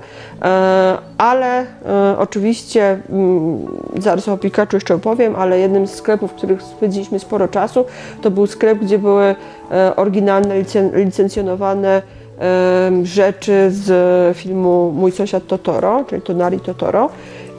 ale 1.18 1.66
oczywiście 2.20 3.00
mm, 3.10 3.68
zaraz 4.00 4.28
o 4.28 4.38
Pikachu 4.38 4.76
jeszcze 4.76 4.96
opowiem, 4.96 5.36
ale 5.36 5.60
jednym 5.60 5.88
z 5.88 5.96
sklepów, 5.96 6.32
w 6.32 6.34
których 6.34 6.62
spędziliśmy 6.62 7.20
sporo 7.20 7.48
czasu, 7.48 7.86
to 8.22 8.32
był 8.32 8.48
sklep, 8.48 8.80
gdzie 8.80 9.00
były 9.00 9.36
oryginalne, 9.96 10.62
licen- 10.62 10.96
licencjonowane 10.96 12.02
rzeczy 13.04 13.72
z 13.72 14.38
filmu 14.38 14.92
Mój 14.96 15.12
sąsiad 15.12 15.48
Totoro, 15.48 16.04
czyli 16.10 16.22
Tonari 16.22 16.60
Totoro. 16.60 17.10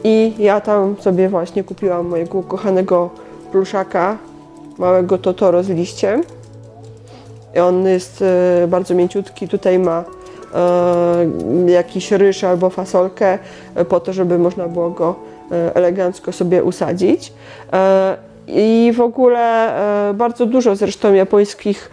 I 0.05 0.35
ja 0.39 0.61
tam 0.61 0.97
sobie 1.01 1.29
właśnie 1.29 1.65
kupiłam 1.65 2.09
mojego 2.09 2.39
ukochanego 2.39 3.11
pluszaka, 3.47 4.19
małego 4.79 5.19
Totoro 5.19 5.63
z 5.63 5.69
liściem. 5.69 6.23
I 7.57 7.59
on 7.59 7.87
jest 7.87 8.23
e, 8.23 8.67
bardzo 8.69 8.95
mięciutki. 8.95 9.49
Tutaj 9.49 9.79
ma 9.79 10.05
e, 11.67 11.71
jakiś 11.71 12.13
ryż 12.13 12.45
albo 12.45 12.71
fasolkę 12.71 13.39
e, 13.75 13.85
po 13.85 14.01
to, 14.01 14.13
żeby 14.13 14.39
można 14.39 14.69
było 14.69 14.91
go 14.91 15.15
elegancko 15.75 16.33
sobie 16.33 16.65
usadzić. 16.65 17.33
I 18.47 18.93
w 18.97 19.01
ogóle 19.01 19.75
bardzo 20.15 20.47
dużo 20.47 20.77
zresztą 20.77 21.15
japońskich, 21.15 21.91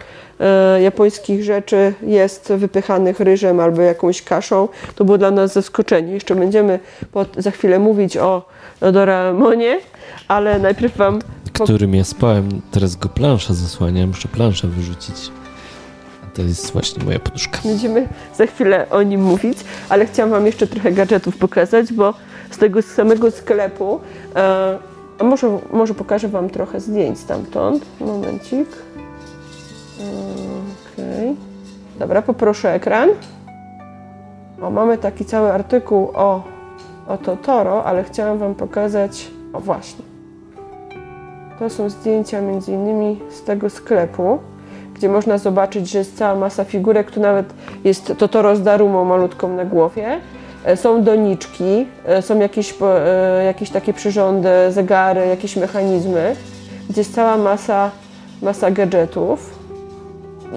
japońskich 0.80 1.44
rzeczy 1.44 1.94
jest 2.02 2.52
wypychanych 2.52 3.20
ryżem 3.20 3.60
albo 3.60 3.82
jakąś 3.82 4.22
kaszą. 4.22 4.68
To 4.94 5.04
było 5.04 5.18
dla 5.18 5.30
nas 5.30 5.52
zaskoczenie. 5.52 6.12
Jeszcze 6.12 6.34
będziemy 6.34 6.78
po, 7.12 7.24
za 7.38 7.50
chwilę 7.50 7.78
mówić 7.78 8.16
o, 8.16 8.42
Doraemonie, 8.92 9.78
ale 10.28 10.58
najpierw 10.58 10.96
Wam 10.96 11.18
Którym 11.62 11.94
ja 11.94 12.04
spałem, 12.04 12.48
teraz 12.70 12.96
go 12.96 13.08
plansza 13.08 13.54
zasłania, 13.54 14.06
muszę 14.06 14.28
planszę 14.28 14.68
wyrzucić. 14.68 15.30
To 16.34 16.42
jest 16.42 16.72
właśnie 16.72 17.04
moja 17.04 17.18
poduszka. 17.18 17.58
Będziemy 17.64 18.08
za 18.36 18.46
chwilę 18.46 18.86
o 18.90 19.02
nim 19.02 19.22
mówić, 19.22 19.58
ale 19.88 20.06
chciałam 20.06 20.30
Wam 20.30 20.46
jeszcze 20.46 20.66
trochę 20.66 20.92
gadżetów 20.92 21.36
pokazać, 21.36 21.92
bo 21.92 22.14
z 22.50 22.58
tego 22.58 22.82
samego 22.82 23.30
sklepu, 23.30 24.00
e, 24.36 24.78
a 25.18 25.24
może, 25.24 25.58
może 25.72 25.94
pokażę 25.94 26.28
Wam 26.28 26.50
trochę 26.50 26.80
zdjęć 26.80 27.18
stamtąd. 27.18 27.84
Momencik. 28.00 28.68
Okej. 30.92 31.36
Dobra, 31.98 32.22
poproszę 32.22 32.74
ekran. 32.74 33.08
O, 34.62 34.70
mamy 34.70 34.98
taki 34.98 35.24
cały 35.24 35.52
artykuł 35.52 36.10
o, 36.14 36.42
o 37.08 37.18
Totoro, 37.18 37.84
ale 37.84 38.04
chciałam 38.04 38.38
Wam 38.38 38.54
pokazać, 38.54 39.30
o 39.52 39.60
właśnie. 39.60 40.13
To 41.58 41.70
są 41.70 41.90
zdjęcia 41.90 42.38
innymi 42.68 43.20
z 43.30 43.42
tego 43.42 43.70
sklepu 43.70 44.38
gdzie 44.94 45.08
można 45.08 45.38
zobaczyć, 45.38 45.90
że 45.90 45.98
jest 45.98 46.16
cała 46.18 46.34
masa 46.34 46.64
figurek. 46.64 47.10
Tu 47.10 47.20
nawet 47.20 47.46
jest 47.84 48.12
Totoro 48.18 48.56
z 48.56 48.62
Darumą 48.62 49.04
malutką 49.04 49.56
na 49.56 49.64
głowie. 49.64 50.20
E, 50.64 50.76
Są 50.76 51.02
doniczki, 51.02 51.86
e, 52.06 52.22
są 52.22 52.38
jakieś, 52.38 52.74
e, 52.82 53.44
jakieś 53.44 53.70
takie 53.70 53.92
przyrządy, 53.92 54.48
zegary, 54.70 55.26
jakieś 55.26 55.56
mechanizmy, 55.56 56.36
gdzie 56.90 57.00
jest 57.00 57.14
cała 57.14 57.36
masa, 57.36 57.90
masa 58.42 58.70
gadżetów 58.70 59.58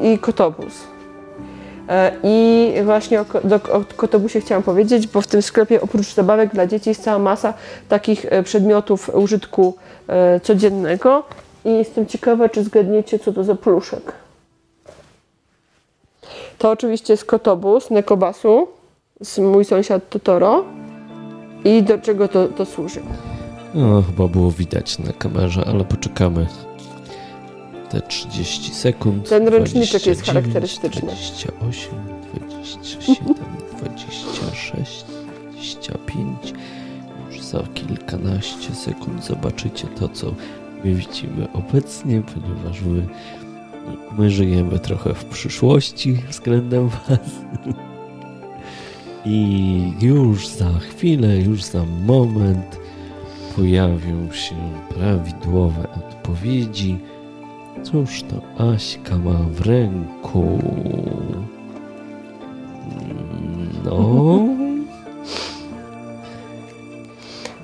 i 0.02 0.20
kotobus. 0.20 0.97
E, 1.90 2.12
I 2.24 2.74
właśnie 2.84 3.22
o, 3.22 3.26
o 3.72 3.84
kotobusie 3.96 4.42
chciałam 4.42 4.64
powiedzieć, 4.64 5.08
bo 5.08 5.22
w 5.22 5.28
tym 5.28 5.42
sklepie 5.42 5.82
oprócz 5.82 6.14
zabawek 6.14 6.54
dla 6.54 6.68
dzieci 6.68 6.90
jest 6.90 7.04
cała 7.04 7.20
masa 7.20 7.54
takich 7.90 8.26
e, 8.26 8.44
przedmiotów 8.44 9.16
użytku 9.16 9.76
e, 10.08 10.40
codziennego. 10.40 11.24
I 11.66 11.70
jestem 11.70 12.06
ciekawa, 12.06 12.50
czy 12.50 12.64
zgadniecie, 12.64 13.20
co 13.20 13.34
to 13.34 13.44
za 13.44 13.56
pluszek. 13.56 14.14
To 16.58 16.72
oczywiście 16.72 17.14
jest 17.14 17.26
kotobus 17.26 17.90
Nekobasu 17.90 18.68
z 19.22 19.38
mój 19.38 19.66
sąsiad 19.66 20.10
Totoro. 20.10 20.66
I 21.66 21.84
do 21.84 21.98
czego 21.98 22.28
to, 22.28 22.48
to 22.48 22.66
służy? 22.66 23.02
No, 23.74 24.02
chyba 24.02 24.28
było 24.28 24.52
widać 24.52 25.00
na 25.00 25.14
kamerze, 25.14 25.64
ale 25.68 25.86
poczekamy. 25.86 26.48
Te 27.90 28.02
30 28.02 28.74
sekund. 28.74 29.30
Ten 29.30 29.48
ręczniczek 29.48 30.06
jest 30.06 30.22
29, 30.22 30.28
charakterystyczny. 30.28 31.02
28, 31.02 31.90
27, 32.34 33.36
26, 33.78 35.06
25. 35.54 36.54
Już 37.32 37.42
za 37.42 37.64
kilkanaście 37.74 38.76
sekund 38.76 39.26
zobaczycie 39.26 39.88
to, 39.88 40.10
co 40.10 40.34
my 40.84 40.94
widzimy 40.94 41.48
obecnie, 41.54 42.22
ponieważ 42.22 42.82
my, 42.82 43.08
my 44.18 44.32
żyjemy 44.32 44.80
trochę 44.80 45.14
w 45.14 45.26
przyszłości 45.26 46.14
względem 46.30 46.90
Was. 46.90 47.20
I 49.26 49.94
już 50.02 50.48
za 50.48 50.80
chwilę, 50.80 51.38
już 51.38 51.64
za 51.64 51.86
moment 51.86 52.80
pojawią 53.56 54.32
się 54.32 54.56
prawidłowe 54.90 55.88
odpowiedzi. 55.96 57.00
Cóż 57.84 58.24
to 58.24 58.64
Aśka 58.74 59.18
ma 59.18 59.40
w 59.52 59.62
ręku? 59.68 60.60
No. 63.86 64.40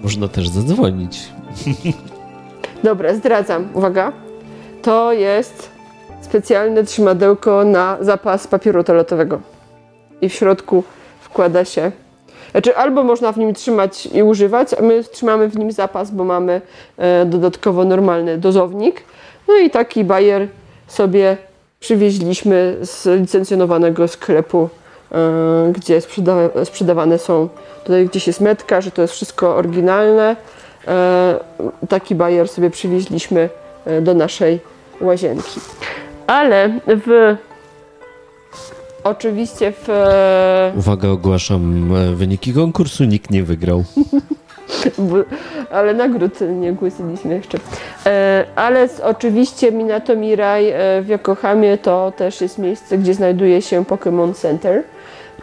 Można 0.03 0.27
też 0.27 0.49
zadzwonić. 0.49 1.29
Dobra, 2.83 3.13
zdradzam. 3.13 3.69
Uwaga. 3.73 4.11
To 4.81 5.13
jest 5.13 5.69
specjalne 6.21 6.83
trzymadełko 6.83 7.63
na 7.63 7.97
zapas 8.01 8.47
papieru 8.47 8.83
toaletowego. 8.83 9.41
I 10.21 10.29
w 10.29 10.33
środku 10.33 10.83
wkłada 11.19 11.65
się. 11.65 11.91
Znaczy, 12.51 12.77
albo 12.77 13.03
można 13.03 13.31
w 13.31 13.37
nim 13.37 13.53
trzymać 13.53 14.05
i 14.05 14.23
używać, 14.23 14.73
a 14.73 14.81
my 14.81 15.03
trzymamy 15.03 15.49
w 15.49 15.57
nim 15.57 15.71
zapas, 15.71 16.11
bo 16.11 16.23
mamy 16.23 16.61
e, 16.97 17.25
dodatkowo 17.25 17.85
normalny 17.85 18.37
dozownik. 18.37 19.03
No 19.47 19.57
i 19.57 19.69
taki 19.69 20.03
bajer 20.03 20.47
sobie 20.87 21.37
przywieźliśmy 21.79 22.77
z 22.81 23.19
licencjonowanego 23.21 24.07
sklepu, 24.07 24.69
e, 25.11 25.71
gdzie 25.75 25.99
sprzedawa- 26.01 26.65
sprzedawane 26.65 27.19
są, 27.19 27.49
tutaj 27.83 28.07
gdzieś 28.07 28.27
jest 28.27 28.41
metka, 28.41 28.81
że 28.81 28.91
to 28.91 29.01
jest 29.01 29.13
wszystko 29.13 29.55
oryginalne. 29.55 30.35
E, 30.87 31.39
taki 31.89 32.15
bajer 32.15 32.47
sobie 32.49 32.69
przywieźliśmy 32.69 33.49
e, 33.85 34.01
do 34.01 34.13
naszej 34.13 34.59
łazienki. 35.01 35.59
Ale 36.27 36.79
w 36.87 37.35
oczywiście 39.03 39.73
w 39.87 39.87
Uwaga, 40.77 41.07
ogłaszam 41.09 41.93
wyniki 42.15 42.53
konkursu. 42.53 43.03
Nikt 43.03 43.31
nie 43.31 43.43
wygrał. 43.43 43.83
Ale 45.71 45.93
nagród 45.93 46.39
nie 46.59 46.71
ogłosiliśmy 46.71 47.35
jeszcze. 47.35 47.57
E, 48.05 48.45
ale 48.55 48.87
oczywiście 49.03 49.71
Minato 49.71 50.15
Mirai 50.15 50.65
e, 50.69 51.01
w 51.01 51.07
Yokohamie 51.07 51.77
to 51.77 52.13
też 52.17 52.41
jest 52.41 52.57
miejsce, 52.59 52.97
gdzie 52.97 53.13
znajduje 53.13 53.61
się 53.61 53.83
Pokémon 53.83 54.33
Center, 54.33 54.83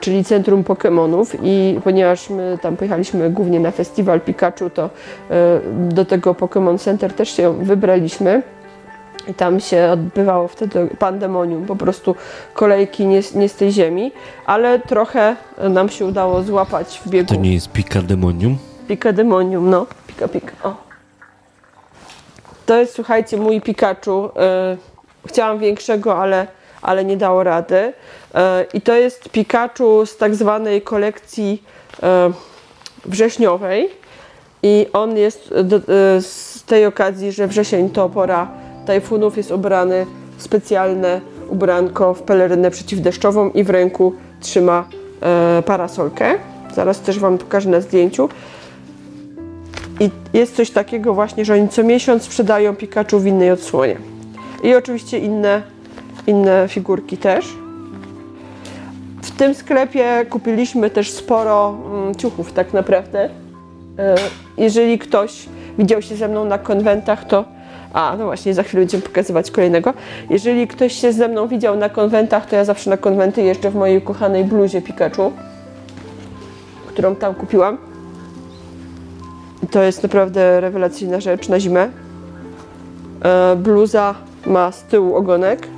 czyli 0.01 0.25
Centrum 0.25 0.63
Pokémonów 0.65 1.39
i 1.43 1.81
ponieważ 1.85 2.31
my 2.31 2.59
tam 2.63 2.77
pojechaliśmy 2.77 3.31
głównie 3.31 3.61
na 3.61 3.71
festiwal 3.71 4.21
Pikachu, 4.21 4.71
to 4.71 4.85
e, 5.31 5.61
do 5.89 6.05
tego 6.05 6.33
Pokémon 6.35 6.79
Center 6.79 7.13
też 7.13 7.37
się 7.37 7.65
wybraliśmy. 7.65 8.43
I 9.29 9.35
tam 9.35 9.61
się 9.61 9.89
odbywało 9.93 10.49
wtedy 10.49 10.89
pandemonium, 10.99 11.67
po 11.67 11.77
prostu 11.77 12.15
kolejki 12.55 13.07
nie, 13.07 13.23
z- 13.23 13.35
nie 13.35 13.49
z 13.49 13.55
tej 13.55 13.73
ziemi, 13.73 14.13
ale 14.47 14.79
trochę 14.79 15.37
nam 15.71 15.89
się 15.89 16.07
udało 16.07 16.43
złapać 16.43 17.01
w 17.07 17.09
biegu. 17.09 17.35
To 17.35 17.41
nie 17.41 17.55
jest 17.55 17.73
Pikademonium? 17.73 18.59
Pikademonium, 18.91 19.71
no. 19.71 19.87
Pika, 20.07 20.29
pika. 20.29 20.53
O. 20.63 20.77
To 22.67 22.77
jest, 22.77 22.95
słuchajcie, 22.95 23.37
mój 23.37 23.61
Pikachu. 23.61 24.31
E, 24.37 24.77
chciałam 25.27 25.59
większego, 25.59 26.19
ale, 26.19 26.47
ale 26.83 27.05
nie 27.05 27.17
dało 27.17 27.45
rady. 27.45 27.93
E, 28.35 28.65
I 28.75 28.81
to 28.81 28.95
jest 28.95 29.29
Pikachu 29.29 30.07
z 30.07 30.17
tak 30.17 30.35
zwanej 30.35 30.83
kolekcji 30.83 31.63
e, 32.03 32.33
wrześniowej. 33.05 33.89
I 34.63 34.87
on 34.93 35.17
jest 35.17 35.55
z 36.21 36.63
tej 36.65 36.87
okazji, 36.87 37.33
że 37.33 37.47
wrzesień 37.47 37.91
to 37.91 38.09
pora 38.09 38.49
tajfunów, 38.87 39.37
jest 39.37 39.51
ubrany 39.51 40.07
w 40.37 40.43
specjalne 40.43 41.21
ubranko 41.49 42.15
w 42.15 42.23
pelerynę 42.23 42.71
przeciwdeszczową 42.71 43.51
i 43.51 43.65
w 43.65 43.71
ręku 43.71 44.15
trzyma 44.41 44.89
parasolkę. 45.67 46.39
Zaraz 46.75 47.01
też 47.01 47.19
Wam 47.19 47.39
pokażę 47.39 47.71
na 47.71 47.81
zdjęciu. 47.81 48.29
I 50.01 50.11
jest 50.33 50.57
coś 50.57 50.71
takiego 50.71 51.15
właśnie, 51.15 51.45
że 51.45 51.55
oni 51.55 51.69
co 51.69 51.83
miesiąc 51.83 52.23
sprzedają 52.23 52.77
Pikachu 52.77 53.19
w 53.19 53.27
innej 53.27 53.51
odsłonie. 53.51 53.97
I 54.63 54.75
oczywiście 54.75 55.19
inne, 55.19 55.63
inne 56.27 56.69
figurki 56.69 57.17
też. 57.17 57.47
W 59.23 59.31
tym 59.31 59.55
sklepie 59.55 60.27
kupiliśmy 60.31 60.91
też 60.91 61.11
sporo 61.11 61.75
mm, 61.93 62.15
ciuchów 62.15 62.53
tak 62.53 62.73
naprawdę. 62.73 63.31
E, 63.99 64.15
Jeżeli 64.57 64.99
ktoś 64.99 65.47
widział 65.79 66.03
się 66.03 66.17
ze 66.17 66.29
mną 66.29 66.45
na 66.45 66.59
konwentach, 66.59 67.25
to 67.25 67.45
a, 67.93 68.17
no 68.19 68.25
właśnie, 68.25 68.55
za 68.55 68.63
chwilę 68.63 68.81
będziemy 68.81 69.03
pokazywać 69.03 69.51
kolejnego. 69.51 69.95
Jeżeli 70.31 70.69
ktoś 70.69 70.93
się 70.93 71.13
ze 71.13 71.29
mną 71.29 71.49
widział 71.49 71.77
na 71.77 71.89
konwentach, 71.89 72.47
to 72.47 72.57
ja 72.57 72.65
zawsze 72.65 72.91
na 72.91 72.97
konwenty 72.97 73.43
jeżdżę 73.43 73.71
w 73.71 73.75
mojej 73.75 74.03
kochanej 74.03 74.45
bluzie 74.45 74.83
Pikachu, 74.83 75.33
którą 76.87 77.17
tam 77.17 77.35
kupiłam. 77.35 77.90
To 79.71 79.83
jest 79.83 80.03
naprawdę 80.03 80.61
rewelacyjna 80.61 81.21
rzecz 81.21 81.49
na 81.49 81.61
zimę. 81.61 81.89
E, 83.23 83.57
bluza 83.57 84.15
ma 84.47 84.73
z 84.73 84.83
tyłu 84.83 85.17
ogonek. 85.17 85.69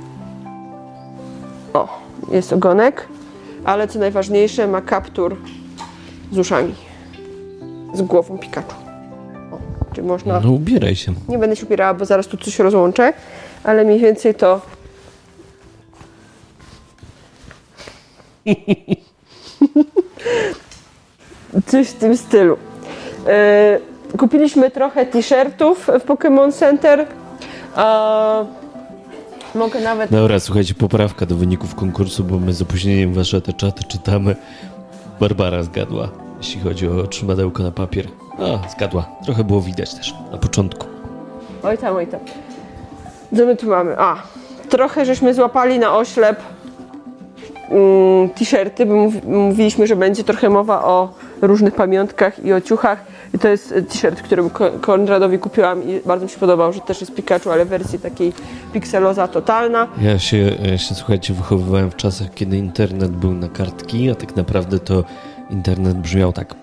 O, 1.73 2.01
jest 2.31 2.53
ogonek, 2.53 3.07
ale 3.63 3.87
co 3.87 3.99
najważniejsze, 3.99 4.67
ma 4.67 4.81
kaptur 4.81 5.37
z 6.31 6.37
uszami. 6.37 6.75
Z 7.93 8.01
głową 8.01 8.37
Pikachu. 8.37 8.73
O, 9.51 9.59
czyli 9.93 10.07
można. 10.07 10.39
No 10.39 10.51
ubieraj 10.51 10.95
się. 10.95 11.13
Nie 11.29 11.37
będę 11.37 11.55
się 11.55 11.65
upierała, 11.65 11.93
bo 11.93 12.05
zaraz 12.05 12.27
tu 12.27 12.37
coś 12.37 12.59
rozłączę, 12.59 13.13
ale 13.63 13.83
mniej 13.83 13.99
więcej 13.99 14.35
to. 14.35 14.61
Coś 21.67 21.87
w 21.87 21.93
tym 21.93 22.17
stylu. 22.17 22.57
E, 23.27 23.79
kupiliśmy 24.17 24.71
trochę 24.71 25.05
t-shirtów 25.05 25.87
w 25.87 26.05
Pokémon 26.05 26.51
Center. 26.51 27.05
A, 27.75 28.43
mogę 29.55 29.81
nawet. 29.81 30.11
Dobra, 30.11 30.39
słuchajcie, 30.39 30.73
poprawka 30.73 31.25
do 31.25 31.35
wyników 31.35 31.75
konkursu, 31.75 32.23
bo 32.23 32.39
my 32.39 32.53
z 32.53 32.61
opóźnieniem 32.61 33.13
wasze 33.13 33.41
te 33.41 33.53
czaty 33.53 33.83
czytamy. 33.83 34.35
Barbara 35.19 35.63
zgadła, 35.63 36.09
jeśli 36.37 36.61
chodzi 36.61 36.87
o 36.87 37.07
trzymadełko 37.07 37.63
na 37.63 37.71
papier. 37.71 38.07
A, 38.39 38.69
zgadła. 38.69 39.05
Trochę 39.25 39.43
było 39.43 39.61
widać 39.61 39.93
też 39.93 40.13
na 40.31 40.37
początku. 40.37 40.87
Oj 41.63 41.77
tam, 41.77 41.95
oj 41.95 42.07
tam. 42.07 42.19
Co 43.37 43.45
my 43.45 43.55
tu 43.55 43.67
mamy? 43.67 43.95
A, 43.99 44.15
trochę 44.69 45.05
żeśmy 45.05 45.33
złapali 45.33 45.79
na 45.79 45.97
oślep 45.97 46.39
mm, 47.69 48.29
t-shirty, 48.29 48.85
bo 48.85 48.95
mów, 48.95 49.13
mówiliśmy, 49.23 49.87
że 49.87 49.95
będzie 49.95 50.23
trochę 50.23 50.49
mowa 50.49 50.83
o 50.83 51.13
różnych 51.41 51.75
pamiątkach 51.75 52.45
i 52.45 52.53
o 52.53 52.61
ciuchach. 52.61 53.12
I 53.33 53.39
to 53.39 53.47
jest 53.47 53.71
e, 53.71 53.81
t-shirt, 53.81 54.21
który 54.21 54.43
Konradowi 54.81 55.39
kupiłam 55.39 55.83
i 55.83 55.99
bardzo 56.05 56.25
mi 56.25 56.31
się 56.31 56.39
podobał, 56.39 56.73
że 56.73 56.79
też 56.79 57.01
jest 57.01 57.13
Pikachu, 57.13 57.51
ale 57.51 57.65
w 57.65 57.67
wersji 57.67 57.99
takiej 57.99 58.33
pikseloza 58.73 59.27
totalna. 59.27 59.87
Ja 60.01 60.19
się, 60.19 60.37
ja 60.71 60.77
się, 60.77 60.95
słuchajcie, 60.95 61.33
wychowywałem 61.33 61.91
w 61.91 61.95
czasach, 61.95 62.33
kiedy 62.33 62.57
internet 62.57 63.11
był 63.11 63.33
na 63.33 63.49
kartki, 63.49 64.09
a 64.09 64.15
tak 64.15 64.35
naprawdę 64.35 64.79
to 64.79 65.03
internet 65.49 65.97
brzmiał 65.97 66.33
tak 66.33 66.55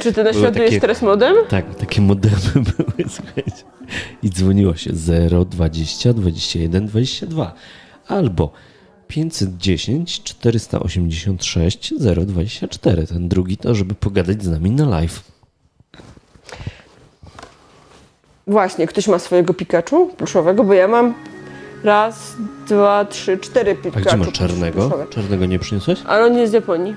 czy 0.00 0.12
ty 0.12 0.24
na 0.24 0.30
naśladujesz 0.30 0.70
takie, 0.70 0.80
teraz 0.80 1.02
modem? 1.02 1.36
Tak, 1.48 1.74
takie 1.74 2.00
modemy 2.00 2.36
były, 2.54 3.08
słuchajcie. 3.08 3.64
I 4.22 4.30
dzwoniło 4.30 4.76
się 4.76 4.90
0, 4.92 5.44
20, 5.44 6.12
21, 6.12 6.86
22. 6.86 7.52
Albo 8.08 8.52
510 9.08 10.22
486 10.22 11.94
024. 12.26 13.06
Ten 13.06 13.28
drugi 13.28 13.56
to, 13.56 13.74
żeby 13.74 13.94
pogadać 13.94 14.42
z 14.44 14.48
nami 14.48 14.70
na 14.70 14.88
live. 14.88 15.20
Właśnie, 18.46 18.86
ktoś 18.86 19.08
ma 19.08 19.18
swojego 19.18 19.54
Pikachu 19.54 20.06
pluszowego, 20.16 20.64
bo 20.64 20.74
ja 20.74 20.88
mam 20.88 21.14
raz, 21.84 22.36
dwa, 22.68 23.04
trzy, 23.04 23.38
cztery 23.38 23.76
A 23.80 23.82
Pikachu 23.84 24.06
gdzie 24.06 24.16
masz 24.16 24.32
czarnego? 24.32 24.80
pluszowe. 24.80 25.06
Czarnego 25.10 25.46
nie 25.46 25.58
przyniosłeś? 25.58 26.02
Ale 26.06 26.24
on 26.24 26.38
jest 26.38 26.50
z 26.50 26.54
Japonii. 26.54 26.94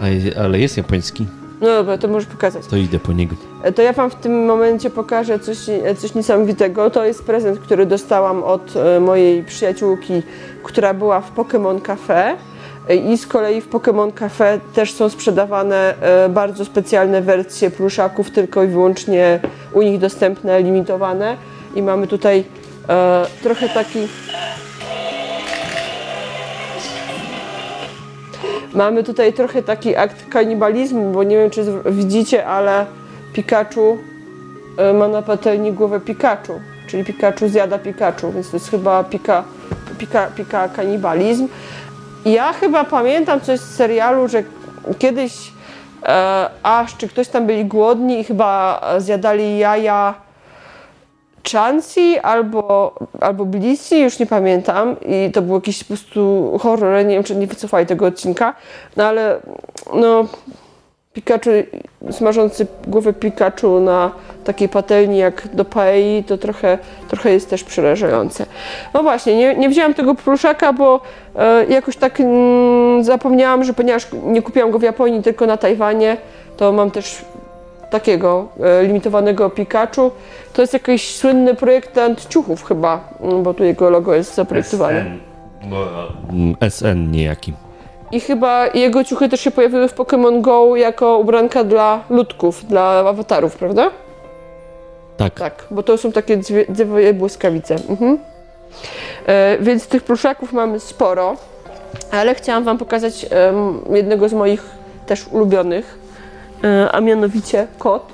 A, 0.00 0.40
ale 0.40 0.58
jest 0.58 0.76
japoński. 0.76 1.26
No 1.64 1.70
dobra, 1.70 1.98
to 1.98 2.08
możesz 2.08 2.28
pokazać. 2.28 2.66
To 2.66 2.76
idę 2.76 2.98
po 2.98 3.12
niego. 3.12 3.34
E, 3.62 3.72
To 3.72 3.82
ja 3.82 3.92
Wam 3.92 4.10
w 4.10 4.14
tym 4.14 4.44
momencie 4.44 4.90
pokażę 4.90 5.38
coś, 5.38 5.68
e, 5.68 5.94
coś 5.94 6.14
niesamowitego. 6.14 6.90
To 6.90 7.04
jest 7.04 7.24
prezent, 7.24 7.58
który 7.58 7.86
dostałam 7.86 8.42
od 8.42 8.76
e, 8.76 9.00
mojej 9.00 9.44
przyjaciółki, 9.44 10.22
która 10.62 10.94
była 10.94 11.20
w 11.20 11.34
Pokémon 11.34 11.82
Cafe. 11.82 12.36
I 13.04 13.18
z 13.18 13.26
kolei 13.26 13.60
w 13.60 13.70
Pokémon 13.70 14.12
Cafe 14.12 14.60
też 14.74 14.92
są 14.92 15.08
sprzedawane 15.08 15.94
bardzo 16.30 16.64
specjalne 16.64 17.22
wersje 17.22 17.70
pluszaków, 17.70 18.30
tylko 18.30 18.62
i 18.62 18.66
wyłącznie 18.66 19.40
u 19.72 19.82
nich 19.82 19.98
dostępne, 19.98 20.62
limitowane. 20.62 21.36
I 21.74 21.82
mamy 21.82 22.06
tutaj 22.06 22.44
trochę 23.42 23.68
taki. 23.68 23.98
Mamy 28.74 29.04
tutaj 29.04 29.32
trochę 29.32 29.62
taki 29.62 29.96
akt 29.96 30.28
kanibalizmu, 30.28 31.12
bo 31.12 31.22
nie 31.22 31.36
wiem, 31.36 31.50
czy 31.50 31.64
widzicie, 31.86 32.46
ale 32.46 32.86
Pikachu 33.32 33.98
e, 34.78 34.92
ma 34.92 35.08
na 35.08 35.22
patelni 35.22 35.72
głowę 35.72 36.00
Pikachu, 36.00 36.60
czyli 36.86 37.04
Pikachu 37.04 37.48
zjada 37.48 37.78
Pikachu, 37.78 38.32
więc 38.32 38.50
to 38.50 38.56
jest 38.56 38.70
chyba 38.70 39.04
pika, 39.04 39.44
pika, 39.98 40.26
pika 40.26 40.68
kanibalizm. 40.68 41.48
Ja 42.24 42.52
chyba 42.52 42.84
pamiętam 42.84 43.40
coś 43.40 43.60
z 43.60 43.74
serialu, 43.74 44.28
że 44.28 44.42
kiedyś 44.98 45.52
e, 46.02 46.50
aż 46.62 46.96
czy 46.96 47.08
ktoś 47.08 47.28
tam 47.28 47.46
byli 47.46 47.64
głodni 47.64 48.20
i 48.20 48.24
chyba 48.24 48.80
zjadali 48.98 49.58
jaja 49.58 50.14
Chansey 51.52 52.20
albo, 52.22 52.94
albo 53.20 53.44
Blissey, 53.44 54.00
już 54.00 54.18
nie 54.18 54.26
pamiętam. 54.26 54.96
I 55.06 55.32
to 55.32 55.42
był 55.42 55.54
jakiś 55.54 55.84
po 55.84 55.88
prostu 55.88 56.52
horror, 56.58 57.04
nie 57.04 57.14
wiem 57.14 57.24
czy 57.24 57.36
nie 57.36 57.46
wycofali 57.46 57.86
tego 57.86 58.06
odcinka. 58.06 58.54
No 58.96 59.04
ale 59.04 59.40
no 59.94 60.24
Pikachu, 61.14 61.50
smażący 62.10 62.66
głowę 62.86 63.12
Pikachu 63.12 63.80
na 63.80 64.10
takiej 64.44 64.68
patelni 64.68 65.18
jak 65.18 65.48
do 65.54 65.64
paei, 65.64 66.24
to 66.24 66.38
trochę, 66.38 66.78
trochę 67.08 67.30
jest 67.30 67.50
też 67.50 67.64
przerażające. 67.64 68.46
No 68.94 69.02
właśnie, 69.02 69.36
nie, 69.36 69.54
nie 69.56 69.68
wzięłam 69.68 69.94
tego 69.94 70.14
pluszaka, 70.14 70.72
bo 70.72 71.00
e, 71.36 71.66
jakoś 71.66 71.96
tak 71.96 72.20
mm, 72.20 73.04
zapomniałam, 73.04 73.64
że 73.64 73.72
ponieważ 73.74 74.06
nie 74.24 74.42
kupiłam 74.42 74.70
go 74.70 74.78
w 74.78 74.82
Japonii, 74.82 75.22
tylko 75.22 75.46
na 75.46 75.56
Tajwanie, 75.56 76.16
to 76.56 76.72
mam 76.72 76.90
też 76.90 77.24
takiego 77.94 78.48
e, 78.60 78.82
limitowanego 78.82 79.50
Pikachu. 79.50 80.10
To 80.52 80.62
jest 80.62 80.72
jakiś 80.72 81.16
słynny 81.16 81.54
projektant 81.54 82.28
ciuchów 82.28 82.64
chyba, 82.64 83.08
mm, 83.20 83.42
bo 83.42 83.54
tu 83.54 83.64
jego 83.64 83.90
logo 83.90 84.14
jest 84.14 84.34
zaprojektowane. 84.34 85.18
Mm, 86.30 86.56
SN 86.70 87.10
niejaki. 87.10 87.52
I 88.12 88.20
chyba 88.20 88.66
jego 88.66 89.04
ciuchy 89.04 89.28
też 89.28 89.40
się 89.40 89.50
pojawiły 89.50 89.88
w 89.88 89.94
Pokémon 89.94 90.40
Go 90.40 90.76
jako 90.76 91.18
ubranka 91.18 91.64
dla 91.64 92.00
ludków, 92.10 92.66
dla 92.66 92.82
awatarów, 92.82 93.56
prawda? 93.56 93.90
Tak. 95.16 95.34
Tak, 95.34 95.66
bo 95.70 95.82
to 95.82 95.98
są 95.98 96.12
takie 96.12 96.36
dwie, 96.36 96.66
dwie 96.68 97.14
błyskawice. 97.14 97.76
Mhm. 97.88 98.18
E, 99.26 99.58
więc 99.60 99.86
tych 99.86 100.02
pluszaków 100.02 100.52
mamy 100.52 100.80
sporo, 100.80 101.36
ale 102.10 102.34
chciałam 102.34 102.64
Wam 102.64 102.78
pokazać 102.78 103.26
jednego 103.90 104.28
z 104.28 104.32
moich 104.32 104.70
też 105.06 105.26
ulubionych, 105.30 105.98
e, 105.98 106.03
a 106.92 107.00
mianowicie 107.00 107.66
kot. 107.78 108.12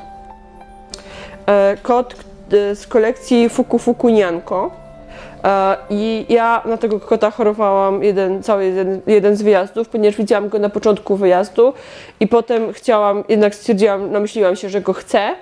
E, 1.46 1.76
kot 1.82 2.14
e, 2.52 2.74
z 2.74 2.86
kolekcji 2.86 3.48
Fuku 3.48 3.78
Fuku 3.78 4.08
Nianko. 4.08 4.70
E, 5.44 5.76
I 5.90 6.26
ja 6.28 6.62
na 6.64 6.76
tego 6.76 7.00
kota 7.00 7.30
chorowałam 7.30 8.02
jeden, 8.02 8.42
cały 8.42 8.64
jeden, 8.64 9.00
jeden 9.06 9.36
z 9.36 9.42
wyjazdów, 9.42 9.88
ponieważ 9.88 10.16
widziałam 10.16 10.48
go 10.48 10.58
na 10.58 10.68
początku 10.68 11.16
wyjazdu 11.16 11.72
i 12.20 12.28
potem 12.28 12.72
chciałam, 12.72 13.24
jednak 13.28 13.54
stwierdziłam, 13.54 14.12
namyśliłam 14.12 14.56
się, 14.56 14.68
że 14.68 14.80
go 14.80 14.92
chcę. 14.92 15.34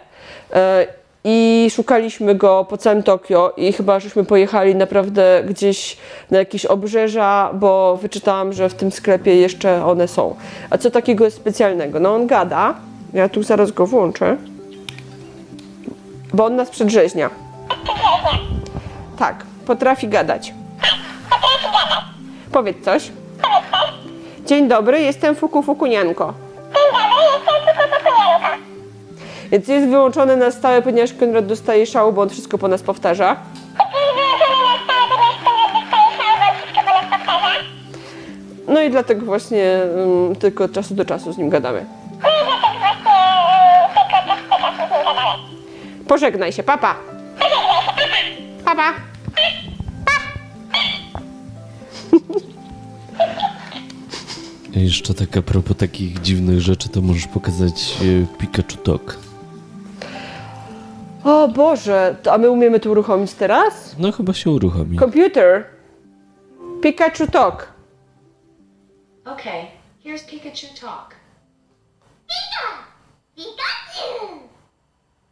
I 1.30 1.70
szukaliśmy 1.70 2.34
go 2.34 2.64
po 2.64 2.76
całym 2.76 3.02
Tokio 3.02 3.52
i 3.56 3.72
chyba 3.72 4.00
żeśmy 4.00 4.24
pojechali 4.24 4.74
naprawdę 4.74 5.42
gdzieś 5.48 5.96
na 6.30 6.38
jakieś 6.38 6.66
obrzeża, 6.66 7.50
bo 7.54 7.96
wyczytałam, 7.96 8.52
że 8.52 8.68
w 8.68 8.74
tym 8.74 8.92
sklepie 8.92 9.36
jeszcze 9.36 9.84
one 9.84 10.08
są. 10.08 10.36
A 10.70 10.78
co 10.78 10.90
takiego 10.90 11.24
jest 11.24 11.36
specjalnego? 11.36 12.00
No 12.00 12.14
on 12.14 12.26
gada, 12.26 12.74
ja 13.12 13.28
tu 13.28 13.42
zaraz 13.42 13.70
go 13.70 13.86
włączę, 13.86 14.36
bo 16.34 16.44
on 16.44 16.56
nas 16.56 16.70
przedrzeźnia. 16.70 17.30
Tak, 19.18 19.44
potrafi 19.66 20.08
gadać. 20.08 20.54
Powiedz 22.52 22.84
coś. 22.84 23.10
Dzień 24.46 24.68
dobry, 24.68 25.00
jestem 25.00 25.36
Fuku 25.36 25.62
Fukunianko. 25.62 26.34
Więc 29.50 29.68
jest 29.68 29.88
wyłączony 29.88 30.36
na 30.36 30.50
stałe, 30.50 30.82
ponieważ 30.82 31.12
Konrad 31.12 31.46
dostaje 31.46 31.86
szału, 31.86 32.12
bo 32.12 32.22
on 32.22 32.28
wszystko 32.28 32.58
po 32.58 32.68
nas 32.68 32.82
powtarza. 32.82 33.36
No 38.68 38.80
i 38.82 38.90
dlatego 38.90 39.26
właśnie 39.26 39.80
um, 39.96 40.36
tylko 40.36 40.64
od 40.64 40.72
czasu 40.72 40.94
do 40.94 41.04
czasu 41.04 41.32
z 41.32 41.38
nim 41.38 41.50
gadamy. 41.50 41.84
Pożegnaj 46.08 46.52
się, 46.52 46.62
papa. 46.62 46.94
Papa. 48.64 48.92
Jeszcze 54.74 55.14
tak 55.14 55.36
a 55.36 55.42
propos 55.42 55.76
takich 55.76 56.20
dziwnych 56.20 56.60
rzeczy, 56.60 56.88
to 56.88 57.00
możesz 57.00 57.26
pokazać 57.26 57.96
e, 58.02 58.38
Pikachu 58.38 58.76
Talk. 58.84 59.27
O 61.28 61.48
Boże, 61.48 62.16
to, 62.22 62.32
a 62.32 62.38
my 62.38 62.50
umiemy 62.50 62.80
to 62.80 62.90
uruchomić 62.90 63.34
teraz? 63.34 63.96
No 63.98 64.12
chyba 64.12 64.32
się 64.32 64.50
uruchomi. 64.50 64.98
Computer. 64.98 65.64
Pikachu 66.82 67.26
Talk. 67.26 67.72
Okay, 69.24 69.66
here's 70.04 70.24
Pikachu 70.24 70.66
Talk. 70.80 71.14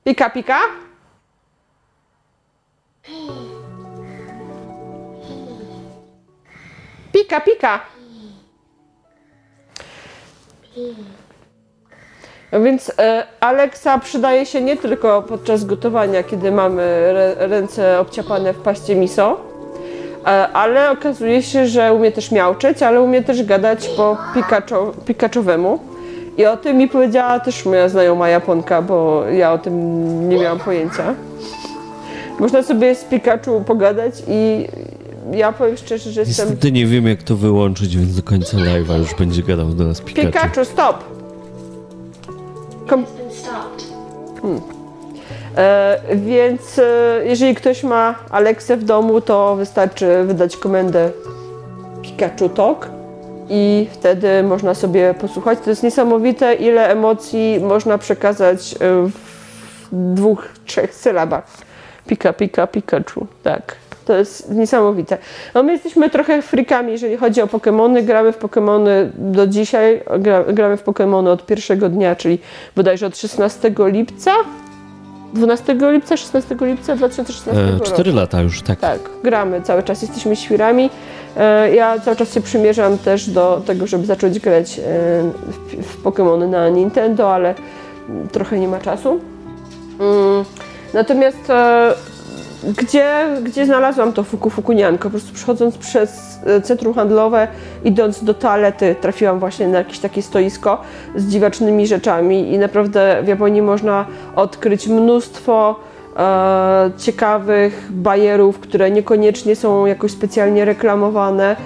Pika, 0.04 0.30
pika. 0.30 0.60
Pika, 7.12 7.40
pika. 7.40 7.80
No 10.76 11.25
więc 12.52 12.92
e, 12.98 13.24
Alexa 13.40 13.98
przydaje 13.98 14.46
się 14.46 14.60
nie 14.60 14.76
tylko 14.76 15.22
podczas 15.22 15.64
gotowania, 15.64 16.22
kiedy 16.22 16.52
mamy 16.52 17.14
ręce 17.38 18.00
obciapane 18.00 18.52
w 18.52 18.58
paście 18.58 18.96
miso, 18.96 19.40
e, 20.26 20.28
ale 20.48 20.90
okazuje 20.90 21.42
się, 21.42 21.66
że 21.66 21.94
umie 21.94 22.12
też 22.12 22.30
miauczeć, 22.32 22.82
ale 22.82 23.02
umie 23.02 23.22
też 23.22 23.44
gadać 23.44 23.88
po 23.88 24.16
Pikachu, 24.34 24.92
Pikaczowemu. 25.06 25.78
I 26.38 26.46
o 26.46 26.56
tym 26.56 26.76
mi 26.76 26.88
powiedziała 26.88 27.40
też 27.40 27.64
moja 27.64 27.88
znajoma 27.88 28.28
Japonka, 28.28 28.82
bo 28.82 29.24
ja 29.24 29.52
o 29.52 29.58
tym 29.58 30.28
nie 30.28 30.38
miałam 30.38 30.58
pojęcia. 30.58 31.14
Można 32.38 32.62
sobie 32.62 32.94
z 32.94 33.04
Pikachu 33.04 33.64
pogadać 33.66 34.14
i 34.28 34.66
ja 35.32 35.52
powiem 35.52 35.76
szczerze, 35.76 36.12
że 36.12 36.20
jestem... 36.20 36.48
Niestety 36.48 36.72
nie 36.72 36.86
wiem 36.86 37.06
jak 37.06 37.22
to 37.22 37.36
wyłączyć, 37.36 37.96
więc 37.96 38.16
do 38.16 38.22
końca 38.22 38.56
live'a 38.56 38.98
już 38.98 39.14
będzie 39.14 39.42
gadał 39.42 39.68
do 39.68 39.84
nas 39.84 40.00
Pikachu. 40.00 40.26
Pikachu, 40.26 40.64
stop! 40.64 41.15
Stopped. 42.86 43.84
E, 45.56 46.00
więc 46.14 46.78
e, 46.78 47.20
jeżeli 47.24 47.54
ktoś 47.54 47.82
ma 47.82 48.14
Alexę 48.30 48.76
w 48.76 48.84
domu, 48.84 49.20
to 49.20 49.56
wystarczy 49.56 50.24
wydać 50.24 50.56
komendę 50.56 51.10
Pikachu 52.02 52.48
Talk 52.48 52.88
i 53.48 53.88
wtedy 53.92 54.42
można 54.42 54.74
sobie 54.74 55.14
posłuchać. 55.14 55.58
To 55.64 55.70
jest 55.70 55.82
niesamowite, 55.82 56.54
ile 56.54 56.88
emocji 56.88 57.60
można 57.60 57.98
przekazać 57.98 58.74
e, 58.74 58.76
w 58.78 59.12
dwóch, 60.14 60.48
trzech 60.66 60.94
sylabach. 60.94 61.46
Pika, 62.06 62.32
pika, 62.32 62.66
Pikachu, 62.66 63.26
tak. 63.42 63.85
To 64.06 64.16
jest 64.16 64.50
niesamowite. 64.50 65.18
No 65.54 65.62
my 65.62 65.72
jesteśmy 65.72 66.10
trochę 66.10 66.42
frikami, 66.42 66.92
jeżeli 66.92 67.16
chodzi 67.16 67.42
o 67.42 67.46
Pokémony. 67.46 68.02
Gramy 68.04 68.32
w 68.32 68.38
Pokémony 68.38 68.88
do 69.14 69.46
dzisiaj. 69.46 70.02
Gra, 70.18 70.44
gramy 70.44 70.76
w 70.76 70.84
Pokémony 70.84 71.28
od 71.28 71.46
pierwszego 71.46 71.88
dnia, 71.88 72.16
czyli 72.16 72.38
bodajże 72.76 73.06
od 73.06 73.16
16 73.18 73.72
lipca. 73.78 74.30
12 75.34 75.76
lipca, 75.92 76.16
16 76.16 76.56
lipca 76.60 76.96
2016 76.96 77.62
E, 77.62 77.70
roku. 77.72 77.84
cztery 77.84 78.12
lata 78.12 78.42
już, 78.42 78.62
tak. 78.62 78.80
Tak, 78.80 78.98
gramy 79.24 79.62
cały 79.62 79.82
czas, 79.82 80.02
jesteśmy 80.02 80.36
świrami. 80.36 80.90
E, 81.36 81.74
Ja 81.74 82.00
cały 82.00 82.16
czas 82.16 82.34
się 82.34 82.40
przymierzam 82.40 82.98
też 82.98 83.30
do 83.30 83.62
tego, 83.66 83.86
żeby 83.86 84.06
zacząć 84.06 84.38
grać 84.40 84.78
e, 84.78 84.82
w, 85.46 85.86
w 85.86 86.02
Pokémony 86.04 86.48
na 86.48 86.68
Nintendo, 86.68 87.34
ale 87.34 87.54
trochę 88.32 88.58
nie 88.58 88.68
ma 88.68 88.78
czasu. 88.80 89.20
Mm, 90.00 90.44
Natomiast 90.94 91.50
e, 91.50 91.94
gdzie, 92.64 93.26
gdzie 93.42 93.66
znalazłam 93.66 94.12
to 94.12 94.24
fuku 94.24 94.50
fukunianko? 94.50 95.02
Po 95.04 95.10
prostu 95.10 95.34
przechodząc 95.34 95.78
przez 95.78 96.38
e, 96.46 96.60
centrum 96.60 96.94
handlowe, 96.94 97.48
idąc 97.84 98.24
do 98.24 98.34
toalety, 98.34 98.96
trafiłam 99.00 99.38
właśnie 99.38 99.68
na 99.68 99.78
jakieś 99.78 99.98
takie 99.98 100.22
stoisko 100.22 100.82
z 101.16 101.26
dziwacznymi 101.28 101.86
rzeczami 101.86 102.52
i 102.52 102.58
naprawdę 102.58 103.22
w 103.22 103.28
Japonii 103.28 103.62
można 103.62 104.06
odkryć 104.36 104.88
mnóstwo 104.88 105.80
e, 106.16 106.90
ciekawych 106.98 107.86
bajerów, 107.90 108.58
które 108.58 108.90
niekoniecznie 108.90 109.56
są 109.56 109.86
jakoś 109.86 110.10
specjalnie 110.10 110.64
reklamowane 110.64 111.56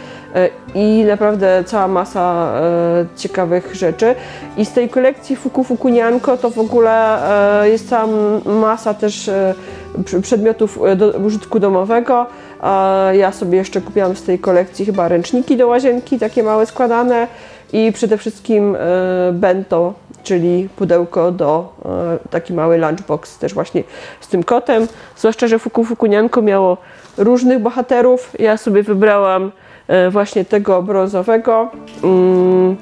i 0.74 1.04
naprawdę 1.08 1.64
cała 1.66 1.88
masa 1.88 2.52
e, 2.54 3.06
ciekawych 3.16 3.74
rzeczy. 3.74 4.14
I 4.56 4.64
z 4.64 4.72
tej 4.72 4.88
kolekcji 4.88 5.36
Fuku 5.36 5.64
Fukunianko 5.64 6.36
to 6.36 6.50
w 6.50 6.58
ogóle 6.58 7.18
e, 7.62 7.68
jest 7.68 7.88
cała 7.88 8.06
masa 8.46 8.94
też 8.94 9.28
e, 9.28 9.54
przedmiotów 10.22 10.78
e, 10.84 10.96
do 10.96 11.10
użytku 11.10 11.58
domowego. 11.60 12.26
E, 12.62 13.16
Ja 13.16 13.32
sobie 13.32 13.58
jeszcze 13.58 13.80
kupiłam 13.80 14.16
z 14.16 14.22
tej 14.22 14.38
kolekcji 14.38 14.84
chyba 14.86 15.08
ręczniki 15.08 15.56
do 15.56 15.66
łazienki, 15.68 16.18
takie 16.18 16.42
małe 16.42 16.66
składane 16.66 17.26
i 17.72 17.92
przede 17.92 18.18
wszystkim 18.18 18.76
e, 18.76 18.78
bento, 19.32 19.94
czyli 20.22 20.68
pudełko 20.76 21.32
do 21.32 21.72
e, 22.24 22.28
taki 22.30 22.52
mały 22.54 22.78
lunchbox 22.78 23.38
też 23.38 23.54
właśnie 23.54 23.84
z 24.20 24.28
tym 24.28 24.42
kotem. 24.42 24.86
Zwłaszcza, 25.16 25.46
że 25.48 25.58
Fuku 25.58 25.84
Fukunianko 25.84 26.42
miało 26.42 26.76
różnych 27.18 27.58
bohaterów. 27.58 28.32
Ja 28.38 28.56
sobie 28.56 28.82
wybrałam 28.82 29.46
e, 29.46 29.69
właśnie 30.10 30.44
tego 30.44 30.82
brązowego, 30.82 31.68
mm, 32.04 32.76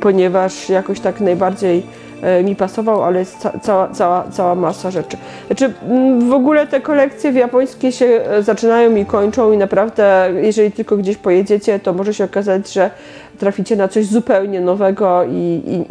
ponieważ 0.00 0.68
jakoś 0.68 1.00
tak 1.00 1.20
najbardziej 1.20 1.82
e, 2.22 2.42
mi 2.42 2.56
pasował, 2.56 3.02
ale 3.02 3.18
jest 3.18 3.38
ca 3.38 3.58
cała, 3.58 3.88
cała, 3.88 4.24
cała 4.30 4.54
masa 4.54 4.90
rzeczy. 4.90 5.16
Znaczy, 5.46 5.72
mm, 5.88 6.30
w 6.30 6.32
ogóle 6.32 6.66
te 6.66 6.80
kolekcje 6.80 7.32
w 7.32 7.34
japońskie 7.34 7.92
się 7.92 8.06
e, 8.06 8.42
zaczynają 8.42 8.96
i 8.96 9.06
kończą 9.06 9.52
i 9.52 9.56
naprawdę, 9.56 10.30
jeżeli 10.42 10.72
tylko 10.72 10.96
gdzieś 10.96 11.16
pojedziecie, 11.16 11.78
to 11.78 11.92
może 11.92 12.14
się 12.14 12.24
okazać, 12.24 12.72
że 12.72 12.90
traficie 13.38 13.76
na 13.76 13.88
coś 13.88 14.06
zupełnie 14.06 14.60
nowego 14.60 15.24
i, 15.24 15.62
i, 15.66 15.86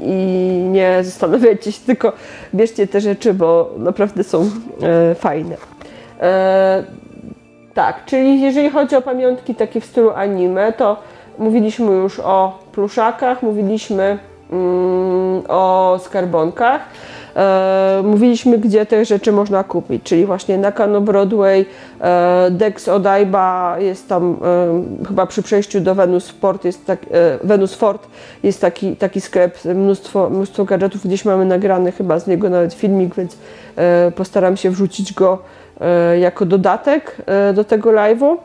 i 0.00 0.12
nie 0.62 0.98
zastanawiajcie 1.02 1.72
się, 1.72 1.80
tylko 1.86 2.12
bierzcie 2.54 2.86
te 2.86 3.00
rzeczy, 3.00 3.34
bo 3.34 3.74
naprawdę 3.78 4.24
są 4.24 4.50
e, 4.82 5.14
fajne. 5.14 5.56
E, 6.20 6.84
tak, 7.74 8.04
czyli 8.04 8.40
jeżeli 8.40 8.70
chodzi 8.70 8.96
o 8.96 9.02
pamiątki 9.02 9.54
takie 9.54 9.80
w 9.80 9.84
stylu 9.84 10.10
anime, 10.10 10.72
to 10.72 10.96
mówiliśmy 11.38 11.92
już 11.92 12.20
o 12.20 12.58
pluszakach, 12.72 13.42
mówiliśmy 13.42 14.18
mm, 14.52 15.42
o 15.48 15.98
skarbonkach. 16.02 16.80
E, 17.36 18.02
mówiliśmy, 18.04 18.58
gdzie 18.58 18.86
te 18.86 19.04
rzeczy 19.04 19.32
można 19.32 19.64
kupić, 19.64 20.02
czyli 20.02 20.26
właśnie 20.26 20.58
Nakano 20.58 21.00
Broadway, 21.00 21.66
e, 22.00 22.48
Dex 22.50 22.88
Odaiba 22.88 23.76
jest 23.78 24.08
tam 24.08 24.36
e, 25.02 25.06
chyba 25.06 25.26
przy 25.26 25.42
przejściu 25.42 25.80
do 25.80 25.94
Venus 25.94 26.30
Fort 26.30 26.64
jest, 26.64 26.86
tak, 26.86 26.98
e, 27.02 27.38
Venus 27.46 27.74
Fort 27.74 28.08
jest 28.42 28.60
taki, 28.60 28.96
taki 28.96 29.20
sklep, 29.20 29.64
mnóstwo, 29.64 30.30
mnóstwo 30.30 30.64
gadżetów, 30.64 31.06
gdzieś 31.06 31.24
mamy 31.24 31.44
nagrany 31.44 31.92
chyba 31.92 32.18
z 32.18 32.26
niego 32.26 32.50
nawet 32.50 32.74
filmik, 32.74 33.14
więc 33.14 33.36
e, 33.76 34.12
postaram 34.16 34.56
się 34.56 34.70
wrzucić 34.70 35.14
go 35.14 35.38
jako 36.14 36.44
dodatek 36.44 37.16
e, 37.26 37.52
do 37.52 37.64
tego 37.64 37.90
live'u. 37.92 38.38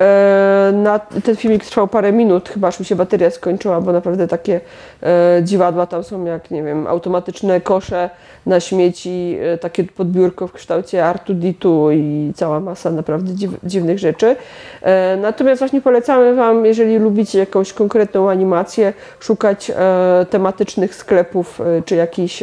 E, 0.00 0.72
na, 0.74 0.98
ten 0.98 1.36
filmik 1.36 1.64
trwał 1.64 1.88
parę 1.88 2.12
minut, 2.12 2.48
chyba 2.48 2.68
aż 2.68 2.80
mi 2.80 2.86
się 2.86 2.96
bateria 2.96 3.30
skończyła, 3.30 3.80
bo 3.80 3.92
naprawdę 3.92 4.28
takie 4.28 4.60
e, 5.02 5.40
dziwadła 5.44 5.86
tam 5.86 6.04
są 6.04 6.24
jak, 6.24 6.50
nie 6.50 6.62
wiem, 6.62 6.86
automatyczne 6.86 7.60
kosze 7.60 8.10
na 8.46 8.60
śmieci, 8.60 9.36
e, 9.42 9.58
takie 9.58 9.84
podbiórko 9.84 10.46
w 10.46 10.52
kształcie 10.52 11.02
R2D2 11.02 11.92
i 11.94 12.32
cała 12.34 12.60
masa 12.60 12.90
naprawdę 12.90 13.34
dziw, 13.34 13.50
dziwnych 13.64 13.98
rzeczy. 13.98 14.36
E, 14.82 15.16
natomiast 15.16 15.58
właśnie 15.58 15.80
polecamy 15.80 16.34
Wam, 16.34 16.66
jeżeli 16.66 16.98
lubicie 16.98 17.38
jakąś 17.38 17.72
konkretną 17.72 18.30
animację, 18.30 18.92
szukać 19.20 19.70
e, 19.70 20.26
tematycznych 20.30 20.94
sklepów 20.94 21.60
e, 21.60 21.82
czy 21.82 21.96
jakichś 21.96 22.42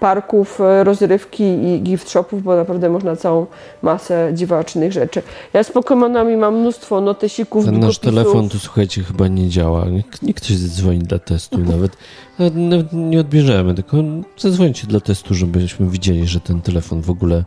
parków, 0.00 0.60
rozrywki 0.82 1.44
i 1.44 1.80
gift 1.82 2.10
shopów, 2.10 2.42
bo 2.42 2.56
naprawdę 2.56 2.88
można 2.88 3.16
całą 3.16 3.46
masę 3.82 4.30
dziwacznych 4.32 4.92
rzeczy. 4.92 5.22
Ja 5.52 5.62
z 5.62 5.70
Pokemonami 5.70 6.36
mam 6.36 6.60
mnóstwo 6.60 6.83
notesików, 6.90 7.64
Ten 7.64 7.80
nasz 7.80 7.98
telefon 7.98 8.48
tu 8.48 8.58
słuchajcie 8.58 9.02
chyba 9.02 9.28
nie 9.28 9.48
działa. 9.48 9.84
Niech, 9.84 10.22
niech 10.22 10.36
ktoś 10.36 10.56
zadzwoni 10.56 10.98
dla 10.98 11.18
testu 11.18 11.58
nawet. 11.72 11.96
Nawet, 12.38 12.92
nie 12.92 13.20
odbierzemy, 13.20 13.74
tylko 13.74 13.96
zadzwońcie 14.38 14.86
dla 14.86 15.00
testu, 15.00 15.34
żebyśmy 15.34 15.90
widzieli, 15.90 16.26
że 16.26 16.40
ten 16.40 16.62
telefon 16.62 17.02
w 17.02 17.10
ogóle. 17.10 17.44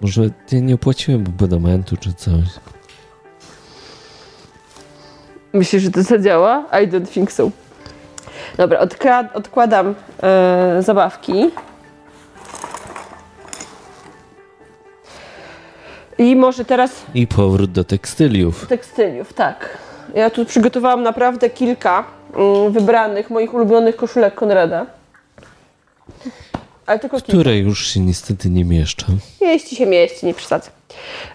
Może 0.00 0.30
ja 0.52 0.60
nie 0.60 0.74
opłaciłem 0.74 1.24
abonamentu 1.26 1.96
czy 1.96 2.12
coś. 2.12 2.44
Myślisz, 5.52 5.82
że 5.82 5.90
to 5.90 6.02
zadziała? 6.02 6.64
I 6.82 6.88
don't 6.88 7.08
think 7.08 7.32
so. 7.32 7.50
Dobra, 8.56 8.86
odkładam 9.34 9.94
e, 10.22 10.78
zabawki. 10.82 11.32
I 16.18 16.36
może 16.36 16.64
teraz 16.64 16.90
I 17.14 17.26
powrót 17.26 17.72
do 17.72 17.84
tekstyliów. 17.84 18.66
tekstyliów, 18.66 19.32
tak. 19.32 19.78
Ja 20.14 20.30
tu 20.30 20.44
przygotowałam 20.44 21.02
naprawdę 21.02 21.50
kilka 21.50 22.04
mm, 22.34 22.72
wybranych 22.72 23.30
moich 23.30 23.54
ulubionych 23.54 23.96
koszulek 23.96 24.34
Konrada. 24.34 24.86
Ale 26.86 26.98
tylko 26.98 27.18
W 27.18 27.22
kilka. 27.22 27.50
już 27.50 27.86
się 27.86 28.00
niestety 28.00 28.50
nie 28.50 28.64
mieszczę. 28.64 29.06
Mieści 29.40 29.76
się, 29.76 29.86
mieści, 29.86 30.26
nie 30.26 30.34
przesadzę. 30.34 30.70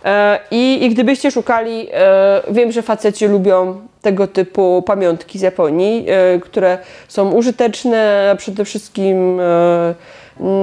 E, 0.05 0.39
i, 0.51 0.85
I 0.85 0.89
gdybyście 0.89 1.31
szukali, 1.31 1.87
e, 1.93 2.41
wiem, 2.51 2.71
że 2.71 2.81
faceci 2.81 3.25
lubią 3.25 3.81
tego 4.01 4.27
typu 4.27 4.83
pamiątki 4.85 5.39
z 5.39 5.41
Japonii, 5.41 6.05
e, 6.09 6.39
które 6.39 6.77
są 7.07 7.31
użyteczne, 7.31 8.29
a 8.31 8.35
przede 8.35 8.65
wszystkim 8.65 9.39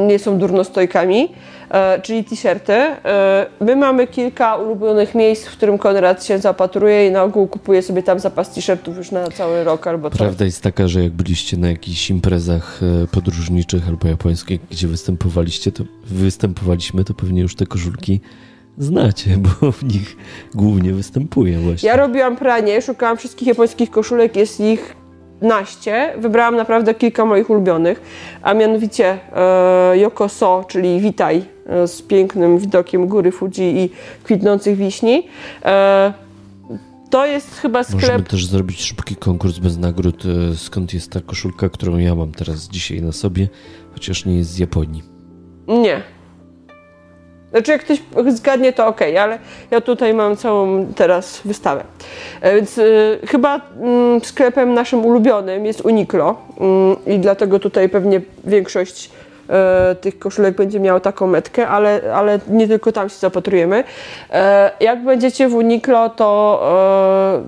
nie 0.07 0.19
są 0.19 0.39
durnostojkami, 0.39 1.33
czyli 2.03 2.25
t-shirty. 2.25 2.73
E, 2.73 3.47
my 3.61 3.77
mamy 3.77 4.07
kilka 4.07 4.57
ulubionych 4.57 5.15
miejsc, 5.15 5.47
w 5.47 5.53
którym 5.53 5.79
Konrad 5.79 6.25
się 6.25 6.39
zapatruje 6.39 7.09
i 7.09 7.11
na 7.11 7.23
ogół 7.23 7.47
kupuje 7.47 7.83
sobie 7.83 8.03
tam 8.03 8.21
zapas 8.21 8.51
t-shirtów 8.51 8.97
już 8.97 9.11
na 9.11 9.29
cały 9.29 9.65
rok 9.65 9.87
albo 9.87 10.11
coś. 10.11 10.19
Prawda 10.19 10.45
jest 10.45 10.63
taka, 10.63 10.89
że 10.89 11.03
jak 11.03 11.13
byliście 11.13 11.57
na 11.57 11.69
jakichś 11.69 12.11
imprezach 12.11 12.81
e, 13.03 13.07
podróżniczych 13.07 13.89
albo 13.89 14.09
japońskich, 14.09 14.61
gdzie 14.71 14.89
występowaliście, 14.89 15.73
to 15.73 15.85
występowaliśmy, 16.07 17.05
to 17.05 17.15
pewnie 17.15 17.43
już 17.43 17.55
te 17.55 17.67
koszulki 17.67 18.21
znacie, 18.79 19.31
bo 19.61 19.73
w 19.73 19.85
nich 19.85 20.17
głównie 20.55 20.93
występuję 20.93 21.59
właśnie. 21.59 21.89
Ja 21.89 21.97
robiłam 21.97 22.37
pranie, 22.37 22.83
szukałam 22.83 23.17
wszystkich 23.17 23.49
japońskich 23.49 23.91
koszulek, 23.91 24.37
jest 24.37 24.61
ich 24.61 24.97
naście. 25.43 26.13
Wybrałam 26.19 26.57
naprawdę 26.57 26.95
kilka 26.95 27.25
moich 27.25 27.51
ulubionych, 27.51 28.03
a 28.43 28.55
mianowicie 28.55 29.19
e, 29.37 29.99
Yoko 29.99 30.29
So, 30.29 30.65
czyli 30.69 31.01
Witaj 31.01 31.37
e, 31.37 31.43
z 31.87 32.03
pięknym 32.03 32.59
widokiem 32.59 33.07
góry 33.07 33.33
Fuji 33.33 33.81
i 33.81 33.91
kwitnących 34.25 34.77
wiśni. 34.77 35.27
E, 35.65 36.13
to 37.11 37.27
jest 37.27 37.55
chyba 37.55 37.85
sklep... 37.85 38.03
Możemy 38.03 38.25
też 38.25 38.47
zrobić 38.47 38.83
szybki 38.83 39.17
konkurs 39.17 39.59
bez 39.59 39.79
nagród, 39.79 40.23
e, 40.53 40.57
skąd 40.57 40.95
jest 40.95 41.13
ta 41.13 41.21
koszulka, 41.21 41.69
którą 41.69 41.99
ja 41.99 42.15
mam 42.15 42.33
teraz 42.33 42.69
dzisiaj 42.69 43.03
na 43.03 43.13
sobie, 43.13 43.49
chociaż 43.93 44.25
nie 44.25 44.37
jest 44.37 44.51
z 44.51 44.59
Japonii. 44.59 45.03
Nie. 45.69 46.03
Znaczy, 47.51 47.73
jak 47.73 47.85
ktoś 47.85 47.99
zgadnie, 48.29 48.73
to 48.73 48.87
ok, 48.87 49.01
ale 49.21 49.39
ja 49.71 49.81
tutaj 49.81 50.15
mam 50.15 50.37
całą 50.37 50.87
teraz 50.87 51.41
wystawę. 51.45 51.85
E, 52.41 52.57
Więc 52.57 52.79
y, 52.79 53.19
chyba 53.27 53.61
mm, 53.81 54.21
sklepem 54.25 54.75
naszym 54.75 55.05
ulubionym 55.05 55.67
jest 55.67 55.81
Uniqlo 55.81 56.37
mm, 56.61 56.97
i 57.07 57.19
dlatego 57.19 57.59
tutaj 57.59 57.89
pewnie 57.89 58.21
większość 58.45 59.11
e, 59.51 59.95
tych 59.95 60.19
koszulek 60.19 60.57
będzie 60.57 60.81
miała 60.81 61.01
taką 61.01 61.27
metkę, 61.27 61.69
ale, 61.69 62.01
ale 62.15 62.39
nie 62.49 62.69
tylko 62.69 62.93
tam 62.93 63.09
się 63.09 63.17
zapatrujemy. 63.17 63.85
E, 64.31 64.71
jak 64.81 65.05
będziecie 65.05 65.49
w 65.49 65.55
Uniqlo, 65.55 66.11
to 66.11 66.61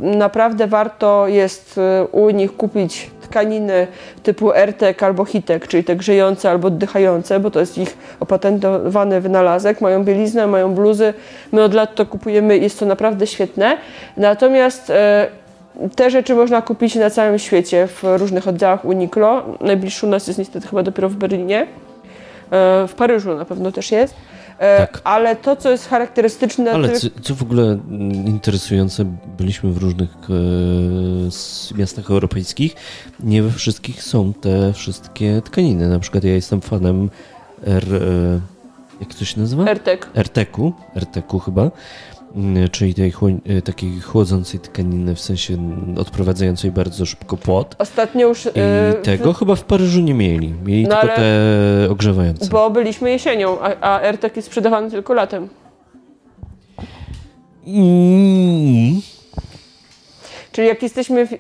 e, 0.03 0.16
naprawdę 0.16 0.66
warto 0.66 1.28
jest 1.28 1.78
e, 1.78 2.05
u 2.07 2.30
nich 2.30 2.57
kupić 2.57 3.11
tkaniny 3.32 3.86
typu 4.22 4.53
Ertek 4.53 5.03
albo 5.03 5.24
Hitek, 5.24 5.68
czyli 5.68 5.84
te 5.84 5.96
grzejące 5.96 6.50
albo 6.50 6.68
oddychające, 6.68 7.40
bo 7.40 7.50
to 7.50 7.61
jest 7.61 7.78
ich 7.78 7.96
opatentowany 8.20 9.20
wynalazek. 9.20 9.80
Mają 9.80 10.05
bieliznę, 10.05 10.46
mają 10.46 10.74
bluzy. 10.74 11.14
My 11.53 11.62
od 11.62 11.74
lat 11.74 11.94
to 11.94 12.07
kupujemy 12.07 12.59
i 12.59 12.62
jest 12.62 12.78
to 12.78 12.86
naprawdę 12.86 13.26
świetne. 13.26 13.76
Natomiast 14.16 14.90
e, 14.90 15.28
te 15.96 16.11
rzeczy 16.11 16.34
można 16.34 16.62
kupić 16.62 16.94
na 16.94 17.11
całym 17.11 17.38
świecie 17.38 17.86
w 17.86 18.03
różnych 18.16 18.48
oddziałach 18.48 18.84
Uniqlo. 18.84 19.42
Najbliższy 19.61 20.07
u 20.07 20.09
nas 20.09 20.26
jest 20.26 20.38
niestety 20.38 20.68
chyba 20.68 20.82
dopiero 20.82 21.09
w 21.09 21.14
Berlinie. 21.14 21.66
E, 22.53 22.88
W 22.88 22.94
Paryżu 22.94 23.34
na 23.36 23.44
pewno 23.44 23.72
też 23.72 23.90
jest. 23.92 24.14
E, 24.59 24.78
Tak. 24.78 25.00
Ale 25.05 25.36
to, 25.36 25.57
co 25.57 25.70
jest 25.70 25.88
charakterystyczne... 25.88 26.72
Ale 26.72 26.92
co, 26.92 27.09
co 27.22 27.34
w 27.34 27.42
ogóle 27.42 27.62
mm, 27.62 28.12
interesujące, 28.26 29.05
byliśmy 29.38 29.72
w 29.72 29.76
różnych 29.78 30.11
e, 31.74 31.78
miastach 31.78 32.11
europejskich. 32.11 32.74
Nie 33.20 33.42
we 33.42 33.50
wszystkich 33.50 34.03
są 34.03 34.32
te 34.32 34.72
wszystkie 34.72 35.42
tkaniny. 35.44 35.88
Na 35.88 35.98
przykład 35.98 36.24
ja 36.24 36.34
jestem 36.34 36.61
fanem 36.61 37.11
R, 37.64 37.84
e, 37.94 38.40
jak 39.00 39.14
to 39.14 39.24
się 39.24 39.40
nazywa? 39.40 39.64
Ertek. 39.64 40.09
RTK-u, 40.14 40.72
RTK-u 40.96 41.38
chyba, 41.38 41.70
czyli 42.72 42.95
tej 42.95 43.12
e, 43.47 43.62
takiej 43.62 44.01
chłodzącej 44.01 44.61
tkaniny, 44.61 45.14
w 45.14 45.20
sensie 45.20 45.57
odprowadzającej 45.97 46.70
bardzo 46.70 47.07
szybko 47.07 47.37
pot. 47.37 47.74
Ostatnio 47.78 48.28
już... 48.28 48.47
I 48.47 48.51
e, 48.55 48.95
tego 49.03 49.33
chyba 49.33 49.55
w 49.55 49.64
Paryżu 49.64 50.01
nie 50.01 50.14
mieli. 50.14 50.55
Mieli 50.64 50.87
No 50.87 51.01
tylko 51.01 51.16
te 51.16 51.91
ogrzewające. 51.91 52.49
Bo 52.51 52.70
byliśmy 52.70 53.11
jesienią, 53.11 53.61
a, 53.61 53.74
a 53.80 54.01
Ertek 54.01 54.37
jest 54.37 54.49
sprzedawany 54.49 54.91
tylko 54.91 55.14
latem. 55.14 55.49
Mm. 57.66 59.01
Czyli 60.53 60.68
jak 60.68 60.83
jesteśmy 60.83 61.26
w, 61.26 61.33
e, 61.33 61.37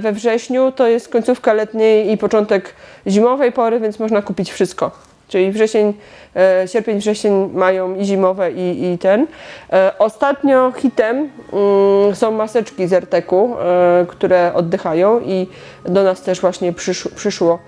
we 0.00 0.12
wrześniu, 0.12 0.72
to 0.72 0.88
jest 0.88 1.08
końcówka 1.08 1.52
letniej 1.52 2.12
i 2.12 2.18
początek 2.18 2.74
zimowej 3.06 3.52
pory, 3.52 3.80
więc 3.80 3.98
można 3.98 4.22
kupić 4.22 4.52
wszystko. 4.52 5.11
Czyli 5.32 5.52
wrzesień, 5.52 5.94
e, 6.36 6.68
sierpień, 6.68 6.98
wrzesień 6.98 7.50
mają 7.54 7.94
i 7.94 8.04
zimowe 8.04 8.52
i, 8.52 8.92
i 8.92 8.98
ten. 8.98 9.26
E, 9.72 9.92
ostatnio 9.98 10.72
hitem 10.76 11.16
mm, 11.16 12.14
są 12.14 12.30
maseczki 12.30 12.88
z 12.88 12.92
Erteku, 12.92 13.56
e, 13.58 14.06
które 14.08 14.54
oddychają 14.54 15.20
i 15.20 15.46
do 15.84 16.02
nas 16.02 16.22
też 16.22 16.40
właśnie 16.40 16.72
przysz, 16.72 17.08
przyszło 17.16 17.58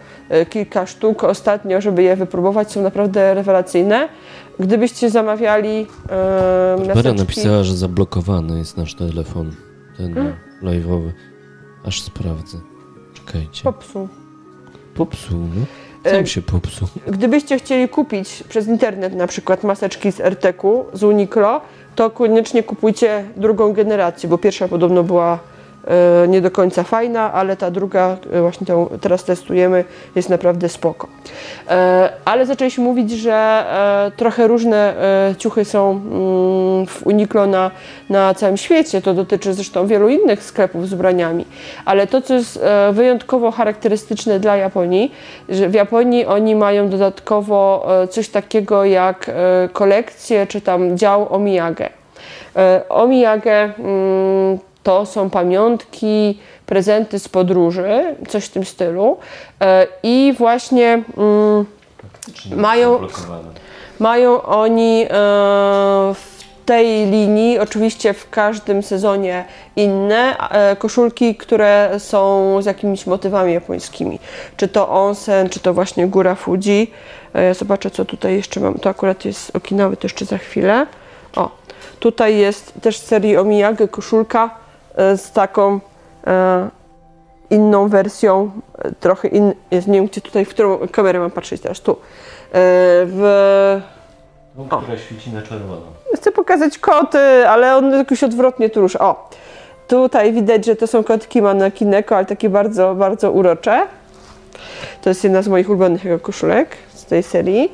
kilka 0.50 0.86
sztuk 0.86 1.24
ostatnio, 1.24 1.80
żeby 1.80 2.02
je 2.02 2.16
wypróbować. 2.16 2.72
Są 2.72 2.82
naprawdę 2.82 3.34
rewelacyjne. 3.34 4.08
Gdybyście 4.58 5.10
zamawiali 5.10 5.86
maseczki... 6.86 7.18
napisała, 7.18 7.64
że 7.64 7.76
zablokowany 7.76 8.58
jest 8.58 8.76
nasz 8.76 8.94
telefon, 8.94 9.50
ten 9.96 10.14
live'owy. 10.62 11.10
Aż 11.86 12.02
sprawdzę. 12.02 12.58
Czekajcie. 13.14 13.62
Popsuł. 13.64 14.08
Popsuł, 14.94 15.38
no. 15.38 15.84
E, 16.05 16.11
Sam 16.11 16.26
się 16.26 16.42
popsuł. 16.42 16.88
Gdybyście 17.07 17.59
chcieli 17.59 17.88
kupić 17.88 18.44
przez 18.48 18.68
internet 18.68 19.14
na 19.14 19.26
przykład 19.26 19.64
maseczki 19.64 20.12
z 20.12 20.20
RTK-u, 20.20 20.84
z 20.92 21.02
Uniqlo, 21.02 21.61
to 21.94 22.11
koniecznie 22.11 22.62
kupujcie 22.62 23.24
drugą 23.36 23.72
generację, 23.72 24.28
bo 24.28 24.38
pierwsza 24.38 24.68
podobno 24.68 25.02
była 25.02 25.38
nie 26.28 26.41
do 26.41 26.51
końca 26.51 26.82
fajna, 26.82 27.32
ale 27.32 27.57
ta 27.57 27.70
druga, 27.70 28.16
e, 28.32 28.41
właśnie 28.41 28.66
tą 28.66 28.89
teraz 29.01 29.24
testujemy, 29.24 29.85
jest 30.16 30.28
naprawdę 30.28 30.68
spoko. 30.68 31.09
E, 31.68 32.11
ale 32.24 32.47
zaczęliśmy 32.47 32.85
mówić, 32.85 33.11
że 33.11 33.32
e, 33.35 34.16
trochę 34.16 34.49
różne 34.49 34.95
e, 35.30 35.35
ciuchy 35.37 35.64
są 35.64 35.91
mm, 35.91 36.87
w 36.87 37.07
Uniqlo 37.07 37.47
na, 37.47 37.70
na 38.11 38.35
całym 38.35 38.57
świecie. 38.57 39.03
To 39.03 39.14
dotyczy 39.14 39.55
zresztą 39.55 39.87
wielu 39.87 40.09
innych 40.09 40.43
sklepów 40.43 40.89
z 40.89 40.93
ubraniami. 40.93 41.45
Ale 41.85 42.07
to, 42.07 42.22
co 42.22 42.35
jest 42.35 42.61
e, 42.62 42.93
wyjątkowo 42.93 43.51
charakterystyczne 43.51 44.41
dla 44.41 44.57
Japonii, 44.57 45.12
że 45.49 45.68
w 45.68 45.74
Japonii 45.74 46.26
oni 46.26 46.55
mają 46.55 46.89
dodatkowo 46.89 47.87
e, 48.03 48.09
coś 48.09 48.28
takiego 48.28 48.85
jak 48.85 49.28
e, 49.28 49.68
kolekcję 49.72 50.47
czy 50.47 50.61
tam 50.61 50.99
dział 50.99 51.35
omiyage. 51.35 51.89
E, 52.57 52.82
Omiyage 52.89 53.72
mm, 53.78 54.59
to 54.85 55.07
są 55.07 55.30
pamiątki, 55.30 56.39
prezenty 56.66 57.18
z 57.18 57.28
podróży, 57.28 58.16
coś 58.28 58.45
w 58.45 58.51
tym 58.51 58.64
stylu. 58.64 59.16
E, 59.61 59.87
I 60.03 60.35
właśnie 60.39 61.03
mm, 61.16 61.64
mają, 62.57 63.01
mają 63.99 64.43
oni 64.43 65.03
e, 65.03 65.09
w 66.14 66.45
tej 66.66 67.07
linii, 67.07 67.59
oczywiście 67.59 68.12
w 68.12 68.30
każdym 68.30 68.82
sezonie 68.82 69.45
inne, 69.76 70.39
e, 70.39 70.76
koszulki, 70.76 71.35
które 71.35 71.91
są 71.99 72.57
z 72.62 72.66
jakimiś 72.66 73.07
motywami 73.07 73.53
japońskimi. 73.53 74.18
Czy 74.57 74.68
to 74.68 74.89
onsen, 74.89 75.49
czy 75.49 75.61
to 75.61 75.74
właśnie 75.74 76.07
góra 76.07 76.35
Fuji. 76.35 76.91
Zobaczę, 77.59 77.91
co 77.91 78.05
tutaj 78.05 78.35
jeszcze 78.35 78.61
mam. 78.61 78.74
To 78.74 78.91
akurat 78.91 79.24
jest 79.24 79.57
Okinawy, 79.57 79.97
to 79.97 80.05
jeszcze 80.05 80.24
za 80.24 80.39
chwilę. 80.39 80.87
O, 81.37 81.51
tutaj 82.01 82.37
jest 82.37 82.72
też 82.82 82.99
z 82.99 83.05
serii 83.05 83.37
Omiyage 83.37 83.89
koszulka 83.89 84.63
z 84.97 85.32
taką 85.32 85.80
e, 86.26 86.68
inną 87.51 87.88
wersją, 87.88 88.51
e, 88.78 88.92
trochę 88.92 89.28
in, 89.28 89.53
jest, 89.70 89.86
nie 89.86 89.95
wiem 89.95 90.07
gdzie 90.07 90.20
tutaj, 90.20 90.45
w 90.45 90.49
którą 90.49 90.78
kamerę 90.92 91.18
mam 91.18 91.30
patrzeć 91.30 91.61
teraz, 91.61 91.80
tu. 91.80 91.92
E, 91.92 91.97
w, 93.07 93.80
No, 94.57 94.64
która 94.82 94.99
świeci 94.99 95.30
na 95.30 95.42
czerwono. 95.42 95.82
chcę 96.14 96.32
pokazać 96.32 96.78
koty, 96.78 97.49
ale 97.49 97.76
on 97.76 97.92
jakoś 97.92 98.22
odwrotnie 98.24 98.70
tu 98.70 98.80
rusza. 98.80 98.99
O, 98.99 99.30
tutaj 99.88 100.32
widać, 100.32 100.64
że 100.66 100.76
to 100.76 100.86
są 100.86 101.05
kotki 101.05 101.42
Manakineko, 101.42 102.16
ale 102.16 102.26
takie 102.26 102.51
bardzo, 102.51 102.95
bardzo 102.95 103.32
urocze. 103.32 103.86
To 105.03 105.11
jest 105.11 105.24
jedna 105.24 105.42
z 105.42 105.49
moich 105.49 105.68
ulubionych 105.68 106.05
jego 106.05 106.18
koszulek 106.18 106.68
z 106.95 107.05
tej 107.05 107.22
serii. 107.22 107.72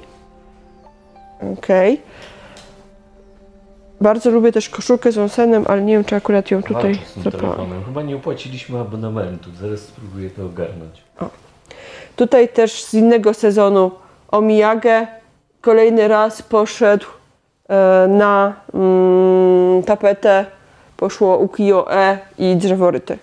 Okej. 1.59 2.01
Bardzo 4.01 4.31
lubię 4.31 4.53
też 4.53 4.69
koszulkę 4.69 5.13
z 5.13 5.19
onsenem, 5.19 5.65
ale 5.69 5.83
nie 5.83 5.93
wiem, 5.93 6.05
czy 6.05 6.17
akurat 6.17 6.51
ją 6.51 6.63
tutaj 6.63 6.95
Walczę 6.95 7.07
z 7.07 7.13
tym 7.15 7.23
złapałam. 7.23 7.57
telefonem. 7.57 7.85
Chyba 7.85 8.03
nie 8.03 8.17
opłaciliśmy 8.17 8.81
abonamentu. 8.81 9.51
Zaraz 9.61 9.81
spróbuję 9.81 10.31
to 10.31 10.47
ogarnąć. 10.47 11.03
Tutaj 12.17 12.49
też 12.49 12.85
z 12.85 12.95
innego 12.95 13.35
sezonu 13.35 13.91
Omiyage 14.29 15.07
kolejny 15.61 16.09
raz 16.09 16.43
poszedł 16.43 17.07
e, 17.69 18.07
na 18.09 18.55
mm, 18.75 19.83
tapetę. 19.83 20.47
Poszło 20.97 21.39
ukiyo-e 21.39 22.19
i 22.39 22.57
drzeworyty. 22.57 23.19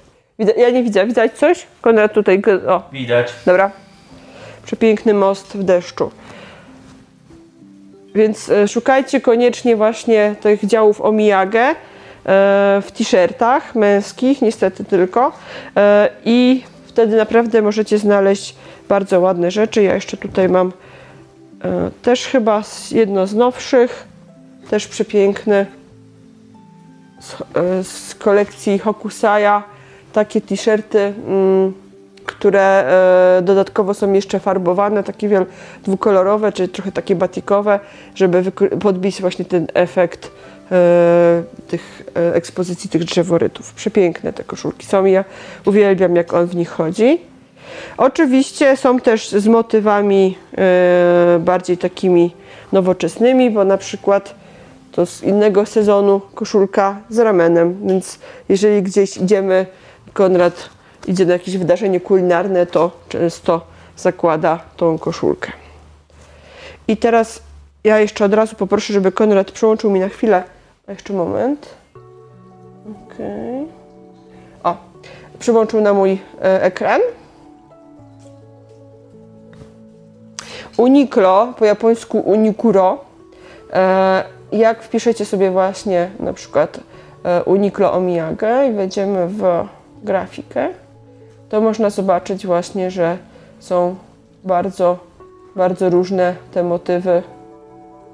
Ja 0.57 0.69
nie 0.69 0.83
widzę. 0.83 1.05
Widać 1.05 1.33
coś? 1.33 1.67
Konrad 1.81 2.13
tutaj. 2.13 2.41
O, 2.67 2.81
Widać. 2.91 3.33
dobra. 3.45 3.71
Przepiękny 4.65 5.13
most 5.13 5.57
w 5.57 5.63
deszczu. 5.63 6.11
Więc 8.17 8.49
e, 8.49 8.67
szukajcie 8.67 9.21
koniecznie 9.21 9.75
właśnie 9.75 10.35
tych 10.41 10.65
działów 10.65 11.01
Omiyage 11.01 11.59
e, 11.59 11.75
w 12.81 12.91
t-shirtach 12.91 13.75
męskich, 13.75 14.41
niestety 14.41 14.83
tylko. 14.85 15.31
E, 15.77 16.09
I 16.25 16.63
wtedy 16.87 17.15
naprawdę 17.15 17.61
możecie 17.61 17.97
znaleźć 17.97 18.55
bardzo 18.89 19.19
ładne 19.19 19.51
rzeczy. 19.51 19.83
Ja 19.83 19.95
jeszcze 19.95 20.17
tutaj 20.17 20.49
mam 20.49 20.71
też 22.01 22.25
chyba 22.25 22.63
jedno 22.91 23.27
z 23.27 23.35
nowszych, 23.35 24.07
też 24.69 24.87
przepiękny 24.87 25.65
z, 27.19 27.35
z 27.87 28.15
kolekcji 28.15 28.79
Hokusaya. 28.79 29.63
Takie 30.13 30.41
t-shirty. 30.41 31.13
Które 32.39 32.61
e, 33.37 33.41
dodatkowo 33.41 33.93
są 33.93 34.13
jeszcze 34.13 34.39
farbowane, 34.39 35.03
takie 35.03 35.27
wiel 35.27 35.45
dwukolorowe, 35.83 36.51
czy 36.51 36.67
trochę 36.67 36.91
takie 36.91 37.15
batikowe, 37.15 37.79
żeby 38.15 38.51
podbić 38.79 39.21
właśnie 39.21 39.45
ten 39.45 39.67
efekt 39.73 40.31
e, 40.71 41.43
tych 41.67 42.03
e, 42.15 42.35
ekspozycji 42.35 42.89
tych 42.89 43.03
drzeworytów. 43.03 43.73
Przepiękne 43.73 44.33
te 44.33 44.43
koszulki 44.43 44.85
są 44.85 45.05
i 45.05 45.11
ja 45.11 45.23
uwielbiam 45.65 46.15
jak 46.15 46.33
on 46.33 46.45
w 46.45 46.55
nich 46.55 46.69
chodzi. 46.69 47.21
Oczywiście 47.97 48.77
są 48.77 48.99
też 48.99 49.29
z 49.29 49.47
motywami 49.47 50.37
bardziej 51.39 51.77
takimi 51.77 52.35
nowoczesnymi, 52.71 53.51
bo 53.51 53.65
na 53.65 53.77
przykład 53.77 54.35
to 54.91 55.05
z 55.05 55.23
innego 55.23 55.65
sezonu 55.65 56.21
koszulka 56.35 56.97
z 57.09 57.19
ramenem, 57.19 57.77
więc 57.87 58.19
jeżeli 58.49 58.83
gdzieś 58.83 59.17
idziemy, 59.17 59.65
Konrad 60.13 60.69
idzie 61.07 61.25
na 61.25 61.33
jakieś 61.33 61.57
wydarzenie 61.57 61.99
kulinarne, 61.99 62.65
to 62.65 62.91
często 63.09 63.61
zakłada 63.97 64.59
tą 64.77 64.97
koszulkę. 64.97 65.51
I 66.87 66.97
teraz 66.97 67.41
ja 67.83 67.99
jeszcze 67.99 68.25
od 68.25 68.33
razu 68.33 68.55
poproszę, 68.55 68.93
żeby 68.93 69.11
Konrad 69.11 69.51
przełączył 69.51 69.91
mi 69.91 69.99
na 69.99 70.09
chwilę. 70.09 70.43
A 70.87 70.91
jeszcze 70.91 71.13
moment. 71.13 71.69
Okej. 73.05 73.65
O, 74.63 74.77
przyłączył 75.39 75.81
na 75.81 75.93
mój 75.93 76.19
e, 76.41 76.63
ekran. 76.63 77.01
Uniqlo, 80.77 81.53
po 81.59 81.65
japońsku 81.65 82.19
Unikuro. 82.19 83.05
E, 83.73 84.23
jak 84.51 84.83
wpiszecie 84.83 85.25
sobie 85.25 85.51
właśnie 85.51 86.11
na 86.19 86.33
przykład 86.33 86.79
e, 87.23 87.43
Uniqlo 87.43 87.93
Omiyage 87.93 88.67
i 88.69 88.73
wejdziemy 88.73 89.27
w 89.27 89.43
grafikę, 90.03 90.69
to 91.49 91.61
można 91.61 91.89
zobaczyć 91.89 92.47
właśnie, 92.47 92.91
że 92.91 93.17
są 93.59 93.95
bardzo, 94.43 94.97
bardzo 95.55 95.89
różne 95.89 96.35
te 96.51 96.63
motywy. 96.63 97.23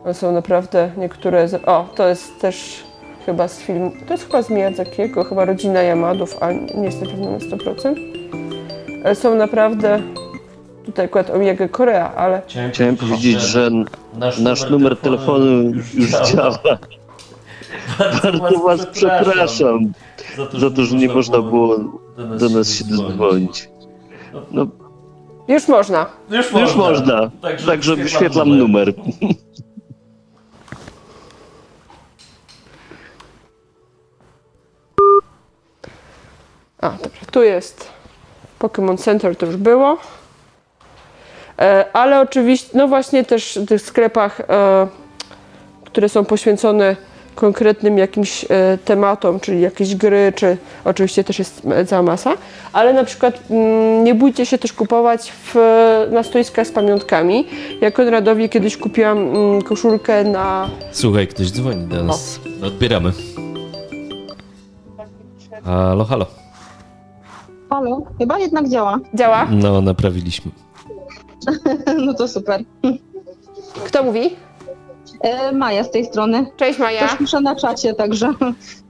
One 0.03 0.13
są 0.13 0.31
naprawdę 0.31 0.91
niektóre. 0.97 1.47
Z... 1.47 1.63
O, 1.65 1.85
to 1.95 2.07
jest 2.07 2.41
też 2.41 2.83
chyba 3.25 3.47
z 3.47 3.59
filmu. 3.59 3.91
To 4.07 4.13
jest 4.13 4.25
chyba 4.25 4.41
z 4.41 4.49
Miyazakiego, 4.49 5.23
chyba 5.23 5.45
rodzina 5.45 5.81
Yamadów, 5.81 6.37
ale 6.41 6.55
nie 6.55 6.85
jestem 6.85 7.07
pewna 7.07 7.31
na 7.31 7.37
100%. 7.37 7.95
Ale 9.05 9.15
są 9.15 9.35
naprawdę. 9.35 10.01
Tutaj 10.85 11.05
akurat 11.05 11.29
Omiyage 11.29 11.69
Korea, 11.69 12.15
ale 12.15 12.41
Chciałem 12.71 12.97
powiedzieć, 12.97 13.41
że 13.41 13.69
nasz 14.39 14.69
numer 14.69 14.97
telefonu 14.97 15.71
już 15.93 16.09
działa. 16.11 16.59
Bardzo 18.23 18.59
was 18.59 18.85
przepraszam 18.85 19.93
za 20.59 20.69
to, 20.71 20.83
że 20.83 20.95
nie 20.95 21.07
można 21.07 21.41
było 21.41 21.77
do 22.39 22.49
nas 22.49 22.73
się 22.73 22.85
dodzwonić. 22.85 23.69
No, 24.51 24.67
już 25.47 25.67
można. 25.67 26.05
Już 26.29 26.51
już 26.51 26.75
można, 26.75 27.31
także 27.65 27.95
wyświetlam 27.95 28.57
numer. 28.57 28.93
A, 36.81 36.89
dobra, 36.89 37.19
tu 37.31 37.43
jest 37.43 37.89
Pokémon 38.59 38.97
Center, 38.97 39.35
to 39.35 39.45
już 39.45 39.57
było. 39.57 39.97
E, 41.59 41.85
ale 41.93 42.21
oczywiście, 42.21 42.77
no 42.77 42.87
właśnie 42.87 43.23
też 43.23 43.59
w 43.61 43.67
tych 43.67 43.81
sklepach, 43.81 44.41
e, 44.41 44.87
które 45.85 46.09
są 46.09 46.25
poświęcone 46.25 46.95
konkretnym 47.35 47.97
jakimś 47.97 48.45
e, 48.49 48.77
tematom, 48.85 49.39
czyli 49.39 49.61
jakieś 49.61 49.95
gry, 49.95 50.33
czy 50.35 50.57
oczywiście 50.85 51.23
też 51.23 51.39
jest 51.39 51.61
cała 51.87 52.01
masa, 52.01 52.33
ale 52.73 52.93
na 52.93 53.03
przykład 53.03 53.39
mm, 53.49 54.03
nie 54.03 54.15
bójcie 54.15 54.45
się 54.45 54.57
też 54.57 54.73
kupować 54.73 55.31
w, 55.31 55.55
na 56.11 56.23
stoiskach 56.23 56.67
z 56.67 56.71
pamiątkami. 56.71 57.47
Ja 57.81 57.91
Konradowi 57.91 58.49
kiedyś 58.49 58.77
kupiłam 58.77 59.17
mm, 59.17 59.61
koszulkę 59.61 60.23
na 60.23 60.69
Słuchaj, 60.91 61.27
ktoś 61.27 61.51
dzwoni 61.51 61.87
do 61.87 62.03
nas. 62.03 62.39
Odbieramy. 62.63 63.11
Halo, 65.65 66.05
halo. 66.05 66.25
Halo, 67.69 68.01
chyba 68.17 68.39
jednak 68.39 68.69
działa. 68.69 68.99
działa. 69.13 69.47
No, 69.51 69.81
naprawiliśmy. 69.81 70.51
No 72.05 72.13
to 72.13 72.27
super. 72.27 72.63
Kto 73.85 74.03
mówi? 74.03 74.35
E, 75.21 75.51
Maja 75.51 75.83
z 75.83 75.91
tej 75.91 76.05
strony. 76.05 76.45
Cześć 76.57 76.79
Maja. 76.79 77.07
Też 77.07 77.17
piszę 77.17 77.41
na 77.41 77.55
czacie, 77.55 77.93
także 77.93 78.33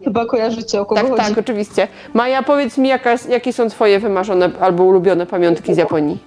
chyba 0.03 0.25
kojarzycie 0.25 0.81
o 0.81 0.85
kogo 0.85 1.01
Tak, 1.01 1.09
chodzi. 1.09 1.23
tak, 1.29 1.37
oczywiście. 1.37 1.87
Maja, 2.13 2.43
powiedz 2.43 2.77
mi, 2.77 2.89
jaka, 2.89 3.15
jakie 3.29 3.53
są 3.53 3.69
Twoje 3.69 3.99
wymarzone 3.99 4.49
albo 4.59 4.83
ulubione 4.83 5.25
pamiątki 5.25 5.73
z 5.73 5.77
Japonii? 5.77 6.17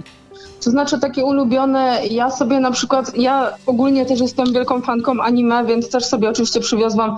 To 0.65 0.71
znaczy 0.71 1.01
takie 1.01 1.25
ulubione, 1.25 1.99
ja 2.11 2.31
sobie 2.31 2.61
na 2.61 2.71
przykład, 2.71 3.17
ja 3.19 3.53
ogólnie 3.67 4.07
też 4.07 4.21
jestem 4.21 4.53
wielką 4.53 4.81
fanką 4.83 5.13
anime, 5.23 5.65
więc 5.65 5.91
też 5.91 6.05
sobie 6.05 6.29
oczywiście 6.29 6.61
przywiozłam. 6.61 7.17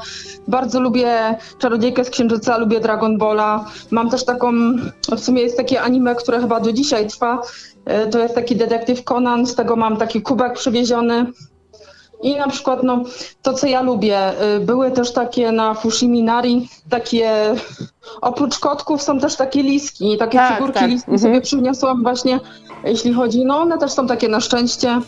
Bardzo 0.48 0.80
lubię 0.80 1.36
Czarodziejkę 1.58 2.04
z 2.04 2.10
Księżyca, 2.10 2.58
lubię 2.58 2.80
Dragon 2.80 3.18
Balla. 3.18 3.64
Mam 3.90 4.10
też 4.10 4.24
taką, 4.24 4.52
w 5.16 5.20
sumie 5.20 5.42
jest 5.42 5.56
takie 5.56 5.82
anime, 5.82 6.14
które 6.14 6.40
chyba 6.40 6.60
do 6.60 6.72
dzisiaj 6.72 7.06
trwa. 7.06 7.42
E, 7.84 8.06
To 8.06 8.18
jest 8.18 8.34
taki 8.34 8.56
detektyw 8.56 9.04
Conan, 9.04 9.46
z 9.46 9.54
tego 9.54 9.76
mam 9.76 9.96
taki 9.96 10.22
kubek 10.22 10.52
przywieziony. 10.52 11.26
I 12.22 12.36
na 12.36 12.48
przykład 12.48 12.82
no, 12.82 13.02
to, 13.42 13.52
co 13.52 13.66
ja 13.66 13.82
lubię, 13.82 14.32
y, 14.56 14.60
były 14.60 14.90
też 14.90 15.12
takie 15.12 15.52
na 15.52 15.74
Fushiminari, 15.74 16.68
takie, 16.90 17.30
oprócz 18.20 18.58
kotków 18.58 19.02
są 19.02 19.18
też 19.18 19.36
takie 19.36 19.62
liski, 19.62 20.16
takie 20.18 20.38
Tak, 20.38 20.52
figurki 20.52 20.78
tak, 20.78 20.90
liski 20.90 21.10
mhm. 21.10 21.18
sobie 21.18 21.40
przyniosłam 21.40 22.02
właśnie, 22.02 22.40
jeśli 22.84 23.12
chodzi, 23.12 23.44
no 23.44 23.58
one 23.58 23.78
też 23.78 23.92
są 23.92 24.06
takie 24.06 24.28
na 24.28 24.40
szczęście. 24.40 25.00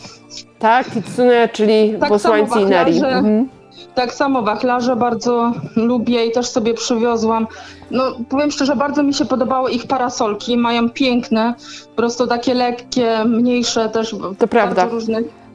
Tak, 0.59 0.91
Kitsune, 0.91 1.49
czyli 1.53 1.95
Tak 2.01 2.09
posłańcy 2.09 2.53
samo 2.53 2.66
Inari. 2.66 2.99
Mhm. 2.99 3.49
Tak 3.95 4.15
samo 4.15 4.43
wachlarze 4.43 4.97
bardzo 4.97 5.53
lubię 5.77 6.27
i 6.27 6.32
też 6.32 6.49
sobie 6.49 6.74
przywiozłam. 6.74 7.47
No 7.91 8.03
powiem 8.28 8.51
szczerze, 8.51 8.77
bardzo 8.77 9.03
mi 9.03 9.15
się 9.15 9.24
podobały 9.24 9.70
ich 9.70 9.87
parasolki, 9.87 10.57
mają 10.57 10.91
piękne, 10.91 11.55
po 11.91 11.97
prostu 11.97 12.27
takie 12.27 12.55
lekkie, 12.55 13.24
mniejsze 13.24 13.89
też 13.89 14.16
To 14.39 14.49
prawda. 14.49 14.87
bardzo 14.87 15.07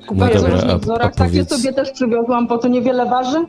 różnych 0.09 0.33
No 0.33 0.41
dobra, 0.41 0.51
różnych 0.51 0.71
a, 0.71 0.73
a 0.73 0.77
wzorach. 0.77 1.15
Takie 1.15 1.29
powiedz, 1.29 1.49
sobie 1.49 1.73
też 1.73 1.91
przywiozłam, 1.91 2.47
bo 2.47 2.57
to 2.57 2.67
niewiele 2.67 3.05
waży. 3.05 3.45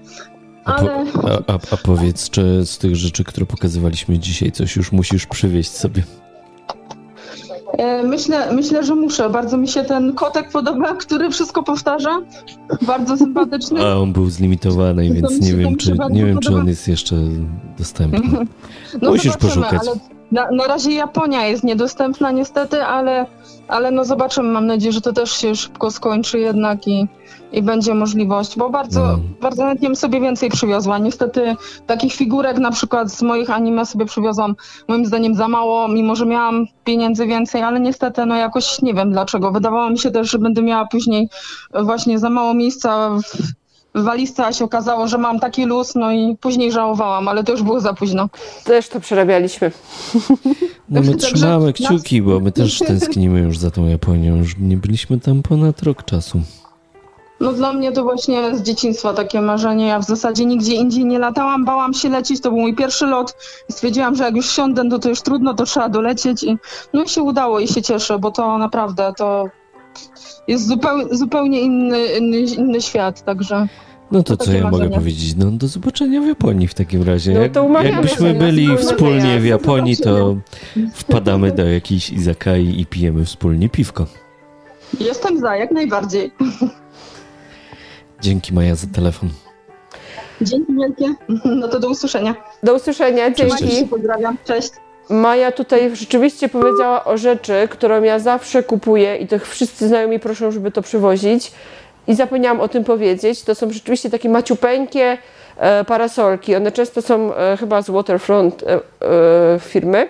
Ale... 0.65 1.05
A, 1.25 1.53
a, 1.53 1.59
a, 1.71 1.77
powiedz, 1.77 2.31
czy 2.31 2.67
z 2.67 2.79
tych 2.79 2.97
rzeczy, 2.97 3.25
które 3.25 3.47
pokazywaliśmy 3.47 4.19
dzisiaj, 4.19 4.53
coś 4.53 4.77
już 4.77 4.93
musisz 4.93 5.27
przywieźć 5.27 5.71
sobie? 5.71 6.03
E, 7.79 8.03
myślę, 8.03 8.53
myślę, 8.53 8.85
że 8.85 8.95
muszę. 8.95 9.31
Bardzo 9.31 9.57
mi 9.57 9.69
się 9.69 9.85
ten 9.85 10.13
kotek 10.13 10.51
podoba, 10.51 10.95
który 10.95 11.31
wszystko 11.31 11.63
powtarza. 11.63 12.21
Bardzo 12.83 13.17
sympatyczny. 13.17 13.87
A 13.87 13.97
on 13.97 14.13
był 14.13 14.31
zlimitowany, 14.31 15.15
więc 15.15 15.41
nie 15.41 15.55
wiem, 15.55 15.77
czy, 15.77 15.97
nie 16.11 16.25
wiem, 16.25 16.39
czy 16.39 16.55
on 16.55 16.69
jest 16.69 16.89
jeszcze 16.89 17.17
dostępny. 17.79 18.39
No 19.03 19.11
Musisz 19.11 19.37
poszukać. 19.37 19.81
Ale 19.81 20.16
na, 20.33 20.51
na 20.51 20.67
razie 20.67 20.93
Japonia 20.93 21.47
jest 21.47 21.65
niedostępna 21.65 22.31
niestety, 22.31 22.83
ale, 22.85 23.27
ale 23.69 23.91
no 23.91 24.05
zobaczymy. 24.05 24.49
Mam 24.49 24.67
nadzieję, 24.67 24.93
że 24.93 25.01
to 25.01 25.13
też 25.13 25.33
się 25.33 25.55
szybko 25.57 25.91
skończy 25.91 26.39
jednak 26.39 26.89
i, 26.89 27.07
i 27.53 27.63
będzie 27.63 27.95
możliwość, 27.95 28.57
bo 28.59 28.71
bardzo, 28.71 29.01
No. 29.01 29.19
bardzo 29.41 29.65
chętnie 29.65 29.89
bym 29.89 29.97
sobie 29.97 30.21
więcej 30.21 30.51
przywiozła. 30.51 30.99
Niestety 30.99 31.57
takich 31.87 32.15
figurek 32.15 32.59
na 32.59 32.71
przykład 32.71 33.11
z 33.13 33.23
moich 33.23 33.51
anime 33.51 33.87
sobie 33.87 34.05
przywiozłam 34.07 34.57
moim 34.89 35.07
zdaniem 35.07 35.35
za 35.35 35.49
mało, 35.49 35.89
mimo 35.89 36.17
że 36.17 36.27
miałam 36.27 36.67
pieniędzy 36.85 37.27
więcej, 37.27 37.63
ale 37.63 37.81
niestety 37.81 38.27
no 38.27 38.37
jakoś 38.37 38.83
nie 38.83 38.95
wiem 38.95 39.13
dlaczego. 39.13 39.53
Wydawało 39.53 39.91
mi 39.91 39.99
się 39.99 40.11
też, 40.11 40.31
że 40.31 40.39
będę 40.39 40.63
miała 40.63 40.87
później 40.87 41.29
właśnie 41.83 42.19
za 42.19 42.31
mało 42.31 42.55
miejsca 42.55 43.11
w, 43.11 43.23
w 43.97 44.03
walizce, 44.03 44.47
a 44.47 44.53
się 44.53 44.65
okazało, 44.65 45.09
że 45.09 45.19
mam 45.19 45.41
taki 45.41 45.65
luz, 45.65 45.95
no 45.95 46.13
i 46.13 46.37
później 46.41 46.73
żałowałam, 46.73 47.29
ale 47.29 47.45
to 47.45 47.53
już 47.53 47.63
było 47.63 47.81
za 47.81 47.95
późno. 47.95 48.29
Też 48.65 48.89
to 48.89 49.01
przerabialiśmy. 49.01 49.73
No 50.89 51.01
my 51.03 51.15
trzymamy 51.15 51.73
kciuki, 51.73 52.23
bo 52.23 52.41
my 52.41 52.53
też 52.53 52.79
tęsknimy 52.79 53.41
już 53.41 53.59
za 53.59 53.71
tą 53.71 53.87
Japonią. 53.89 54.37
Już 54.37 54.57
nie 54.59 54.77
byliśmy 54.77 55.21
tam 55.21 55.43
ponad 55.43 55.83
rok 55.83 56.05
czasu. 56.05 56.41
No 57.41 57.53
dla 57.53 57.73
mnie 57.73 57.93
to 57.93 58.03
właśnie 58.03 58.57
z 58.57 58.63
dzieciństwa 58.63 59.15
takie 59.15 59.41
marzenie. 59.41 59.87
Ja 59.87 59.99
w 59.99 60.05
zasadzie 60.05 60.45
nigdzie 60.45 60.75
indziej 60.75 61.05
nie 61.05 61.19
latałam, 61.19 61.65
bałam 61.65 61.95
się 61.95 62.09
lecieć. 62.09 62.41
To 62.41 62.51
był 62.51 62.61
mój 62.61 62.75
pierwszy 62.75 63.07
lot 63.07 63.35
i 63.69 63.73
stwierdziłam, 63.73 64.17
że 64.17 64.25
jak 64.25 64.37
już 64.37 64.51
siądę, 64.51 64.85
no 64.85 64.99
to 64.99 65.09
już 65.09 65.23
trudno, 65.23 65.55
to 65.55 65.65
trzeba 65.65 65.89
dolecieć. 65.89 66.43
I, 66.43 66.57
no 66.93 67.03
i 67.03 67.09
się 67.09 67.23
udało 67.23 67.61
i 67.61 67.69
się 67.69 67.83
cieszę, 67.83 68.19
bo 68.19 68.31
to 68.31 68.59
naprawdę 68.59 69.13
to 69.17 69.45
jest 70.49 70.67
zupełnie, 70.67 71.05
zupełnie 71.11 71.61
inny, 71.61 72.07
inny, 72.07 72.39
inny 72.39 72.83
świat, 72.83 73.25
także 73.25 73.69
No 74.11 74.23
to 74.23 74.37
To 74.37 74.45
co 74.45 74.53
ja 74.53 74.71
mogę 74.71 74.91
powiedzieć? 74.91 75.37
No 75.37 75.51
do 75.51 75.69
zobaczenia 75.69 76.21
w 76.21 76.27
Japonii 76.27 76.69
w 76.69 76.75
takim 76.75 77.03
razie. 77.03 77.33
No 77.35 77.49
to 77.49 77.63
umawiamy 77.65 77.95
jakbyśmy 77.97 78.35
byli 78.35 78.77
wspólnie 78.77 79.41
w. 79.41 79.45
Japonii, 79.47 79.97
to 79.97 80.37
wpadamy 80.95 81.53
do 81.53 81.65
jakiejś 81.69 82.11
izakai 82.11 82.81
i 82.81 82.87
pijemy 82.87 83.25
wspólnie 83.25 83.69
piwko. 83.69 84.07
jestem 85.01 85.41
za, 85.41 85.57
jak 85.57 85.71
najbardziej. 85.71 86.33
Dzięki 88.21 88.55
Maja 88.55 88.75
za 88.75 88.87
telefon. 88.87 89.31
Dzięki 90.41 90.73
wielkie. 90.75 91.15
No 91.45 91.69
to 91.69 91.81
do 91.81 91.89
usłyszenia. 91.89 92.35
Do 92.63 92.75
usłyszenia, 92.75 93.33
Cześć, 93.33 93.59
dzięki. 93.59 93.77
cześć. 93.77 93.91
Pozdrawiam, 93.91 94.37
cześć. 94.45 94.71
Maja 95.11 95.53
tutaj 95.53 95.97
rzeczywiście 95.97 96.49
powiedziała 96.49 97.05
o 97.05 97.19
rzeczy, 97.19 97.69
którą 97.71 98.03
ja 98.03 98.19
zawsze 98.19 98.63
kupuję 98.63 99.17
i 99.17 99.27
to 99.27 99.39
wszyscy 99.39 99.89
znajomi 99.89 100.19
proszą, 100.21 100.51
żeby 100.51 100.71
to 100.71 100.83
przywozić. 100.83 101.53
I 102.09 102.15
zapomniałam 102.15 102.61
o 102.61 102.69
tym 102.69 102.85
powiedzieć. 102.85 103.43
To 103.43 103.55
są 103.55 103.71
rzeczywiście 103.71 104.11
takie 104.11 104.29
maciupeńkie 104.29 105.19
e, 105.57 105.85
parasolki. 105.85 106.57
One 106.57 106.73
często 106.73 107.03
są 107.03 107.35
e, 107.35 107.57
chyba 107.57 107.83
z 107.83 107.91
Waterfront 107.91 108.63
e, 108.63 108.81
firmy. 109.61 110.09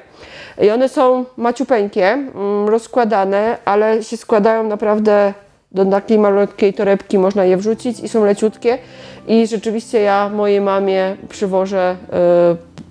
I 0.62 0.70
one 0.70 0.88
są 0.88 1.24
maciupeńkie, 1.36 2.06
mm, 2.12 2.68
rozkładane, 2.68 3.56
ale 3.64 4.02
się 4.02 4.16
składają 4.16 4.62
naprawdę 4.62 5.34
do 5.72 5.84
takiej 5.84 6.18
malutkiej 6.18 6.74
torebki, 6.74 7.18
można 7.18 7.44
je 7.44 7.56
wrzucić 7.56 8.00
i 8.00 8.08
są 8.08 8.24
leciutkie. 8.24 8.78
I 9.28 9.46
rzeczywiście 9.46 10.00
ja 10.00 10.28
mojej 10.28 10.60
mamie 10.60 11.16
przywożę 11.28 11.96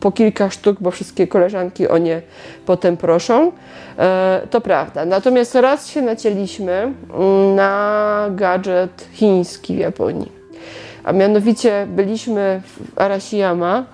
po 0.06 0.12
kilka 0.12 0.50
sztuk, 0.50 0.78
bo 0.82 0.92
wszystkie 0.92 1.28
koleżanki 1.28 1.88
o 1.88 1.98
nie 1.98 2.22
potem 2.66 2.98
proszą. 2.98 3.52
E, 4.00 4.42
To 4.50 4.62
prawda. 4.62 5.06
Natomiast 5.06 5.56
raz 5.56 5.88
się 5.88 6.02
nacięliśmy 6.02 6.72
mm, 6.74 7.56
na 7.56 8.28
gadżet 8.32 9.08
chiński 9.14 9.76
w 9.76 9.80
Japonii. 9.80 10.32
A 11.04 11.12
mianowicie 11.12 11.88
byliśmy 11.90 12.62
w 12.66 13.00
Arashiyama 13.00 13.86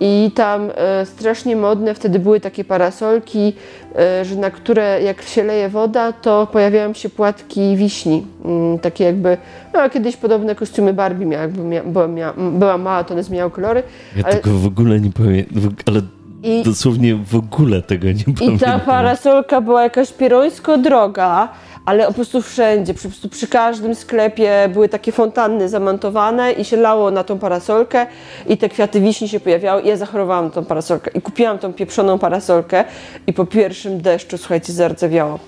i 0.00 0.30
tam 0.34 0.70
e, 0.74 1.06
strasznie 1.06 1.56
modne 1.56 1.94
wtedy 1.94 2.18
były 2.18 2.40
takie 2.40 2.64
parasolki, 2.64 3.52
e, 3.98 4.24
że 4.24 4.36
na 4.36 4.50
które 4.50 5.02
jak 5.02 5.22
się 5.22 5.42
leje 5.42 5.68
woda, 5.68 6.12
to 6.12 6.46
pojawiają 6.52 6.94
się 6.94 7.08
płatki 7.08 7.76
wiśni. 7.76 8.26
Mm, 8.44 8.78
takie 8.78 9.04
jakby, 9.04 9.36
no 9.74 9.90
kiedyś 9.90 10.16
podobne 10.16 10.54
kostiumy 10.54 10.92
Barbie 10.92 11.26
miała, 11.26 11.42
jakby 11.42 11.62
mia, 11.64 11.82
była, 11.84 12.08
mia, 12.08 12.32
była 12.52 12.78
mała, 12.78 13.04
to 13.04 13.14
one 13.14 13.22
zmieniały 13.22 13.50
kolory. 13.50 13.82
Ja 14.16 14.24
Ale- 14.24 14.34
tego 14.34 14.50
w 14.58 14.66
ogóle 14.66 15.00
nie 15.00 15.10
pamiętam, 15.12 15.74
ale 15.86 16.00
I- 16.42 16.62
dosłownie 16.62 17.14
w 17.14 17.34
ogóle 17.34 17.82
tego 17.82 18.06
nie 18.06 18.12
I 18.26 18.34
pamiętam. 18.38 18.58
ta 18.58 18.78
parasolka 18.78 19.60
była 19.60 19.82
jakaś 19.82 20.12
pierońsko 20.12 20.78
droga, 20.78 21.48
ale 21.84 22.06
po 22.06 22.12
prostu 22.12 22.42
wszędzie, 22.42 22.94
po 22.94 23.00
prostu 23.00 23.28
przy 23.28 23.46
każdym 23.46 23.94
sklepie 23.94 24.68
były 24.72 24.88
takie 24.88 25.12
fontanny 25.12 25.68
zamontowane 25.68 26.52
i 26.52 26.64
się 26.64 26.76
lało 26.76 27.10
na 27.10 27.24
tą 27.24 27.38
parasolkę 27.38 28.06
i 28.46 28.58
te 28.58 28.68
kwiaty 28.68 29.00
wiśni 29.00 29.28
się 29.28 29.40
pojawiały 29.40 29.82
i 29.82 29.88
ja 29.88 29.96
zachorowałam 29.96 30.50
tą 30.50 30.64
parasolkę 30.64 31.10
i 31.14 31.22
kupiłam 31.22 31.58
tą 31.58 31.72
pieprzoną 31.72 32.18
parasolkę 32.18 32.84
i 33.26 33.32
po 33.32 33.46
pierwszym 33.46 34.00
deszczu, 34.00 34.38
słuchajcie, 34.38 34.72
zardzewiało. 34.72 35.38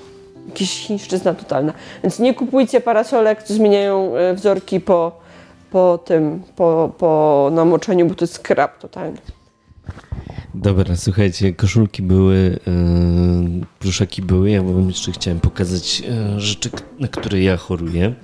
Jakieś 0.49 0.71
chińszczyzna 0.71 1.35
totalna. 1.35 1.73
Więc 2.03 2.19
nie 2.19 2.35
kupujcie 2.35 2.81
parasolek, 2.81 3.43
co 3.43 3.55
zmieniają 3.55 4.17
e, 4.17 4.35
wzorki 4.35 4.81
po, 4.81 5.13
po 5.71 5.99
tym, 5.99 6.43
po, 6.57 6.91
po 6.99 7.51
namoczeniu, 7.53 8.07
bo 8.07 8.15
to 8.15 8.25
jest 8.25 8.35
skrap 8.35 8.79
totalny. 8.79 9.19
Dobra, 10.55 10.97
słuchajcie, 10.97 11.53
koszulki 11.53 12.03
były, 12.03 12.59
yy, 12.67 13.67
pluszaki 13.79 14.23
były. 14.23 14.51
Ja 14.51 14.63
wam 14.63 14.89
jeszcze 14.89 15.13
chciałem 15.13 15.41
pokazać 15.41 16.01
yy, 16.01 16.41
rzeczy, 16.41 16.71
na 17.01 17.09
które 17.09 17.43
ja 17.43 17.57
choruję 17.57 18.15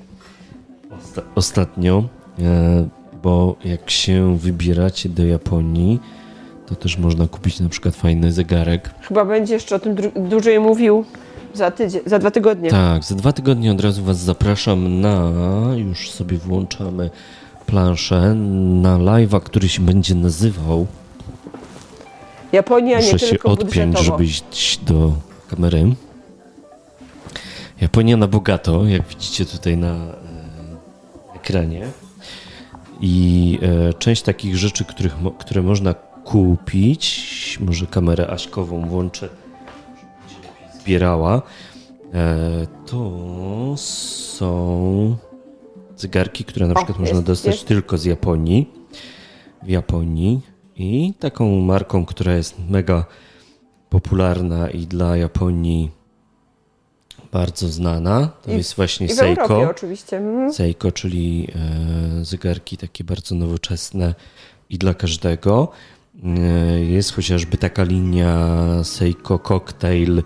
Osta- 0.90 1.22
ostatnio, 1.34 2.04
yy, 2.38 2.44
bo 3.22 3.56
jak 3.64 3.90
się 3.90 4.38
wybieracie 4.38 5.08
do 5.08 5.24
Japonii, 5.24 6.00
to 6.66 6.74
też 6.74 6.98
można 6.98 7.26
kupić 7.26 7.60
na 7.60 7.68
przykład 7.68 7.96
fajny 7.96 8.32
zegarek. 8.32 8.90
Chyba 9.00 9.24
będzie 9.24 9.54
jeszcze 9.54 9.76
o 9.76 9.78
tym 9.78 9.96
dłużej 10.28 10.60
mówił 10.60 11.04
za 11.54 11.70
tydzień, 11.70 12.00
za 12.06 12.18
dwa 12.18 12.30
tygodnie. 12.30 12.70
Tak, 12.70 13.04
za 13.04 13.14
dwa 13.14 13.32
tygodnie 13.32 13.72
od 13.72 13.80
razu 13.80 14.04
Was 14.04 14.18
zapraszam 14.18 15.00
na, 15.00 15.32
już 15.76 16.10
sobie 16.10 16.38
włączamy 16.38 17.10
planszę, 17.66 18.34
na 18.34 18.98
live'a, 18.98 19.40
który 19.40 19.68
się 19.68 19.82
będzie 19.82 20.14
nazywał. 20.14 20.86
Japonia 22.52 23.00
nie 23.00 23.04
Muszę 23.12 23.18
się 23.18 23.26
tylko 23.26 23.50
odpiąć, 23.50 23.72
budżetowo. 23.74 24.04
żeby 24.04 24.24
iść 24.24 24.78
do 24.78 25.12
kamery. 25.48 25.94
Japonia 27.80 28.16
na 28.16 28.26
bogato, 28.28 28.86
jak 28.86 29.08
widzicie 29.08 29.46
tutaj 29.46 29.76
na 29.76 29.94
e, 29.94 30.16
ekranie. 31.36 31.86
I 33.00 33.58
e, 33.62 33.94
część 33.94 34.22
takich 34.22 34.56
rzeczy, 34.56 34.84
których, 34.84 35.16
które 35.38 35.62
można 35.62 35.94
kupić, 36.24 37.58
może 37.60 37.86
kamerę 37.86 38.30
aśkową 38.30 38.88
włączę, 38.88 39.28
żeby 40.28 40.46
się 40.46 40.78
zbierała, 40.80 41.42
e, 42.14 42.66
to 42.86 43.74
są 43.76 45.16
zegarki, 45.96 46.44
które 46.44 46.66
na 46.66 46.74
przykład 46.74 46.98
można 46.98 47.14
jest, 47.14 47.26
dostać 47.26 47.54
jest. 47.54 47.66
tylko 47.66 47.98
z 47.98 48.04
Japonii. 48.04 48.70
W 49.62 49.68
Japonii. 49.68 50.51
I 50.76 51.14
taką 51.18 51.60
marką, 51.60 52.04
która 52.04 52.34
jest 52.34 52.54
mega 52.68 53.04
popularna 53.90 54.70
i 54.70 54.86
dla 54.86 55.16
Japonii 55.16 55.90
bardzo 57.32 57.68
znana, 57.68 58.30
to 58.42 58.52
I 58.52 58.56
jest 58.56 58.74
właśnie 58.74 59.06
I 59.06 59.10
Europie 59.10 59.36
Seiko. 59.36 59.70
oczywiście. 59.70 60.16
Mhm. 60.16 60.52
Seiko, 60.52 60.92
czyli 60.92 61.48
e, 62.20 62.24
zegarki 62.24 62.76
takie 62.76 63.04
bardzo 63.04 63.34
nowoczesne 63.34 64.14
i 64.70 64.78
dla 64.78 64.94
każdego. 64.94 65.68
E, 66.24 66.80
jest 66.84 67.12
chociażby 67.12 67.56
taka 67.56 67.82
linia 67.82 68.58
Seiko 68.84 69.38
Cocktail, 69.38 70.22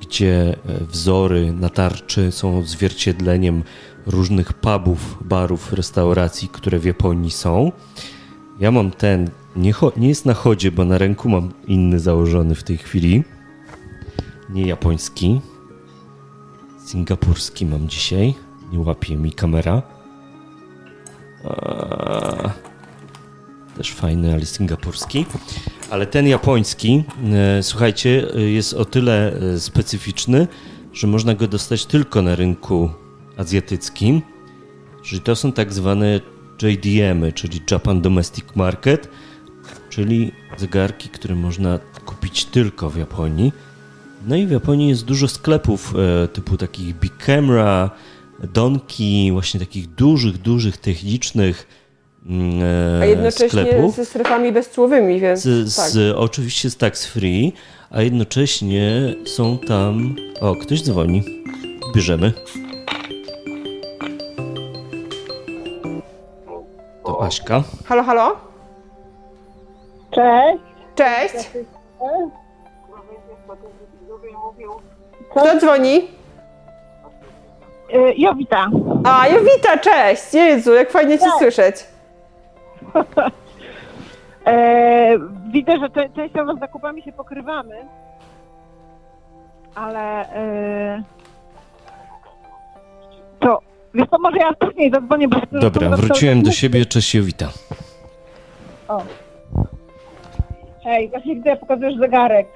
gdzie 0.00 0.56
e, 0.66 0.84
wzory 0.84 1.52
na 1.52 1.68
tarczy 1.68 2.32
są 2.32 2.58
odzwierciedleniem 2.58 3.62
różnych 4.06 4.52
pubów, 4.52 5.18
barów, 5.20 5.72
restauracji, 5.72 6.48
które 6.48 6.78
w 6.78 6.84
Japonii 6.84 7.30
są. 7.30 7.72
Ja 8.62 8.70
mam 8.70 8.90
ten, 8.90 9.30
nie, 9.56 9.74
nie 9.96 10.08
jest 10.08 10.26
na 10.26 10.34
chodzie, 10.34 10.72
bo 10.72 10.84
na 10.84 10.98
ręku 10.98 11.28
mam 11.28 11.52
inny 11.66 12.00
założony 12.00 12.54
w 12.54 12.62
tej 12.62 12.78
chwili. 12.78 13.24
Nie 14.50 14.66
japoński. 14.66 15.40
Singapurski 16.86 17.66
mam 17.66 17.88
dzisiaj. 17.88 18.34
Nie 18.72 18.80
łapie 18.80 19.16
mi 19.16 19.32
kamera. 19.32 19.82
Eee, 21.44 22.50
też 23.76 23.92
fajny, 23.92 24.34
ale 24.34 24.46
singapurski. 24.46 25.26
Ale 25.90 26.06
ten 26.06 26.26
japoński, 26.26 27.04
e, 27.32 27.62
słuchajcie, 27.62 28.34
e, 28.34 28.40
jest 28.40 28.74
o 28.74 28.84
tyle 28.84 29.32
e, 29.32 29.60
specyficzny, 29.60 30.48
że 30.92 31.06
można 31.06 31.34
go 31.34 31.48
dostać 31.48 31.86
tylko 31.86 32.22
na 32.22 32.34
rynku 32.34 32.90
azjatyckim. 33.36 34.22
Czyli 35.02 35.20
to 35.20 35.36
są 35.36 35.52
tak 35.52 35.72
zwane 35.72 36.20
JDM, 36.62 37.32
czyli 37.34 37.60
Japan 37.70 38.00
Domestic 38.00 38.44
Market, 38.54 39.08
czyli 39.90 40.32
zegarki, 40.56 41.08
które 41.08 41.34
można 41.34 41.78
kupić 42.04 42.44
tylko 42.44 42.90
w 42.90 42.96
Japonii. 42.96 43.52
No 44.26 44.36
i 44.36 44.46
w 44.46 44.50
Japonii 44.50 44.88
jest 44.88 45.04
dużo 45.04 45.28
sklepów 45.28 45.94
e, 46.24 46.28
typu 46.28 46.56
takich 46.56 46.94
Big 46.94 47.16
Camera, 47.16 47.90
Donki, 48.54 49.32
właśnie 49.32 49.60
takich 49.60 49.86
dużych, 49.86 50.38
dużych, 50.38 50.76
technicznych 50.76 51.66
mm, 52.26 53.02
A 53.02 53.04
jednocześnie 53.04 53.48
sklepów. 53.48 53.96
ze 53.96 54.04
strefami 54.04 54.52
bezcłowymi, 54.52 55.20
więc 55.20 55.40
Z, 55.40 55.76
tak. 55.76 55.90
z, 55.90 56.16
oczywiście 56.16 56.70
z 56.70 56.76
tax 56.76 57.06
free, 57.06 57.52
a 57.90 58.02
jednocześnie 58.02 59.14
są 59.24 59.58
tam. 59.58 60.16
O, 60.40 60.56
ktoś 60.56 60.82
dzwoni. 60.82 61.22
Bierzemy. 61.94 62.32
Aśka. 67.26 67.62
Halo, 67.88 68.02
halo? 68.02 68.36
Cześć. 70.10 70.62
Cześć. 70.94 71.50
Kto 75.30 75.58
dzwoni? 75.60 76.08
Y, 77.94 78.14
Jowita. 78.16 78.66
A, 79.04 79.28
Jowita, 79.28 79.78
cześć! 79.78 80.34
Jezu, 80.34 80.74
jak 80.74 80.90
fajnie 80.90 81.18
Cię 81.18 81.30
słyszeć. 81.38 81.76
E, 84.46 85.18
widzę, 85.52 85.78
że 85.78 85.90
cze- 85.90 86.08
częściowo 86.16 86.54
z 86.54 86.58
zakupami 86.60 87.02
się 87.02 87.12
pokrywamy, 87.12 87.86
ale 89.74 90.00
e, 90.34 91.02
to 93.40 93.58
wiesz 93.94 94.06
co, 94.10 94.18
może 94.18 94.36
ja 94.38 94.52
później 94.54 94.90
zadzwonię, 94.90 95.28
bo... 95.28 95.36
Dobra, 95.60 95.90
to- 95.90 95.96
to- 95.96 96.02
wróciłem 96.02 96.42
do 96.42 96.50
siebie. 96.52 96.86
Cześć 96.86 97.14
Jowita. 97.14 97.52
O. 98.88 99.02
Hej, 100.84 101.08
właśnie 101.08 101.34
widzę, 101.34 101.56
pokazujesz 101.56 101.98
zegarek. 101.98 102.46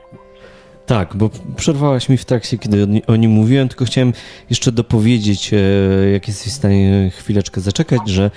Tak, 0.86 1.16
bo 1.16 1.30
przerwałaś 1.56 2.08
mi 2.08 2.16
w 2.16 2.24
trakcie, 2.24 2.58
kiedy 2.58 2.82
o 2.82 2.86
ni- 2.86 3.06
o 3.06 3.16
nim 3.16 3.30
mówiłem, 3.30 3.68
tylko 3.68 3.84
chciałem 3.84 4.12
jeszcze 4.50 4.72
dopowiedzieć, 4.72 5.50
e, 5.54 5.56
jak 6.12 6.28
jesteś 6.28 6.52
w 6.52 6.56
stanie 6.56 7.10
chwileczkę 7.16 7.60
zaczekać, 7.60 8.00
że 8.08 8.30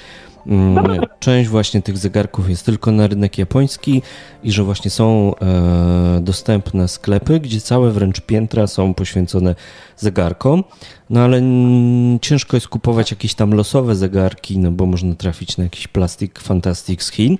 część 1.19 1.49
właśnie 1.49 1.81
tych 1.81 1.97
zegarków 1.97 2.49
jest 2.49 2.65
tylko 2.65 2.91
na 2.91 3.07
rynek 3.07 3.37
japoński 3.37 4.01
i 4.43 4.51
że 4.51 4.63
właśnie 4.63 4.91
są 4.91 5.35
e, 5.35 6.19
dostępne 6.21 6.87
sklepy, 6.87 7.39
gdzie 7.39 7.61
całe 7.61 7.91
wręcz 7.91 8.21
piętra 8.21 8.67
są 8.67 8.93
poświęcone 8.93 9.55
zegarkom, 9.97 10.63
no 11.09 11.19
ale 11.19 11.37
mm, 11.37 12.19
ciężko 12.19 12.57
jest 12.57 12.67
kupować 12.67 13.11
jakieś 13.11 13.33
tam 13.33 13.53
losowe 13.53 13.95
zegarki, 13.95 14.57
no 14.57 14.71
bo 14.71 14.85
można 14.85 15.15
trafić 15.15 15.57
na 15.57 15.63
jakiś 15.63 15.87
plastik 15.87 16.39
fantastic 16.39 17.03
z 17.03 17.11
Chin, 17.11 17.37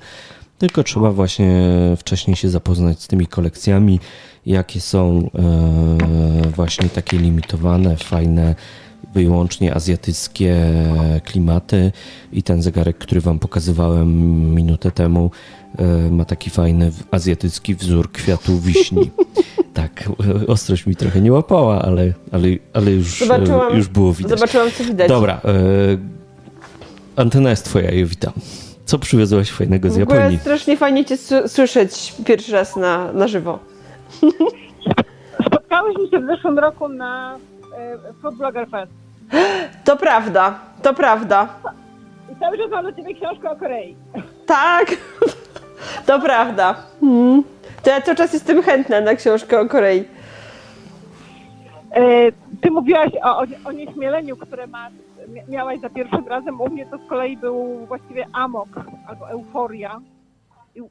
tylko 0.57 0.83
trzeba 0.83 1.11
właśnie 1.11 1.71
wcześniej 1.97 2.35
się 2.35 2.49
zapoznać 2.49 3.01
z 3.01 3.07
tymi 3.07 3.27
kolekcjami, 3.27 3.99
jakie 4.45 4.81
są 4.81 5.29
e, 5.35 6.49
właśnie 6.55 6.89
takie 6.89 7.17
limitowane, 7.17 7.97
fajne, 7.97 8.55
wyłącznie 9.13 9.75
azjatyckie 9.75 10.57
klimaty. 11.25 11.91
I 12.33 12.43
ten 12.43 12.61
zegarek, 12.61 12.97
który 12.97 13.21
Wam 13.21 13.39
pokazywałem 13.39 14.09
minutę 14.55 14.91
temu, 14.91 15.31
e, 15.77 16.11
ma 16.11 16.25
taki 16.25 16.49
fajny 16.49 16.91
w- 16.91 17.03
azjatycki 17.11 17.75
wzór 17.75 18.11
kwiatu 18.11 18.59
wiśni. 18.59 19.11
Tak, 19.73 20.09
e, 20.43 20.47
ostrość 20.47 20.85
mi 20.85 20.95
trochę 20.95 21.21
nie 21.21 21.31
łapała, 21.31 21.81
ale, 21.81 22.13
ale, 22.31 22.47
ale 22.73 22.91
już, 22.91 23.21
e, 23.21 23.25
Zobaczyłam- 23.25 23.75
już 23.75 23.87
było 23.87 24.13
widać. 24.13 24.39
Zobaczyłam, 24.39 24.71
co 24.77 24.83
widać. 24.83 25.09
Dobra, 25.09 25.41
antena 27.15 27.49
jest 27.49 27.65
Twoja, 27.65 27.91
Jowita. 27.91 28.31
Co 28.85 28.99
przywiozłaś 28.99 29.49
fajnego 29.51 29.89
z 29.91 29.95
W 29.95 29.99
Japonii? 29.99 30.39
strasznie 30.39 30.77
fajnie 30.77 31.05
Cię 31.05 31.17
słyszeć 31.47 32.13
pierwszy 32.25 32.51
raz 32.51 32.75
na, 32.75 33.13
na 33.13 33.27
żywo. 33.27 33.59
Spotkałyśmy 35.47 36.09
się 36.09 36.19
w 36.19 36.25
zeszłym 36.25 36.59
roku 36.59 36.89
na 36.89 37.37
Food 38.21 38.35
Blogger 38.35 38.69
Fest. 38.69 38.91
To 39.83 39.97
prawda, 39.97 40.59
to 40.81 40.93
prawda. 40.93 41.47
I 42.31 42.39
cały 42.39 42.57
czas 42.57 42.69
mam 42.71 42.83
do 42.85 42.93
ciebie 42.93 43.13
książkę 43.15 43.51
o 43.51 43.55
Korei. 43.55 43.95
Tak, 44.45 44.85
to 46.07 46.19
prawda. 46.19 46.75
Mhm. 47.03 47.43
To 47.83 47.89
ja 47.89 48.01
cały 48.01 48.15
czas 48.17 48.33
jestem 48.33 48.61
chętna 48.63 49.01
na 49.01 49.15
książkę 49.15 49.59
o 49.59 49.65
Korei. 49.65 50.05
E, 51.95 52.31
Ty 52.61 52.71
mówiłaś 52.71 53.11
o, 53.23 53.43
o, 53.65 53.71
nieśmieleniu, 53.71 54.37
które 54.37 54.67
masz, 54.67 54.93
mia- 55.27 55.49
miałaś 55.49 55.79
za 55.79 55.89
pierwszym 55.89 56.27
razem. 56.27 56.61
U 56.61 56.69
mnie 56.69 56.85
to 56.85 56.97
z 56.97 57.09
kolei 57.09 57.37
był 57.37 57.85
właściwie 57.85 58.25
amok 58.33 58.69
albo 59.07 59.29
euforia. 59.29 60.01
I, 60.75 60.81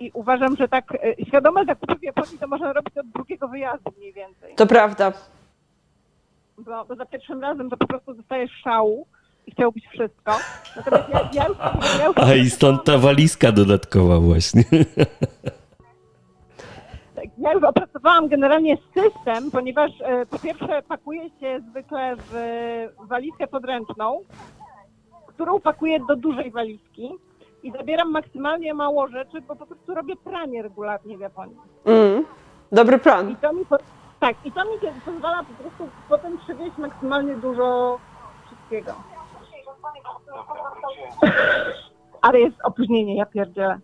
i 0.00 0.10
uważam, 0.14 0.56
że 0.56 0.68
tak 0.68 0.84
e, 0.94 1.24
świadome 1.26 1.64
zakupy 1.64 1.94
w 1.94 2.02
Japonii 2.02 2.38
to 2.38 2.46
można 2.46 2.72
robić 2.72 2.98
od 2.98 3.06
drugiego 3.06 3.48
wyjazdu 3.48 3.90
mniej 3.98 4.12
więcej. 4.12 4.54
To 4.54 4.66
prawda. 4.66 5.12
Bo, 6.58 6.84
bo 6.84 6.94
za 6.94 7.06
pierwszym 7.06 7.40
razem 7.42 7.70
to 7.70 7.76
po 7.76 7.86
prostu 7.86 8.14
dostajesz 8.14 8.50
szału 8.64 9.06
i 9.46 9.50
chciałbyś 9.50 9.86
wszystko. 9.86 10.32
Natomiast 10.76 11.08
ja, 11.08 11.28
ja 11.32 11.48
już, 11.48 11.58
ja 11.98 12.06
już 12.06 12.18
A 12.18 12.34
i 12.34 12.50
stąd 12.50 12.84
ta 12.84 12.98
walizka 12.98 13.52
dodatkowa 13.52 14.20
właśnie. 14.20 14.64
Tak, 17.14 17.24
Ja 17.38 17.52
już 17.52 17.64
opracowałam 17.64 18.28
generalnie 18.28 18.76
system, 18.94 19.50
ponieważ 19.50 19.90
e, 20.00 20.26
po 20.26 20.38
pierwsze 20.38 20.82
pakuję 20.88 21.30
się 21.40 21.60
zwykle 21.70 22.16
w 22.16 22.32
walizkę 23.08 23.46
podręczną, 23.46 24.20
którą 25.26 25.60
pakuję 25.60 26.00
do 26.08 26.16
dużej 26.16 26.50
walizki 26.50 27.10
i 27.62 27.72
zabieram 27.72 28.10
maksymalnie 28.10 28.74
mało 28.74 29.08
rzeczy, 29.08 29.40
bo 29.48 29.56
po 29.56 29.66
prostu 29.66 29.94
robię 29.94 30.14
pranie 30.24 30.62
regularnie 30.62 31.16
w 31.16 31.20
Japonii. 31.20 31.56
Mm. 31.84 32.24
Dobry 32.72 32.96
I 32.96 33.00
plan. 33.00 33.36
to 33.36 33.52
mi, 33.52 33.64
tak, 34.20 34.36
i 34.44 34.52
to 34.52 34.64
mi 34.64 34.70
pozwala 35.04 35.44
po 35.44 35.62
prostu 35.62 35.88
potem 36.08 36.38
przywieźć 36.38 36.78
maksymalnie 36.78 37.36
dużo 37.36 37.98
wszystkiego. 38.46 38.92
Ale 42.22 42.40
jest 42.40 42.56
opóźnienie, 42.64 43.16
ja 43.16 43.26
pierdzielę. 43.26 43.78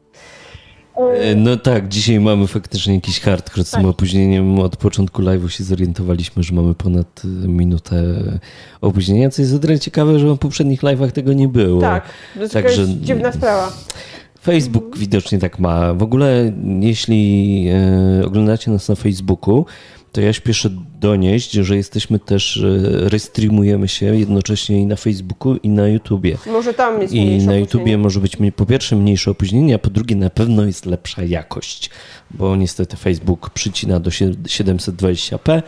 E, 0.97 1.35
No 1.35 1.57
tak, 1.57 1.89
dzisiaj 1.89 2.21
mamy 2.21 2.47
faktycznie 2.47 2.95
jakiś 2.95 3.21
hardcore 3.21 3.65
z 3.65 3.71
tym 3.71 3.81
Tak. 3.81 3.91
opóźnieniem. 3.91 4.59
Od 4.59 4.77
początku 4.77 5.23
live'u 5.23 5.49
się 5.49 5.65
zorientowaliśmy, 5.65 6.43
że 6.43 6.55
mamy 6.55 6.75
ponad 6.75 7.23
e, 7.25 7.49
minutę 7.49 7.97
opóźnienia, 8.81 9.31
co 9.31 9.43
jest 9.43 9.55
o 9.55 9.59
tyle 9.59 9.79
ciekawe, 9.79 10.19
że 10.19 10.27
w 10.35 10.39
poprzednich 10.39 10.83
live'ach 10.83 11.11
tego 11.13 11.33
nie 11.33 11.49
było. 11.49 11.81
Tak, 11.81 12.05
to 12.35 12.41
jest 12.41 12.53
Także- 12.55 12.83
jakaś 12.83 12.95
dziwna 12.95 13.33
sprawa. 13.33 13.73
Facebook 14.43 14.99
widocznie 14.99 15.39
tak 15.39 15.59
ma. 15.59 15.95
W 15.95 16.03
ogóle, 16.03 16.53
jeśli 16.81 17.67
e, 18.23 18.27
oglądacie 18.27 18.71
nas 18.71 18.89
na 18.89 18.95
Facebooku, 18.95 19.67
to 20.13 20.21
ja 20.21 20.33
śpieszę 20.33 20.71
donieść, 21.01 21.53
że 21.53 21.77
jesteśmy 21.77 22.19
też, 22.19 22.57
e, 22.57 23.09
restreamujemy 23.09 23.89
się 23.89 24.07
jednocześnie 24.07 24.81
i 24.81 24.87
na 24.87 24.97
Facebooku, 24.97 25.57
i 25.57 25.69
na 25.69 25.89
YouTubie. 25.89 26.39
Może 26.47 26.75
tam 26.75 27.03
jest 27.03 27.15
I 27.15 27.21
mniejsze 27.21 27.37
na 27.37 27.43
opóźnienie. 27.43 27.61
YouTubie 27.61 27.99
może 27.99 28.21
być 28.21 28.37
po 28.57 28.67
pierwsze 28.67 28.97
mniejsze 28.97 29.31
opóźnienie, 29.31 29.75
a 29.75 29.79
po 29.79 29.91
drugie 29.91 30.17
na 30.17 30.31
pewno 30.31 30.65
jest 30.65 30.87
lepsza 30.87 31.23
jakość, 31.23 31.91
bo 32.31 32.57
niestety 32.57 32.97
Facebook 32.97 33.51
przycina 33.51 34.01
do 34.01 34.11
sie- 34.11 34.35
720p, 34.49 35.63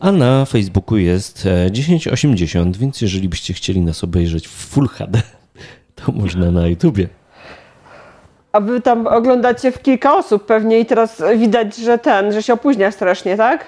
a 0.00 0.12
na 0.12 0.44
Facebooku 0.44 0.96
jest 0.98 1.46
e, 1.46 1.70
1080, 1.70 2.76
więc 2.76 3.00
jeżeli 3.00 3.28
byście 3.28 3.54
chcieli 3.54 3.80
nas 3.80 4.04
obejrzeć 4.04 4.48
w 4.48 4.50
Full 4.50 4.88
HD, 4.88 5.22
to 6.04 6.12
można 6.12 6.50
na 6.50 6.66
YouTubie. 6.66 7.08
A 8.58 8.60
wy 8.60 8.80
tam 8.80 9.06
oglądacie 9.06 9.72
w 9.72 9.82
kilka 9.82 10.14
osób 10.14 10.46
pewnie 10.46 10.78
i 10.78 10.86
teraz 10.86 11.22
widać, 11.36 11.76
że 11.76 11.98
ten, 11.98 12.32
że 12.32 12.42
się 12.42 12.52
opóźnia 12.52 12.90
strasznie, 12.90 13.36
tak? 13.36 13.66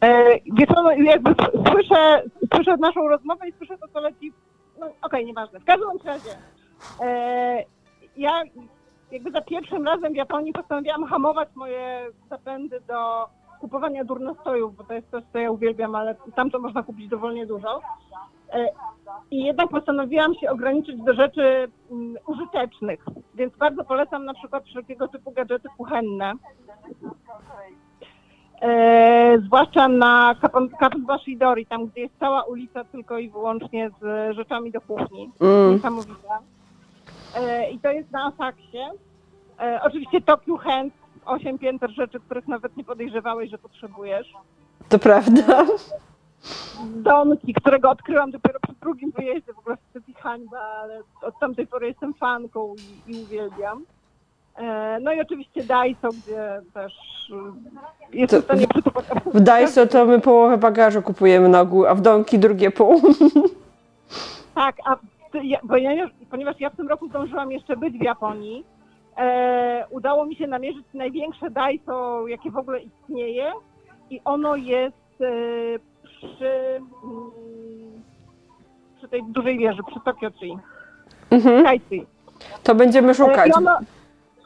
E, 0.00 0.24
no, 0.76 0.92
jakby 0.92 1.34
słyszę, 1.70 2.22
słyszę 2.54 2.76
naszą 2.76 3.08
rozmowę 3.08 3.48
i 3.48 3.52
słyszę 3.52 3.78
to, 3.78 3.88
co 3.88 4.00
leci. 4.00 4.32
No 4.80 4.86
okej, 5.02 5.26
nieważne. 5.26 5.60
W 5.60 5.64
każdym 5.64 5.88
razie. 6.04 6.30
E, 7.00 7.64
ja 8.16 8.42
jakby 9.10 9.30
za 9.30 9.40
pierwszym 9.40 9.86
razem 9.86 10.12
w 10.12 10.16
Japonii 10.16 10.52
postanowiłam 10.52 11.04
hamować 11.04 11.48
moje 11.54 12.06
zapędy 12.30 12.80
do 12.80 13.26
kupowania 13.60 14.04
durnostojów, 14.04 14.76
bo 14.76 14.84
to 14.84 14.94
jest 14.94 15.10
coś, 15.10 15.24
co 15.32 15.38
ja 15.38 15.50
uwielbiam, 15.50 15.94
ale 15.94 16.14
tam 16.36 16.50
to 16.50 16.58
można 16.58 16.82
kupić 16.82 17.08
dowolnie 17.08 17.46
dużo. 17.46 17.80
I 19.30 19.44
jednak 19.44 19.68
postanowiłam 19.68 20.34
się 20.34 20.50
ograniczyć 20.50 21.02
do 21.02 21.14
rzeczy 21.14 21.70
mm, 21.90 22.16
użytecznych, 22.26 23.04
więc 23.34 23.56
bardzo 23.56 23.84
polecam 23.84 24.24
na 24.24 24.34
przykład 24.34 24.64
wszelkiego 24.64 25.08
typu 25.08 25.30
gadżety 25.30 25.68
kuchenne. 25.78 26.32
E, 28.62 29.38
zwłaszcza 29.46 29.88
na 29.88 30.34
Kaponsbashidori, 30.80 31.66
tam 31.66 31.86
gdzie 31.86 32.00
jest 32.00 32.14
cała 32.20 32.42
ulica 32.42 32.84
tylko 32.84 33.18
i 33.18 33.30
wyłącznie 33.30 33.90
z 34.00 34.36
rzeczami 34.36 34.72
do 34.72 34.80
kuchni. 34.80 35.30
Mm. 35.40 35.72
Niesamowite. 35.72 36.28
E, 37.36 37.70
I 37.70 37.78
to 37.78 37.90
jest 37.90 38.10
na 38.10 38.24
Asaksie. 38.24 38.78
E, 39.60 39.80
oczywiście 39.82 40.20
Tokyo 40.20 40.56
Hands, 40.56 40.94
8 41.26 41.58
pięter 41.58 41.90
rzeczy, 41.90 42.20
których 42.20 42.48
nawet 42.48 42.76
nie 42.76 42.84
podejrzewałeś, 42.84 43.50
że 43.50 43.58
potrzebujesz. 43.58 44.32
To 44.88 44.98
prawda. 44.98 45.66
Donki, 46.84 47.54
którego 47.54 47.90
odkryłam 47.90 48.30
dopiero 48.30 48.60
przed 48.60 48.78
drugim 48.78 49.10
wyjeździe, 49.10 49.52
w 49.52 49.58
ogóle 49.58 49.76
wstyd 49.76 50.08
i 50.08 50.14
hańba, 50.14 50.60
ale 50.60 51.00
od 51.22 51.38
tamtej 51.38 51.66
pory 51.66 51.86
jestem 51.86 52.14
fanką 52.14 52.74
i, 53.06 53.12
i 53.12 53.22
uwielbiam. 53.22 53.84
E, 54.56 54.98
No 55.00 55.12
i 55.12 55.20
oczywiście 55.20 55.64
Daiso, 55.64 56.08
gdzie 56.08 56.60
też 56.74 56.92
y, 58.12 58.18
jestem 58.18 58.42
w 58.42 58.44
stanie 58.44 58.66
W 59.34 59.40
Daiso 59.40 59.86
to 59.86 60.06
my 60.06 60.20
połowę 60.20 60.58
bagażu 60.58 61.02
kupujemy 61.02 61.48
na 61.48 61.60
ogół, 61.60 61.86
a 61.86 61.94
w 61.94 62.00
Donki 62.00 62.38
drugie 62.38 62.70
pół. 62.70 63.00
Tak, 64.54 64.76
a 64.84 64.96
bo 65.62 65.76
ja, 65.76 66.10
ponieważ 66.30 66.60
ja 66.60 66.70
w 66.70 66.76
tym 66.76 66.88
roku 66.88 67.08
zdążyłam 67.08 67.52
jeszcze 67.52 67.76
być 67.76 67.98
w 67.98 68.02
Japonii, 68.02 68.64
e, 69.16 69.86
udało 69.90 70.26
mi 70.26 70.36
się 70.36 70.46
namierzyć 70.46 70.86
największe 70.94 71.50
Daiso, 71.50 72.28
jakie 72.28 72.50
w 72.50 72.56
ogóle 72.56 72.80
istnieje 72.80 73.52
i 74.10 74.20
ono 74.24 74.56
jest 74.56 75.20
e, 75.20 75.26
przy, 76.34 76.46
mm, 77.04 77.30
przy 78.98 79.08
tej 79.08 79.22
dużej 79.28 79.58
wieży, 79.58 79.78
przy 79.90 80.00
Tokyo 80.04 80.30
Tree, 80.30 80.56
Mhm. 81.30 81.64
Sky. 81.78 82.06
To 82.62 82.74
będziemy 82.74 83.14
szukać. 83.14 83.52
Ono, 83.56 83.78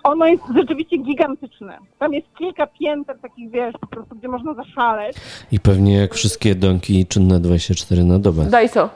ono 0.05 0.27
jest 0.27 0.43
rzeczywiście 0.57 0.97
gigantyczne. 0.99 1.79
Tam 1.99 2.15
jest 2.15 2.27
kilka 2.39 2.67
pięter 2.67 3.19
takich, 3.19 3.51
wiesz, 3.51 3.75
po 3.81 3.87
prostu, 3.87 4.15
gdzie 4.17 4.29
można 4.29 4.55
zaszaleć. 4.55 5.17
I 5.53 5.61
pewnie 5.61 5.97
jak 5.97 6.15
wszystkie 6.15 6.55
donki 6.55 7.07
czynne 7.07 7.41
24 7.41 8.05
na 8.05 8.19
dobę. 8.19 8.45
Daiso. 8.45 8.89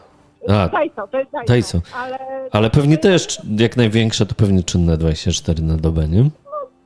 A, 0.49 0.69
Daiso, 0.69 1.09
to 1.09 1.19
jest 1.19 1.31
Daiso. 1.33 1.49
Daiso. 1.49 1.79
Ale 1.97 2.19
ale 2.53 2.71
pewnie 2.71 2.99
też, 2.99 3.43
jak 3.59 3.77
największe, 3.77 4.27
to 4.27 4.35
pewnie 4.35 4.63
czynne 4.63 4.97
24 4.97 5.63
na 5.63 5.77
dobę, 5.77 6.09
nie? 6.09 6.31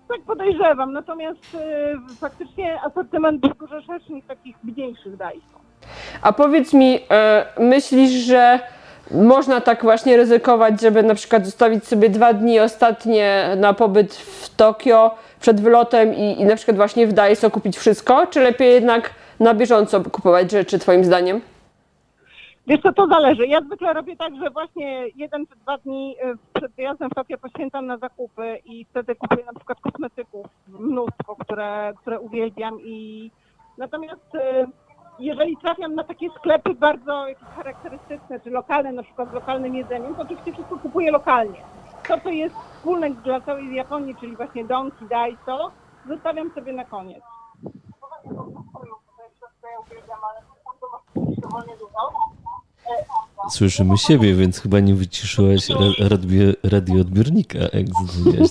Tak 0.09 0.20
podejrzewam, 0.27 0.93
natomiast 0.93 1.55
y, 1.55 2.14
faktycznie 2.20 2.81
asortyment 2.82 3.40
był 3.40 3.51
dużo 3.60 3.82
szerszy 3.82 4.12
niż 4.12 4.24
takich 4.24 4.56
mniejszych 4.64 5.16
Daiso. 5.16 5.60
A 6.22 6.32
powiedz 6.32 6.72
mi, 6.72 6.98
e, 7.10 7.46
myślisz, 7.59 8.10
że 8.10 8.60
można 9.10 9.60
tak 9.60 9.82
właśnie 9.82 10.16
ryzykować, 10.16 10.80
żeby 10.80 11.02
na 11.02 11.14
przykład 11.14 11.46
zostawić 11.46 11.84
sobie 11.88 12.09
dwa 12.09 12.32
dni 12.32 12.60
ostatnie 12.60 13.48
na 13.56 13.74
pobyt 13.74 14.14
w 14.14 14.56
Tokio 14.56 15.14
przed 15.40 15.60
wylotem 15.60 16.14
i, 16.14 16.40
i 16.40 16.44
na 16.44 16.56
przykład 16.56 16.76
właśnie 16.76 17.06
w 17.06 17.12
Daiso 17.12 17.50
kupić 17.50 17.78
wszystko? 17.78 18.26
Czy 18.26 18.40
lepiej 18.40 18.72
jednak 18.72 19.10
na 19.40 19.54
bieżąco 19.54 20.02
kupować 20.10 20.50
rzeczy, 20.50 20.78
twoim 20.78 21.04
zdaniem? 21.04 21.40
Wiesz 22.66 22.80
co, 22.80 22.92
to 22.92 23.06
zależy. 23.06 23.46
Ja 23.46 23.60
zwykle 23.60 23.92
robię 23.92 24.16
tak, 24.16 24.36
że 24.36 24.50
właśnie 24.50 25.09
jeden 25.16 25.46
czy 25.46 25.56
dwa 25.56 25.78
dni 25.78 26.16
y, 26.24 26.36
przed 26.54 26.72
wyjazdem 26.72 27.10
w 27.10 27.14
Tokio 27.14 27.38
poświęcam 27.38 27.86
na 27.86 27.96
zakupy 27.98 28.59
i 28.64 28.84
wtedy 28.84 29.14
kupuję 29.14 29.44
na 29.44 29.52
przykład 29.52 29.80
kosmetyków 29.80 30.46
mnóstwo, 30.68 31.36
które, 31.36 31.92
które 31.96 32.20
uwielbiam 32.20 32.80
i 32.80 33.30
natomiast 33.78 34.34
y, 34.34 34.38
jeżeli 35.18 35.56
trafiam 35.56 35.94
na 35.94 36.05
takie 36.05 36.28
sklepy 36.39 36.74
bardzo 36.74 37.28
jakieś 37.28 37.48
charakterystyczne, 37.48 38.40
czy 38.40 38.51
lokalne, 38.51 38.93
na 38.93 39.02
przykład 39.02 39.30
z 39.30 39.32
lokalnym 39.32 39.74
jedzeniem, 39.74 40.14
to 40.14 40.22
oczywiście 40.22 40.52
wszystko 40.52 40.78
kupuję 40.78 41.10
lokalnie. 41.10 41.60
To, 42.09 42.20
co 42.20 42.28
jest 42.28 42.55
wspólne 42.76 43.10
dla 43.10 43.40
całej 43.40 43.74
Japonii, 43.74 44.14
czyli 44.20 44.36
właśnie 44.36 44.64
Donki, 44.64 45.05
Daiso, 45.10 45.70
zostawiam 46.09 46.51
sobie 46.55 46.72
na 46.72 46.84
koniec. 46.84 47.22
Słyszymy 53.51 53.98
siebie, 53.98 54.34
więc 54.34 54.60
chyba 54.60 54.80
nie 54.80 54.94
wyciszyłaś 54.94 55.70
ra- 55.70 56.09
radio, 56.10 56.52
radioodbiornika, 56.72 57.59
jak 57.59 57.86
zrozumiałeś. 57.89 58.51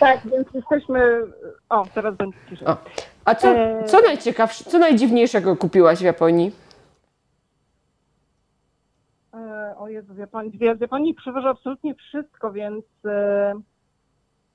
Tak, 0.00 0.20
więc 0.30 0.48
jesteśmy... 0.54 1.20
O, 1.68 1.86
teraz 1.94 2.16
będzie 2.16 2.38
ciszej. 2.50 2.68
O. 2.68 2.76
A 3.24 3.34
co, 3.34 3.48
Eee. 3.48 3.84
co 3.84 4.00
najciekawsze, 4.00 4.64
co 4.64 4.78
najdziwniejszego 4.78 5.56
kupiłaś 5.56 5.98
w 5.98 6.02
Japonii? 6.02 6.52
E, 9.34 9.74
o 9.78 9.88
Jezu, 9.88 10.14
w 10.14 10.18
Japonii, 10.18 10.58
w 10.58 10.80
Japonii 10.80 11.14
przywożę 11.14 11.48
absolutnie 11.48 11.94
wszystko, 11.94 12.52
więc, 12.52 12.84
e, 13.04 13.54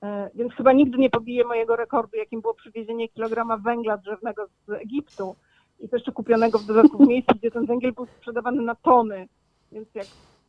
e, 0.04 0.30
więc 0.36 0.54
chyba 0.54 0.72
nigdy 0.72 0.98
nie 0.98 1.10
pobiję 1.10 1.44
mojego 1.46 1.76
rekordu, 1.76 2.18
jakim 2.18 2.42
było 2.42 2.54
przywiezienie 2.54 3.10
kilograma 3.10 3.58
węgla 3.58 3.98
drzewnego 3.98 4.48
z 4.68 4.70
Egiptu 4.70 5.36
i 5.80 5.90
to 5.90 5.96
jeszcze 5.96 6.12
kupionego 6.12 6.60
w 6.60 6.66
dodatku 6.66 6.98
w 6.98 7.08
miejscu, 7.08 7.36
gdzie 7.36 7.52
ten 7.52 7.66
węgiel 7.66 7.94
był 7.94 8.06
sprzedawany 8.06 8.62
na 8.62 8.76
tony. 8.76 9.28
Więc 9.72 9.88
jak 9.96 10.08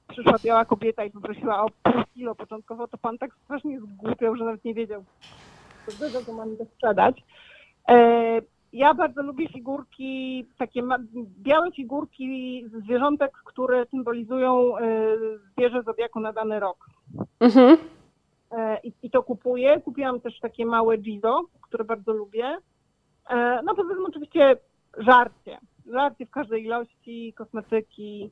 przyszła 0.08 0.38
biała 0.44 0.64
kobieta 0.64 1.04
i 1.04 1.10
poprosiła 1.10 1.62
o 1.64 1.66
pół 1.82 2.02
kilo 2.14 2.34
początkowo, 2.34 2.88
to 2.88 2.98
pan 2.98 3.18
tak 3.18 3.30
strasznie 3.44 3.80
zgłupiał, 3.80 4.36
że 4.36 4.44
nawet 4.44 4.64
nie 4.64 4.74
wiedział, 4.74 5.04
to 6.26 6.32
mam 6.32 6.56
to 6.56 6.64
sprzedać. 6.64 7.22
E, 7.88 8.40
ja 8.72 8.94
bardzo 8.94 9.22
lubię 9.22 9.48
figurki, 9.48 10.46
takie 10.58 10.82
białe 11.38 11.72
figurki 11.72 12.64
zwierzątek, 12.68 13.32
które 13.44 13.86
symbolizują 13.86 14.78
e, 14.78 14.82
zwierzę 15.52 15.82
zodiaku 15.82 16.20
na 16.20 16.32
dany 16.32 16.60
rok. 16.60 16.86
Mhm. 17.40 17.76
E, 18.50 18.80
I, 18.84 18.92
I 19.02 19.10
to 19.10 19.22
kupuję. 19.22 19.80
Kupiłam 19.80 20.20
też 20.20 20.40
takie 20.40 20.66
małe 20.66 20.98
Jizo, 20.98 21.40
które 21.60 21.84
bardzo 21.84 22.12
lubię. 22.12 22.58
No 23.64 23.74
poza 23.74 23.94
tym 23.94 24.06
oczywiście 24.06 24.56
żarcie. 24.98 25.58
Żarcie 25.92 26.26
w 26.26 26.30
każdej 26.30 26.64
ilości, 26.64 27.32
kosmetyki. 27.36 28.30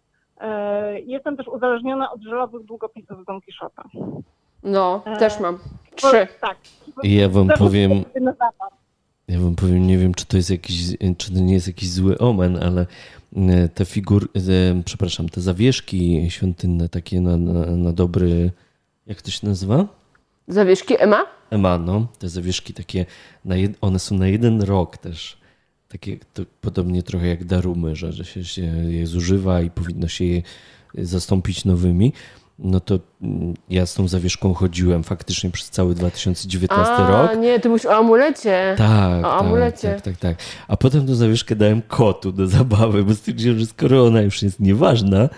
Jestem 1.07 1.37
też 1.37 1.49
uzależniona 1.49 2.13
od 2.13 2.23
żelowych 2.23 2.65
długopisów 2.65 3.23
z 3.23 3.25
Don 3.25 3.41
Quixota. 3.41 3.83
No, 4.63 5.03
Eee. 5.07 5.19
też 5.19 5.41
mam. 5.41 5.59
Trzy. 5.97 6.27
Tak. 6.41 6.57
I 7.03 7.15
ja 7.15 7.29
wam 7.29 7.49
powiem, 7.59 8.05
ja 9.29 9.41
wam 9.41 9.57
powiem, 9.57 9.87
nie 9.87 9.99
wiem, 9.99 10.15
czy 10.15 10.27
to 10.27 10.37
jest 10.37 10.51
jakiś, 10.51 10.83
czy 11.19 11.33
to 11.33 11.41
nie 11.41 11.55
jest 11.55 11.67
jakiś 11.67 11.91
zły 11.91 12.19
omen, 12.19 12.63
ale 12.63 12.87
e, 13.37 13.69
te 13.69 13.85
figury, 13.85 14.27
e, 14.37 14.83
przepraszam, 14.85 15.29
te 15.29 15.41
zawieszki 15.41 16.31
świątynne 16.31 16.89
takie 16.89 17.21
na, 17.21 17.37
na, 17.37 17.67
na 17.67 17.93
dobry, 17.93 18.51
jak 19.07 19.23
to 19.23 19.31
się 19.31 19.47
nazywa? 19.47 19.87
Zawieszki 20.49 21.03
Ema? 21.03 21.25
Emano, 21.51 22.07
te 22.19 22.29
zawieszki 22.29 22.75
takie, 22.75 23.07
na 23.45 23.57
jed, 23.57 23.73
one 23.81 23.99
są 23.99 24.15
na 24.19 24.29
jeden 24.29 24.63
rok 24.63 24.97
też. 24.97 25.39
Takie 25.89 26.19
to, 26.35 26.43
podobnie 26.61 27.03
trochę 27.03 27.27
jak 27.27 27.45
darumy, 27.45 27.97
że, 27.97 28.13
że 28.13 28.25
się, 28.25 28.45
się 28.45 28.63
je 28.89 29.07
zużywa 29.07 29.61
i 29.63 29.71
powinno 29.71 30.09
się 30.09 30.25
je 30.25 30.43
zastąpić 30.95 31.65
nowymi. 31.65 32.13
No 32.63 32.81
to 32.81 32.99
mm, 33.23 33.55
ja 33.71 33.87
z 33.87 33.95
tą 33.95 34.09
zawieszką 34.09 34.55
chodziłem 34.55 35.03
faktycznie 35.05 35.51
przez 35.51 35.71
cały 35.71 35.95
2019 35.95 36.95
A, 36.95 37.11
rok. 37.11 37.41
nie, 37.41 37.61
ty 37.61 37.69
mówisz 37.69 37.87
o 37.87 37.97
amulecie. 37.97 38.75
Tak, 38.79 39.19
O 39.19 39.23
tak, 39.31 39.41
amulecie. 39.41 39.89
tak, 39.95 40.01
tak, 40.03 40.17
tak. 40.17 40.37
A 40.69 40.77
potem 40.77 41.07
tą 41.07 41.15
zawieszkę 41.15 41.57
dałem 41.57 41.83
kotu 41.83 42.33
do 42.33 42.47
zabawy, 42.47 43.05
bo 43.05 43.15
stwierdziłem, 43.15 43.59
że 43.59 43.67
skoro 43.67 44.05
ona 44.07 44.23
już 44.23 44.43
jest 44.43 44.61
nieważna, 44.61 45.29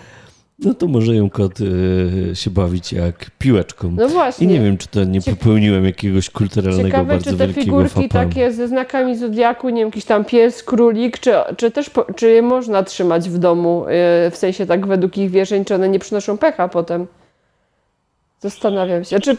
no 0.65 0.73
to 0.73 0.87
może 0.87 1.15
ją 1.15 1.29
kot 1.29 1.53
e, 2.31 2.35
się 2.35 2.51
bawić 2.51 2.93
jak 2.93 3.31
piłeczką. 3.39 3.91
No 3.97 4.07
właśnie. 4.07 4.47
I 4.47 4.49
nie 4.49 4.59
wiem, 4.59 4.77
czy 4.77 4.87
to 4.87 5.03
nie 5.03 5.21
Ciek- 5.21 5.35
popełniłem 5.35 5.85
jakiegoś 5.85 6.29
kulturalnego, 6.29 6.87
Ciekawe, 6.87 7.05
bardzo 7.05 7.31
czy 7.31 7.37
te 7.37 7.47
wielkiego 7.47 7.65
figurki 7.65 8.09
fapa. 8.09 8.25
takie 8.25 8.51
ze 8.51 8.67
znakami 8.67 9.17
zodiaku, 9.17 9.69
nie 9.69 9.79
wiem, 9.81 9.87
jakiś 9.87 10.05
tam 10.05 10.25
pies, 10.25 10.63
królik, 10.63 11.19
czy, 11.19 11.33
czy 11.57 11.71
też 11.71 11.89
po, 11.89 12.05
czy 12.15 12.29
je 12.29 12.41
można 12.41 12.83
trzymać 12.83 13.29
w 13.29 13.37
domu, 13.37 13.85
yy, 14.23 14.31
w 14.31 14.35
sensie 14.35 14.65
tak 14.65 14.87
według 14.87 15.17
ich 15.17 15.31
wierzeń, 15.31 15.65
czy 15.65 15.75
one 15.75 15.89
nie 15.89 15.99
przynoszą 15.99 16.37
pecha 16.37 16.67
potem? 16.67 17.07
Zastanawiam 18.39 19.03
się. 19.03 19.19
Czy 19.19 19.37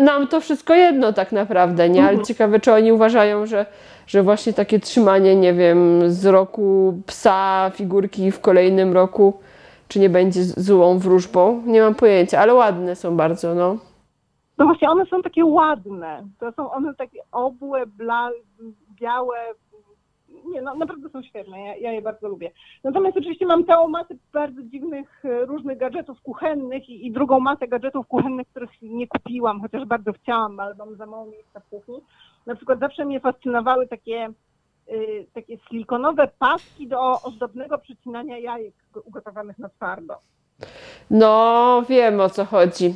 nam 0.00 0.28
to 0.28 0.40
wszystko 0.40 0.74
jedno 0.74 1.12
tak 1.12 1.32
naprawdę, 1.32 1.88
nie? 1.88 2.04
Ale 2.04 2.22
ciekawe, 2.22 2.60
czy 2.60 2.72
oni 2.72 2.92
uważają, 2.92 3.46
że, 3.46 3.66
że 4.06 4.22
właśnie 4.22 4.52
takie 4.52 4.80
trzymanie, 4.80 5.36
nie 5.36 5.54
wiem, 5.54 6.02
z 6.06 6.26
roku 6.26 7.00
psa, 7.06 7.70
figurki 7.74 8.30
w 8.30 8.40
kolejnym 8.40 8.92
roku, 8.92 9.34
czy 9.90 10.00
nie 10.00 10.10
będzie 10.10 10.44
złą 10.44 10.98
wróżbą? 10.98 11.62
Nie 11.66 11.80
mam 11.80 11.94
pojęcia, 11.94 12.40
ale 12.40 12.54
ładne 12.54 12.96
są 12.96 13.16
bardzo, 13.16 13.54
no. 13.54 13.76
No 14.58 14.64
właśnie, 14.64 14.90
one 14.90 15.06
są 15.06 15.22
takie 15.22 15.44
ładne. 15.44 16.26
To 16.38 16.52
są 16.52 16.70
one 16.70 16.94
takie 16.94 17.20
obłe, 17.32 17.86
bla, 17.86 18.30
białe. 19.00 19.36
Nie, 20.52 20.62
no 20.62 20.74
naprawdę 20.74 21.08
są 21.08 21.22
świetne. 21.22 21.60
Ja, 21.60 21.76
ja 21.76 21.92
je 21.92 22.02
bardzo 22.02 22.28
lubię. 22.28 22.50
Natomiast 22.84 23.16
oczywiście 23.16 23.46
mam 23.46 23.64
całą 23.64 23.88
masę 23.88 24.14
bardzo 24.32 24.62
dziwnych 24.62 25.24
e, 25.24 25.44
różnych 25.44 25.78
gadżetów 25.78 26.22
kuchennych 26.22 26.88
i, 26.88 27.06
i 27.06 27.12
drugą 27.12 27.40
masę 27.40 27.68
gadżetów 27.68 28.06
kuchennych, 28.06 28.48
których 28.48 28.70
nie 28.82 29.08
kupiłam, 29.08 29.60
chociaż 29.60 29.84
bardzo 29.84 30.12
chciałam, 30.12 30.60
ale 30.60 30.74
mam 30.74 30.96
za 30.96 31.06
mało 31.06 31.26
miejsca 31.26 31.60
w 31.60 31.68
kuchni. 31.68 32.00
Na 32.46 32.54
przykład 32.54 32.78
zawsze 32.78 33.04
mnie 33.04 33.20
fascynowały 33.20 33.88
takie, 33.88 34.28
takie 35.34 35.58
silikonowe 35.68 36.28
paski 36.38 36.88
do 36.88 37.22
ozdobnego 37.22 37.78
przecinania 37.78 38.38
jajek 38.38 38.74
ugotowanych 39.04 39.58
na 39.58 39.68
twardo. 39.68 40.14
No, 41.10 41.82
wiem 41.88 42.20
o 42.20 42.30
co 42.30 42.44
chodzi. 42.44 42.94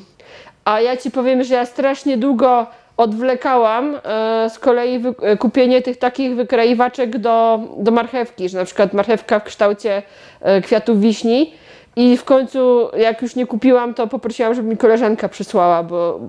A 0.65 0.81
ja 0.81 0.97
ci 0.97 1.11
powiem, 1.11 1.45
że 1.45 1.55
ja 1.55 1.66
strasznie 1.66 2.19
długo 2.19 2.66
odwlekałam 2.97 3.95
e, 4.05 4.51
z 4.51 4.59
kolei 4.59 5.03
e, 5.23 5.37
kupienie 5.37 5.83
tych 5.83 5.99
takich 5.99 6.37
wykroiwaczek 6.37 7.19
do, 7.19 7.61
do 7.79 7.91
marchewki, 7.91 8.49
że 8.49 8.59
na 8.59 8.65
przykład 8.65 8.93
marchewka 8.93 9.41
w 9.41 9.45
kształcie 9.45 10.03
e, 10.41 10.61
kwiatów 10.61 11.01
wiśni. 11.01 11.55
I 11.97 12.16
w 12.16 12.25
końcu, 12.25 12.89
jak 12.97 13.23
już 13.23 13.37
nie 13.37 13.47
kupiłam, 13.47 13.95
to 13.95 14.07
poprosiłam, 14.07 14.55
żeby 14.55 14.69
mi 14.69 14.77
koleżanka 14.77 15.29
przysłała, 15.29 15.83
bo 15.83 16.21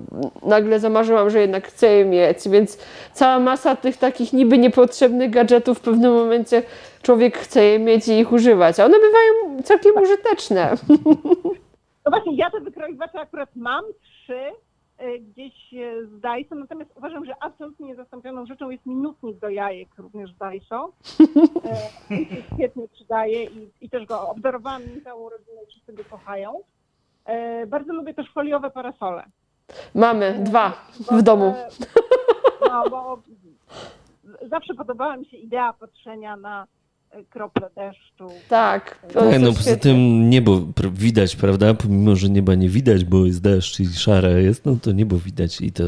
nagle 0.42 0.80
zamarzyłam, 0.80 1.30
że 1.30 1.40
jednak 1.40 1.68
chcę 1.68 1.86
je 1.86 2.04
mieć. 2.04 2.48
Więc 2.48 2.78
cała 3.12 3.38
masa 3.38 3.76
tych 3.76 3.96
takich 3.96 4.32
niby 4.32 4.58
niepotrzebnych 4.58 5.30
gadżetów 5.30 5.78
w 5.78 5.80
pewnym 5.80 6.14
momencie 6.14 6.62
człowiek 7.02 7.38
chce 7.38 7.64
je 7.64 7.78
mieć 7.78 8.08
i 8.08 8.12
ich 8.12 8.32
używać. 8.32 8.80
A 8.80 8.84
one 8.84 8.98
bywają 8.98 9.62
całkiem 9.62 10.02
użyteczne. 10.02 10.74
No 12.04 12.10
właśnie, 12.10 12.36
ja 12.36 12.50
te 12.50 12.60
wykroiwacze 12.60 13.20
akurat 13.20 13.48
mam, 13.56 13.84
trzy, 14.02 14.40
gdzieś 15.20 15.72
y, 15.72 16.06
z 16.06 16.20
Dyson, 16.20 16.58
natomiast 16.60 16.90
uważam, 16.96 17.24
że 17.24 17.34
absolutnie 17.40 17.86
niezastąpioną 17.86 18.46
rzeczą 18.46 18.70
jest 18.70 18.86
minutnik 18.86 19.38
do 19.38 19.48
jajek 19.48 19.88
również 19.98 20.30
z 20.30 20.38
Dyson. 20.38 20.90
E, 22.10 22.14
mi 22.14 22.26
się 22.26 22.42
świetnie 22.54 22.88
przydaje 22.88 23.44
i, 23.44 23.70
i 23.80 23.90
też 23.90 24.06
go 24.06 24.28
obdarowałam 24.28 24.82
nim 24.86 25.04
całą 25.04 25.28
rodzinę 25.28 25.62
i 25.62 25.66
wszyscy 25.66 25.92
go 25.92 26.04
kochają. 26.04 26.60
E, 27.24 27.66
Bardzo 27.66 27.92
lubię 27.92 28.14
też 28.14 28.32
foliowe 28.32 28.70
parasole. 28.70 29.24
Mamy 29.94 30.34
dwa 30.44 30.72
Bo 31.10 31.16
w 31.16 31.22
domu. 31.22 31.54
No, 32.68 32.90
bo 32.90 33.18
zawsze 34.42 34.74
podobała 34.74 35.16
mi 35.16 35.26
się 35.26 35.36
idea 35.36 35.72
patrzenia 35.72 36.36
na 36.36 36.62
e, 36.62 36.66
krople 37.24 37.70
deszczu. 37.76 38.28
Tak. 38.48 39.06
Tak, 39.14 39.40
no 39.40 39.52
poza 39.52 39.76
tym 39.76 40.30
niebo 40.30 40.60
widać, 40.92 41.36
prawda? 41.36 41.74
Pomimo, 41.74 42.16
że 42.16 42.28
nieba 42.28 42.54
nie 42.54 42.68
widać, 42.68 43.04
bo 43.04 43.26
jest 43.26 43.42
deszcz 43.42 43.80
i 43.80 43.86
szare 43.86 44.42
jest, 44.42 44.64
no 44.64 44.76
to 44.82 44.92
niebo 44.92 45.18
widać 45.18 45.60
i 45.60 45.72
to 45.72 45.84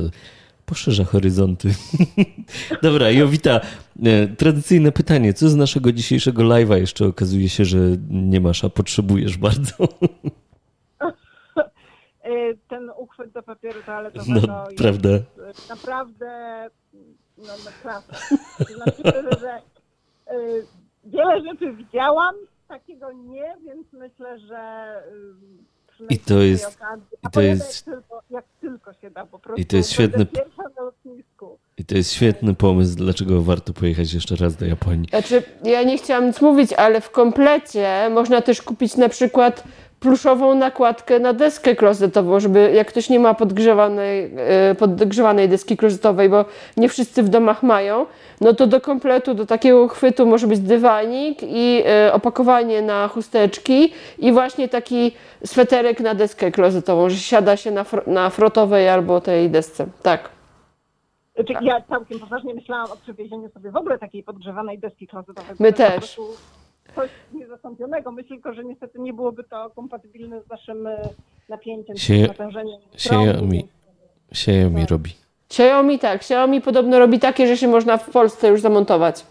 poszerza 0.66 1.04
horyzonty. 1.04 1.74
Dobra, 2.82 3.10
Jowita, 3.10 3.60
e, 4.04 4.26
tradycyjne 4.28 4.92
pytanie. 4.92 5.34
Co 5.34 5.48
z 5.48 5.56
naszego 5.56 5.92
dzisiejszego 5.92 6.42
live'a 6.42 6.76
jeszcze 6.76 7.06
okazuje 7.06 7.48
się, 7.48 7.64
że 7.64 7.78
nie 8.10 8.40
masz, 8.40 8.64
a 8.64 8.68
potrzebujesz 8.70 9.36
bardzo? 9.38 9.74
E, 12.22 12.54
Ten 12.68 12.90
uchwyt 12.98 13.32
do 13.32 13.42
papieru 13.42 13.80
toaletowego 13.86 14.46
No, 14.46 14.64
jest 14.64 14.78
prawda. 14.82 15.08
e, 15.08 15.22
naprawdę 15.68 16.30
no, 17.38 17.52
klasa. 17.82 18.12
Znaczy, 18.74 19.02
że, 19.40 19.62
wiele 21.08 21.40
rzeczy 21.42 21.72
widziałam, 21.72 22.34
takiego 22.68 23.12
nie, 23.12 23.56
więc 23.66 23.92
myślę, 23.92 24.38
że 24.38 24.92
I 26.10 26.18
to 26.18 26.34
jest- 26.38 26.78
i 27.22 27.30
to 27.30 27.40
jest- 27.40 27.86
jak 27.86 27.94
tylko, 27.96 28.22
jak 28.30 28.44
tylko 28.60 28.92
się 28.92 29.10
da, 29.10 29.26
po 29.26 29.38
prostu 29.38 29.60
I 29.62 29.66
to 29.66 29.76
jest 29.76 29.90
świetny- 29.92 30.26
pierwsza 30.26 30.62
na 30.76 30.82
lotnisku. 30.82 31.58
I 31.78 31.84
to 31.84 31.96
jest 31.96 32.12
świetny 32.12 32.54
pomysł, 32.54 32.96
dlaczego 32.96 33.42
warto 33.42 33.72
pojechać 33.72 34.12
jeszcze 34.12 34.36
raz 34.36 34.56
do 34.56 34.66
Japonii. 34.66 35.06
Znaczy, 35.10 35.42
ja 35.64 35.82
nie 35.82 35.98
chciałam 35.98 36.26
nic 36.26 36.40
mówić, 36.40 36.72
ale 36.72 37.00
w 37.00 37.10
komplecie 37.10 37.88
można 38.10 38.42
też 38.42 38.62
kupić 38.62 38.96
na 38.96 39.08
przykład 39.08 39.64
pluszową 40.00 40.54
nakładkę 40.54 41.18
na 41.18 41.32
deskę 41.32 41.76
klozetową, 41.76 42.40
żeby 42.40 42.72
jak 42.74 42.88
ktoś 42.88 43.08
nie 43.08 43.20
ma 43.20 43.34
podgrzewanej, 43.34 44.30
e, 44.36 44.74
podgrzewanej 44.74 45.48
deski 45.48 45.76
klozetowej, 45.76 46.28
bo 46.28 46.44
nie 46.76 46.88
wszyscy 46.88 47.22
w 47.22 47.28
domach 47.28 47.62
mają, 47.62 48.06
no 48.40 48.54
to 48.54 48.66
do 48.66 48.80
kompletu, 48.80 49.34
do 49.34 49.46
takiego 49.46 49.82
uchwytu 49.82 50.26
może 50.26 50.46
być 50.46 50.60
dywanik 50.60 51.38
i 51.42 51.82
e, 51.86 52.12
opakowanie 52.12 52.82
na 52.82 53.08
chusteczki 53.08 53.92
i 54.18 54.32
właśnie 54.32 54.68
taki 54.68 55.12
sweterek 55.44 56.00
na 56.00 56.14
deskę 56.14 56.50
klozetową, 56.50 57.10
że 57.10 57.16
siada 57.16 57.56
się 57.56 57.70
na, 57.70 57.84
fro- 57.84 58.06
na 58.06 58.30
frotowej 58.30 58.88
albo 58.88 59.20
tej 59.20 59.50
desce. 59.50 59.86
Tak. 60.02 60.37
Znaczy, 61.46 61.64
ja 61.64 61.80
całkiem 61.80 62.18
poważnie 62.18 62.54
myślałam 62.54 62.92
o 62.92 62.96
przywiezieniu 62.96 63.50
sobie 63.50 63.70
w 63.70 63.76
ogóle 63.76 63.98
takiej 63.98 64.22
podgrzewanej 64.22 64.78
deski 64.78 65.06
klozetowej. 65.06 65.56
My 65.58 65.72
też. 65.72 66.16
Coś 66.94 67.10
niezastąpionego. 67.32 68.12
Myślę 68.12 68.28
tylko, 68.36 68.52
że 68.54 68.64
niestety 68.64 68.98
nie 68.98 69.12
byłoby 69.12 69.44
to 69.44 69.70
kompatybilne 69.70 70.42
z 70.42 70.48
naszym 70.48 70.86
e, 70.86 71.08
napięciem, 71.48 71.96
Sie- 71.96 72.22
czy 72.22 72.28
natężeniem. 72.28 72.80
Xiaomi. 72.94 73.68
Xiaomi 74.32 74.86
robi. 74.86 75.10
Xiaomi 75.50 75.98
tak, 75.98 76.16
Xiaomi 76.20 76.60
podobno 76.60 76.98
robi 76.98 77.18
takie, 77.18 77.46
że 77.46 77.56
się 77.56 77.68
można 77.68 77.96
w 77.96 78.10
Polsce 78.10 78.48
już 78.48 78.60
zamontować. 78.60 79.26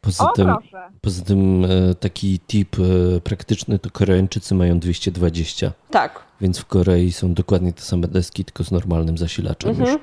Poza 0.00 0.30
O, 0.30 0.32
tym, 0.32 0.46
proszę. 0.46 0.88
poza 1.00 1.24
tym 1.24 1.64
e, 1.64 1.94
taki 1.94 2.38
tip 2.40 2.76
e, 3.16 3.20
praktyczny 3.20 3.78
to 3.78 3.90
Koreańczycy 3.90 4.54
mają 4.54 4.78
220, 4.78 5.72
Tak. 5.90 6.20
więc 6.40 6.58
w 6.58 6.66
Korei 6.66 7.12
są 7.12 7.34
dokładnie 7.34 7.72
te 7.72 7.80
same 7.82 8.08
deski, 8.08 8.44
tylko 8.44 8.64
z 8.64 8.70
normalnym 8.72 9.18
zasilaczem 9.18 9.70
Mhm. 9.70 9.90
już. 9.92 10.00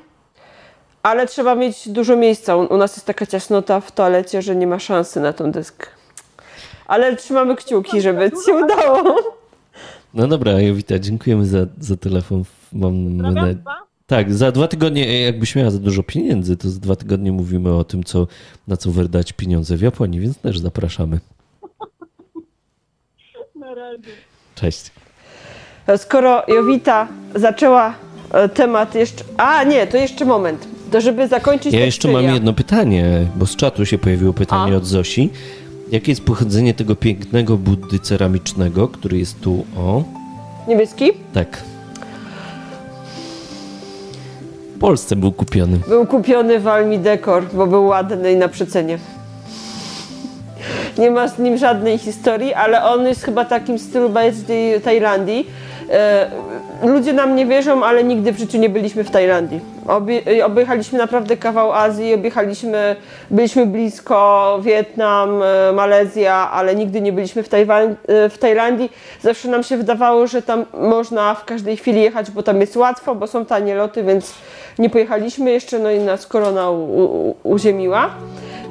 Ale 1.04 1.28
trzeba 1.28 1.56
mieć 1.56 1.90
dużo 1.90 2.16
miejsca. 2.16 2.56
U 2.56 2.78
nas 2.78 2.96
jest 2.96 3.06
taka 3.06 3.26
ciasnota 3.26 3.80
w 3.80 3.92
toalecie, 3.92 4.42
że 4.42 4.56
nie 4.56 4.68
ma 4.68 4.80
szansy 4.80 5.20
na 5.20 5.34
tą 5.34 5.52
deskę. 5.52 5.88
Ale 6.88 7.16
trzymamy 7.16 7.56
kciuki, 7.56 8.02
żeby 8.02 8.32
ci 8.32 8.46
się 8.46 8.54
udało. 8.54 9.16
No 10.14 10.28
dobra, 10.28 10.62
Jowita, 10.62 11.00
dziękujemy 11.00 11.46
za, 11.46 11.60
za 11.80 11.98
telefon. 11.98 12.44
Dwa. 12.74 13.84
Tak, 14.08 14.34
za 14.34 14.52
dwa 14.52 14.68
tygodnie, 14.68 15.08
e, 15.08 15.20
jakbyś 15.20 15.56
miała 15.56 15.72
za 15.72 15.80
dużo 15.80 16.04
pieniędzy, 16.04 16.58
to 16.58 16.70
za 16.70 16.80
dwa 16.80 16.96
tygodnie 16.96 17.32
mówimy 17.32 17.76
o 17.76 17.84
tym, 17.84 18.04
co, 18.04 18.28
na 18.68 18.78
co 18.78 18.92
wydać 18.92 19.34
pieniądze 19.34 19.78
w 19.78 19.82
Japonii, 19.82 20.20
więc 20.20 20.38
też 20.38 20.60
zapraszamy. 20.60 21.20
Na 23.56 23.76
razie. 23.76 24.10
Cześć. 24.56 24.92
Skoro 25.98 26.44
Jowita 26.48 27.08
zaczęła 27.36 27.94
e, 28.32 28.50
temat 28.50 28.96
jeszcze... 28.96 29.24
A, 29.38 29.64
nie, 29.64 29.88
to 29.88 29.98
jeszcze 29.98 30.26
moment. 30.26 30.68
To 30.94 31.02
żeby 31.02 31.28
zakończyć 31.28 31.74
Ja 31.74 31.86
jeszcze 31.86 32.08
mam 32.08 32.24
jedno 32.24 32.54
pytanie, 32.54 33.26
bo 33.36 33.46
z 33.46 33.56
czatu 33.56 33.86
się 33.86 33.98
pojawiło 33.98 34.34
pytanie 34.34 34.74
A. 34.74 34.78
od 34.78 34.86
Zosi. 34.86 35.30
Jakie 35.92 36.12
jest 36.12 36.24
pochodzenie 36.26 36.74
tego 36.74 36.96
pięknego 36.96 37.58
buddy 37.58 38.00
ceramicznego, 38.00 38.88
który 38.88 39.18
jest 39.18 39.42
tu, 39.42 39.66
o, 39.78 40.04
Niebieski? 40.68 41.12
tak. 41.34 41.64
W 44.76 44.80
Polsce 44.80 45.16
był 45.16 45.32
kupiony. 45.32 45.78
Był 45.88 46.06
kupiony 46.06 46.60
w 46.60 46.68
Almi 46.68 47.00
Decor, 47.00 47.44
bo 47.54 47.68
był 47.68 47.86
ładny 47.86 48.32
i 48.32 48.36
na 48.36 48.48
przecenie. 48.48 48.98
Nie 50.98 51.12
ma 51.12 51.28
z 51.28 51.40
nim 51.40 51.58
żadnej 51.58 51.98
historii, 51.98 52.54
ale 52.54 52.84
on 52.84 53.06
jest 53.08 53.24
chyba 53.24 53.46
takim 53.46 53.78
w 53.78 53.82
stylu 53.82 54.10
bardziej 54.10 54.82
Tajlandii. 54.82 55.48
E, 55.94 56.30
ludzie 56.84 57.14
nam 57.14 57.36
nie 57.36 57.46
wierzą, 57.46 57.84
ale 57.84 58.04
nigdy 58.04 58.32
w 58.32 58.38
życiu 58.38 58.58
nie 58.58 58.70
byliśmy 58.70 59.04
w 59.04 59.12
Tajlandii. 59.12 59.60
Obie, 59.88 60.46
objechaliśmy 60.46 60.98
naprawdę 60.98 61.38
kawał 61.38 61.74
Azji, 61.74 62.14
objechaliśmy, 62.14 62.96
byliśmy 63.32 63.66
blisko 63.66 64.60
Wietnam, 64.62 65.44
e, 65.44 65.72
Malezja, 65.74 66.52
ale 66.52 66.76
nigdy 66.76 67.02
nie 67.02 67.14
byliśmy 67.14 67.44
w, 67.44 67.50
Tajwan, 67.50 67.96
e, 68.08 68.30
w 68.30 68.38
Tajlandii. 68.38 68.92
Zawsze 69.22 69.48
nam 69.48 69.64
się 69.64 69.78
wydawało, 69.78 70.28
że 70.28 70.42
tam 70.42 70.66
można 70.74 71.36
w 71.36 71.46
każdej 71.46 71.78
chwili 71.78 72.02
jechać, 72.02 72.32
bo 72.32 72.44
tam 72.44 72.62
jest 72.62 72.76
łatwo, 72.78 73.16
bo 73.16 73.28
są 73.28 73.46
tanie 73.46 73.76
loty, 73.76 74.04
więc 74.04 74.34
nie 74.80 74.90
pojechaliśmy 74.90 75.52
jeszcze, 75.52 75.80
no 75.80 75.92
i 75.92 76.00
nas 76.00 76.28
korona 76.28 76.70
u, 76.70 76.84
u, 76.84 77.36
uziemiła. 77.44 78.10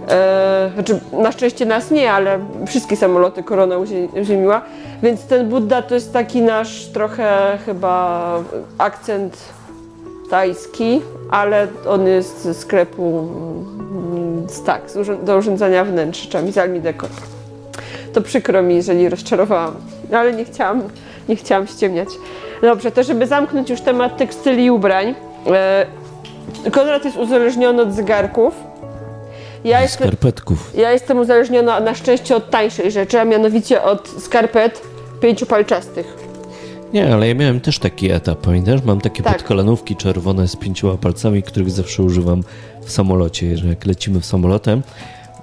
E, 0.08 0.70
znaczy, 0.74 1.00
na 1.12 1.32
szczęście 1.32 1.66
nas 1.66 1.90
nie, 1.90 2.12
ale 2.12 2.38
wszystkie 2.66 2.96
samoloty 2.96 3.42
korona 3.42 3.76
uzie- 3.76 4.20
uziemiła. 4.20 4.62
Więc 5.02 5.24
ten 5.26 5.48
Buddha 5.48 5.82
to 5.82 5.94
jest 5.94 6.12
taki 6.12 6.42
nasz 6.42 6.86
trochę 6.86 7.58
chyba 7.66 8.38
akcent 8.78 9.36
tajski, 10.30 11.02
ale 11.30 11.66
on 11.88 12.06
jest 12.06 12.42
ze 12.42 12.54
sklepu 12.54 13.28
mm, 13.90 14.48
z, 14.48 14.62
tak, 14.62 14.82
do 15.22 15.36
urządzania 15.36 15.84
wnętrzami 15.84 16.52
z 16.52 16.58
Almi 16.58 16.80
Decor. 16.80 17.08
To 18.12 18.22
przykro 18.22 18.62
mi, 18.62 18.74
jeżeli 18.74 19.08
rozczarowałam, 19.08 19.74
ale 20.12 20.32
nie 20.32 20.44
chciałam, 20.44 20.82
nie 21.28 21.36
chciałam 21.36 21.66
ściemniać. 21.66 22.08
Dobrze, 22.62 22.90
to 22.90 23.02
żeby 23.02 23.26
zamknąć 23.26 23.70
już 23.70 23.80
temat 23.80 24.16
tekstyli 24.16 24.64
i 24.64 24.70
ubrań. 24.70 25.14
E, 25.46 25.86
Konrad 26.70 27.04
jest 27.04 27.16
uzależniony 27.16 27.82
od 27.82 27.92
zegarków. 27.92 28.71
Ja 29.64 29.80
jestem, 29.82 30.08
Skarpetków. 30.08 30.72
ja 30.76 30.92
jestem 30.92 31.18
uzależniona 31.18 31.80
na 31.80 31.94
szczęście 31.94 32.36
od 32.36 32.50
tańszej 32.50 32.90
rzeczy, 32.92 33.20
a 33.20 33.24
mianowicie 33.24 33.82
od 33.82 34.08
skarpet 34.08 34.82
pięciopalczastych. 35.20 36.16
Nie, 36.92 37.14
ale 37.14 37.28
ja 37.28 37.34
miałem 37.34 37.60
też 37.60 37.78
taki 37.78 38.10
etap, 38.10 38.40
pamiętasz? 38.40 38.82
Mam 38.84 39.00
takie 39.00 39.22
Tak. 39.22 39.32
podkolanówki 39.36 39.96
czerwone 39.96 40.48
z 40.48 40.56
pięcioma 40.56 40.96
palcami, 40.96 41.42
których 41.42 41.70
zawsze 41.70 42.02
używam 42.02 42.42
w 42.84 42.90
samolocie, 42.92 43.56
że 43.56 43.68
jak 43.68 43.86
lecimy 43.86 44.20
w 44.20 44.26
samolotem. 44.26 44.82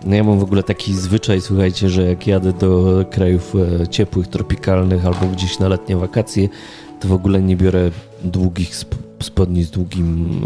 No 0.06 0.16
ja 0.16 0.24
mam 0.24 0.40
w 0.40 0.44
ogóle 0.44 0.64
taki 0.64 0.94
zwyczaj, 0.94 1.42
słuchajcie, 1.42 1.90
że 1.90 2.04
jak 2.04 2.28
jadę 2.28 2.54
do 2.54 3.06
krajów 3.12 3.54
e, 3.82 3.88
ciepłych, 3.88 4.28
tropikalnych 4.28 5.06
albo 5.06 5.26
gdzieś 5.26 5.60
na 5.60 5.68
letnie 5.68 5.98
wakacje, 5.98 6.50
to 7.00 7.08
w 7.08 7.14
ogóle 7.14 7.42
nie 7.42 7.56
biorę 7.58 7.92
długich 8.24 8.76
sp- 8.82 9.02
spodni 9.24 9.64
z 9.64 9.72
długim, 9.72 10.42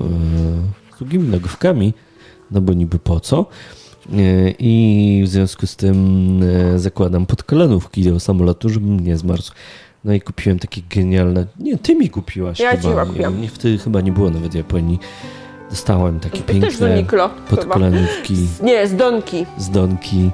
e, 0.93 0.97
długimi 0.99 1.27
nogawkami, 1.29 1.93
no 2.51 2.61
bo 2.61 2.73
niby 2.73 2.99
po 2.99 3.19
co. 3.19 3.45
E, 4.13 4.15
I 4.59 5.21
w 5.25 5.27
związku 5.29 5.67
z 5.67 5.75
tym 5.75 6.39
e, 6.73 6.79
zakładam 6.79 7.25
podkolanówki 7.25 8.03
do 8.03 8.19
samolotu, 8.19 8.69
żebym 8.69 8.99
nie 8.99 9.17
zmarzł. 9.17 9.51
No 10.05 10.13
i 10.13 10.21
kupiłem 10.21 10.59
takie 10.59 10.81
genialne. 10.89 11.45
Nie, 11.59 11.77
ty 11.77 11.95
mi 11.95 12.09
kupiłaś 12.09 12.59
Ja 12.59 12.71
ci 12.71 12.77
chyba. 12.77 12.89
chyba 12.89 13.05
kupiłam. 13.05 13.41
Nie, 13.41 13.47
wtedy 13.47 13.77
chyba 13.77 14.01
nie 14.01 14.11
było 14.11 14.29
nawet 14.29 14.55
Japonii. 14.55 14.99
Dostałem 15.69 16.19
takie 16.19 16.41
piękne 16.41 17.03
podkolanówki 17.49 18.35
Nie, 18.63 18.87
z 18.87 18.95
Donki. 18.95 19.45
z 19.57 19.69
donki, 19.69 20.31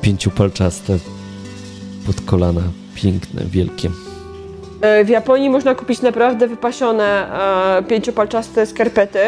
pięciopalczaste 0.00 0.98
pod 2.06 2.20
kolana. 2.20 2.60
Piękne, 2.94 3.42
wielkie. 3.46 3.90
E, 4.80 5.04
W 5.04 5.08
Japonii 5.08 5.50
można 5.50 5.74
kupić 5.74 6.02
naprawdę 6.02 6.48
wypasione 6.48 7.04
e, 7.78 7.82
pięciopalczaste 7.82 8.66
skarpety. 8.66 9.18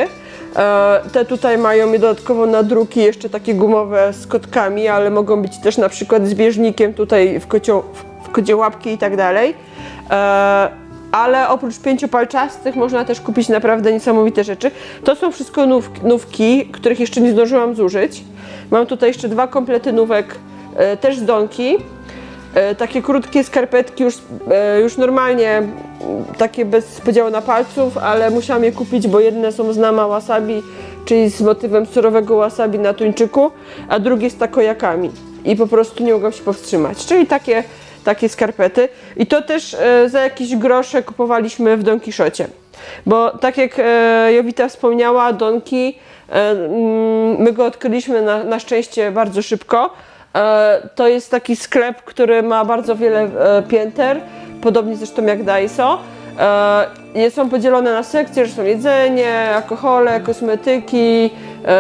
E, 0.57 1.01
te 1.13 1.25
tutaj 1.25 1.59
mają 1.59 1.93
dodatkowo 1.93 2.47
nadruki 2.47 3.01
jeszcze 3.01 3.31
takie 3.31 3.55
gumowe 3.55 4.13
z 4.13 4.27
kotkami, 4.27 4.89
ale 4.89 5.11
mogą 5.11 5.43
być 5.43 5.59
też 5.59 5.79
na 5.79 5.89
przykład 5.89 6.27
z 6.29 6.35
bieżnikiem 6.35 6.95
tutaj 6.95 7.41
w, 7.41 7.47
kocio, 7.47 7.85
w, 8.25 8.31
kodziołapki 8.31 8.91
i 8.91 8.99
tak 8.99 9.17
dalej. 9.17 9.55
E, 10.11 10.85
ale 11.13 11.49
oprócz 11.49 11.79
pięciu 11.79 12.09
palczastych 12.09 12.77
można 12.77 13.05
też 13.05 13.21
kupić 13.21 13.49
naprawdę 13.49 13.93
niesamowite 13.93 14.45
rzeczy. 14.45 14.71
To 15.05 15.17
są 15.17 15.33
wszystko 15.33 15.67
nówki, 15.67 16.01
nówki 16.03 16.67
których 16.67 17.01
jeszcze 17.01 17.21
nie 17.21 17.33
zdążyłam 17.33 17.75
zużyć. 17.75 18.25
Mam 18.71 18.87
tutaj 18.87 19.11
jeszcze 19.11 19.29
dwa 19.29 19.47
komplety 19.47 19.93
nówek, 19.93 20.35
e, 20.77 20.97
też 20.97 21.19
z 21.19 21.25
Donki. 21.25 21.77
E, 22.55 22.75
takie 22.75 23.03
krótkie 23.03 23.45
skarpetki 23.45 24.05
już, 24.05 24.15
e, 24.51 24.81
już 24.81 24.97
normalnie 24.97 25.63
takie 26.39 26.65
bez 26.65 27.01
podziału 27.01 27.31
na 27.31 27.43
palców, 27.43 27.99
ale 27.99 28.31
musiałam 28.31 28.65
je 28.65 28.73
kupić, 28.73 29.09
bo 29.09 29.21
jedne 29.21 29.53
są 29.53 29.73
z 29.73 29.79
nama 29.79 30.09
wasabi, 30.09 30.63
czyli 31.05 31.31
z 31.31 31.41
motywem 31.41 31.87
surowego 31.87 32.37
wasabi 32.37 32.79
na 32.79 32.95
tuńczyku, 32.95 33.51
a 33.89 33.99
drugie 33.99 34.31
z 34.31 34.37
takojakami. 34.37 35.11
I 35.45 35.57
po 35.57 35.67
prostu 35.67 36.05
nie 36.05 36.13
mogłam 36.13 36.33
się 36.33 36.43
powstrzymać. 36.43 37.07
Czyli 37.07 37.27
takie, 37.27 37.65
takie 38.05 38.29
skarpety. 38.29 38.89
I 39.17 39.27
to 39.27 39.43
też 39.43 39.75
e, 39.75 40.09
za 40.09 40.21
jakieś 40.21 40.57
grosze 40.57 41.03
kupowaliśmy 41.03 41.77
w 41.77 41.83
Don 41.83 42.01
Quixocie. 42.01 42.49
Bo 43.07 43.31
tak 43.31 43.59
jak 43.59 43.81
Jowita 44.37 44.69
wspomniała, 44.69 45.33
Donki, 45.33 45.99
my 47.39 47.53
go 47.53 47.67
odkryliśmy 47.67 48.23
na, 48.23 48.45
na 48.45 48.59
szczęście 48.59 49.11
bardzo 49.11 49.43
szybko. 49.43 49.91
E, 50.35 50.89
To 50.95 51.09
jest 51.09 51.31
taki 51.31 51.57
sklep, 51.57 52.03
który 52.03 52.43
ma 52.43 52.65
bardzo 52.65 52.97
wiele 52.97 53.21
e, 53.21 53.63
pięter, 53.69 54.21
podobnie 54.63 54.97
zresztą 54.97 55.25
jak 55.27 55.43
Daiso. 55.45 55.99
E, 56.39 57.31
Są 57.31 57.49
podzielone 57.51 57.93
na 57.93 58.03
sekcje, 58.03 58.47
że 58.47 58.53
są 58.53 58.65
jedzenie, 58.65 59.51
alkohole, 59.55 60.21
kosmetyki, 60.21 61.31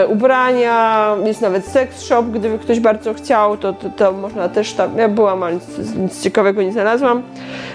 ubrania, 0.09 1.09
jest 1.25 1.41
nawet 1.41 1.67
sex 1.67 2.03
shop, 2.03 2.23
gdyby 2.23 2.59
ktoś 2.59 2.81
bardzo 2.81 3.15
chciał, 3.15 3.57
to, 3.57 3.73
to, 3.73 3.91
to 3.97 4.13
można 4.13 4.49
też 4.49 4.73
tam, 4.73 4.99
ja 4.99 5.09
byłam, 5.09 5.43
ale 5.43 5.55
nic, 5.55 5.95
nic 5.97 6.23
ciekawego 6.23 6.63
nie 6.63 6.73
znalazłam, 6.73 7.23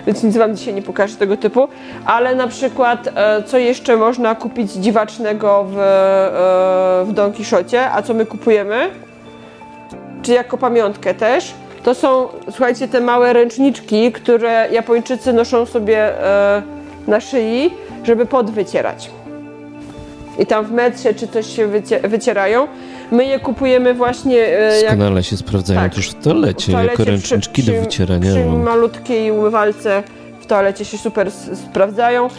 więc 0.07 0.23
nic 0.23 0.37
Wam 0.37 0.55
dzisiaj 0.55 0.73
nie 0.73 0.81
pokażę 0.81 1.15
tego 1.15 1.37
typu, 1.37 1.67
ale 2.05 2.35
na 2.35 2.47
przykład 2.47 3.09
co 3.45 3.57
jeszcze 3.57 3.97
można 3.97 4.35
kupić 4.35 4.71
dziwacznego 4.71 5.65
w, 5.69 5.73
w 7.09 7.13
Don 7.13 7.33
Quixocie, 7.33 7.91
a 7.91 8.01
co 8.01 8.13
my 8.13 8.25
kupujemy? 8.25 8.89
Czy 10.21 10.33
jako 10.33 10.57
pamiątkę 10.57 11.13
też. 11.13 11.53
To 11.83 11.95
są, 11.95 12.27
słuchajcie, 12.45 12.87
te 12.87 13.01
małe 13.01 13.33
ręczniczki, 13.33 14.11
które 14.11 14.67
Japończycy 14.71 15.33
noszą 15.33 15.65
sobie 15.65 16.25
e, 16.25 16.61
na 17.07 17.19
szyi, 17.19 17.73
żeby 18.03 18.25
pot 18.25 18.51
wycierać. 18.51 19.09
I 20.39 20.45
tam 20.45 20.65
w 20.65 20.71
metrze 20.71 21.13
czy 21.13 21.27
coś 21.27 21.55
się 21.55 21.67
wycie, 21.67 21.99
wycierają. 21.99 22.67
My 23.11 23.25
je 23.25 23.39
kupujemy 23.39 23.93
właśnie 23.93 24.59
e, 24.59 24.81
jak 24.81 24.81
Doskonale 24.81 25.23
się 25.23 25.37
sprawdzają 25.37 25.79
tak. 25.79 25.95
też 25.95 26.09
w 26.09 26.23
toalecie, 26.23 26.71
w 26.71 26.75
toalecie 26.75 26.91
jako 26.91 27.03
ręczniczki 27.03 27.61
przy, 27.61 27.71
do 27.71 27.81
wycierania. 27.81 28.31
Przy 28.31 28.45
no. 28.45 28.57
malutkiej 28.57 29.31
umywalce 29.31 30.03
w 30.41 30.45
toalecie 30.45 30.85
się 30.85 30.97
super 30.97 31.31
sprawdzają. 31.69 32.29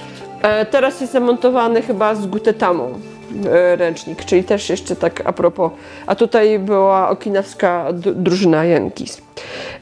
E, 0.43 0.67
teraz 0.67 1.01
jest 1.01 1.13
zamontowany 1.13 1.83
chyba 1.83 2.15
z 2.15 2.27
gutetamą 2.27 3.01
ręcznik, 3.77 4.25
czyli 4.25 4.45
też 4.45 4.71
jeszcze 4.71 4.97
tak 4.97 5.23
a 5.25 5.33
propos. 5.33 5.73
A 6.07 6.15
tutaj 6.15 6.59
była 6.59 7.09
okinawska 7.09 7.87
drużyna 7.93 8.65
Yankees. 8.65 9.23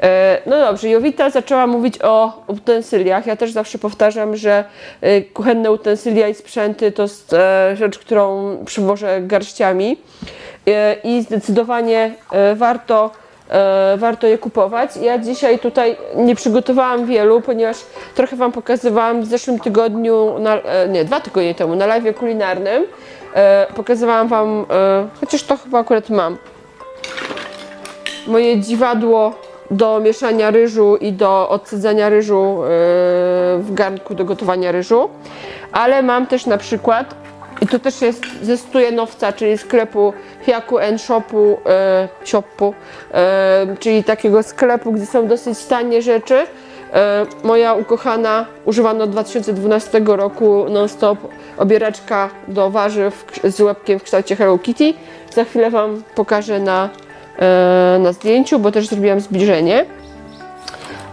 E, 0.02 0.42
no 0.46 0.58
dobrze, 0.58 0.88
Jowita 0.88 1.30
zaczęła 1.30 1.66
mówić 1.66 2.02
o 2.02 2.42
utensyliach. 2.46 3.26
Ja 3.26 3.36
też 3.36 3.52
zawsze 3.52 3.78
powtarzam, 3.78 4.36
że 4.36 4.64
e, 5.00 5.22
kuchenne 5.22 5.72
utensylia 5.72 6.28
i 6.28 6.34
sprzęty 6.34 6.92
to 6.92 7.02
jest 7.02 7.32
e, 7.32 7.76
rzecz, 7.76 7.98
którą 7.98 8.56
przywożę 8.64 9.20
garściami 9.22 9.96
e, 10.66 10.96
i 11.04 11.22
zdecydowanie 11.22 12.14
e, 12.32 12.54
warto 12.54 13.10
e, 13.50 13.96
warto 13.96 14.26
je 14.26 14.38
kupować. 14.38 14.96
Ja 14.96 15.18
dzisiaj 15.18 15.58
tutaj 15.58 15.96
nie 16.16 16.34
przygotowałam 16.34 17.06
wielu, 17.06 17.40
ponieważ 17.40 17.76
trochę 18.14 18.36
Wam 18.36 18.52
pokazywałam 18.52 19.22
w 19.22 19.26
zeszłym 19.26 19.58
tygodniu, 19.58 20.38
na, 20.38 20.60
e, 20.60 20.88
nie, 20.88 21.04
dwa 21.04 21.20
tygodnie 21.20 21.54
temu, 21.54 21.76
na 21.76 21.86
live 21.86 22.16
kulinarnym. 22.16 22.84
E, 23.34 23.66
pokazywałam 23.76 24.28
Wam, 24.28 24.66
e, 24.70 25.08
chociaż 25.20 25.42
to 25.42 25.56
chyba 25.56 25.78
akurat 25.78 26.10
mam, 26.10 26.36
moje 28.26 28.60
dziwadło 28.60 29.34
do 29.70 30.00
mieszania 30.00 30.50
ryżu 30.50 30.96
i 30.96 31.12
do 31.12 31.48
odcedzania 31.48 32.08
ryżu 32.08 32.62
e, 32.62 32.66
w 33.58 33.68
garnku 33.70 34.14
do 34.14 34.24
gotowania 34.24 34.72
ryżu. 34.72 35.08
Ale 35.72 36.02
mam 36.02 36.26
też 36.26 36.46
na 36.46 36.58
przykład, 36.58 37.14
i 37.60 37.66
to 37.66 37.78
też 37.78 38.02
jest 38.02 38.22
ze 38.42 38.56
Stujenowca, 38.56 39.32
czyli 39.32 39.58
sklepu 39.58 40.12
Hiaku 40.42 40.78
and 40.78 41.02
Shopu, 41.02 41.58
e, 41.66 42.08
shopu 42.24 42.74
e, 43.14 43.76
czyli 43.80 44.04
takiego 44.04 44.42
sklepu, 44.42 44.92
gdzie 44.92 45.06
są 45.06 45.26
dosyć 45.26 45.64
tanie 45.64 46.02
rzeczy. 46.02 46.46
E, 46.94 47.26
moja 47.44 47.74
ukochana, 47.74 48.46
używana 48.64 49.04
od 49.04 49.10
2012 49.10 50.00
roku 50.06 50.66
non-stop 50.70 51.18
obieraczka 51.56 52.30
do 52.48 52.70
warzyw 52.70 53.24
z 53.44 53.60
łebkiem 53.60 53.98
w 53.98 54.02
kształcie 54.02 54.36
Hello 54.36 54.58
Kitty. 54.58 54.94
Za 55.34 55.44
chwilę 55.44 55.70
Wam 55.70 56.02
pokażę 56.14 56.60
na, 56.60 56.88
e, 57.38 57.98
na 58.02 58.12
zdjęciu, 58.12 58.58
bo 58.58 58.72
też 58.72 58.86
zrobiłam 58.86 59.20
zbliżenie. 59.20 59.86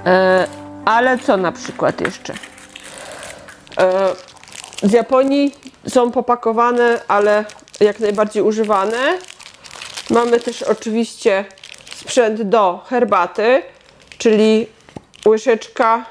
E, 0.05 0.47
ale 0.85 1.19
co 1.19 1.37
na 1.37 1.51
przykład 1.51 2.01
jeszcze? 2.01 2.33
Z 4.83 4.91
Japonii 4.91 5.55
są 5.87 6.11
popakowane, 6.11 6.99
ale 7.07 7.45
jak 7.81 7.99
najbardziej 7.99 8.43
używane. 8.43 8.97
Mamy 10.09 10.39
też 10.39 10.63
oczywiście 10.63 11.45
sprzęt 11.95 12.41
do 12.41 12.83
herbaty, 12.87 13.61
czyli 14.17 14.67
łyżeczka 15.25 16.05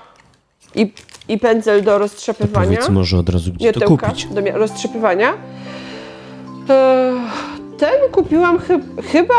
i, 0.74 0.93
i 1.28 1.39
pędzel 1.39 1.82
do 1.82 1.99
roztrzepywania. 1.99 2.66
Powiedz 2.69 2.89
może 2.89 3.19
od 3.19 3.28
razu, 3.28 3.53
gdzie 3.53 3.73
to 3.73 3.86
kupić. 3.86 4.27
do 4.27 4.41
roztrzepywania. 4.59 5.32
Ten 7.78 7.95
kupiłam 8.12 8.59
chy- 8.59 9.03
chyba. 9.12 9.35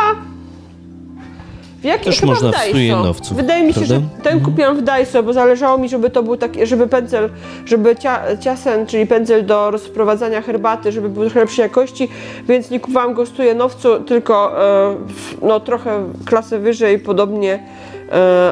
W 1.82 1.84
jakim 1.88 2.06
Też 2.06 2.20
chyba 2.20 2.32
można 2.34 2.50
w 2.50 2.52
Daiso. 2.52 2.70
Stujenowcu, 2.70 3.36
Wydaje 3.36 3.64
mi 3.64 3.74
się, 3.74 3.80
prawda? 3.80 3.96
że 3.96 4.24
ten 4.24 4.42
kupiłam 4.42 4.78
w 4.78 4.82
Daiso, 4.82 5.24
bo 5.24 5.34
zależało 5.34 5.78
mi, 5.78 5.90
żeby 5.90 6.10
to 6.10 6.24
był 6.24 6.38
taki, 6.38 6.66
żeby 6.68 6.88
pędzel, 6.88 7.30
żeby 7.66 7.96
cia, 7.96 8.38
ciasen, 8.38 8.86
czyli 8.86 9.06
pędzel 9.08 9.46
do 9.46 9.72
rozprowadzania 9.72 10.42
herbaty, 10.42 10.92
żeby 10.92 11.10
był 11.10 11.24
trochę 11.24 11.40
lepszej 11.40 11.64
jakości, 11.64 12.08
więc 12.48 12.70
nie 12.70 12.80
kupowałam 12.80 13.14
go 13.14 13.26
w 13.26 13.30
Stujenowcu, 13.30 14.00
tylko 14.00 14.64
e, 14.92 14.96
w- 15.08 15.42
no 15.42 15.60
trochę 15.60 16.04
klasę 16.26 16.60
wyżej, 16.60 17.00
podobnie, 17.00 17.60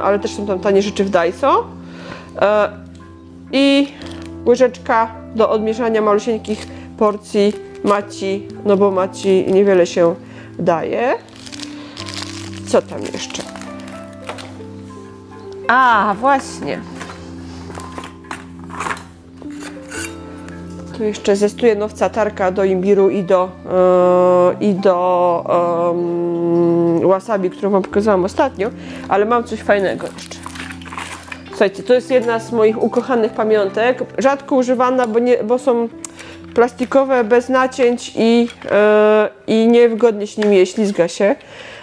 ale 0.04 0.20
też 0.20 0.32
są 0.32 0.48
tam 0.48 0.60
tanie 0.60 0.82
rzeczy 0.82 1.04
w 1.04 1.10
Daiso. 1.10 1.66
E, 2.42 2.70
I 3.52 3.88
łyżeczka 4.46 5.12
do 5.36 5.50
odmieszania 5.50 6.02
malusieńkich 6.02 6.68
porcji 6.98 7.54
maci, 7.84 8.48
no 8.66 8.78
bo 8.78 8.92
maci 8.92 9.46
niewiele 9.48 9.88
się 9.88 10.16
daje. 10.60 11.16
Co 12.68 12.82
tam 12.82 13.02
jeszcze? 13.14 13.44
A, 15.68 16.16
właśnie. 16.20 16.93
Tu 20.98 21.04
jeszcze 21.04 21.36
ze 21.36 21.50
Stujenowca 21.50 22.10
tarka 22.10 22.52
do 22.52 22.64
imbiru 22.64 23.10
i 23.10 23.24
do, 23.24 23.50
e, 23.72 24.64
i 24.64 24.74
do 24.74 25.46
em, 27.00 27.08
wasabi, 27.08 27.50
którą 27.50 27.70
Wam 27.70 27.84
pokazałam 27.84 28.26
ostatnio, 28.26 28.70
ale 29.10 29.26
mam 29.26 29.44
coś 29.44 29.60
fajnego 29.60 30.08
jeszcze. 30.16 30.36
Słuchajcie, 31.50 31.84
to 31.84 31.94
jest 31.94 32.12
jedna 32.12 32.40
z 32.40 32.52
moich 32.52 32.84
ukochanych 32.84 33.32
pamiątek. 33.34 34.04
Rzadko 34.18 34.56
używana, 34.56 35.08
bo, 35.08 35.20
nie, 35.20 35.44
bo 35.44 35.60
są 35.60 35.90
plastikowe, 36.56 37.24
bez 37.24 37.50
nacięć 37.50 38.14
i, 38.16 38.48
e, 38.72 39.30
i 39.48 39.68
niewygodnie 39.68 40.28
się 40.28 40.42
nimi 40.42 40.58
je, 40.58 40.66
ślizga 40.66 41.08
się. 41.08 41.36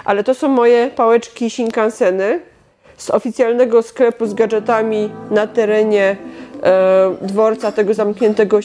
Ale 0.05 0.25
to 0.25 0.35
są 0.35 0.49
moje 0.49 0.91
pałeczki 0.97 1.51
Shinkanseny 1.51 2.41
z 2.97 3.11
oficjalnego 3.11 3.83
sklepu 3.83 4.27
z 4.27 4.35
gadżetami 4.35 5.11
na 5.31 5.47
terenie 5.47 6.17
dworca 7.23 7.73
tego 7.73 7.95
zamkniętego 7.95 8.59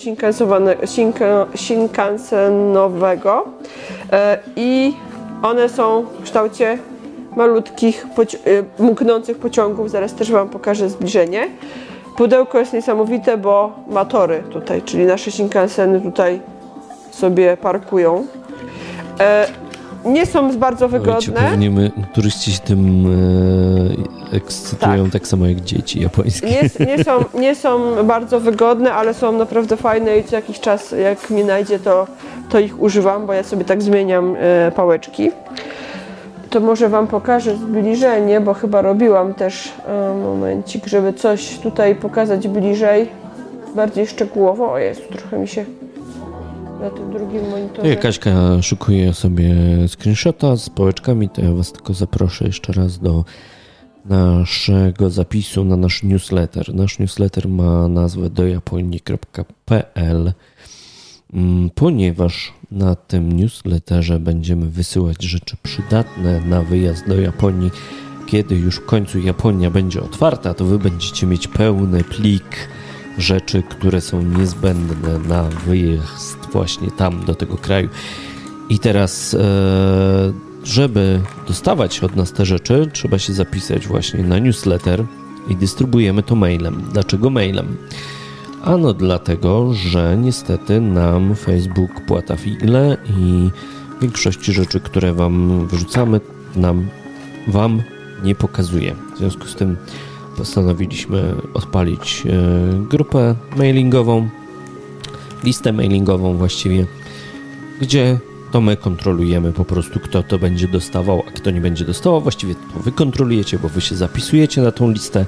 Shinkansenowego. 1.55 3.43
E, 4.11 4.37
I 4.55 4.93
one 5.43 5.69
są 5.69 6.05
w 6.19 6.23
kształcie 6.23 6.77
malutkich, 7.35 8.07
poci- 8.15 8.47
y, 8.47 8.65
mknących 8.79 9.37
pociągów. 9.37 9.91
Zaraz 9.91 10.13
też 10.13 10.31
Wam 10.31 10.49
pokażę 10.49 10.89
zbliżenie. 10.89 11.47
Pudełko 12.17 12.59
jest 12.59 12.73
niesamowite, 12.73 13.37
bo 13.37 13.73
ma 13.87 14.05
tory 14.05 14.43
tutaj, 14.49 14.81
czyli 14.81 15.05
nasze 15.05 15.31
Shinkanseny 15.31 16.01
tutaj 16.01 16.41
sobie 17.11 17.57
parkują. 17.57 18.25
Nie 20.05 20.25
są 20.25 20.57
bardzo 20.57 20.89
Wiecie, 20.89 20.99
wygodne. 20.99 21.49
pewnie 21.49 21.71
my, 21.71 21.91
turyści 22.13 22.51
się 22.51 22.59
tym 22.59 23.05
e, 24.31 24.35
ekscytują 24.35 25.03
tak. 25.03 25.13
Tak. 25.13 25.27
samo 25.27 25.45
jak 25.45 25.61
dzieci 25.61 26.01
japońskie. 26.01 26.47
Nie, 26.47 26.85
nie, 26.97 27.03
są, 27.03 27.11
nie 27.33 27.55
są 27.55 28.03
bardzo 28.03 28.39
wygodne, 28.39 28.93
ale 28.93 29.13
są 29.13 29.31
naprawdę 29.31 29.77
fajne 29.77 30.17
i 30.17 30.23
co 30.23 30.35
jakiś 30.35 30.59
czas, 30.59 30.95
jak 31.03 31.29
mnie 31.29 31.43
najdzie, 31.43 31.79
to, 31.79 32.07
to 32.49 32.59
ich 32.59 32.81
używam, 32.81 33.25
bo 33.25 33.33
ja 33.33 33.43
sobie 33.43 33.65
tak 33.65 33.81
zmieniam 33.81 34.35
e, 34.39 34.71
pałeczki. 34.71 35.31
to 36.49 36.59
może 36.59 36.89
Wam 36.89 37.07
pokażę 37.07 37.55
zbliżenie, 37.57 38.41
bo 38.41 38.53
chyba 38.53 38.81
robiłam 38.81 39.33
też 39.33 39.73
e, 39.87 40.13
momencik, 40.23 40.87
żeby 40.87 41.13
coś 41.13 41.59
tutaj 41.59 41.95
pokazać 41.95 42.47
bliżej, 42.47 43.09
bardziej 43.75 44.07
szczegółowo. 44.07 44.71
O 44.71 44.77
jest, 44.77 45.09
trochę 45.09 45.39
mi 45.39 45.47
się 45.47 45.65
na 46.79 46.89
tym 46.89 47.11
drugim 47.11 47.49
monitorze. 47.49 47.87
Jak 47.87 47.99
Kaśka 47.99 48.61
szukuje 48.61 49.13
sobie 49.13 49.55
screenshota 49.87 50.55
z 50.55 50.69
pałeczkami, 50.69 51.29
to 51.29 51.41
ja 51.41 51.51
Was 51.51 51.71
tylko 51.71 51.93
zaproszę 51.93 52.45
jeszcze 52.45 52.73
raz 52.73 52.99
do 52.99 53.25
naszego 54.05 55.09
zapisu 55.09 55.65
na 55.65 55.77
nasz 55.77 56.03
newsletter. 56.03 56.75
Nasz 56.75 56.99
newsletter 56.99 57.49
ma 57.49 57.87
nazwę 57.87 58.29
dojaponii.pl 58.29 60.33
mm, 61.33 61.69
ponieważ 61.75 62.53
na 62.71 62.95
tym 62.95 63.31
newsletterze 63.31 64.19
będziemy 64.19 64.69
wysyłać 64.69 65.23
rzeczy 65.23 65.57
przydatne 65.63 66.41
na 66.41 66.61
wyjazd 66.61 67.07
do 67.07 67.21
Japonii. 67.21 67.71
Kiedy 68.27 68.55
już 68.55 68.75
w 68.75 68.85
końcu 68.85 69.19
Japonia 69.19 69.71
będzie 69.71 70.01
otwarta, 70.01 70.53
to 70.53 70.65
wy 70.65 70.79
będziecie 70.79 71.27
mieć 71.27 71.47
pełny 71.47 72.03
plik 72.03 72.67
rzeczy, 73.17 73.63
które 73.69 74.01
są 74.01 74.21
niezbędne 74.21 75.19
na 75.19 75.43
wyjazd 75.43 76.37
właśnie 76.51 76.91
tam, 76.91 77.25
do 77.25 77.35
tego 77.35 77.57
kraju. 77.57 77.89
I 78.69 78.79
teraz, 78.79 79.33
e, 79.33 79.37
żeby 80.63 81.21
dostawać 81.47 82.03
od 82.03 82.15
nas 82.15 82.31
te 82.31 82.45
rzeczy, 82.45 82.89
trzeba 82.93 83.19
się 83.19 83.33
zapisać 83.33 83.87
właśnie 83.87 84.23
na 84.23 84.39
newsletter 84.39 85.03
i 85.49 85.55
dystrybuujemy 85.55 86.23
to 86.23 86.35
mailem. 86.35 86.83
Dlaczego 86.93 87.29
mailem? 87.29 87.77
Ano 88.63 88.93
dlatego, 88.93 89.73
że 89.73 90.17
niestety 90.17 90.81
nam 90.81 91.35
Facebook 91.35 91.91
płata 92.07 92.35
figle 92.35 92.97
i 93.17 93.49
większości 94.01 94.53
rzeczy, 94.53 94.79
które 94.79 95.13
Wam 95.13 95.67
wrzucamy, 95.67 96.21
nam 96.55 96.87
Wam 97.47 97.81
nie 98.23 98.35
pokazuje. 98.35 98.95
W 99.15 99.17
związku 99.17 99.47
z 99.47 99.55
tym 99.55 99.77
postanowiliśmy 100.37 101.35
odpalić 101.53 102.23
e, 102.25 102.87
grupę 102.89 103.35
mailingową, 103.57 104.29
listę 105.43 105.73
mailingową 105.73 106.37
właściwie, 106.37 106.85
gdzie 107.81 108.19
to 108.51 108.61
my 108.61 108.77
kontrolujemy 108.77 109.53
po 109.53 109.65
prostu, 109.65 109.99
kto 109.99 110.23
to 110.23 110.39
będzie 110.39 110.67
dostawał, 110.67 111.23
a 111.27 111.31
kto 111.31 111.51
nie 111.51 111.61
będzie 111.61 111.85
dostawał. 111.85 112.21
Właściwie 112.21 112.55
to 112.55 112.79
wy 112.79 112.91
kontrolujecie, 112.91 113.59
bo 113.59 113.69
wy 113.69 113.81
się 113.81 113.95
zapisujecie 113.95 114.61
na 114.61 114.71
tą 114.71 114.91
listę 114.91 115.25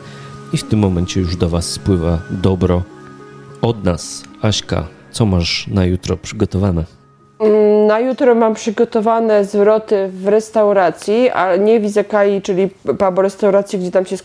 i 0.53 0.57
w 0.57 0.63
tym 0.63 0.79
momencie 0.79 1.19
już 1.19 1.35
do 1.35 1.49
was 1.49 1.71
spływa 1.71 2.21
dobro 2.31 2.83
od 3.61 3.83
nas. 3.83 4.23
Aśka, 4.41 4.87
co 5.11 5.25
masz 5.25 5.67
na 5.67 5.85
jutro 5.85 6.17
przygotowane? 6.17 6.96
Na 7.87 7.99
jutro 7.99 8.35
mam 8.35 8.53
przygotowane 8.53 9.45
zwroty 9.45 10.09
w 10.13 10.27
restauracji, 10.27 11.29
ale 11.29 11.59
nie 11.59 11.79
w 11.79 11.83
Izakai, 11.83 12.41
czyli 12.41 12.67
pubu 12.99 13.21
restauracji, 13.21 13.79
gdzie 13.79 13.91
tam 13.91 14.05
się 14.05 14.15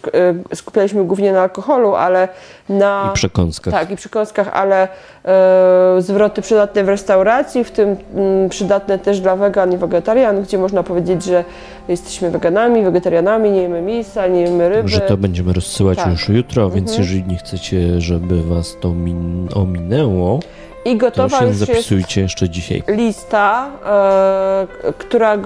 e, 0.50 0.56
skupialiśmy 0.56 1.04
głównie 1.04 1.32
na 1.32 1.42
alkoholu, 1.42 1.94
ale 1.94 2.28
na... 2.68 3.08
I 3.10 3.14
przekąskach. 3.14 3.74
Tak, 3.74 3.90
i 3.90 3.96
przekąskach, 3.96 4.48
ale 4.52 4.88
e, 5.24 5.96
zwroty 5.98 6.42
przydatne 6.42 6.84
w 6.84 6.88
restauracji, 6.88 7.64
w 7.64 7.70
tym 7.70 7.96
mm, 8.14 8.48
przydatne 8.48 8.98
też 8.98 9.20
dla 9.20 9.36
wegan 9.36 9.72
i 9.72 9.76
wegetarian, 9.76 10.42
gdzie 10.42 10.58
można 10.58 10.82
powiedzieć, 10.82 11.24
że 11.24 11.44
jesteśmy 11.88 12.30
weganami, 12.30 12.82
wegetarianami, 12.84 13.50
nie 13.50 13.62
jemy 13.62 13.82
mięsa, 13.82 14.26
nie 14.26 14.40
jemy 14.40 14.68
ryby. 14.68 14.88
Że 14.88 15.00
to 15.00 15.16
będziemy 15.16 15.52
rozsyłać 15.52 15.98
Tak. 15.98 16.10
już 16.10 16.28
jutro, 16.28 16.70
więc 16.70 16.90
Mhm. 16.90 17.02
jeżeli 17.02 17.24
nie 17.24 17.36
chcecie, 17.36 18.00
żeby 18.00 18.42
was 18.42 18.76
to 18.80 18.88
min- 18.88 19.48
ominęło, 19.54 20.40
I 20.84 20.96
to 20.96 21.00
gotowa 21.00 21.38
się 21.38 21.46
już 21.46 21.58
jest 21.58 21.70
zapisujcie 21.70 22.20
jeszcze 22.20 22.48
dzisiaj. 22.48 22.82
lista, 22.88 23.70
e, 23.86 24.66
która 24.98 25.34
e, 25.34 25.38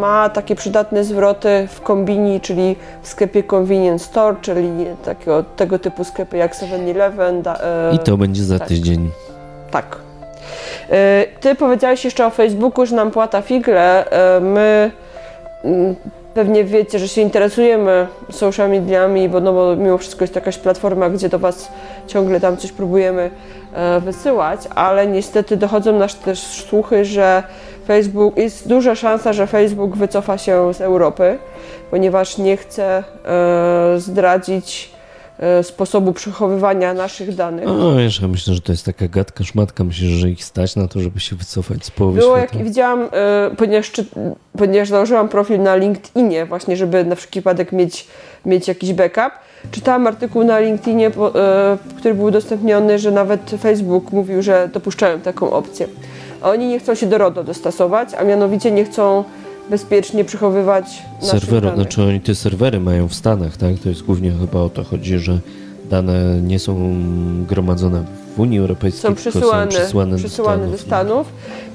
ma 0.00 0.28
takie 0.28 0.54
przydatne 0.54 1.04
zwroty 1.04 1.68
w 1.70 1.80
kombini, 1.80 2.40
czyli 2.40 2.76
w 3.02 3.08
sklepie 3.08 3.42
convenience 3.42 4.04
store, 4.04 4.36
czyli 4.40 4.68
takiego, 5.04 5.44
tego 5.56 5.78
typu 5.78 6.04
sklepy 6.04 6.36
jak 6.36 6.54
7-Eleven. 6.54 7.42
da- 7.42 7.58
e, 7.62 7.94
I 7.94 7.98
to 7.98 8.16
będzie 8.16 8.44
za 8.44 8.58
tak. 8.58 8.68
tydzień. 8.68 9.10
Tak. 9.70 9.96
Ty 11.40 11.54
powiedziałeś 11.54 12.04
jeszcze 12.04 12.26
o 12.26 12.30
Facebooku, 12.30 12.86
że 12.86 12.96
nam 12.96 13.10
płata 13.10 13.42
figle. 13.42 14.04
My 14.40 14.90
pewnie 16.34 16.64
wiecie, 16.64 16.98
że 16.98 17.08
się 17.08 17.20
interesujemy 17.20 18.06
social 18.30 18.70
mediami, 18.70 19.28
bo, 19.28 19.40
no 19.40 19.52
bo 19.52 19.76
mimo 19.76 19.98
wszystko 19.98 20.24
jest 20.24 20.34
to 20.34 20.40
jakaś 20.40 20.58
platforma, 20.58 21.10
gdzie 21.10 21.28
do 21.28 21.38
Was 21.38 21.68
ciągle 22.06 22.40
tam 22.40 22.56
coś 22.56 22.72
próbujemy 22.72 23.30
wysyłać, 24.00 24.60
ale 24.74 25.06
niestety 25.06 25.56
dochodzą 25.56 25.98
nas 25.98 26.18
też 26.18 26.38
słuchy, 26.38 27.04
że 27.04 27.42
Facebook, 27.86 28.36
jest 28.36 28.68
duża 28.68 28.94
szansa, 28.94 29.32
że 29.32 29.46
Facebook 29.46 29.96
wycofa 29.96 30.38
się 30.38 30.74
z 30.74 30.80
Europy, 30.80 31.38
ponieważ 31.90 32.38
nie 32.38 32.56
chce 32.56 33.04
e, 33.24 34.00
zdradzić 34.00 34.90
e, 35.38 35.62
sposobu 35.62 36.12
przechowywania 36.12 36.94
naszych 36.94 37.34
danych. 37.34 37.66
No 37.66 37.96
wiesz, 37.96 38.20
ja 38.20 38.28
myślę, 38.28 38.54
że 38.54 38.60
to 38.60 38.72
jest 38.72 38.84
taka 38.84 39.08
gadka, 39.08 39.44
szmatka. 39.44 39.84
Myślę, 39.84 40.08
że 40.08 40.30
ich 40.30 40.44
stać 40.44 40.76
na 40.76 40.88
to, 40.88 41.00
żeby 41.00 41.20
się 41.20 41.36
wycofać 41.36 41.84
z 41.84 41.90
połowy 41.90 42.20
Było 42.20 42.36
jak 42.36 42.48
świata. 42.48 42.64
widziałam, 42.64 43.02
y, 43.02 43.08
ponieważ, 43.56 43.92
ponieważ 44.58 44.88
założyłam 44.88 45.28
profil 45.28 45.62
na 45.62 45.76
LinkedInie 45.76 46.46
właśnie, 46.46 46.76
żeby 46.76 47.04
na 47.04 47.14
wszelki 47.14 47.40
wypadek 47.40 47.72
mieć, 47.72 48.06
mieć 48.46 48.68
jakiś 48.68 48.92
backup. 48.92 49.32
Czytałam 49.70 50.06
artykuł 50.06 50.44
na 50.44 50.58
LinkedInie, 50.58 51.08
y, 51.08 51.12
który 51.96 52.14
był 52.14 52.24
udostępniony, 52.24 52.98
że 52.98 53.10
nawet 53.10 53.50
Facebook 53.58 54.12
mówił, 54.12 54.42
że 54.42 54.68
dopuszczają 54.72 55.20
taką 55.20 55.50
opcję. 55.50 55.86
A 56.42 56.50
oni 56.50 56.68
nie 56.68 56.78
chcą 56.78 56.94
się 56.94 57.06
do 57.06 57.18
RODO 57.18 57.44
dostosować, 57.44 58.08
a 58.18 58.24
mianowicie 58.24 58.70
nie 58.70 58.84
chcą 58.84 59.24
bezpiecznie 59.70 60.24
przechowywać 60.24 61.02
danych. 61.70 61.84
znaczy 61.84 62.02
oni 62.02 62.20
te 62.20 62.34
serwery 62.34 62.80
mają 62.80 63.08
w 63.08 63.14
Stanach, 63.14 63.56
tak? 63.56 63.78
To 63.82 63.88
jest 63.88 64.02
głównie 64.02 64.32
chyba 64.40 64.60
o 64.60 64.68
to 64.68 64.84
chodzi, 64.84 65.18
że 65.18 65.38
dane 65.90 66.40
nie 66.42 66.58
są 66.58 66.94
gromadzone 67.48 68.04
w 68.36 68.40
Unii 68.40 68.58
Europejskiej, 68.58 69.02
są 69.02 69.14
przesyłane, 69.14 69.72
są 69.72 69.78
przesyłane, 69.78 70.16
przesyłane 70.16 70.64
do 70.64 70.72
do 70.72 70.78
Stanów. 70.78 71.26
Stanów 71.26 71.26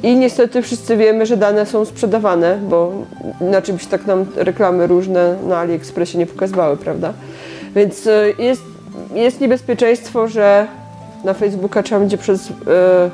i 0.03 0.16
niestety 0.16 0.61
wszyscy 0.61 0.98
wiemy, 0.98 1.26
że 1.26 1.38
dane 1.38 1.66
są 1.66 1.86
sprzedawane, 1.86 2.60
bo 2.70 2.94
inaczej 3.41 3.76
by 3.76 3.82
się 3.82 3.88
tak 3.88 4.06
nam 4.06 4.26
reklamy 4.36 4.88
różne 4.88 5.36
na 5.48 5.57
AliExpressie 5.57 6.18
nie 6.18 6.26
pokazywały, 6.26 6.78
prawda? 6.78 7.14
Więc 7.76 8.08
e, 8.08 8.34
jest, 8.40 8.62
jest 9.14 9.41
niebezpieczeństwo, 9.41 10.28
że 10.28 10.68
na 11.24 11.34
Facebooka 11.34 11.84
trzeba 11.84 12.00
będzie 12.00 12.18
przez, 12.18 12.50
e, 12.50 13.10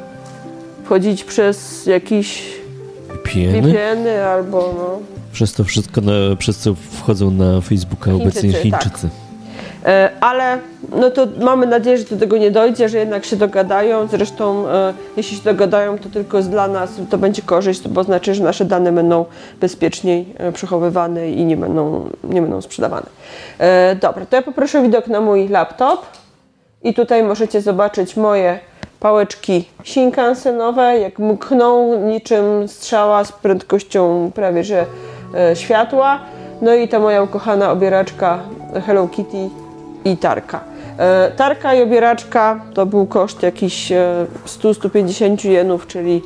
wchodzić 0.84 1.24
przez 1.24 1.86
jakieś 1.86 2.44
VPN-y. 3.10 3.62
VPN-y 3.62 4.26
albo 4.26 4.74
no, 4.78 5.00
Przez 5.34 5.54
to 5.54 5.64
wszystko, 5.64 6.02
na, 6.02 6.12
przez 6.40 6.58
co 6.58 6.76
wchodzą 6.76 7.32
na 7.32 7.62
Facebooka 7.62 8.14
obecnie 8.14 8.54
Chińczycy, 8.54 9.02
tak. 9.02 9.25
E, 9.86 10.10
Ale 10.22 10.60
no 10.96 11.12
to 11.12 11.28
mamy 11.42 11.68
nadzieję, 11.68 11.98
że 11.98 12.04
do 12.04 12.18
tego 12.18 12.38
nie 12.38 12.52
dojdzie, 12.52 12.90
że 12.90 12.98
jednak 12.98 13.26
się 13.26 13.36
dogadają. 13.36 14.08
Zresztą 14.08 14.70
e, 14.70 14.94
jeśli 15.18 15.38
się 15.38 15.44
dogadają, 15.44 15.98
to 16.00 16.10
tylko 16.10 16.42
dla 16.42 16.68
nas 16.68 16.90
to 17.10 17.18
będzie 17.18 17.42
korzyść, 17.42 17.88
bo 17.88 18.04
znaczy, 18.04 18.36
że 18.36 18.44
nasze 18.44 18.66
dane 18.66 18.92
będą 18.92 19.26
bezpieczniej 19.62 20.36
e, 20.38 20.52
przechowywane 20.52 21.30
i 21.30 21.46
nie 21.46 21.58
będą, 21.58 22.10
nie 22.24 22.42
będą 22.42 22.62
sprzedawane. 22.62 23.06
Dobra, 24.02 24.26
to 24.26 24.36
ja 24.36 24.42
poproszę 24.42 24.82
widok 24.82 25.08
na 25.08 25.22
mój 25.22 25.48
laptop 25.48 26.06
i 26.84 26.94
tutaj 26.94 27.24
możecie 27.24 27.62
zobaczyć 27.62 28.18
moje 28.18 28.60
pałeczki 29.00 29.66
Shinkansenowe, 29.84 31.00
jak 31.00 31.20
mkną 31.20 32.02
niczym 32.02 32.68
strzała 32.68 33.24
z 33.24 33.32
prędkością 33.32 34.32
prawie 34.36 34.64
że 34.64 34.86
światła. 35.54 36.20
No 36.62 36.74
i 36.74 36.88
ta 36.88 37.00
moja 37.00 37.24
ukochana 37.24 37.72
obieraczka 37.72 38.40
Hello 38.86 39.08
Kitty 39.08 39.50
i 40.06 40.18
tarka. 40.18 40.60
E, 40.98 41.32
Tarka 41.32 41.74
i 41.74 41.82
obieraczka 41.82 42.60
to 42.74 42.86
był 42.86 43.06
koszt 43.06 43.44
jakiś 43.44 43.92
e, 43.92 44.26
100-150 44.46 45.50
jenów, 45.50 45.88
czyli 45.88 46.22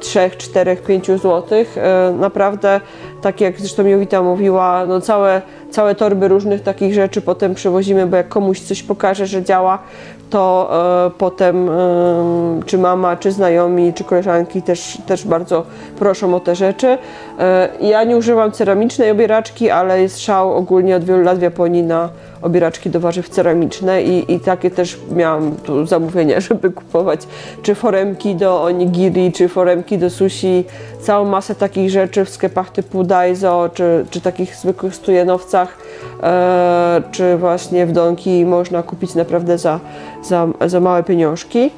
3, 0.00 0.30
4, 0.38 0.76
5 0.76 1.06
zł. 1.06 1.44
E, 1.76 2.12
Naprawdę, 2.18 2.80
tak 3.22 3.40
jak 3.40 3.58
zresztą 3.58 3.86
Jowita 3.86 4.22
mówiła, 4.22 4.86
no 4.86 5.00
całe, 5.00 5.42
całe 5.70 5.94
torby 5.94 6.28
różnych 6.28 6.62
takich 6.62 6.94
rzeczy 6.94 7.20
potem 7.20 7.54
przewozimy, 7.54 8.06
bo 8.06 8.16
jak 8.16 8.28
komuś 8.28 8.60
coś 8.60 8.82
pokaże, 8.82 9.26
że 9.26 9.42
działa, 9.42 9.78
to 10.30 10.70
e, 11.06 11.10
potem 11.18 11.68
e, 11.68 11.72
czy 12.66 12.78
mama, 12.78 13.16
czy 13.16 13.32
znajomi, 13.32 13.94
czy 13.94 14.04
koleżanki 14.04 14.62
też, 14.62 14.98
też 15.06 15.24
bardzo 15.26 15.64
proszą 15.98 16.34
o 16.34 16.40
te 16.40 16.54
rzeczy. 16.54 16.98
E, 17.38 17.68
ja 17.80 18.04
nie 18.04 18.16
używam 18.16 18.52
ceramicznej 18.52 19.10
obieraczki, 19.10 19.70
ale 19.70 20.02
jest 20.02 20.20
szał 20.20 20.54
ogólnie 20.56 20.96
od 20.96 21.04
wielu 21.04 21.22
lat 21.22 21.38
w 21.38 21.42
Japonii 21.42 21.82
na 21.82 22.08
obieraczki 22.42 22.90
do 22.90 23.00
warzyw 23.00 23.28
ceramiczne 23.28 24.02
i, 24.02 24.34
i 24.34 24.40
takie 24.40 24.70
też 24.70 24.98
miałam 25.12 25.56
tu 25.56 25.86
zamówienia, 25.86 26.40
żeby 26.50 26.70
kupować 26.70 27.20
czy 27.62 27.74
foremki 27.74 28.34
do 28.34 28.62
onigiri, 28.62 29.32
czy 29.32 29.48
foremki 29.48 29.98
do 29.98 30.10
sushi, 30.10 30.64
całą 31.00 31.24
masę 31.24 31.54
takich 31.54 31.90
rzeczy 31.90 32.24
w 32.24 32.30
sklepach 32.30 32.70
typu 32.70 33.04
Daiso, 33.04 33.70
czy, 33.74 34.06
czy 34.10 34.20
takich 34.20 34.56
zwykłych 34.56 34.94
stujenowcach, 34.94 35.78
e, 36.22 37.02
czy 37.12 37.36
właśnie 37.36 37.86
w 37.86 37.92
Donki 37.92 38.44
można 38.44 38.82
kupić 38.82 39.14
naprawdę 39.14 39.58
za, 39.58 39.80
za, 40.22 40.48
za 40.66 40.80
małe 40.80 41.02
pieniążki. 41.02 41.70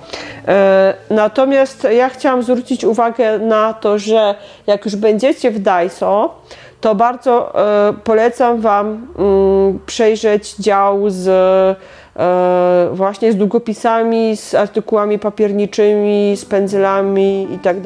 E, 0.48 0.94
natomiast 1.10 1.86
ja 1.96 2.08
chciałam 2.08 2.42
zwrócić 2.42 2.84
uwagę 2.84 3.38
na 3.38 3.74
to, 3.74 3.98
że 3.98 4.34
jak 4.66 4.84
już 4.84 4.96
będziecie 4.96 5.50
w 5.50 5.58
Daiso, 5.58 6.34
to 6.82 6.94
bardzo 6.94 7.52
e, 7.88 7.92
polecam 8.04 8.60
Wam 8.60 8.86
mm, 8.86 9.78
przejrzeć 9.86 10.54
dział 10.54 11.10
z 11.10 11.28
e, 11.28 12.88
właśnie 12.92 13.32
z 13.32 13.36
długopisami, 13.36 14.36
z 14.36 14.54
artykułami 14.54 15.18
papierniczymi, 15.18 16.36
z 16.36 16.44
pędzlami 16.44 17.48
i 17.54 17.58
tak. 17.58 17.76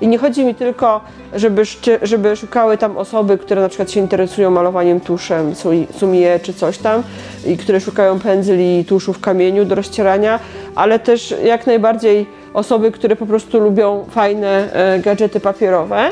I 0.00 0.08
nie 0.08 0.18
chodzi 0.18 0.44
mi 0.44 0.54
tylko, 0.54 1.00
żeby, 1.34 1.62
żeby 2.02 2.36
szukały 2.36 2.78
tam 2.78 2.96
osoby, 2.96 3.38
które 3.38 3.62
na 3.62 3.68
przykład 3.68 3.90
się 3.90 4.00
interesują 4.00 4.50
malowaniem 4.50 5.00
tuszem, 5.00 5.54
sumie 5.98 6.40
czy 6.42 6.54
coś 6.54 6.78
tam, 6.78 7.02
i 7.46 7.56
które 7.56 7.80
szukają 7.80 8.18
pędzli 8.18 8.78
i 8.78 8.84
tuszu 8.84 9.12
w 9.12 9.20
kamieniu 9.20 9.64
do 9.64 9.74
rozcierania, 9.74 10.38
ale 10.74 10.98
też 10.98 11.34
jak 11.44 11.66
najbardziej 11.66 12.26
osoby, 12.54 12.92
które 12.92 13.16
po 13.16 13.26
prostu 13.26 13.60
lubią 13.60 14.04
fajne 14.10 14.72
e, 14.72 14.98
gadżety 14.98 15.40
papierowe. 15.40 16.10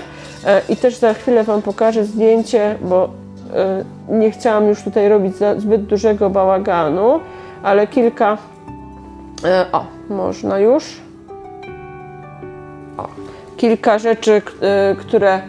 E, 0.49 0.63
I 0.69 0.77
też 0.77 0.97
za 0.97 1.15
chwilę 1.15 1.45
Wam 1.45 1.63
pokażę 1.63 2.05
zdjęcie, 2.05 2.79
bo 2.83 3.09
e, 3.55 3.85
nie 4.09 4.31
chciałam 4.31 4.69
już 4.69 4.83
tutaj 4.83 5.09
robić 5.09 5.35
zbyt 5.57 5.83
dużego 5.83 6.31
bałaganu, 6.31 7.21
ale 7.63 7.87
kilka. 7.87 8.39
E, 9.45 9.67
o, 9.73 9.85
można 10.11 10.59
już. 10.59 10.85
O, 12.97 13.09
kilka 13.57 13.99
rzeczy, 13.99 14.43
które 14.99 15.41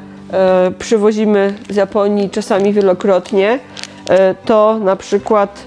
przywozimy 0.80 1.53
z 1.69 1.76
Japonii 1.76 2.30
czasami 2.30 2.73
wielokrotnie. 2.73 3.59
To 4.45 4.80
na 4.80 4.95
przykład 4.95 5.59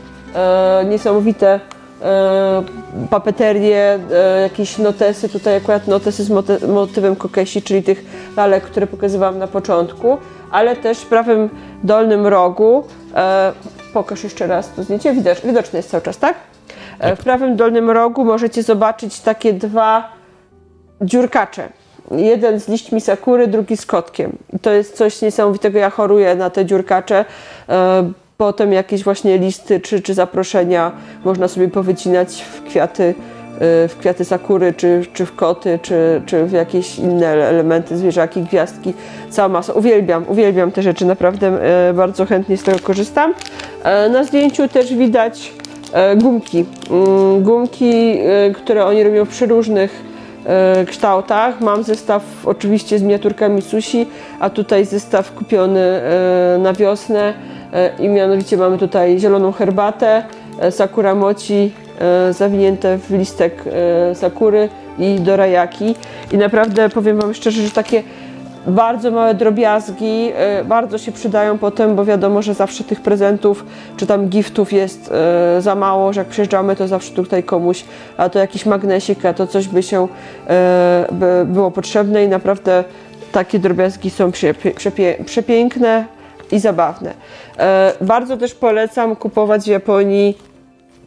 niesamowite 0.84 1.60
e, 2.02 2.62
papeterie, 3.10 3.98
e, 4.12 4.40
jakieś 4.40 4.78
notesy, 4.78 5.28
tutaj 5.28 5.56
akurat 5.56 5.88
notesy 5.88 6.24
z 6.24 6.30
moty- 6.30 6.68
motywem 6.68 7.16
kokeshi, 7.16 7.62
czyli 7.62 7.82
tych 7.82 8.04
lalek, 8.36 8.64
które 8.64 8.86
pokazywałam 8.86 9.38
na 9.38 9.46
początku, 9.46 10.18
ale 10.50 10.76
też 10.76 10.98
w 10.98 11.06
prawym 11.06 11.50
dolnym 11.84 12.26
rogu, 12.26 12.84
e, 13.14 13.52
pokaż 13.92 14.24
jeszcze 14.24 14.46
raz 14.46 14.72
to 14.72 14.82
zdjęcie, 14.82 15.12
widocz, 15.12 15.40
widoczne 15.40 15.78
jest 15.78 15.90
cały 15.90 16.02
czas, 16.02 16.18
tak? 16.18 16.34
E, 16.98 17.16
w 17.16 17.24
prawym 17.24 17.56
dolnym 17.56 17.90
rogu 17.90 18.24
możecie 18.24 18.62
zobaczyć 18.62 19.20
takie 19.20 19.52
dwa 19.52 20.08
dziurkacze. 21.00 21.68
Jeden 22.10 22.60
z 22.60 22.68
liśćmi 22.68 23.00
sakury, 23.00 23.46
drugi 23.46 23.76
z 23.76 23.86
kotkiem. 23.86 24.36
To 24.62 24.70
jest 24.70 24.96
coś 24.96 25.22
niesamowitego. 25.22 25.78
Ja 25.78 25.90
choruję 25.90 26.34
na 26.34 26.50
te 26.50 26.66
dziurkacze. 26.66 27.24
Potem 28.36 28.72
jakieś 28.72 29.04
właśnie 29.04 29.38
listy 29.38 29.80
czy, 29.80 30.00
czy 30.00 30.14
zaproszenia 30.14 30.92
można 31.24 31.48
sobie 31.48 31.68
powycinać 31.68 32.42
w 32.42 32.62
kwiaty, 32.62 33.02
e, 33.04 33.88
w 33.88 33.96
kwiaty 34.00 34.24
sakury, 34.24 34.72
czy, 34.76 35.06
czy 35.12 35.26
w 35.26 35.36
koty, 35.36 35.78
czy, 35.82 36.22
czy 36.26 36.44
w 36.44 36.52
jakieś 36.52 36.98
inne 36.98 37.26
elementy, 37.26 37.96
zwierzaki, 37.96 38.42
gwiazdki. 38.42 38.94
Cała 39.30 39.48
masa. 39.48 39.72
Uwielbiam, 39.72 40.24
uwielbiam 40.28 40.72
te 40.72 40.82
rzeczy. 40.82 41.04
Naprawdę 41.06 41.46
e, 41.88 41.94
bardzo 41.94 42.26
chętnie 42.26 42.56
z 42.56 42.62
tego 42.62 42.78
korzystam. 42.78 43.34
E, 43.84 44.08
Na 44.08 44.24
zdjęciu 44.24 44.68
też 44.68 44.94
widać 44.94 45.52
e, 45.92 46.16
gumki. 46.16 46.64
Mm, 46.90 47.42
Gumki, 47.42 48.18
e, 48.18 48.50
które 48.54 48.86
oni 48.86 49.02
robią 49.04 49.26
przy 49.26 49.46
różnych 49.46 50.11
kształtach. 50.86 51.60
Mam 51.60 51.82
zestaw 51.82 52.22
oczywiście 52.44 52.98
z 52.98 53.02
miniaturkami 53.02 53.62
sushi, 53.62 54.06
a 54.40 54.50
tutaj 54.50 54.84
zestaw 54.84 55.34
kupiony 55.34 55.80
e, 55.80 56.58
na 56.58 56.72
wiosnę 56.72 57.34
e, 57.72 57.90
i 57.98 58.08
mianowicie 58.08 58.56
mamy 58.56 58.78
tutaj 58.78 59.18
zieloną 59.18 59.52
herbatę, 59.52 60.24
e, 60.58 60.72
sakura 60.72 61.14
mochi 61.14 61.72
e, 62.00 62.32
zawinięte 62.32 62.98
w 62.98 63.10
listek 63.10 63.64
e, 63.66 64.14
sakury 64.14 64.68
i 64.98 65.20
dorajaki 65.20 65.94
i 66.32 66.36
naprawdę 66.36 66.88
powiem 66.88 67.20
Wam 67.20 67.34
szczerze, 67.34 67.62
że 67.62 67.70
takie 67.70 68.02
bardzo 68.66 69.10
małe 69.10 69.34
drobiazgi 69.34 70.32
e, 70.34 70.64
bardzo 70.64 70.98
się 70.98 71.12
przydają 71.12 71.58
potem, 71.58 71.96
bo 71.96 72.04
wiadomo, 72.04 72.42
że 72.42 72.54
zawsze 72.54 72.84
tych 72.84 73.00
prezentów 73.00 73.64
czy 73.96 74.06
tam 74.06 74.28
giftów 74.28 74.72
jest 74.72 75.12
e, 75.12 75.62
za 75.62 75.74
mało, 75.74 76.12
że 76.12 76.20
jak 76.20 76.28
przyjeżdżamy, 76.28 76.76
to 76.76 76.88
zawsze 76.88 77.12
tutaj 77.12 77.42
komuś, 77.42 77.84
a 78.16 78.28
to 78.28 78.38
jakiś 78.38 78.66
magnesik, 78.66 79.24
a 79.24 79.34
to 79.34 79.46
coś 79.46 79.68
by 79.68 79.82
się 79.82 80.08
e, 80.48 81.06
by 81.12 81.44
było 81.46 81.70
potrzebne 81.70 82.24
i 82.24 82.28
naprawdę 82.28 82.84
takie 83.32 83.58
drobiazgi 83.58 84.10
są 84.10 84.30
przepiękne 85.26 86.04
i 86.52 86.58
zabawne. 86.58 87.14
Bardzo 88.00 88.36
też 88.36 88.54
polecam 88.54 89.16
kupować 89.16 89.62
w 89.62 89.66
Japonii 89.66 90.38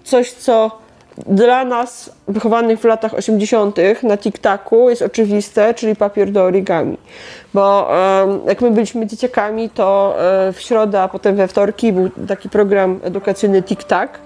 coś, 0.04 0.32
co 0.32 0.85
dla 1.18 1.66
nas 1.66 2.12
wychowanych 2.28 2.80
w 2.80 2.84
latach 2.84 3.14
80. 3.14 3.78
na 4.04 4.18
TikTaku 4.18 4.90
jest 4.90 5.02
oczywiste, 5.02 5.74
czyli 5.74 5.96
papier 5.96 6.32
do 6.32 6.44
origami. 6.44 6.98
Bo 7.54 7.90
jak 8.48 8.62
my 8.62 8.72
byliśmy 8.72 9.08
dzieciakami, 9.08 9.70
to 9.70 10.16
e, 10.48 10.54
w 10.54 10.62
środę, 10.62 11.02
a 11.02 11.08
potem 11.08 11.36
we 11.36 11.48
wtorki 11.48 11.94
był 11.94 12.10
taki 12.28 12.50
program 12.50 13.00
edukacyjny 13.04 13.64
TikTak 13.64 14.20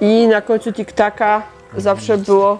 i 0.00 0.26
na 0.26 0.40
końcu 0.40 0.72
TikTaka 0.72 1.42
zawsze 1.76 2.18
było... 2.18 2.58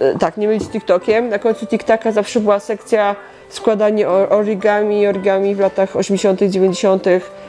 E, 0.00 0.18
Tak, 0.18 0.36
nie 0.36 0.48
mylić 0.48 0.62
z 0.62 0.68
TikTokiem. 0.68 1.28
Na 1.28 1.38
końcu 1.38 1.66
TikTaka 1.66 2.12
zawsze 2.12 2.40
była 2.40 2.58
sekcja 2.58 3.16
składanie 3.48 4.08
origami. 4.08 5.06
Origami 5.06 5.54
w 5.54 5.60
latach 5.60 5.96
80., 5.96 6.40
90. 6.42 7.04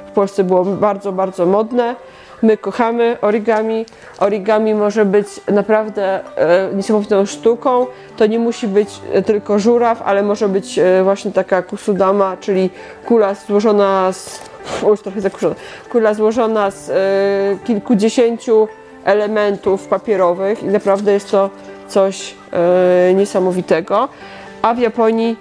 w 0.08 0.12
Polsce 0.12 0.44
było 0.44 0.66
bardzo, 0.66 1.12
bardzo 1.12 1.46
modne. 1.46 1.96
My 2.41 2.57
kochamy 2.57 3.18
origami. 3.22 3.85
Origami 4.19 4.73
może 4.73 5.05
być 5.05 5.27
naprawdę 5.51 6.19
e, 6.38 6.69
niesamowitą 6.76 7.26
sztuką. 7.26 7.88
To 8.18 8.26
nie 8.26 8.39
musi 8.39 8.68
być 8.68 8.89
e, 9.13 9.22
tylko 9.22 9.59
żuraw, 9.59 10.01
ale 10.05 10.23
może 10.23 10.49
być 10.49 10.80
e, 10.80 11.03
właśnie 11.03 11.31
taka 11.31 11.61
kusudama, 11.61 12.38
czyli 12.38 12.69
kula 13.05 13.34
złożona 13.34 14.13
z. 14.13 14.41
Już 14.88 15.01
trochę 15.01 15.22
zakurzona. 15.22 15.55
Kula 15.89 16.13
złożona 16.13 16.72
z 16.72 16.89
e, 16.89 16.93
kilkudziesięciu 17.65 18.68
elementów 19.05 19.88
papierowych 19.88 20.63
i 20.63 20.65
naprawdę 20.65 21.11
jest 21.11 21.31
to 21.31 21.49
coś 21.88 22.35
e, 22.53 23.13
niesamowitego. 23.13 24.09
A 24.61 24.73
w 24.73 24.80
Japonii 24.80 25.38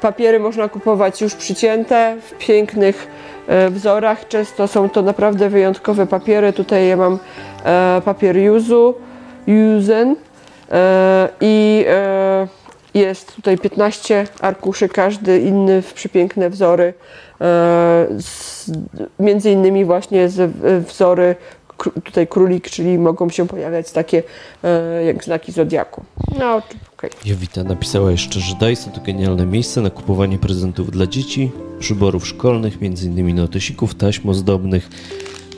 papiery 0.00 0.40
można 0.40 0.68
kupować 0.68 1.20
już 1.20 1.34
przycięte 1.34 2.16
w 2.22 2.46
pięknych 2.46 3.08
wzorach. 3.70 4.28
Często 4.28 4.68
są 4.68 4.90
to 4.90 5.02
naprawdę 5.02 5.48
wyjątkowe 5.48 6.06
papiery. 6.06 6.52
Tutaj 6.52 6.88
ja 6.88 6.96
mam 6.96 7.18
e, 7.64 8.02
papier 8.04 8.36
yuzu, 8.36 8.94
yuzen 9.46 10.16
e, 10.70 11.28
i 11.40 11.84
e, 11.88 12.48
jest 12.94 13.36
tutaj 13.36 13.58
15 13.58 14.26
arkuszy, 14.40 14.88
każdy 14.88 15.38
inny 15.38 15.82
w 15.82 15.92
przepiękne 15.92 16.50
wzory. 16.50 16.94
E, 17.40 18.06
z, 18.18 18.70
między 19.18 19.50
innymi 19.50 19.84
właśnie 19.84 20.28
z, 20.28 20.40
e, 20.40 20.80
wzory 20.80 21.36
tutaj 22.04 22.26
królik, 22.26 22.70
czyli 22.70 22.98
mogą 22.98 23.30
się 23.30 23.46
pojawiać 23.46 23.92
takie 23.92 24.22
e, 24.64 25.04
jak 25.04 25.24
znaki 25.24 25.52
zodiaku. 25.52 26.02
No, 26.38 26.62
okej. 27.00 27.10
Jowita 27.24 27.64
napisała 27.64 28.10
jeszcze, 28.10 28.40
że 28.40 28.54
Daiso 28.54 28.90
to 28.90 29.00
genialne 29.00 29.46
miejsce 29.46 29.80
na 29.80 29.90
kupowanie 29.90 30.38
prezentów 30.38 30.90
dla 30.90 31.06
dzieci, 31.06 31.50
przyborów 31.78 32.28
szkolnych, 32.28 32.78
m.in. 32.82 33.34
notesików, 33.36 33.94
taśm 33.94 34.28
ozdobnych. 34.28 34.90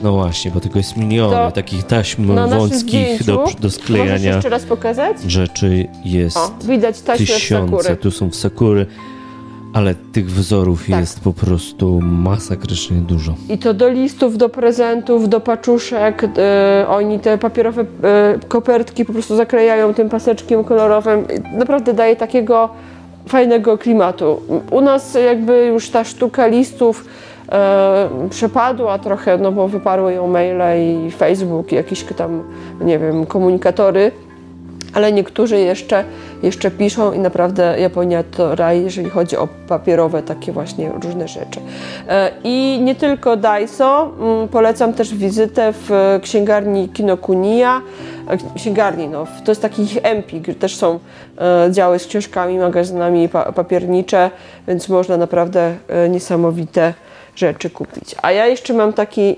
No 0.01 0.11
właśnie, 0.13 0.51
bo 0.51 0.59
tego 0.59 0.79
jest 0.79 0.97
miliony 0.97 1.35
To 1.35 1.51
takich 1.51 1.83
taśm 1.83 2.25
wąskich 2.49 3.23
do, 3.23 3.35
do 3.35 3.43
Możesz 3.61 3.73
sklejania 3.73 4.35
jeszcze 4.35 4.49
raz 4.49 4.63
pokazać? 4.63 5.17
rzeczy 5.27 5.87
jest 6.05 6.37
O, 6.37 6.51
widać 6.67 7.01
taśmę 7.01 7.25
tysiące. 7.25 7.71
sakury. 7.77 7.97
Tu 7.97 8.11
są 8.11 8.29
w 8.29 8.35
sakury, 8.35 8.85
ale 9.73 9.95
tych 9.95 10.31
wzorów 10.31 10.79
Tak. 10.89 10.99
jest 10.99 11.19
po 11.19 11.33
prostu 11.33 11.99
masakrycznie 12.01 12.97
dużo. 12.97 13.33
I 13.49 13.57
to 13.57 13.73
do 13.73 13.89
listów, 13.89 14.37
do 14.37 14.49
prezentów, 14.49 15.29
do 15.29 15.39
paczuszek. 15.39 16.23
e, 16.23 16.85
oni 16.89 17.19
te 17.19 17.37
papierowe 17.37 17.81
e, 17.81 17.85
kopertki 18.47 19.05
po 19.05 19.13
prostu 19.13 19.35
zaklejają 19.35 19.93
tym 19.93 20.09
paseczkiem 20.09 20.63
kolorowym. 20.63 21.25
Naprawdę 21.57 21.93
daje 21.93 22.15
takiego 22.15 22.69
fajnego 23.27 23.77
klimatu. 23.77 24.41
U 24.71 24.81
nas 24.81 25.17
jakby 25.25 25.65
już 25.65 25.89
ta 25.89 26.03
sztuka 26.03 26.47
listów 26.47 27.05
e, 27.51 28.09
przepadła 28.29 28.99
trochę, 28.99 29.37
no 29.37 29.51
bo 29.51 29.67
wyparły 29.67 30.13
ją 30.13 30.27
maile 30.27 30.61
i 31.07 31.11
Facebook, 31.11 31.71
i 31.71 31.75
jakieś 31.75 32.03
tam, 32.03 32.43
nie 32.81 32.99
wiem, 32.99 33.25
komunikatory. 33.25 34.11
Ale 34.93 35.11
niektórzy 35.11 35.59
jeszcze, 35.59 36.03
jeszcze 36.43 36.71
piszą 36.71 37.13
i 37.13 37.19
naprawdę 37.19 37.79
Japonia 37.79 38.23
to 38.37 38.55
raj, 38.55 38.83
jeżeli 38.83 39.09
chodzi 39.09 39.37
o 39.37 39.47
papierowe 39.67 40.23
takie 40.23 40.51
właśnie 40.51 40.91
różne 41.03 41.27
rzeczy. 41.27 41.59
E, 42.09 42.31
I 42.43 42.79
nie 42.81 42.95
tylko 42.95 43.37
Daiso, 43.37 44.11
mm, 44.19 44.47
polecam 44.47 44.93
też 44.93 45.15
wizytę 45.15 45.73
w 45.73 46.19
księgarni 46.23 46.89
Kinokuniya. 46.89 47.81
E, 48.27 48.37
Księgarni, 48.55 49.07
no, 49.07 49.27
to 49.45 49.51
jest 49.51 49.61
taki 49.61 49.81
ich 49.83 49.97
empik, 50.03 50.59
też 50.59 50.75
są 50.75 50.99
e, 51.37 51.71
działy 51.71 51.99
z 51.99 52.07
książkami, 52.07 52.57
magazynami 52.57 53.29
pa- 53.29 53.51
papiernicze, 53.51 54.31
więc 54.67 54.89
można 54.89 55.17
naprawdę 55.17 55.75
niesamowite 56.09 56.93
rzeczy 57.35 57.69
kupić. 57.69 58.15
A 58.21 58.31
ja 58.31 58.47
jeszcze 58.47 58.73
mam 58.73 58.93
taki 58.93 59.35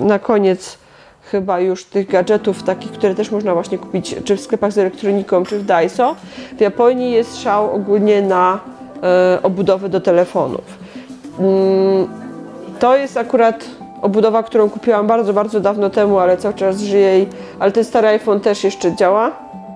na 0.00 0.18
koniec 0.18 0.78
chyba 1.30 1.60
już 1.60 1.84
tych 1.84 2.08
gadżetów 2.08 2.62
takich, 2.62 2.92
które 2.92 3.14
też 3.14 3.30
można 3.30 3.54
właśnie 3.54 3.78
kupić 3.78 4.16
czy 4.24 4.36
w 4.36 4.40
sklepach 4.40 4.72
z 4.72 4.78
elektroniką, 4.78 5.44
czy 5.44 5.58
w 5.58 5.64
Daiso. 5.64 6.16
W 6.56 6.60
Japonii 6.60 7.12
jest 7.12 7.42
szał 7.42 7.74
ogólnie 7.74 8.22
na 8.22 8.60
e, 9.02 9.38
obudowę 9.42 9.88
do 9.88 10.00
telefonów. 10.00 10.64
Mm, 11.38 12.08
To 12.78 12.96
jest 12.96 13.16
akurat 13.16 13.64
obudowa, 14.02 14.42
którą 14.42 14.70
kupiłam 14.70 15.06
bardzo, 15.06 15.32
bardzo 15.32 15.60
dawno 15.60 15.90
temu, 15.90 16.18
ale 16.18 16.36
cały 16.36 16.54
czas 16.54 16.80
żyje. 16.80 17.20
I, 17.20 17.26
ale 17.58 17.72
ten 17.72 17.84
stary 17.84 18.08
iPhone 18.08 18.40
też 18.40 18.64
jeszcze 18.64 18.96
działa, 18.96 19.30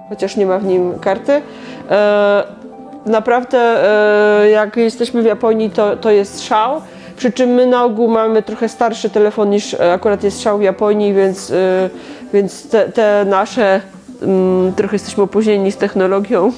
chociaż 0.08 0.36
nie 0.36 0.46
ma 0.46 0.58
w 0.58 0.64
nim 0.64 0.98
karty. 0.98 1.42
E, 1.90 2.44
naprawdę, 3.06 3.58
e, 4.42 4.50
jak 4.50 4.76
jesteśmy 4.76 5.22
w 5.22 5.24
Japonii, 5.24 5.70
to, 5.70 5.96
to 5.96 6.10
jest 6.10 6.44
szał. 6.44 6.80
Przy 7.22 7.32
czym 7.32 7.50
my 7.50 7.66
na 7.66 7.84
ogół 7.84 8.08
mamy 8.08 8.42
trochę 8.42 8.68
starszy 8.68 9.10
telefon 9.10 9.50
niż 9.50 9.74
e, 9.74 9.92
akurat 9.92 10.24
jest 10.24 10.42
szał 10.42 10.58
w 10.58 10.62
Japonii, 10.62 11.14
więc, 11.14 11.50
e, 11.50 11.90
więc 12.32 12.68
te, 12.68 12.88
te 12.88 13.24
nasze 13.24 13.80
mm, 14.22 14.72
trochę 14.72 14.94
jesteśmy 14.94 15.22
opóźnieni 15.22 15.72
z 15.72 15.76
technologią. 15.76 16.52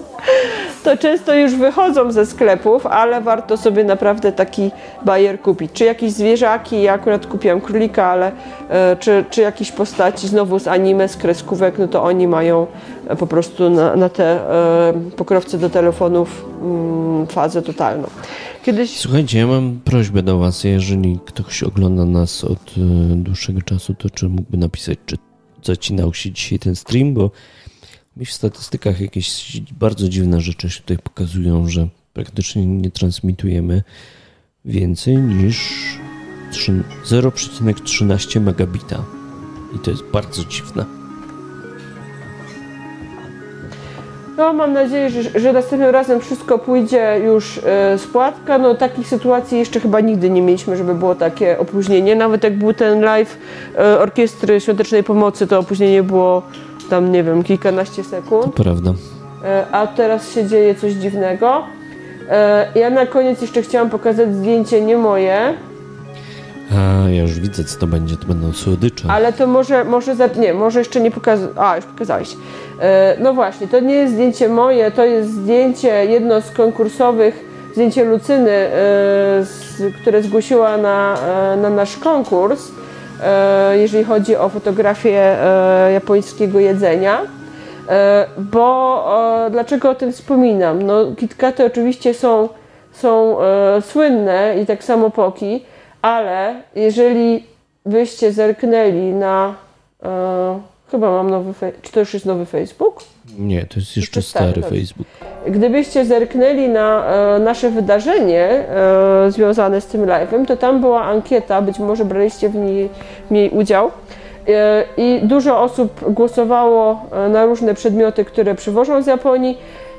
to 0.84 0.96
często 0.96 1.34
już 1.34 1.54
wychodzą 1.54 2.12
ze 2.12 2.26
sklepów, 2.26 2.86
ale 2.86 3.20
warto 3.20 3.56
sobie 3.56 3.84
naprawdę 3.84 4.32
taki 4.32 4.70
bajer 5.04 5.40
kupić. 5.40 5.72
Czy 5.72 5.84
jakieś 5.84 6.12
zwierzaki, 6.12 6.82
ja 6.82 6.92
akurat 6.92 7.26
kupiłam 7.26 7.60
królika, 7.60 8.06
ale 8.06 8.32
e, 8.68 8.96
czy, 8.96 9.24
czy 9.30 9.40
jakieś 9.40 9.72
postaci 9.72 10.28
znowu 10.28 10.58
z 10.58 10.68
anime, 10.68 11.08
z 11.08 11.16
kreskówek, 11.16 11.78
no 11.78 11.88
to 11.88 12.02
oni 12.02 12.28
mają 12.28 12.66
po 13.18 13.26
prostu 13.26 13.70
na, 13.70 13.96
na 13.96 14.08
te 14.08 14.38
pokrowce 15.16 15.58
do 15.58 15.70
telefonów 15.70 16.44
mm, 16.62 17.26
fazę 17.26 17.62
totalną. 17.62 18.08
Kiedyś 18.64 18.96
Słuchajcie, 18.96 19.38
ja 19.38 19.46
mam 19.46 19.80
prośbę 19.80 20.22
do 20.22 20.38
Was, 20.38 20.64
jeżeli 20.64 21.18
ktoś 21.26 21.62
ogląda 21.62 22.04
nas 22.04 22.44
od 22.44 22.74
e, 22.78 23.16
dłuższego 23.16 23.62
czasu, 23.62 23.94
to 23.94 24.10
czy 24.10 24.28
mógłby 24.28 24.56
napisać, 24.56 24.98
czy 25.06 25.16
zacinał 25.62 26.14
się 26.14 26.30
dzisiaj 26.30 26.58
ten 26.58 26.76
stream, 26.76 27.14
bo 27.14 27.30
mi 28.16 28.26
w 28.26 28.32
statystykach 28.32 29.00
jakieś 29.00 29.60
bardzo 29.72 30.08
dziwne 30.08 30.40
rzeczy 30.40 30.70
się 30.70 30.80
tutaj 30.80 30.98
pokazują, 30.98 31.68
że 31.68 31.88
praktycznie 32.12 32.66
nie 32.66 32.90
transmitujemy 32.90 33.82
więcej 34.64 35.16
niż 35.18 35.58
trzy- 36.52 36.84
0,13 37.04 38.40
megabita. 38.40 39.04
I 39.76 39.78
to 39.78 39.90
jest 39.90 40.02
bardzo 40.12 40.44
dziwne. 40.44 40.99
No, 44.40 44.52
mam 44.52 44.72
nadzieję, 44.72 45.10
że, 45.10 45.22
że 45.40 45.52
następnym 45.52 45.90
razem 45.90 46.20
wszystko 46.20 46.58
pójdzie 46.58 47.20
już 47.24 47.58
e, 47.58 47.98
z 47.98 48.06
płatka. 48.06 48.58
No, 48.58 48.74
takich 48.74 49.08
sytuacji 49.08 49.58
jeszcze 49.58 49.80
chyba 49.80 50.00
nigdy 50.00 50.30
nie 50.30 50.42
mieliśmy, 50.42 50.76
żeby 50.76 50.94
było 50.94 51.14
takie 51.14 51.58
opóźnienie. 51.58 52.16
Nawet 52.16 52.44
jak 52.44 52.58
był 52.58 52.72
ten 52.74 53.00
live 53.00 53.38
e, 53.78 53.98
Orkiestry 53.98 54.60
Świątecznej 54.60 55.04
Pomocy, 55.04 55.46
to 55.46 55.58
opóźnienie 55.58 56.02
było 56.02 56.42
tam, 56.90 57.12
nie 57.12 57.22
wiem, 57.22 57.42
kilkanaście 57.42 58.04
sekund. 58.04 58.54
Prawda. 58.54 58.94
E, 59.44 59.66
a 59.72 59.86
teraz 59.86 60.32
się 60.34 60.46
dzieje 60.46 60.74
coś 60.74 60.92
dziwnego. 60.92 61.62
E, 62.30 62.68
ja 62.74 62.90
na 62.90 63.06
koniec 63.06 63.42
jeszcze 63.42 63.62
chciałam 63.62 63.90
pokazać 63.90 64.34
zdjęcie 64.34 64.80
nie 64.80 64.96
moje, 64.96 65.54
A, 66.76 67.08
ja 67.08 67.22
już 67.22 67.40
widzę, 67.40 67.64
co 67.64 67.78
to 67.78 67.86
będzie. 67.86 68.16
To 68.16 68.26
będą 68.26 68.52
słodycze. 68.52 69.08
ale 69.08 69.32
to 69.32 69.46
może, 69.46 69.84
może 69.84 70.16
za, 70.16 70.26
nie, 70.26 70.54
może 70.54 70.78
jeszcze 70.78 71.00
nie 71.00 71.10
pokazać. 71.10 71.50
A, 71.56 71.76
już 71.76 71.84
pokazałeś. 71.84 72.36
E, 72.80 73.16
no 73.18 73.34
właśnie, 73.34 73.68
to 73.68 73.80
nie 73.80 73.94
jest 73.94 74.12
zdjęcie 74.12 74.48
moje, 74.48 74.90
to 74.90 75.04
jest 75.04 75.30
zdjęcie 75.30 76.06
jedno 76.06 76.40
z 76.40 76.50
konkursowych, 76.50 77.44
zdjęcie 77.72 78.04
Lucyny, 78.04 78.50
e, 78.50 78.70
które 80.02 80.22
zgłosiła 80.22 80.76
na, 80.76 81.16
e, 81.52 81.56
na 81.56 81.70
nasz 81.70 81.96
konkurs, 81.96 82.68
jeżeli 83.72 84.04
chodzi 84.04 84.36
o 84.36 84.48
fotografię 84.48 85.36
japońskiego 85.92 86.60
jedzenia. 86.60 87.20
Bo 88.38 89.04
dlaczego 89.50 89.90
o 89.90 89.94
tym 89.94 90.12
wspominam? 90.12 90.82
No, 90.82 90.94
KitKaty 91.16 91.64
oczywiście 91.64 92.14
są, 92.14 92.48
są 92.92 93.36
słynne 93.80 94.54
i 94.62 94.66
tak 94.66 94.84
samo 94.84 95.10
Poki, 95.10 95.64
ale 96.02 96.54
jeżeli 96.74 97.44
byście 97.86 98.32
zerknęli 98.32 99.12
na. 99.12 99.54
Chyba 100.90 101.10
mam 101.10 101.30
nowy. 101.30 101.52
Fe- 101.52 101.72
czy 101.82 101.92
to 101.92 102.00
już 102.00 102.14
jest 102.14 102.26
nowy 102.26 102.46
Facebook? 102.46 103.02
Nie, 103.38 103.66
to 103.66 103.80
jest 103.80 103.96
jeszcze 103.96 104.22
stary, 104.22 104.50
stary. 104.62 104.80
Facebook. 104.80 105.06
Gdybyście 105.46 106.04
zerknęli 106.04 106.68
na 106.68 107.04
e, 107.06 107.38
nasze 107.38 107.70
wydarzenie 107.70 108.44
e, 108.44 109.30
związane 109.30 109.80
z 109.80 109.86
tym 109.86 110.06
live'em, 110.06 110.46
to 110.46 110.56
tam 110.56 110.80
była 110.80 111.02
ankieta, 111.02 111.62
być 111.62 111.78
może 111.78 112.04
braliście 112.04 112.48
w 112.48 112.54
niej, 112.54 112.88
w 113.28 113.30
niej 113.30 113.50
udział. 113.50 113.90
E, 114.48 114.84
I 114.96 115.20
dużo 115.22 115.62
osób 115.62 116.12
głosowało 116.14 117.06
e, 117.12 117.28
na 117.28 117.44
różne 117.44 117.74
przedmioty, 117.74 118.24
które 118.24 118.54
przywożą 118.54 119.02
z 119.02 119.06
Japonii. 119.06 119.58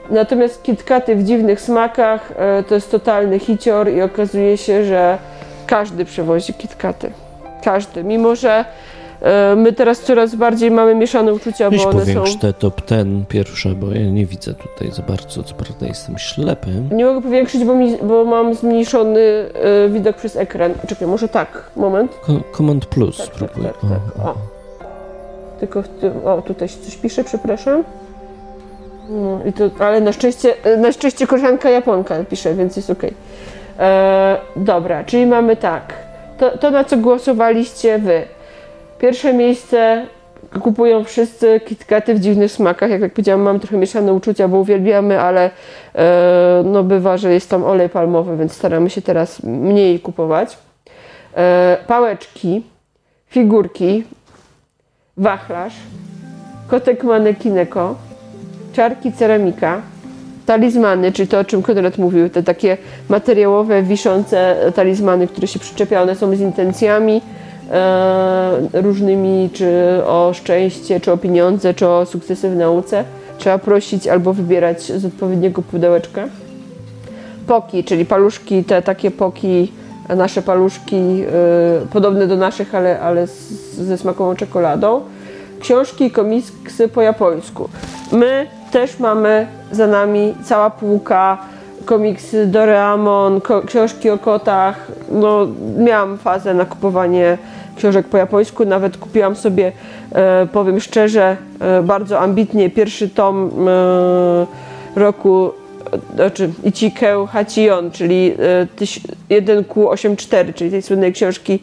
Natomiast 0.09 0.63
KitKaty 0.63 1.15
w 1.15 1.23
dziwnych 1.23 1.61
smakach 1.61 2.33
e, 2.37 2.63
to 2.63 2.75
jest 2.75 2.91
totalny 2.91 3.39
hicior 3.39 3.89
i 3.89 4.01
okazuje 4.01 4.57
się, 4.57 4.85
że 4.85 5.17
każdy 5.67 6.05
przywozi 6.05 6.53
KitKaty. 6.53 7.11
Każdy. 7.63 8.03
Mimo, 8.03 8.35
że 8.35 8.65
my 9.55 9.73
teraz 9.73 9.99
coraz 9.99 10.35
bardziej 10.35 10.71
mamy 10.71 10.95
mieszane 10.95 11.33
uczucia, 11.33 11.69
Weź 11.69 11.83
bo 11.83 11.89
one 11.89 12.05
są... 12.05 12.13
powiększ 12.13 12.35
te 12.35 12.53
top 12.53 12.81
ten 12.81 13.25
pierwsze, 13.29 13.69
bo 13.69 13.91
ja 13.91 14.01
nie 14.09 14.25
widzę 14.25 14.53
tutaj 14.53 14.91
za 14.91 15.01
bardzo. 15.03 15.43
Co 15.43 15.55
prawda 15.55 15.85
jestem 15.87 16.17
ślepy. 16.17 16.69
Nie 16.91 17.05
mogę 17.05 17.21
powiększyć, 17.21 17.63
bo, 17.65 17.75
mi, 17.75 17.97
bo 17.97 18.25
mam 18.25 18.55
zmniejszony 18.55 19.19
e, 19.19 19.89
widok 19.89 20.15
przez 20.15 20.35
ekran. 20.35 20.73
Czekaj, 20.87 21.07
może 21.07 21.27
tak, 21.27 21.63
moment. 21.75 22.11
Ko- 22.21 22.41
Command 22.57 22.85
plus 22.85 23.17
Tak, 23.17 23.27
tak, 23.27 23.35
spróbuj. 23.35 23.63
tak, 23.63 23.73
tak. 23.81 24.25
O. 24.25 24.35
Tylko, 25.59 25.81
w 25.81 25.87
tym- 25.87 26.25
o, 26.25 26.41
tutaj 26.41 26.69
coś 26.69 26.95
pisze, 26.95 27.23
przepraszam. 27.23 27.83
No, 29.09 29.39
i 29.45 29.53
to, 29.53 29.69
ale 29.85 30.01
na 30.01 30.11
szczęście, 30.13 30.53
na 30.77 30.91
szczęście 30.91 31.27
koleżanka 31.27 31.69
Japonka 31.69 32.23
pisze, 32.29 32.53
więc 32.55 32.75
jest 32.75 32.89
okej. 32.89 33.13
E, 33.79 34.37
Dobra, 34.55 35.03
czyli 35.03 35.25
mamy 35.25 35.55
tak. 35.55 35.93
To, 36.37 36.57
to, 36.57 36.71
na 36.71 36.83
co 36.83 36.97
głosowaliście 36.97 37.99
wy. 37.99 38.21
Pierwsze 39.01 39.33
miejsce 39.33 40.05
kupują 40.61 41.03
wszyscy 41.03 41.59
KitKaty 41.59 42.15
w 42.15 42.19
dziwnych 42.19 42.51
smakach. 42.51 42.89
Jak, 42.89 43.01
jak 43.01 43.13
powiedziałam, 43.13 43.41
mam 43.41 43.59
trochę 43.59 43.77
mieszane 43.77 44.13
uczucia, 44.13 44.47
bo 44.47 44.57
uwielbiamy, 44.57 45.19
ale 45.19 45.49
e, 45.95 46.63
no 46.65 46.83
bywa, 46.83 47.17
że 47.17 47.33
jest 47.33 47.49
tam 47.49 47.63
olej 47.63 47.89
palmowy, 47.89 48.37
więc 48.37 48.53
staramy 48.53 48.89
się 48.89 49.01
teraz 49.01 49.43
mniej 49.43 49.99
kupować. 49.99 50.57
E, 51.37 51.77
pałeczki, 51.87 52.63
figurki, 53.27 54.03
wachlarz, 55.17 55.73
kotek 56.67 57.03
manekineko, 57.03 57.95
czarki 58.73 59.11
ceramika, 59.11 59.81
talizmany, 60.45 61.11
czyli 61.11 61.27
to 61.27 61.39
o 61.39 61.43
czym 61.43 61.61
Konrad 61.61 61.97
mówił, 61.97 62.29
te 62.29 62.43
takie 62.43 62.77
materiałowe, 63.09 63.83
wiszące 63.83 64.55
talizmany, 64.75 65.27
które 65.27 65.47
się 65.47 65.59
przyczepia, 65.59 66.01
one 66.01 66.15
są 66.15 66.35
z 66.35 66.39
intencjami 66.39 67.21
różnymi, 68.73 69.49
czy 69.53 70.01
o 70.05 70.31
szczęście, 70.33 70.99
czy 70.99 71.11
o 71.11 71.17
pieniądze, 71.17 71.73
czy 71.73 71.87
o 71.87 72.05
sukcesy 72.05 72.49
w 72.49 72.55
nauce. 72.55 73.03
Trzeba 73.37 73.57
prosić 73.57 74.07
albo 74.07 74.33
wybierać 74.33 74.83
z 74.83 75.05
odpowiedniego 75.05 75.61
pudełeczka. 75.61 76.23
Poki, 77.47 77.83
czyli 77.83 78.05
paluszki, 78.05 78.63
te 78.63 78.81
takie 78.81 79.11
poki, 79.11 79.71
nasze 80.15 80.41
paluszki, 80.41 80.95
y, 81.83 81.87
podobne 81.87 82.27
do 82.27 82.35
naszych, 82.35 82.75
ale, 82.75 82.99
ale 82.99 83.27
ze 83.77 83.97
smakową 83.97 84.35
czekoladą. 84.35 85.01
Książki 85.59 86.05
i 86.05 86.11
komiksy 86.11 86.87
po 86.87 87.01
japońsku. 87.01 87.69
My 88.11 88.47
też 88.71 88.99
mamy 88.99 89.47
za 89.71 89.87
nami 89.87 90.33
cała 90.43 90.69
półka, 90.69 91.37
komiksy 91.85 92.47
Doraemon, 92.47 93.41
ko- 93.41 93.61
książki 93.61 94.09
o 94.09 94.17
kotach. 94.17 94.87
No, 95.11 95.47
miałam 95.77 96.17
fazę 96.17 96.53
na 96.53 96.65
kupowanie 96.65 97.37
książek 97.81 98.07
po 98.07 98.17
japońsku, 98.17 98.65
nawet 98.65 98.97
kupiłam 98.97 99.35
sobie, 99.35 99.71
e, 100.11 100.47
powiem 100.53 100.79
szczerze, 100.79 101.37
e, 101.59 101.83
bardzo 101.83 102.19
ambitnie 102.19 102.69
pierwszy 102.69 103.09
tom 103.09 103.51
e, 103.67 104.99
roku 104.99 105.51
znaczy 106.15 106.49
Ichikeł 106.63 107.25
Hachion, 107.27 107.91
czyli 107.91 108.33
e, 108.39 108.67
tyś- 108.75 108.99
1Q84, 109.29 110.53
czyli 110.53 110.71
tej 110.71 110.81
słynnej 110.81 111.13
książki 111.13 111.59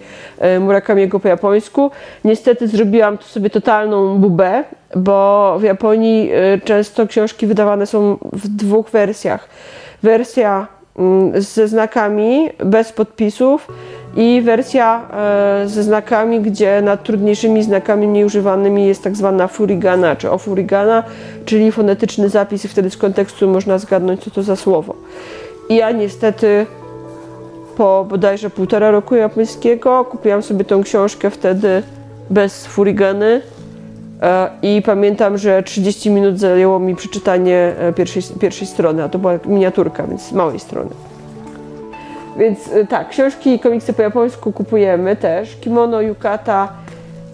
Murakamiego 0.61 1.21
po 1.21 1.29
japońsku. 1.29 1.91
Niestety 2.25 2.69
zrobiłam 2.69 3.19
tu 3.19 3.25
sobie 3.25 3.51
totalną 3.51 4.19
bubę, 4.19 4.65
bo 4.97 5.57
w 5.59 5.63
Japonii 5.63 6.31
często 6.65 7.07
książki 7.07 7.47
wydawane 7.47 7.87
są 7.87 8.19
w 8.33 8.49
dwóch 8.49 8.91
wersjach. 8.91 9.49
Wersja 10.03 10.78
ze 11.35 11.69
znakami, 11.69 12.51
bez 12.65 12.93
podpisów 12.93 13.69
i 14.17 14.43
wersja 14.43 15.09
e, 15.13 15.69
ze 15.69 15.83
znakami, 15.83 16.41
gdzie 16.41 16.83
nad 16.83 17.03
trudniejszymi 17.03 17.63
znakami 17.63 18.07
mniej 18.07 18.25
używanymi 18.25 18.87
jest 18.87 19.03
tak 19.03 19.17
zwana 19.17 19.49
furigana 19.49 20.17
czy 20.17 20.31
ofurigana, 20.31 21.03
czyli 21.45 21.73
fonetyczny 21.73 22.29
zapis 22.29 22.65
i 22.65 22.69
wtedy 22.69 22.91
z 22.91 22.97
kontekstu 22.97 23.49
można 23.49 23.79
zgadnąć, 23.79 24.21
co 24.25 24.31
to 24.31 24.43
za 24.43 24.57
słowo. 24.57 24.95
I 25.69 25.77
ja 25.77 25.91
niestety 25.91 26.67
po 27.77 28.07
bodajże 28.09 28.51
półtora 28.51 28.91
roku 28.91 29.15
japońskiego 29.15 30.05
kupiłam 30.05 30.43
sobie 30.43 30.65
tą 30.65 30.83
książkę 30.83 31.31
wtedy 31.31 31.83
bez 32.31 32.67
furigany 32.67 33.41
i 34.63 34.83
pamiętam, 34.83 35.39
że 35.39 35.63
30 35.63 36.11
minut 36.11 36.39
zajęło 36.39 36.79
mi 36.79 36.97
przeczytanie 36.97 37.75
e, 37.79 37.93
pierwszej, 37.93 38.23
pierwszej 38.41 38.67
strony, 38.67 39.03
a 39.03 39.09
to 39.09 39.19
była 39.19 39.39
miniaturka, 39.45 40.07
więc 40.07 40.33
małej 40.33 40.61
strony. 40.61 40.91
Więc 42.39 42.67
y, 42.73 42.87
tak, 42.87 43.09
książki 43.09 43.55
i 43.55 43.59
komiksy 43.59 43.93
po 43.93 44.03
japońsku 44.03 44.53
kupujemy 44.53 45.17
też. 45.17 45.57
Kimono, 45.57 46.01
yukata. 46.01 46.69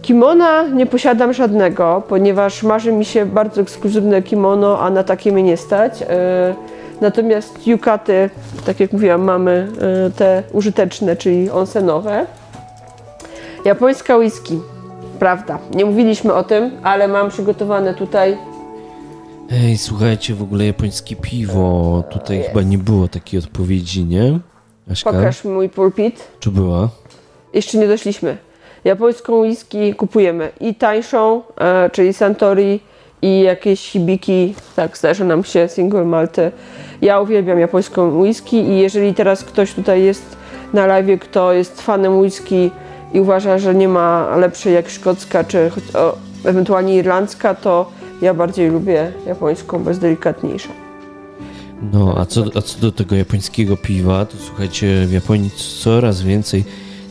Kimona 0.02 0.62
nie 0.62 0.86
posiadam 0.86 1.32
żadnego, 1.32 2.02
ponieważ 2.08 2.62
marzy 2.62 2.92
mi 2.92 3.04
się 3.04 3.26
bardzo 3.26 3.60
ekskluzywne 3.60 4.22
kimono, 4.22 4.80
a 4.80 4.90
na 4.90 5.04
takie 5.04 5.32
mnie 5.32 5.42
nie 5.42 5.56
stać. 5.56 6.04
Natomiast 7.00 7.66
yukaty, 7.66 8.30
tak 8.66 8.80
jak 8.80 8.92
mówiłam, 8.92 9.22
mamy 9.22 9.68
te 10.16 10.42
użyteczne, 10.52 11.16
czyli 11.16 11.50
onsenowe. 11.50 12.26
Japońska 13.64 14.16
whisky. 14.16 14.73
Prawda, 15.18 15.58
nie 15.74 15.84
mówiliśmy 15.84 16.32
o 16.34 16.42
tym, 16.42 16.70
ale 16.82 17.08
mam 17.08 17.28
przygotowane 17.28 17.94
tutaj 17.94 18.36
Ej, 19.52 19.78
słuchajcie, 19.78 20.34
w 20.34 20.42
ogóle 20.42 20.66
japońskie 20.66 21.16
piwo. 21.16 22.02
Tutaj 22.10 22.42
chyba 22.42 22.62
nie 22.62 22.78
było 22.78 23.08
takiej 23.08 23.38
odpowiedzi, 23.40 24.04
nie? 24.04 24.38
Aśka? 24.90 25.12
Pokaż 25.12 25.44
mój 25.44 25.68
pulpit. 25.68 26.28
Czy 26.40 26.50
była? 26.50 26.88
Jeszcze 27.52 27.78
nie 27.78 27.88
doszliśmy. 27.88 28.36
Japońską 28.84 29.40
whisky 29.40 29.94
kupujemy 29.94 30.50
i 30.60 30.74
tańszą, 30.74 31.42
e, 31.60 31.90
czyli 31.90 32.12
Santori 32.12 32.80
i 33.22 33.40
jakieś 33.40 33.90
hibiki, 33.90 34.54
tak 34.76 34.98
zdarzy 34.98 35.24
nam 35.24 35.44
się 35.44 35.68
single 35.68 36.04
malty. 36.04 36.52
Ja 37.02 37.20
uwielbiam 37.20 37.58
japońską 37.58 38.18
whisky 38.20 38.56
i 38.56 38.78
jeżeli 38.78 39.14
teraz 39.14 39.44
ktoś 39.44 39.74
tutaj 39.74 40.02
jest 40.02 40.36
na 40.72 40.86
live, 40.86 41.20
kto 41.20 41.52
jest 41.52 41.82
fanem 41.82 42.18
whisky 42.18 42.70
i 43.14 43.20
uważa, 43.20 43.58
że 43.58 43.74
nie 43.74 43.88
ma 43.88 44.36
lepszej 44.36 44.74
jak 44.74 44.88
szkocka, 44.88 45.44
czy 45.44 45.70
o, 45.94 46.16
ewentualnie 46.44 46.94
irlandzka, 46.96 47.54
to 47.54 47.90
ja 48.22 48.34
bardziej 48.34 48.70
lubię 48.70 49.12
japońską, 49.26 49.82
bo 49.84 49.90
jest 49.90 50.00
delikatniejsza. 50.00 50.68
No, 51.92 52.14
a 52.18 52.26
co, 52.26 52.44
a 52.54 52.62
co 52.62 52.80
do 52.80 52.92
tego 52.92 53.16
japońskiego 53.16 53.76
piwa, 53.76 54.26
to 54.26 54.36
słuchajcie, 54.36 55.06
w 55.06 55.12
Japonii 55.12 55.50
coraz 55.82 56.22
więcej, 56.22 56.64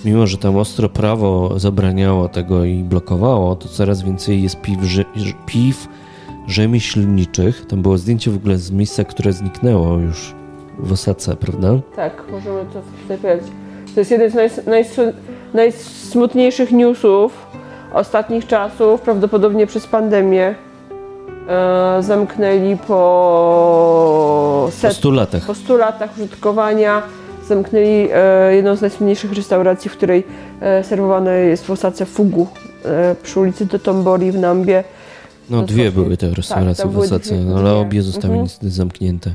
mimo 0.05 0.27
że 0.27 0.37
tam 0.37 0.57
ostro 0.57 0.89
prawo 0.89 1.59
zabraniało 1.59 2.29
tego 2.29 2.65
i 2.65 2.83
blokowało, 2.83 3.55
to 3.55 3.67
coraz 3.69 4.01
więcej 4.03 4.43
jest 4.43 4.61
piw, 4.61 4.77
piw 5.45 5.87
rzemieślniczych. 6.47 7.65
Tam 7.65 7.81
było 7.81 7.97
zdjęcie 7.97 8.31
w 8.31 8.35
ogóle 8.35 8.57
z 8.57 8.71
miejsca, 8.71 9.03
które 9.03 9.33
zniknęło 9.33 9.97
już 9.99 10.33
w 10.79 10.91
Osace, 10.91 11.35
prawda? 11.35 11.79
Tak, 11.95 12.23
możemy 12.31 12.65
to 12.73 12.81
tutaj 13.01 13.17
powiedzieć. 13.17 13.51
To 13.93 13.99
jest 14.01 14.11
jeden 14.11 14.31
z 14.31 14.33
najs- 14.33 14.63
najs- 14.65 15.13
najsmutniejszych 15.53 16.71
newsów 16.71 17.47
ostatnich 17.93 18.47
czasów, 18.47 19.01
prawdopodobnie 19.01 19.67
przez 19.67 19.87
pandemię. 19.87 20.55
E, 21.49 21.97
zamknęli 22.03 22.77
po, 22.77 24.63
Po 24.65 24.71
set, 24.71 24.93
100 24.93 25.11
latach. 25.11 25.45
po 25.45 25.55
100 25.55 25.77
latach 25.77 26.17
użytkowania. 26.17 27.01
Zamknęli 27.47 28.07
e, 28.13 28.55
jedną 28.55 28.75
z 28.75 28.81
najsłynniejszych 28.81 29.33
restauracji, 29.33 29.89
w 29.89 29.93
której 29.97 30.23
e, 30.61 30.83
serwowane 30.83 31.39
jest 31.39 31.65
w 31.65 31.71
Osace 31.71 32.05
fugu 32.05 32.47
e, 32.85 33.15
przy 33.23 33.39
ulicy 33.39 33.67
Totombori 33.67 34.31
w 34.31 34.39
Nambie. 34.39 34.83
No, 35.49 35.61
dwie 35.61 35.91
były 35.91 36.17
te 36.17 36.29
restauracje 36.29 36.83
tam 36.83 36.93
w 36.93 36.97
Osace, 36.97 37.35
ale 37.57 37.73
obie 37.73 38.01
zostały 38.01 38.25
Mhm. 38.33 38.43
niestety 38.43 38.69
zamknięte. 38.69 39.33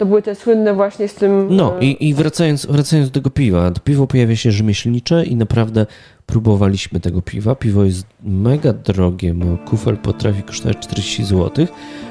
To 0.00 0.06
były 0.06 0.22
te 0.22 0.34
słynne 0.34 0.74
właśnie 0.74 1.08
z 1.08 1.14
tym... 1.14 1.46
No 1.50 1.78
e, 1.80 1.84
i, 1.84 2.08
i 2.08 2.14
wracając, 2.14 2.66
wracając 2.66 3.08
do 3.08 3.14
tego 3.14 3.30
piwa. 3.30 3.70
To 3.70 3.80
piwo 3.80 4.06
pojawia 4.06 4.36
się 4.36 4.52
rzemieślnicze 4.52 5.24
i 5.24 5.36
naprawdę 5.36 5.86
próbowaliśmy 6.26 7.00
tego 7.00 7.22
piwa. 7.22 7.54
Piwo 7.54 7.84
jest 7.84 8.06
mega 8.22 8.72
drogie, 8.72 9.34
bo 9.34 9.70
kufel 9.70 9.96
potrafi 9.96 10.42
kosztować 10.42 10.78
40 10.78 11.24
zł, 11.24 11.66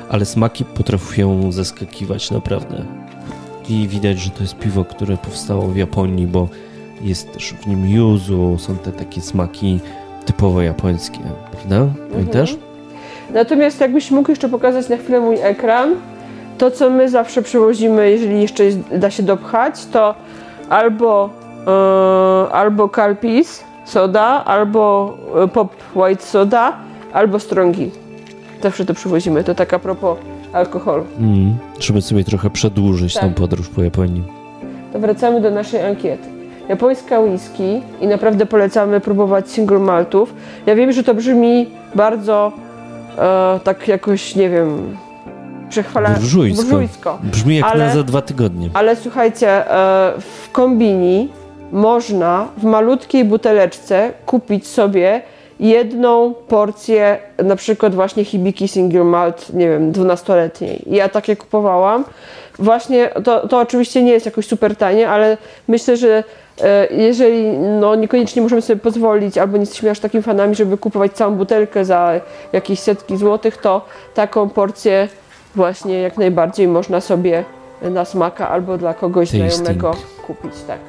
ale 0.09 0.25
smaki 0.25 0.65
potrafią 0.65 1.51
zaskakiwać 1.51 2.31
naprawdę. 2.31 2.85
I 3.69 3.87
widać, 3.87 4.19
że 4.19 4.29
to 4.29 4.41
jest 4.43 4.55
piwo, 4.55 4.85
które 4.85 5.17
powstało 5.17 5.67
w 5.67 5.77
Japonii, 5.77 6.27
bo 6.27 6.49
jest 7.01 7.33
też 7.33 7.53
w 7.53 7.67
nim 7.67 7.89
yuzu, 7.89 8.57
są 8.59 8.77
te 8.77 8.91
takie 8.91 9.21
smaki 9.21 9.79
typowo 10.25 10.61
japońskie, 10.61 11.19
prawda? 11.51 11.87
Pamiętasz? 12.11 12.55
Natomiast 13.33 13.81
jakbyś 13.81 14.11
mógł 14.11 14.31
jeszcze 14.31 14.49
pokazać 14.49 14.89
na 14.89 14.97
chwilę 14.97 15.19
mój 15.19 15.37
ekran, 15.41 15.95
to 16.59 16.71
co 16.71 16.89
my 16.89 17.09
zawsze 17.09 17.41
przywozimy, 17.41 18.11
jeżeli 18.11 18.41
jeszcze 18.41 18.63
da 18.91 19.09
się 19.09 19.23
dopchać, 19.23 19.85
to 19.85 20.15
albo, 20.69 21.29
e, 21.67 22.51
albo 22.53 22.89
Calpis 22.89 23.63
soda, 23.85 24.45
albo 24.45 25.13
e, 25.43 25.47
Pop 25.47 25.75
White 25.95 26.23
soda, 26.23 26.73
albo 27.13 27.39
Strongi. 27.39 27.91
Zawsze 28.63 28.85
to 28.85 28.93
przywozimy. 28.93 29.43
To 29.43 29.55
tak 29.55 29.73
a 29.73 29.79
propos 29.79 30.17
alkoholu. 30.53 31.05
Mm, 31.19 31.57
żeby 31.79 32.01
sobie 32.01 32.23
trochę 32.23 32.49
przedłużyć 32.49 33.13
Tak. 33.13 33.23
tą 33.23 33.33
podróż 33.33 33.69
po 33.69 33.83
Japonii. 33.83 34.23
To 34.93 34.99
wracamy 34.99 35.41
do 35.41 35.51
naszej 35.51 35.85
ankiety. 35.85 36.29
Japońska 36.69 37.19
whisky 37.19 37.81
i 38.01 38.07
naprawdę 38.07 38.45
polecamy 38.45 38.99
próbować 38.99 39.49
single 39.49 39.79
maltów. 39.79 40.33
Ja 40.65 40.75
wiem, 40.75 40.91
że 40.91 41.03
to 41.03 41.13
brzmi 41.13 41.67
bardzo 41.95 42.51
e, 43.17 43.59
tak 43.63 43.87
jakoś, 43.87 44.35
nie 44.35 44.49
wiem, 44.49 44.97
przechwala... 45.69 46.09
Burżujsko. 46.09 47.19
Brzmi 47.23 47.55
jak 47.55 47.65
Ale- 47.65 47.87
na 47.87 47.93
za 47.93 48.03
dwa 48.03 48.21
tygodnie. 48.21 48.69
Ale 48.73 48.95
słuchajcie, 48.95 49.71
e, 49.71 50.13
w 50.19 50.51
kombini 50.51 51.29
można 51.71 52.47
w 52.57 52.63
malutkiej 52.63 53.25
buteleczce 53.25 54.13
kupić 54.25 54.67
sobie 54.67 55.21
jedną 55.59 56.33
porcję, 56.47 57.17
na 57.43 57.55
przykład 57.55 57.95
właśnie 57.95 58.25
Hibiki 58.25 58.67
Single 58.67 59.03
Malt, 59.03 59.53
nie 59.53 59.69
wiem, 59.69 59.91
12-letniej. 59.91 60.83
Ja 60.87 61.09
takie 61.09 61.35
kupowałam. 61.35 62.05
Właśnie, 62.59 63.09
to, 63.23 63.47
to 63.47 63.59
oczywiście 63.59 64.03
nie 64.03 64.11
jest 64.11 64.25
jakoś 64.25 64.47
super 64.47 64.75
tanie, 64.75 65.09
ale 65.09 65.37
myślę, 65.67 65.97
że 65.97 66.23
e, 66.61 66.87
jeżeli 66.91 67.47
no, 67.57 67.95
niekoniecznie 67.95 68.41
możemy 68.41 68.61
sobie 68.61 68.79
pozwolić, 68.79 69.37
albo 69.37 69.57
nie 69.57 69.61
jesteśmy 69.61 69.89
aż 69.89 69.99
takimi 69.99 70.23
fanami, 70.23 70.55
żeby 70.55 70.77
kupować 70.77 71.11
całą 71.11 71.35
butelkę 71.35 71.85
za 71.85 72.19
jakieś 72.53 72.79
setki 72.79 73.17
złotych, 73.17 73.57
to 73.57 73.85
taką 74.13 74.49
porcję 74.49 75.07
właśnie 75.59 76.01
jak 76.01 76.17
najbardziej 76.17 76.67
można 76.67 77.01
sobie 77.01 77.43
na 77.81 78.05
smaka 78.05 78.49
albo 78.49 78.77
dla 78.77 78.93
kogoś 78.93 79.31
Tasting. 79.31 79.51
znajomego 79.51 79.91
kupić, 80.27 80.53
tak. 80.67 80.79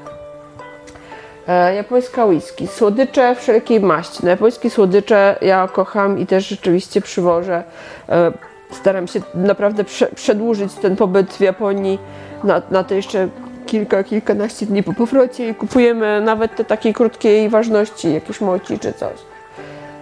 E, 1.48 1.74
japońska 1.74 2.24
whisky. 2.24 2.66
Słodycze 2.66 3.34
wszelkiej 3.34 3.80
maści. 3.80 4.18
No, 4.22 4.30
japońskie 4.30 4.70
słodycze 4.70 5.36
ja 5.42 5.68
kocham 5.72 6.18
i 6.18 6.26
też 6.26 6.48
rzeczywiście 6.48 7.01
przywożę. 7.01 7.64
E, 8.09 8.32
staram 8.70 9.09
się 9.09 9.20
naprawdę 9.34 9.84
prze, 9.84 10.06
przedłużyć 10.06 10.74
ten 10.74 10.97
pobyt 10.97 11.32
w 11.32 11.40
Japonii 11.40 11.98
na, 12.44 12.62
na 12.70 12.84
te 12.84 12.97
jeszcze 12.97 13.28
kilka, 13.66 14.05
kilkanaście 14.05 14.66
dni 14.66 14.82
po 14.82 14.92
powrocie 14.92 15.48
i 15.48 15.55
kupujemy 15.55 16.20
nawet 16.20 16.56
te 16.56 16.64
takiej 16.64 16.94
krótkiej 16.94 17.48
ważności, 17.48 18.14
jakieś 18.14 18.40
moci 18.40 18.78
czy 18.78 18.92
coś. 18.92 19.18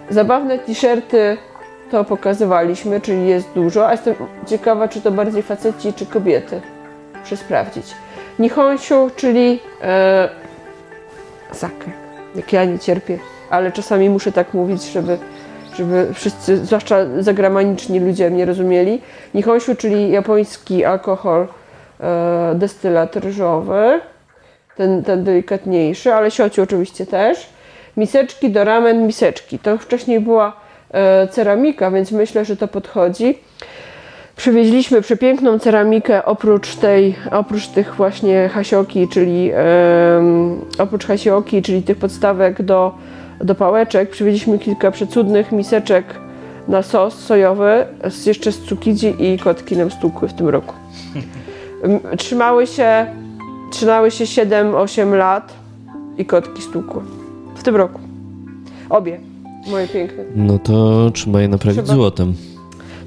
Zabawne 0.09 0.59
t-shirty 0.59 1.37
to 1.91 2.03
pokazywaliśmy, 2.03 3.01
czyli 3.01 3.27
jest 3.27 3.49
dużo, 3.55 3.87
a 3.87 3.91
jestem 3.91 4.15
ciekawa, 4.47 4.87
czy 4.87 5.01
to 5.01 5.11
bardziej 5.11 5.43
faceci, 5.43 5.93
czy 5.93 6.05
kobiety. 6.05 6.61
Muszę 7.19 7.37
sprawdzić. 7.37 7.85
Nihonshu, 8.39 9.09
czyli 9.15 9.59
e, 9.81 10.29
sake. 11.51 11.91
Jak 12.35 12.53
ja 12.53 12.65
nie 12.65 12.79
cierpię, 12.79 13.19
ale 13.49 13.71
czasami 13.71 14.09
muszę 14.09 14.31
tak 14.31 14.53
mówić, 14.53 14.83
żeby, 14.83 15.17
żeby 15.75 16.07
wszyscy, 16.13 16.57
zwłaszcza 16.57 16.97
zagramaniczni 17.19 17.99
ludzie 17.99 18.29
mnie 18.29 18.45
rozumieli. 18.45 19.01
Nihonshu, 19.33 19.75
czyli 19.75 20.11
japoński 20.11 20.85
alkohol, 20.85 21.47
e, 21.99 22.55
destylat 22.55 23.15
ryżowy, 23.15 24.01
ten, 24.75 25.03
ten 25.03 25.23
delikatniejszy, 25.23 26.13
ale 26.13 26.31
siociu 26.31 26.61
oczywiście 26.61 27.05
też. 27.05 27.49
Miseczki 27.97 28.49
do 28.49 28.63
ramen, 28.63 29.07
miseczki. 29.07 29.59
To 29.59 29.77
wcześniej 29.77 30.19
była 30.19 30.58
ceramika, 31.31 31.91
więc 31.91 32.11
myślę, 32.11 32.45
że 32.45 32.57
to 32.57 32.67
podchodzi. 32.67 33.37
Przywieźliśmy 34.35 35.01
przepiękną 35.01 35.59
ceramikę 35.59 36.25
oprócz 36.25 36.75
tej, 36.75 37.15
oprócz 37.31 37.67
tych 37.67 37.95
właśnie 37.95 38.49
hasioki, 38.53 39.07
czyli 39.07 39.51
oprócz 40.79 41.05
hasioki, 41.05 41.61
czyli 41.61 41.83
tych 41.83 41.97
podstawek 41.97 42.61
do, 42.61 42.95
do 43.41 43.55
pałeczek, 43.55 44.09
przywieźliśmy 44.09 44.59
kilka 44.59 44.91
przecudnych 44.91 45.51
miseczek 45.51 46.05
na 46.67 46.81
sos 46.81 47.13
sojowy, 47.13 47.85
z, 48.09 48.25
jeszcze 48.25 48.51
z 48.51 48.59
cukidzi 48.59 49.15
i 49.19 49.39
kotki 49.39 49.77
nam 49.77 49.91
stukły 49.91 50.27
w 50.27 50.33
tym 50.33 50.49
roku. 50.49 50.73
Trzymały 52.17 52.67
się, 52.67 53.05
trzymały 53.71 54.11
się 54.11 54.23
7-8 54.23 55.13
lat 55.13 55.53
i 56.17 56.25
kotki 56.25 56.61
stukły. 56.61 57.01
W 57.55 57.63
tym 57.63 57.75
roku. 57.75 57.99
Obie. 58.89 59.28
Moje 59.67 59.87
piękne. 59.87 60.23
No 60.35 60.59
to 60.59 61.09
trzeba 61.13 61.41
je 61.41 61.47
naprawić 61.47 61.81
Trzeba. 61.83 61.93
złotem. 61.93 62.33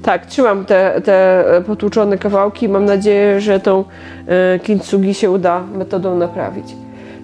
Tak, 0.03 0.25
trzymam 0.25 0.65
te, 0.65 1.01
te 1.05 1.45
potłuczone 1.67 2.17
kawałki. 2.17 2.69
Mam 2.69 2.85
nadzieję, 2.85 3.41
że 3.41 3.59
tą 3.59 3.83
e, 4.27 4.59
kintsugi 4.59 5.13
się 5.13 5.31
uda 5.31 5.63
metodą 5.75 6.17
naprawić. 6.17 6.65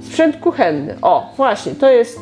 Sprzęt 0.01 0.37
kuchenny. 0.37 0.95
O, 1.01 1.33
właśnie, 1.37 1.75
to 1.75 1.89
jest, 1.89 2.19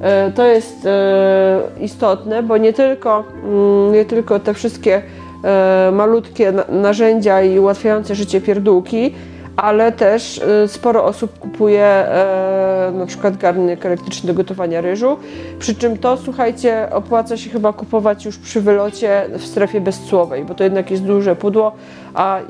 e, 0.00 0.32
to 0.32 0.44
jest 0.46 0.86
e, 0.86 1.60
istotne, 1.80 2.42
bo 2.42 2.56
nie 2.56 2.72
tylko, 2.72 3.24
mm, 3.44 3.92
nie 3.92 4.04
tylko 4.04 4.40
te 4.40 4.54
wszystkie 4.54 5.02
e, 5.44 5.90
malutkie 5.92 6.52
na, 6.52 6.64
narzędzia 6.68 7.42
i 7.42 7.58
ułatwiające 7.58 8.14
życie 8.14 8.40
pierdółki, 8.40 9.14
ale 9.56 9.92
też 9.92 10.38
y, 10.38 10.68
sporo 10.68 11.04
osób 11.04 11.38
kupuje 11.38 11.84
e, 11.84 12.92
na 12.94 13.06
przykład 13.06 13.36
garnek 13.36 13.86
elektryczny 13.86 14.26
do 14.26 14.34
gotowania 14.34 14.80
ryżu. 14.80 15.16
Przy 15.58 15.74
czym 15.74 15.98
to, 15.98 16.16
słuchajcie, 16.16 16.88
opłaca 16.92 17.36
się 17.36 17.50
chyba 17.50 17.72
kupować 17.72 18.24
już 18.24 18.38
przy 18.38 18.60
wylocie 18.60 19.26
w 19.38 19.44
strefie 19.44 19.80
bezcłowej, 19.80 20.44
bo 20.44 20.54
to 20.54 20.64
jednak 20.64 20.90
jest 20.90 21.04
duże 21.04 21.36
pudło, 21.36 21.72
a 22.14 22.38
e, 22.38 22.42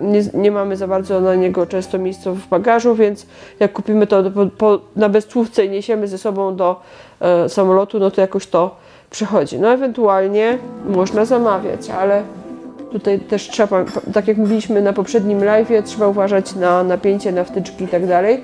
nie, 0.00 0.22
nie 0.34 0.50
mamy 0.50 0.76
za 0.76 0.88
bardzo 0.88 1.20
na 1.20 1.34
niego 1.34 1.66
często 1.66 1.98
miejsca 1.98 2.30
w 2.30 2.48
bagażu, 2.48 2.94
więc 2.94 3.26
jak 3.60 3.72
kupimy 3.72 4.06
to 4.06 4.30
po, 4.30 4.46
po, 4.46 4.80
na 4.96 5.08
bezcłówce 5.08 5.64
i 5.64 5.70
niesiemy 5.70 6.08
ze 6.08 6.18
sobą 6.18 6.56
do 6.56 6.80
e, 7.20 7.48
samolotu, 7.48 7.98
no 7.98 8.10
to 8.10 8.20
jakoś 8.20 8.46
to 8.46 8.76
przychodzi. 9.10 9.58
No 9.58 9.68
ewentualnie 9.68 10.58
można 10.88 11.24
zamawiać, 11.24 11.90
ale 11.90 12.22
Tutaj 12.94 13.20
też 13.20 13.48
trzeba, 13.48 13.84
tak 14.12 14.28
jak 14.28 14.36
mówiliśmy 14.36 14.82
na 14.82 14.92
poprzednim 14.92 15.44
live, 15.44 15.68
trzeba 15.84 16.08
uważać 16.08 16.54
na 16.54 16.84
napięcie, 16.84 17.32
na 17.32 17.44
wtyczki 17.44 17.84
i 17.84 17.88
tak 17.88 18.06
dalej. 18.06 18.40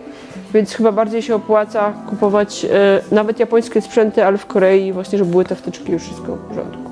Więc 0.54 0.74
chyba 0.74 0.92
bardziej 0.92 1.22
się 1.22 1.34
opłaca 1.34 1.92
kupować 2.08 2.64
e, 2.64 3.00
nawet 3.14 3.40
japońskie 3.40 3.80
sprzęty, 3.80 4.24
ale 4.24 4.38
w 4.38 4.46
Korei 4.46 4.92
właśnie, 4.92 5.18
żeby 5.18 5.30
były 5.30 5.44
te 5.44 5.54
wtyczki 5.54 5.92
już 5.92 6.02
wszystko 6.02 6.36
w 6.36 6.38
porządku. 6.38 6.90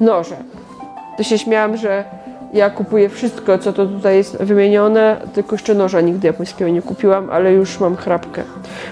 Noże. 0.00 0.36
To 1.16 1.22
się 1.22 1.38
śmiałam, 1.38 1.76
że 1.76 2.04
ja 2.52 2.70
kupuję 2.70 3.08
wszystko, 3.08 3.58
co 3.58 3.72
to 3.72 3.86
tutaj 3.86 4.16
jest 4.16 4.36
wymienione, 4.36 5.16
tylko 5.34 5.54
jeszcze 5.54 5.74
noża 5.74 6.00
nigdy 6.00 6.26
japońskiego 6.26 6.70
nie 6.70 6.82
kupiłam, 6.82 7.30
ale 7.30 7.52
już 7.52 7.80
mam 7.80 7.96
chrapkę. 7.96 8.42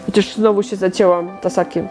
Chociaż 0.06 0.34
znowu 0.34 0.62
się 0.62 0.76
zacięłam 0.76 1.30
tasakiem. 1.40 1.88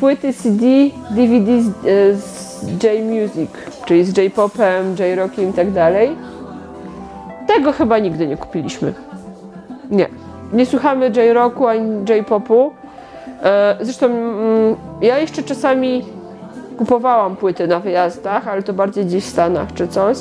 Płyty 0.00 0.32
CD, 0.32 0.66
DVD 1.10 1.62
z, 1.62 1.68
e, 1.68 2.14
z 2.14 2.62
J-Music, 2.82 3.50
czyli 3.84 4.04
z 4.04 4.16
J-popem, 4.16 4.94
J-rockiem 4.98 5.50
i 5.50 5.52
tak 5.52 5.70
dalej. 5.70 6.16
Tego 7.46 7.72
chyba 7.72 7.98
nigdy 7.98 8.26
nie 8.26 8.36
kupiliśmy. 8.36 8.94
Nie. 9.90 10.08
Nie 10.52 10.66
słuchamy 10.66 11.10
J-rocku 11.16 11.66
ani 11.66 12.04
J-popu. 12.08 12.72
E, 13.42 13.76
zresztą 13.80 14.06
mm, 14.06 14.76
ja 15.00 15.18
jeszcze 15.18 15.42
czasami 15.42 16.04
kupowałam 16.78 17.36
płyty 17.36 17.66
na 17.66 17.80
wyjazdach, 17.80 18.48
ale 18.48 18.62
to 18.62 18.72
bardziej 18.72 19.06
gdzieś 19.06 19.24
w 19.24 19.28
Stanach 19.28 19.74
czy 19.74 19.88
coś. 19.88 20.18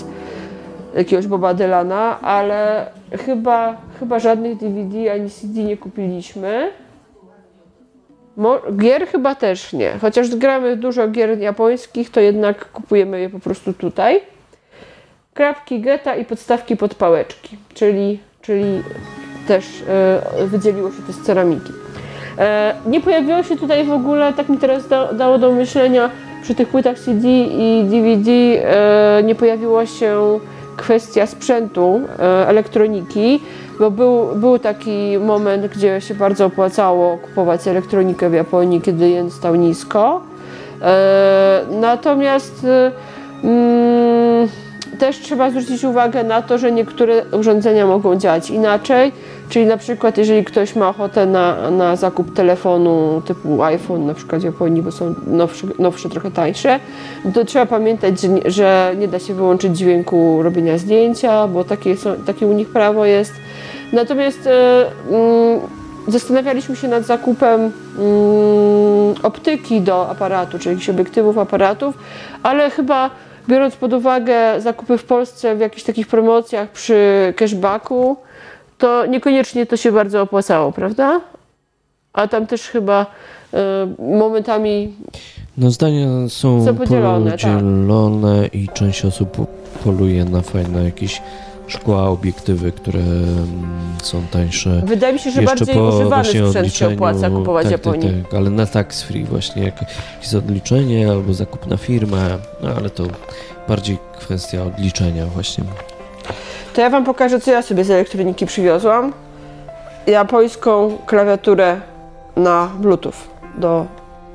Jakiegoś 0.95 1.27
Boba 1.27 1.53
Dylana, 1.53 2.21
ale 2.21 2.85
chyba, 3.25 3.75
chyba 3.99 4.19
żadnych 4.19 4.57
DVD 4.57 5.13
ani 5.13 5.29
CD 5.29 5.63
nie 5.63 5.77
kupiliśmy. 5.77 6.71
Gier 8.77 9.07
chyba 9.07 9.35
też 9.35 9.73
nie. 9.73 9.91
Chociaż 10.01 10.35
gramy 10.35 10.77
dużo 10.77 11.07
gier 11.07 11.39
japońskich, 11.39 12.09
to 12.09 12.19
jednak 12.19 12.71
kupujemy 12.71 13.19
je 13.19 13.29
po 13.29 13.39
prostu 13.39 13.73
tutaj. 13.73 14.21
Krapki 15.33 15.79
geta 15.79 16.15
i 16.15 16.25
podstawki 16.25 16.77
pod 16.77 16.95
pałeczki, 16.95 17.57
czyli, 17.73 18.19
czyli 18.41 18.83
też 19.47 19.65
e, 19.89 20.47
wydzieliło 20.47 20.89
się 20.91 21.01
to 21.07 21.13
z 21.13 21.21
ceramiki. 21.21 21.71
E, 22.37 22.75
nie 22.85 23.01
pojawiło 23.01 23.43
się 23.43 23.57
tutaj 23.57 23.85
w 23.85 23.91
ogóle, 23.91 24.33
tak 24.33 24.49
mi 24.49 24.57
teraz 24.57 24.87
da, 24.87 25.13
dało 25.13 25.37
do 25.37 25.51
myślenia, 25.51 26.09
przy 26.43 26.55
tych 26.55 26.67
płytach 26.67 26.99
CD 26.99 27.27
i 27.27 27.83
DVD 27.83 28.31
e, 28.31 29.23
nie 29.23 29.35
pojawiła 29.35 29.85
się 29.85 30.39
kwestia 30.77 31.25
sprzętu, 31.25 32.01
elektroniki, 32.47 33.39
bo 33.81 33.91
był, 33.91 34.35
był 34.35 34.59
taki 34.59 35.17
moment, 35.19 35.67
gdzie 35.67 36.01
się 36.01 36.13
bardzo 36.13 36.45
opłacało 36.45 37.17
kupować 37.17 37.67
elektronikę 37.67 38.29
w 38.29 38.33
Japonii, 38.33 38.81
kiedy 38.81 39.09
jen 39.09 39.31
stał 39.31 39.55
nisko. 39.55 40.21
E, 40.81 41.61
natomiast 41.71 42.65
e, 42.65 42.91
mm, 43.43 44.49
też 44.99 45.19
trzeba 45.19 45.49
zwrócić 45.49 45.83
uwagę 45.83 46.23
na 46.23 46.41
to, 46.41 46.57
że 46.57 46.71
niektóre 46.71 47.25
urządzenia 47.31 47.87
mogą 47.87 48.15
działać 48.15 48.49
inaczej. 48.49 49.11
Czyli 49.51 49.65
na 49.65 49.77
przykład, 49.77 50.17
jeżeli 50.17 50.43
ktoś 50.43 50.75
ma 50.75 50.89
ochotę 50.89 51.25
na, 51.25 51.71
na 51.71 51.95
zakup 51.95 52.33
telefonu 52.33 53.21
typu 53.25 53.63
iPhone, 53.63 54.05
na 54.05 54.13
przykład 54.13 54.41
w 54.41 54.43
Japonii, 54.43 54.81
bo 54.81 54.91
są 54.91 55.15
nowsze, 55.27 55.67
nowsze 55.79 56.09
trochę 56.09 56.31
tańsze, 56.31 56.79
to 57.33 57.45
trzeba 57.45 57.65
pamiętać, 57.65 58.21
że 58.21 58.27
nie, 58.29 58.51
że 58.51 58.95
nie 58.97 59.07
da 59.07 59.19
się 59.19 59.33
wyłączyć 59.33 59.77
dźwięku 59.77 60.43
robienia 60.43 60.77
zdjęcia, 60.77 61.47
bo 61.47 61.63
takie, 61.63 61.97
są, 61.97 62.15
takie 62.25 62.47
u 62.47 62.53
nich 62.53 62.69
prawo 62.69 63.05
jest. 63.05 63.33
Natomiast 63.93 64.47
e, 64.47 64.85
mm, 65.09 65.59
zastanawialiśmy 66.07 66.75
się 66.75 66.87
nad 66.87 67.03
zakupem 67.03 67.59
mm, 67.61 67.71
optyki 69.23 69.81
do 69.81 70.09
aparatu, 70.09 70.59
czyli 70.59 70.69
jakichś 70.69 70.89
obiektywów 70.89 71.37
aparatów, 71.37 71.97
ale 72.43 72.69
chyba 72.69 73.09
biorąc 73.49 73.75
pod 73.75 73.93
uwagę 73.93 74.61
zakupy 74.61 74.97
w 74.97 75.03
Polsce 75.03 75.55
w 75.55 75.59
jakichś 75.59 75.83
takich 75.83 76.07
promocjach 76.07 76.69
przy 76.69 77.33
cashbacku, 77.37 78.17
to 78.81 79.05
niekoniecznie 79.05 79.65
to 79.65 79.77
się 79.77 79.91
bardzo 79.91 80.21
opłacało, 80.21 80.71
prawda? 80.71 81.21
A 82.13 82.27
tam 82.27 82.47
też 82.47 82.61
chyba 82.61 83.05
y, 83.53 83.57
momentami. 84.17 84.93
No 85.57 85.71
zdania 85.71 86.07
są, 86.29 86.65
są 86.65 86.75
podzielone, 86.75 87.31
podzielone 87.31 88.43
tak. 88.43 88.55
i 88.55 88.69
część 88.73 89.05
osób 89.05 89.37
poluje 89.83 90.25
na 90.25 90.41
fajne 90.41 90.83
jakieś 90.83 91.21
szkła, 91.67 92.09
obiektywy, 92.09 92.71
które 92.71 92.99
mm, 92.99 93.97
są 94.03 94.23
tańsze. 94.31 94.81
Wydaje 94.85 95.13
mi 95.13 95.19
się, 95.19 95.31
że 95.31 95.41
bardziej 95.41 95.75
po 95.75 95.83
używany 95.83 96.29
sprzęt 96.49 96.73
się 96.73 96.87
opłaca 96.87 97.29
kupować 97.29 97.63
tak, 97.63 97.71
Japonii. 97.71 98.09
Tak, 98.09 98.31
tak, 98.31 98.33
ale 98.33 98.49
na 98.49 98.65
tax 98.65 99.03
free 99.03 99.23
właśnie 99.23 99.63
jakieś 99.63 100.35
odliczenie 100.37 101.11
albo 101.11 101.33
zakup 101.33 101.67
na 101.67 101.77
firmę, 101.77 102.37
no 102.63 102.69
ale 102.69 102.89
to 102.89 103.03
bardziej 103.67 103.97
kwestia 104.19 104.63
odliczenia 104.63 105.25
właśnie. 105.25 105.63
To 106.73 106.81
ja 106.81 106.89
Wam 106.89 107.03
pokażę, 107.03 107.39
co 107.39 107.51
ja 107.51 107.61
sobie 107.61 107.83
z 107.83 107.91
elektroniki 107.91 108.45
przywiozłam. 108.45 109.13
Japońską 110.07 110.97
klawiaturę 111.05 111.81
na 112.35 112.69
Bluetooth 112.79 113.13
do 113.55 113.85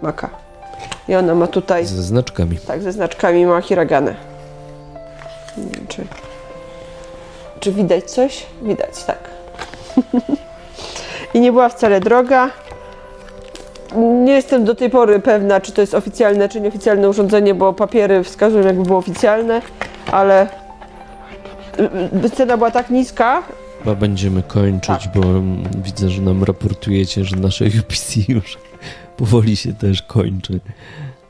Maca. 0.02 0.30
I 1.08 1.14
ona 1.14 1.34
ma 1.34 1.46
tutaj... 1.46 1.86
Ze 1.86 2.02
znaczkami. 2.02 2.58
Tak, 2.66 2.82
ze 2.82 2.92
znaczkami 2.92 3.46
ma 3.46 3.60
wiem, 5.56 5.86
czy... 5.88 6.04
Czy 7.60 7.72
widać 7.72 8.10
coś? 8.10 8.46
Widać, 8.62 9.04
tak. 9.04 9.18
I 11.34 11.40
nie 11.40 11.52
była 11.52 11.68
wcale 11.68 12.00
droga. 12.00 12.50
Nie 13.96 14.32
jestem 14.32 14.64
do 14.64 14.74
tej 14.74 14.90
pory 14.90 15.20
pewna, 15.20 15.60
czy 15.60 15.72
to 15.72 15.80
jest 15.80 15.94
oficjalne, 15.94 16.48
czy 16.48 16.60
nieoficjalne 16.60 17.08
urządzenie, 17.08 17.54
bo 17.54 17.72
papiery 17.72 18.22
wskazują, 18.22 18.66
jakby 18.66 18.82
było 18.82 18.98
oficjalne, 18.98 19.62
ale 20.12 20.48
cena 22.34 22.56
była 22.56 22.70
tak 22.70 22.90
niska. 22.90 23.42
Chyba 23.78 23.94
będziemy 23.94 24.42
kończyć, 24.42 25.04
tak. 25.04 25.14
bo 25.14 25.22
widzę, 25.84 26.10
że 26.10 26.22
nam 26.22 26.44
raportujecie, 26.44 27.24
że 27.24 27.36
nasze 27.36 27.64
UPC 27.80 28.16
już 28.28 28.58
powoli 29.16 29.56
się 29.56 29.72
też 29.72 30.02
kończy. 30.02 30.60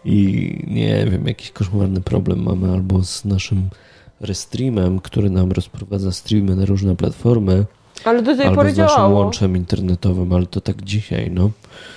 I 0.04 0.58
nie 0.66 1.06
wiem, 1.10 1.26
jakiś 1.26 1.50
koszmarny 1.50 2.00
problem 2.00 2.42
mamy 2.42 2.72
albo 2.72 3.04
z 3.04 3.24
naszym 3.24 3.68
Restreamem, 4.20 5.00
który 5.00 5.30
nam 5.30 5.52
rozprowadza 5.52 6.12
streamy 6.12 6.56
na 6.56 6.64
różne 6.64 6.96
platformy. 6.96 7.64
Ale 8.04 8.22
do 8.22 8.36
tej 8.36 8.46
albo 8.46 8.56
pory 8.56 8.74
z 8.74 8.76
naszym 8.76 8.96
działało. 8.96 9.18
łączem 9.18 9.56
internetowym, 9.56 10.32
ale 10.32 10.46
to 10.46 10.60
tak 10.60 10.82
dzisiaj, 10.82 11.30
no. 11.30 11.50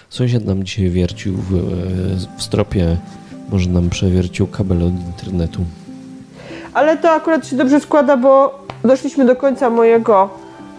Sąsiad 0.09 0.45
nam 0.45 0.63
dzisiaj 0.63 0.89
wiercił 0.89 1.37
w, 1.37 1.51
w 2.37 2.43
stropie, 2.43 2.97
może 3.49 3.69
nam 3.69 3.89
przewiercił 3.89 4.47
kabel 4.47 4.83
od 4.83 4.93
internetu. 4.93 5.65
Ale 6.73 6.97
to 6.97 7.11
akurat 7.11 7.47
się 7.47 7.55
dobrze 7.55 7.79
składa, 7.79 8.17
bo 8.17 8.59
doszliśmy 8.83 9.25
do 9.25 9.35
końca 9.35 9.69
mojego 9.69 10.29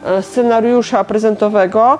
e, 0.04 0.22
scenariusza 0.22 1.04
prezentowego, 1.04 1.98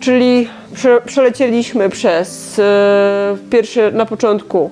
czyli 0.00 0.48
prze, 0.74 1.00
przelecieliśmy 1.00 1.88
przez 1.88 2.58
e, 2.58 3.36
pierwszy 3.50 3.92
na 3.92 4.06
początku 4.06 4.70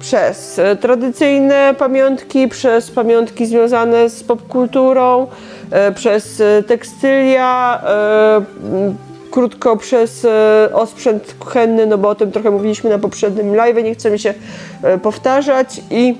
przez 0.00 0.58
e, 0.58 0.76
tradycyjne 0.76 1.74
pamiątki, 1.78 2.48
przez 2.48 2.90
pamiątki 2.90 3.46
związane 3.46 4.08
z 4.08 4.24
popkulturą, 4.24 5.26
przez 5.94 6.42
tekstylia, 6.66 7.82
krótko 9.30 9.76
przez 9.76 10.26
osprzęt 10.72 11.34
kuchenny, 11.38 11.86
no 11.86 11.98
bo 11.98 12.08
o 12.08 12.14
tym 12.14 12.32
trochę 12.32 12.50
mówiliśmy 12.50 12.90
na 12.90 12.98
poprzednim 12.98 13.54
live, 13.54 13.84
nie 13.84 13.94
chcemy 13.94 14.18
się 14.18 14.34
powtarzać 15.02 15.80
i 15.90 16.16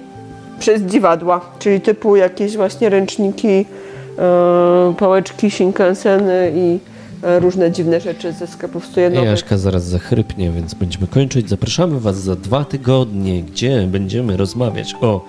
przez 0.62 0.82
dziwadła, 0.82 1.40
czyli 1.58 1.80
typu 1.80 2.16
jakieś 2.16 2.56
właśnie 2.56 2.88
ręczniki, 2.88 3.66
pałeczki 4.96 5.50
Shinkanseny 5.50 6.52
i 6.54 6.78
E, 7.22 7.40
różne 7.40 7.72
dziwne 7.72 8.00
rzeczy 8.00 8.32
ze 8.32 8.46
sklepów 8.46 8.86
stojanowych. 8.86 9.24
Jaśka 9.24 9.58
zaraz 9.58 9.84
zachrypnie, 9.84 10.50
więc 10.50 10.74
będziemy 10.74 11.06
kończyć. 11.06 11.48
Zapraszamy 11.48 12.00
Was 12.00 12.16
za 12.16 12.36
dwa 12.36 12.64
tygodnie, 12.64 13.42
gdzie 13.42 13.86
będziemy 13.86 14.36
rozmawiać 14.36 14.94
o 15.00 15.24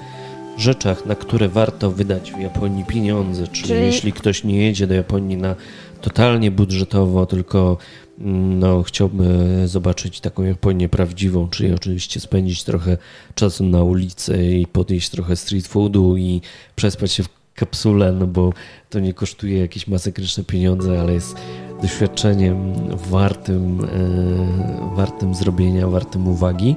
rzeczach, 0.57 1.05
na 1.05 1.15
które 1.15 1.49
warto 1.49 1.91
wydać 1.91 2.31
w 2.31 2.39
Japonii 2.39 2.85
pieniądze. 2.85 3.47
Czyli, 3.47 3.67
Czyli... 3.67 3.81
jeśli 3.81 4.13
ktoś 4.13 4.43
nie 4.43 4.65
jedzie 4.65 4.87
do 4.87 4.93
Japonii 4.93 5.37
na 5.37 5.55
totalnie 6.01 6.51
budżetowo, 6.51 7.25
tylko 7.25 7.77
no, 8.17 8.83
chciałby 8.83 9.25
zobaczyć 9.67 10.19
taką 10.19 10.43
Japonię 10.43 10.89
prawdziwą, 10.89 11.47
czyli 11.49 11.73
oczywiście 11.73 12.19
spędzić 12.19 12.63
trochę 12.63 12.97
czasu 13.35 13.63
na 13.63 13.83
ulicy 13.83 14.45
i 14.45 14.67
podjeść 14.67 15.09
trochę 15.09 15.35
street 15.35 15.67
foodu 15.67 16.17
i 16.17 16.41
przespać 16.75 17.11
się 17.11 17.23
w 17.23 17.29
kapsule, 17.55 18.11
no 18.11 18.27
bo 18.27 18.53
to 18.89 18.99
nie 18.99 19.13
kosztuje 19.13 19.59
jakieś 19.59 19.87
masakryczne 19.87 20.43
pieniądze, 20.43 21.01
ale 21.01 21.13
jest 21.13 21.35
doświadczeniem 21.81 22.73
wartym, 23.09 23.79
e, 23.81 24.95
wartym 24.95 25.35
zrobienia, 25.35 25.87
wartym 25.87 26.27
uwagi, 26.27 26.75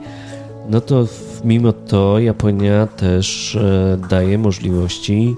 no 0.68 0.80
to 0.80 1.06
mimo 1.44 1.72
to 1.72 2.18
Japonia 2.18 2.86
też 2.86 3.56
e, 3.56 3.98
daje 4.10 4.38
możliwości 4.38 5.34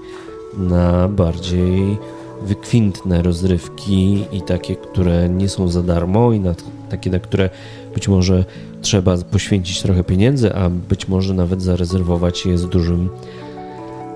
na 0.57 1.07
bardziej 1.07 1.97
wykwintne 2.41 3.21
rozrywki 3.21 4.25
i 4.31 4.41
takie, 4.41 4.75
które 4.75 5.29
nie 5.29 5.49
są 5.49 5.67
za 5.67 5.83
darmo 5.83 6.33
i 6.33 6.39
na, 6.39 6.55
takie, 6.89 7.09
na 7.09 7.19
które 7.19 7.49
być 7.93 8.07
może 8.07 8.45
trzeba 8.81 9.17
poświęcić 9.17 9.81
trochę 9.81 10.03
pieniędzy, 10.03 10.55
a 10.55 10.69
być 10.69 11.07
może 11.07 11.33
nawet 11.33 11.61
zarezerwować 11.61 12.45
je 12.45 12.57
z 12.57 12.65
dużym 12.65 13.09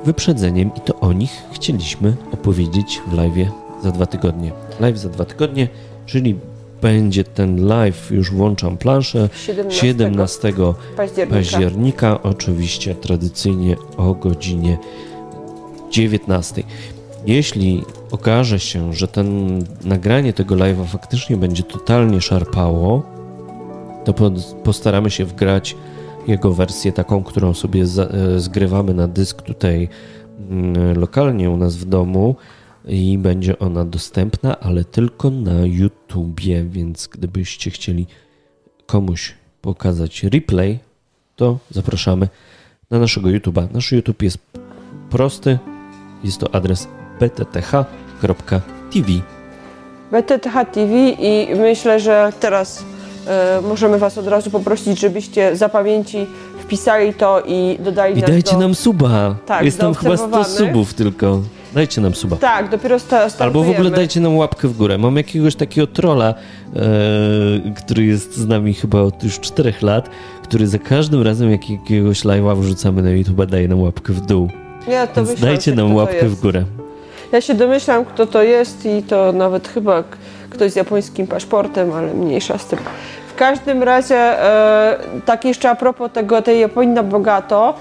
wyprzedzeniem 0.05 0.71
i 0.75 0.81
to 0.81 0.99
o 0.99 1.13
nich 1.13 1.31
chcieliśmy 1.51 2.15
opowiedzieć 2.31 3.01
w 3.07 3.13
live 3.13 3.47
za 3.83 3.91
dwa 3.91 4.05
tygodnie. 4.05 4.51
Live 4.79 4.97
za 4.97 5.09
dwa 5.09 5.25
tygodnie, 5.25 5.67
czyli 6.05 6.35
będzie 6.81 7.23
ten 7.23 7.65
live, 7.67 8.11
już 8.11 8.31
włączam 8.31 8.77
planszę, 8.77 9.29
17, 9.45 9.81
17 9.81 10.53
października. 10.97 11.35
października, 11.35 12.23
oczywiście 12.23 12.95
tradycyjnie 12.95 13.75
o 13.97 14.13
godzinie 14.13 14.77
19. 15.91 16.63
Jeśli 17.25 17.83
okaże 18.11 18.59
się, 18.59 18.93
że 18.93 19.07
ten 19.07 19.59
nagranie 19.85 20.33
tego 20.33 20.55
live'a 20.55 20.85
faktycznie 20.85 21.37
będzie 21.37 21.63
totalnie 21.63 22.21
szarpało, 22.21 23.03
to 24.05 24.13
postaramy 24.63 25.11
się 25.11 25.25
wgrać 25.25 25.75
jego 26.27 26.53
wersję 26.53 26.91
taką, 26.91 27.23
którą 27.23 27.53
sobie 27.53 27.83
e, 27.83 28.39
zgrywamy 28.39 28.93
na 28.93 29.07
dysk 29.07 29.41
tutaj 29.41 29.89
mm, 30.49 30.99
lokalnie 30.99 31.49
u 31.49 31.57
nas 31.57 31.75
w 31.75 31.85
domu 31.85 32.35
i 32.85 33.17
będzie 33.17 33.59
ona 33.59 33.85
dostępna, 33.85 34.59
ale 34.59 34.83
tylko 34.83 35.29
na 35.29 35.65
YouTubie, 35.65 36.63
więc 36.63 37.07
gdybyście 37.07 37.71
chcieli 37.71 38.07
komuś 38.85 39.33
pokazać 39.61 40.23
replay, 40.23 40.79
to 41.35 41.59
zapraszamy 41.69 42.29
na 42.91 42.99
naszego 42.99 43.29
YouTube'a. 43.29 43.73
Nasz 43.73 43.91
YouTube 43.91 44.21
jest 44.21 44.37
prosty, 45.09 45.59
jest 46.23 46.39
to 46.39 46.55
adres 46.55 46.87
btth.tv. 47.29 49.07
BTTH 50.11 50.53
TV 50.71 50.93
i 51.19 51.55
myślę, 51.55 51.99
że 51.99 52.31
teraz 52.39 52.83
e, 53.27 53.61
możemy 53.61 53.97
Was 53.97 54.17
od 54.17 54.27
razu 54.27 54.51
poprosić, 54.51 54.99
żebyście 54.99 55.55
za 55.55 55.69
pamięci 55.69 56.25
wpisali 56.59 57.13
to 57.13 57.43
i 57.45 57.77
dodali 57.79 58.19
I 58.19 58.21
dajcie 58.21 58.51
do... 58.53 58.59
nam 58.59 58.75
suba. 58.75 59.35
Tak, 59.45 59.65
Jest 59.65 59.79
tam 59.79 59.93
chyba 59.93 60.17
100 60.17 60.43
subów 60.43 60.93
tylko. 60.93 61.41
Dajcie 61.73 62.01
nam 62.01 62.15
suba. 62.15 62.35
Tak, 62.35 62.69
dopiero 62.69 62.99
sta- 62.99 63.27
Albo 63.39 63.63
w 63.63 63.69
ogóle 63.69 63.91
dajcie 63.91 64.19
nam 64.19 64.37
łapkę 64.37 64.67
w 64.67 64.77
górę. 64.77 64.97
Mam 64.97 65.15
jakiegoś 65.17 65.55
takiego 65.55 65.87
trola, 65.87 66.33
e, 66.75 67.73
który 67.75 68.05
jest 68.05 68.37
z 68.37 68.47
nami 68.47 68.73
chyba 68.73 69.01
od 69.01 69.23
już 69.23 69.39
4 69.39 69.73
lat, 69.81 70.09
który 70.43 70.67
za 70.67 70.79
każdym 70.79 71.21
razem, 71.21 71.51
jak 71.51 71.69
jakiegoś 71.69 72.23
live'a 72.23 72.57
wrzucamy 72.57 73.01
na 73.01 73.09
YouTube, 73.09 73.45
daje 73.45 73.67
nam 73.67 73.81
łapkę 73.81 74.13
w 74.13 74.21
dół. 74.21 74.49
Ja 74.87 75.07
to 75.07 75.25
Więc 75.25 75.41
dajcie 75.41 75.75
nam 75.75 75.95
łapkę 75.95 76.27
w 76.27 76.41
górę. 76.41 76.65
Ja 77.33 77.41
się 77.41 77.53
domyślam, 77.53 78.05
kto 78.05 78.25
to 78.25 78.43
jest 78.43 78.85
i 78.85 79.03
to 79.03 79.31
nawet 79.31 79.67
chyba 79.67 80.03
ktoś 80.49 80.71
z 80.71 80.75
japońskim 80.75 81.27
paszportem, 81.27 81.93
ale 81.93 82.13
mniejsza 82.13 82.57
z 82.57 82.65
tym. 82.65 82.79
W 83.27 83.35
każdym 83.35 83.83
razie, 83.83 84.15
e, 84.15 84.97
tak 85.25 85.45
jeszcze 85.45 85.69
a 85.69 85.75
propos 85.75 86.11
tego, 86.11 86.41
tej 86.41 86.59
Japonii 86.59 86.93
na 86.93 87.03
bogato, 87.03 87.73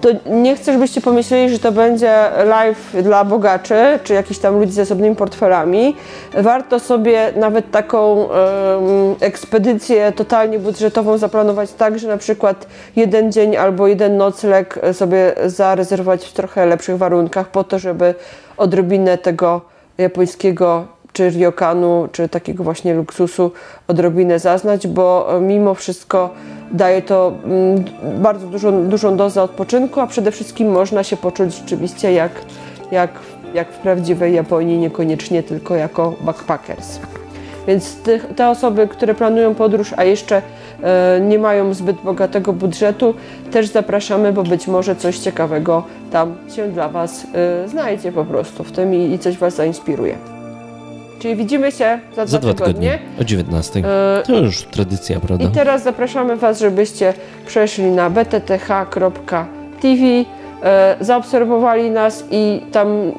to 0.00 0.08
nie 0.26 0.56
chcę, 0.56 0.72
żebyście 0.72 1.00
pomyśleli, 1.00 1.50
że 1.50 1.58
to 1.58 1.72
będzie 1.72 2.14
live 2.46 2.96
dla 3.02 3.24
bogaczy, 3.24 3.98
czy 4.04 4.14
jakichś 4.14 4.40
tam 4.40 4.58
ludzi 4.58 4.72
z 4.72 4.78
osobnymi 4.78 5.16
portfelami. 5.16 5.96
Warto 6.34 6.80
sobie 6.80 7.32
nawet 7.36 7.70
taką 7.70 8.14
um, 8.14 8.28
ekspedycję 9.20 10.12
totalnie 10.12 10.58
budżetową 10.58 11.18
zaplanować 11.18 11.72
tak, 11.72 11.98
że 11.98 12.08
na 12.08 12.16
przykład 12.16 12.66
jeden 12.96 13.32
dzień 13.32 13.56
albo 13.56 13.86
jeden 13.86 14.16
nocleg 14.16 14.80
sobie 14.92 15.34
zarezerwować 15.46 16.24
w 16.24 16.32
trochę 16.32 16.66
lepszych 16.66 16.98
warunkach 16.98 17.48
po 17.48 17.64
to, 17.64 17.78
żeby 17.78 18.14
odrobinę 18.58 19.18
tego 19.18 19.60
japońskiego 19.98 20.86
czy 21.12 21.30
ryokanu, 21.30 22.08
czy 22.12 22.28
takiego 22.28 22.64
właśnie 22.64 22.94
luksusu 22.94 23.50
odrobinę 23.88 24.38
zaznać, 24.38 24.86
bo 24.86 25.28
mimo 25.40 25.74
wszystko 25.74 26.30
daje 26.70 27.02
to 27.02 27.32
mm, 27.44 27.84
bardzo 28.22 28.46
dużą, 28.46 28.88
dużą 28.88 29.16
dozę 29.16 29.42
odpoczynku, 29.42 30.00
a 30.00 30.06
przede 30.06 30.30
wszystkim 30.30 30.70
można 30.70 31.04
się 31.04 31.16
poczuć 31.16 31.54
rzeczywiście 31.54 32.12
jak, 32.12 32.32
jak, 32.90 33.10
jak 33.54 33.72
w 33.72 33.78
prawdziwej 33.78 34.34
Japonii, 34.34 34.78
niekoniecznie 34.78 35.42
tylko 35.42 35.74
jako 35.74 36.14
backpackers. 36.20 36.98
Więc 37.68 37.96
te 38.36 38.48
osoby, 38.48 38.88
które 38.88 39.14
planują 39.14 39.54
podróż, 39.54 39.94
a 39.96 40.04
jeszcze 40.04 40.42
e, 40.82 41.20
nie 41.20 41.38
mają 41.38 41.74
zbyt 41.74 41.96
bogatego 41.96 42.52
budżetu, 42.52 43.14
też 43.50 43.66
zapraszamy, 43.66 44.32
bo 44.32 44.42
być 44.42 44.66
może 44.66 44.96
coś 44.96 45.18
ciekawego 45.18 45.84
tam 46.12 46.36
się 46.56 46.68
dla 46.68 46.88
Was 46.88 47.26
e, 47.64 47.68
znajdzie 47.68 48.12
po 48.12 48.24
prostu 48.24 48.64
w 48.64 48.72
tym 48.72 48.94
i, 48.94 49.18
coś 49.18 49.38
Was 49.38 49.54
zainspiruje. 49.54 50.16
Czyli 51.18 51.36
widzimy 51.36 51.72
się 51.72 52.00
za, 52.16 52.26
za 52.26 52.38
dwa, 52.38 52.54
tygodnie. 52.54 52.98
tygodnie. 52.98 53.20
O 53.20 53.24
19. 53.24 53.82
E, 53.84 54.22
to 54.26 54.38
już 54.38 54.62
tradycja, 54.62 55.20
prawda? 55.20 55.44
I 55.44 55.48
teraz 55.48 55.82
zapraszamy 55.82 56.36
Was, 56.36 56.60
żebyście 56.60 57.14
przeszli 57.46 57.84
na 57.84 58.10
btth.tv, 58.10 59.44
zaobserwowali 61.00 61.90
nas 61.90 62.24
i 62.30 62.60
tam, 62.72 63.12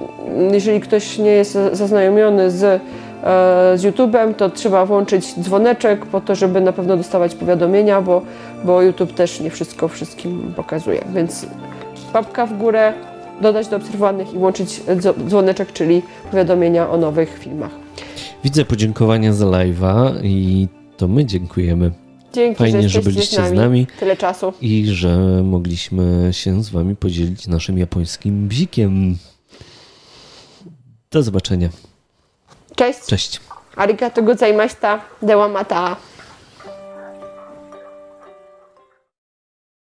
jeżeli 0.52 0.80
ktoś 0.80 1.18
nie 1.18 1.32
jest 1.32 1.58
zaznajomiony 1.72 2.52
z, 2.52 2.82
z 3.76 3.82
YouTube'em, 3.82 4.34
to 4.34 4.50
trzeba 4.50 4.86
włączyć 4.86 5.40
dzwoneczek 5.40 6.06
po 6.06 6.22
to, 6.22 6.36
żeby 6.36 6.62
na 6.62 6.72
pewno 6.72 6.98
dostawać 6.98 7.36
powiadomienia, 7.36 8.02
bo, 8.02 8.22
bo 8.64 8.82
YouTube 8.82 9.14
też 9.14 9.40
nie 9.40 9.50
wszystko 9.50 9.88
wszystkim 9.88 10.54
pokazuje. 10.56 11.06
Więc 11.14 11.46
papka 12.14 12.46
w 12.46 12.58
górę, 12.58 12.94
dodać 13.42 13.68
do 13.68 13.78
obserwowanych 13.78 14.34
i 14.34 14.38
włączyć 14.38 14.82
dzwoneczek, 15.28 15.74
czyli 15.74 16.02
powiadomienia 16.32 16.90
o 16.90 16.98
nowych 16.98 17.38
filmach. 17.40 17.72
Widzę 18.44 18.66
podziękowania 18.66 19.34
za 19.34 19.46
live'a 19.46 20.12
i 20.24 20.68
to 20.98 21.08
my 21.08 21.26
dziękujemy. 21.26 21.92
Dzięki, 22.34 22.58
Fajnie, 22.58 22.82
że, 22.82 22.90
że 22.90 23.02
byliście 23.02 23.36
z 23.36 23.40
nami, 23.40 23.50
z 23.50 23.60
nami, 23.60 23.88
Tyle 24.00 24.18
czasu. 24.18 24.54
I 24.62 24.86
że 24.86 25.44
mogliśmy 25.44 26.30
się 26.32 26.64
z 26.64 26.70
wami 26.70 26.96
podzielić 26.96 27.48
naszym 27.48 27.78
japońskim 27.78 28.48
bzikiem. 28.48 29.18
Do 31.12 31.24
zobaczenia. 31.24 31.70
Cześć. 32.80 33.00
Cześć. 33.06 33.40
Arigato 33.76 34.24
gozaimashita. 34.24 35.00
Dewamata. 35.22 35.96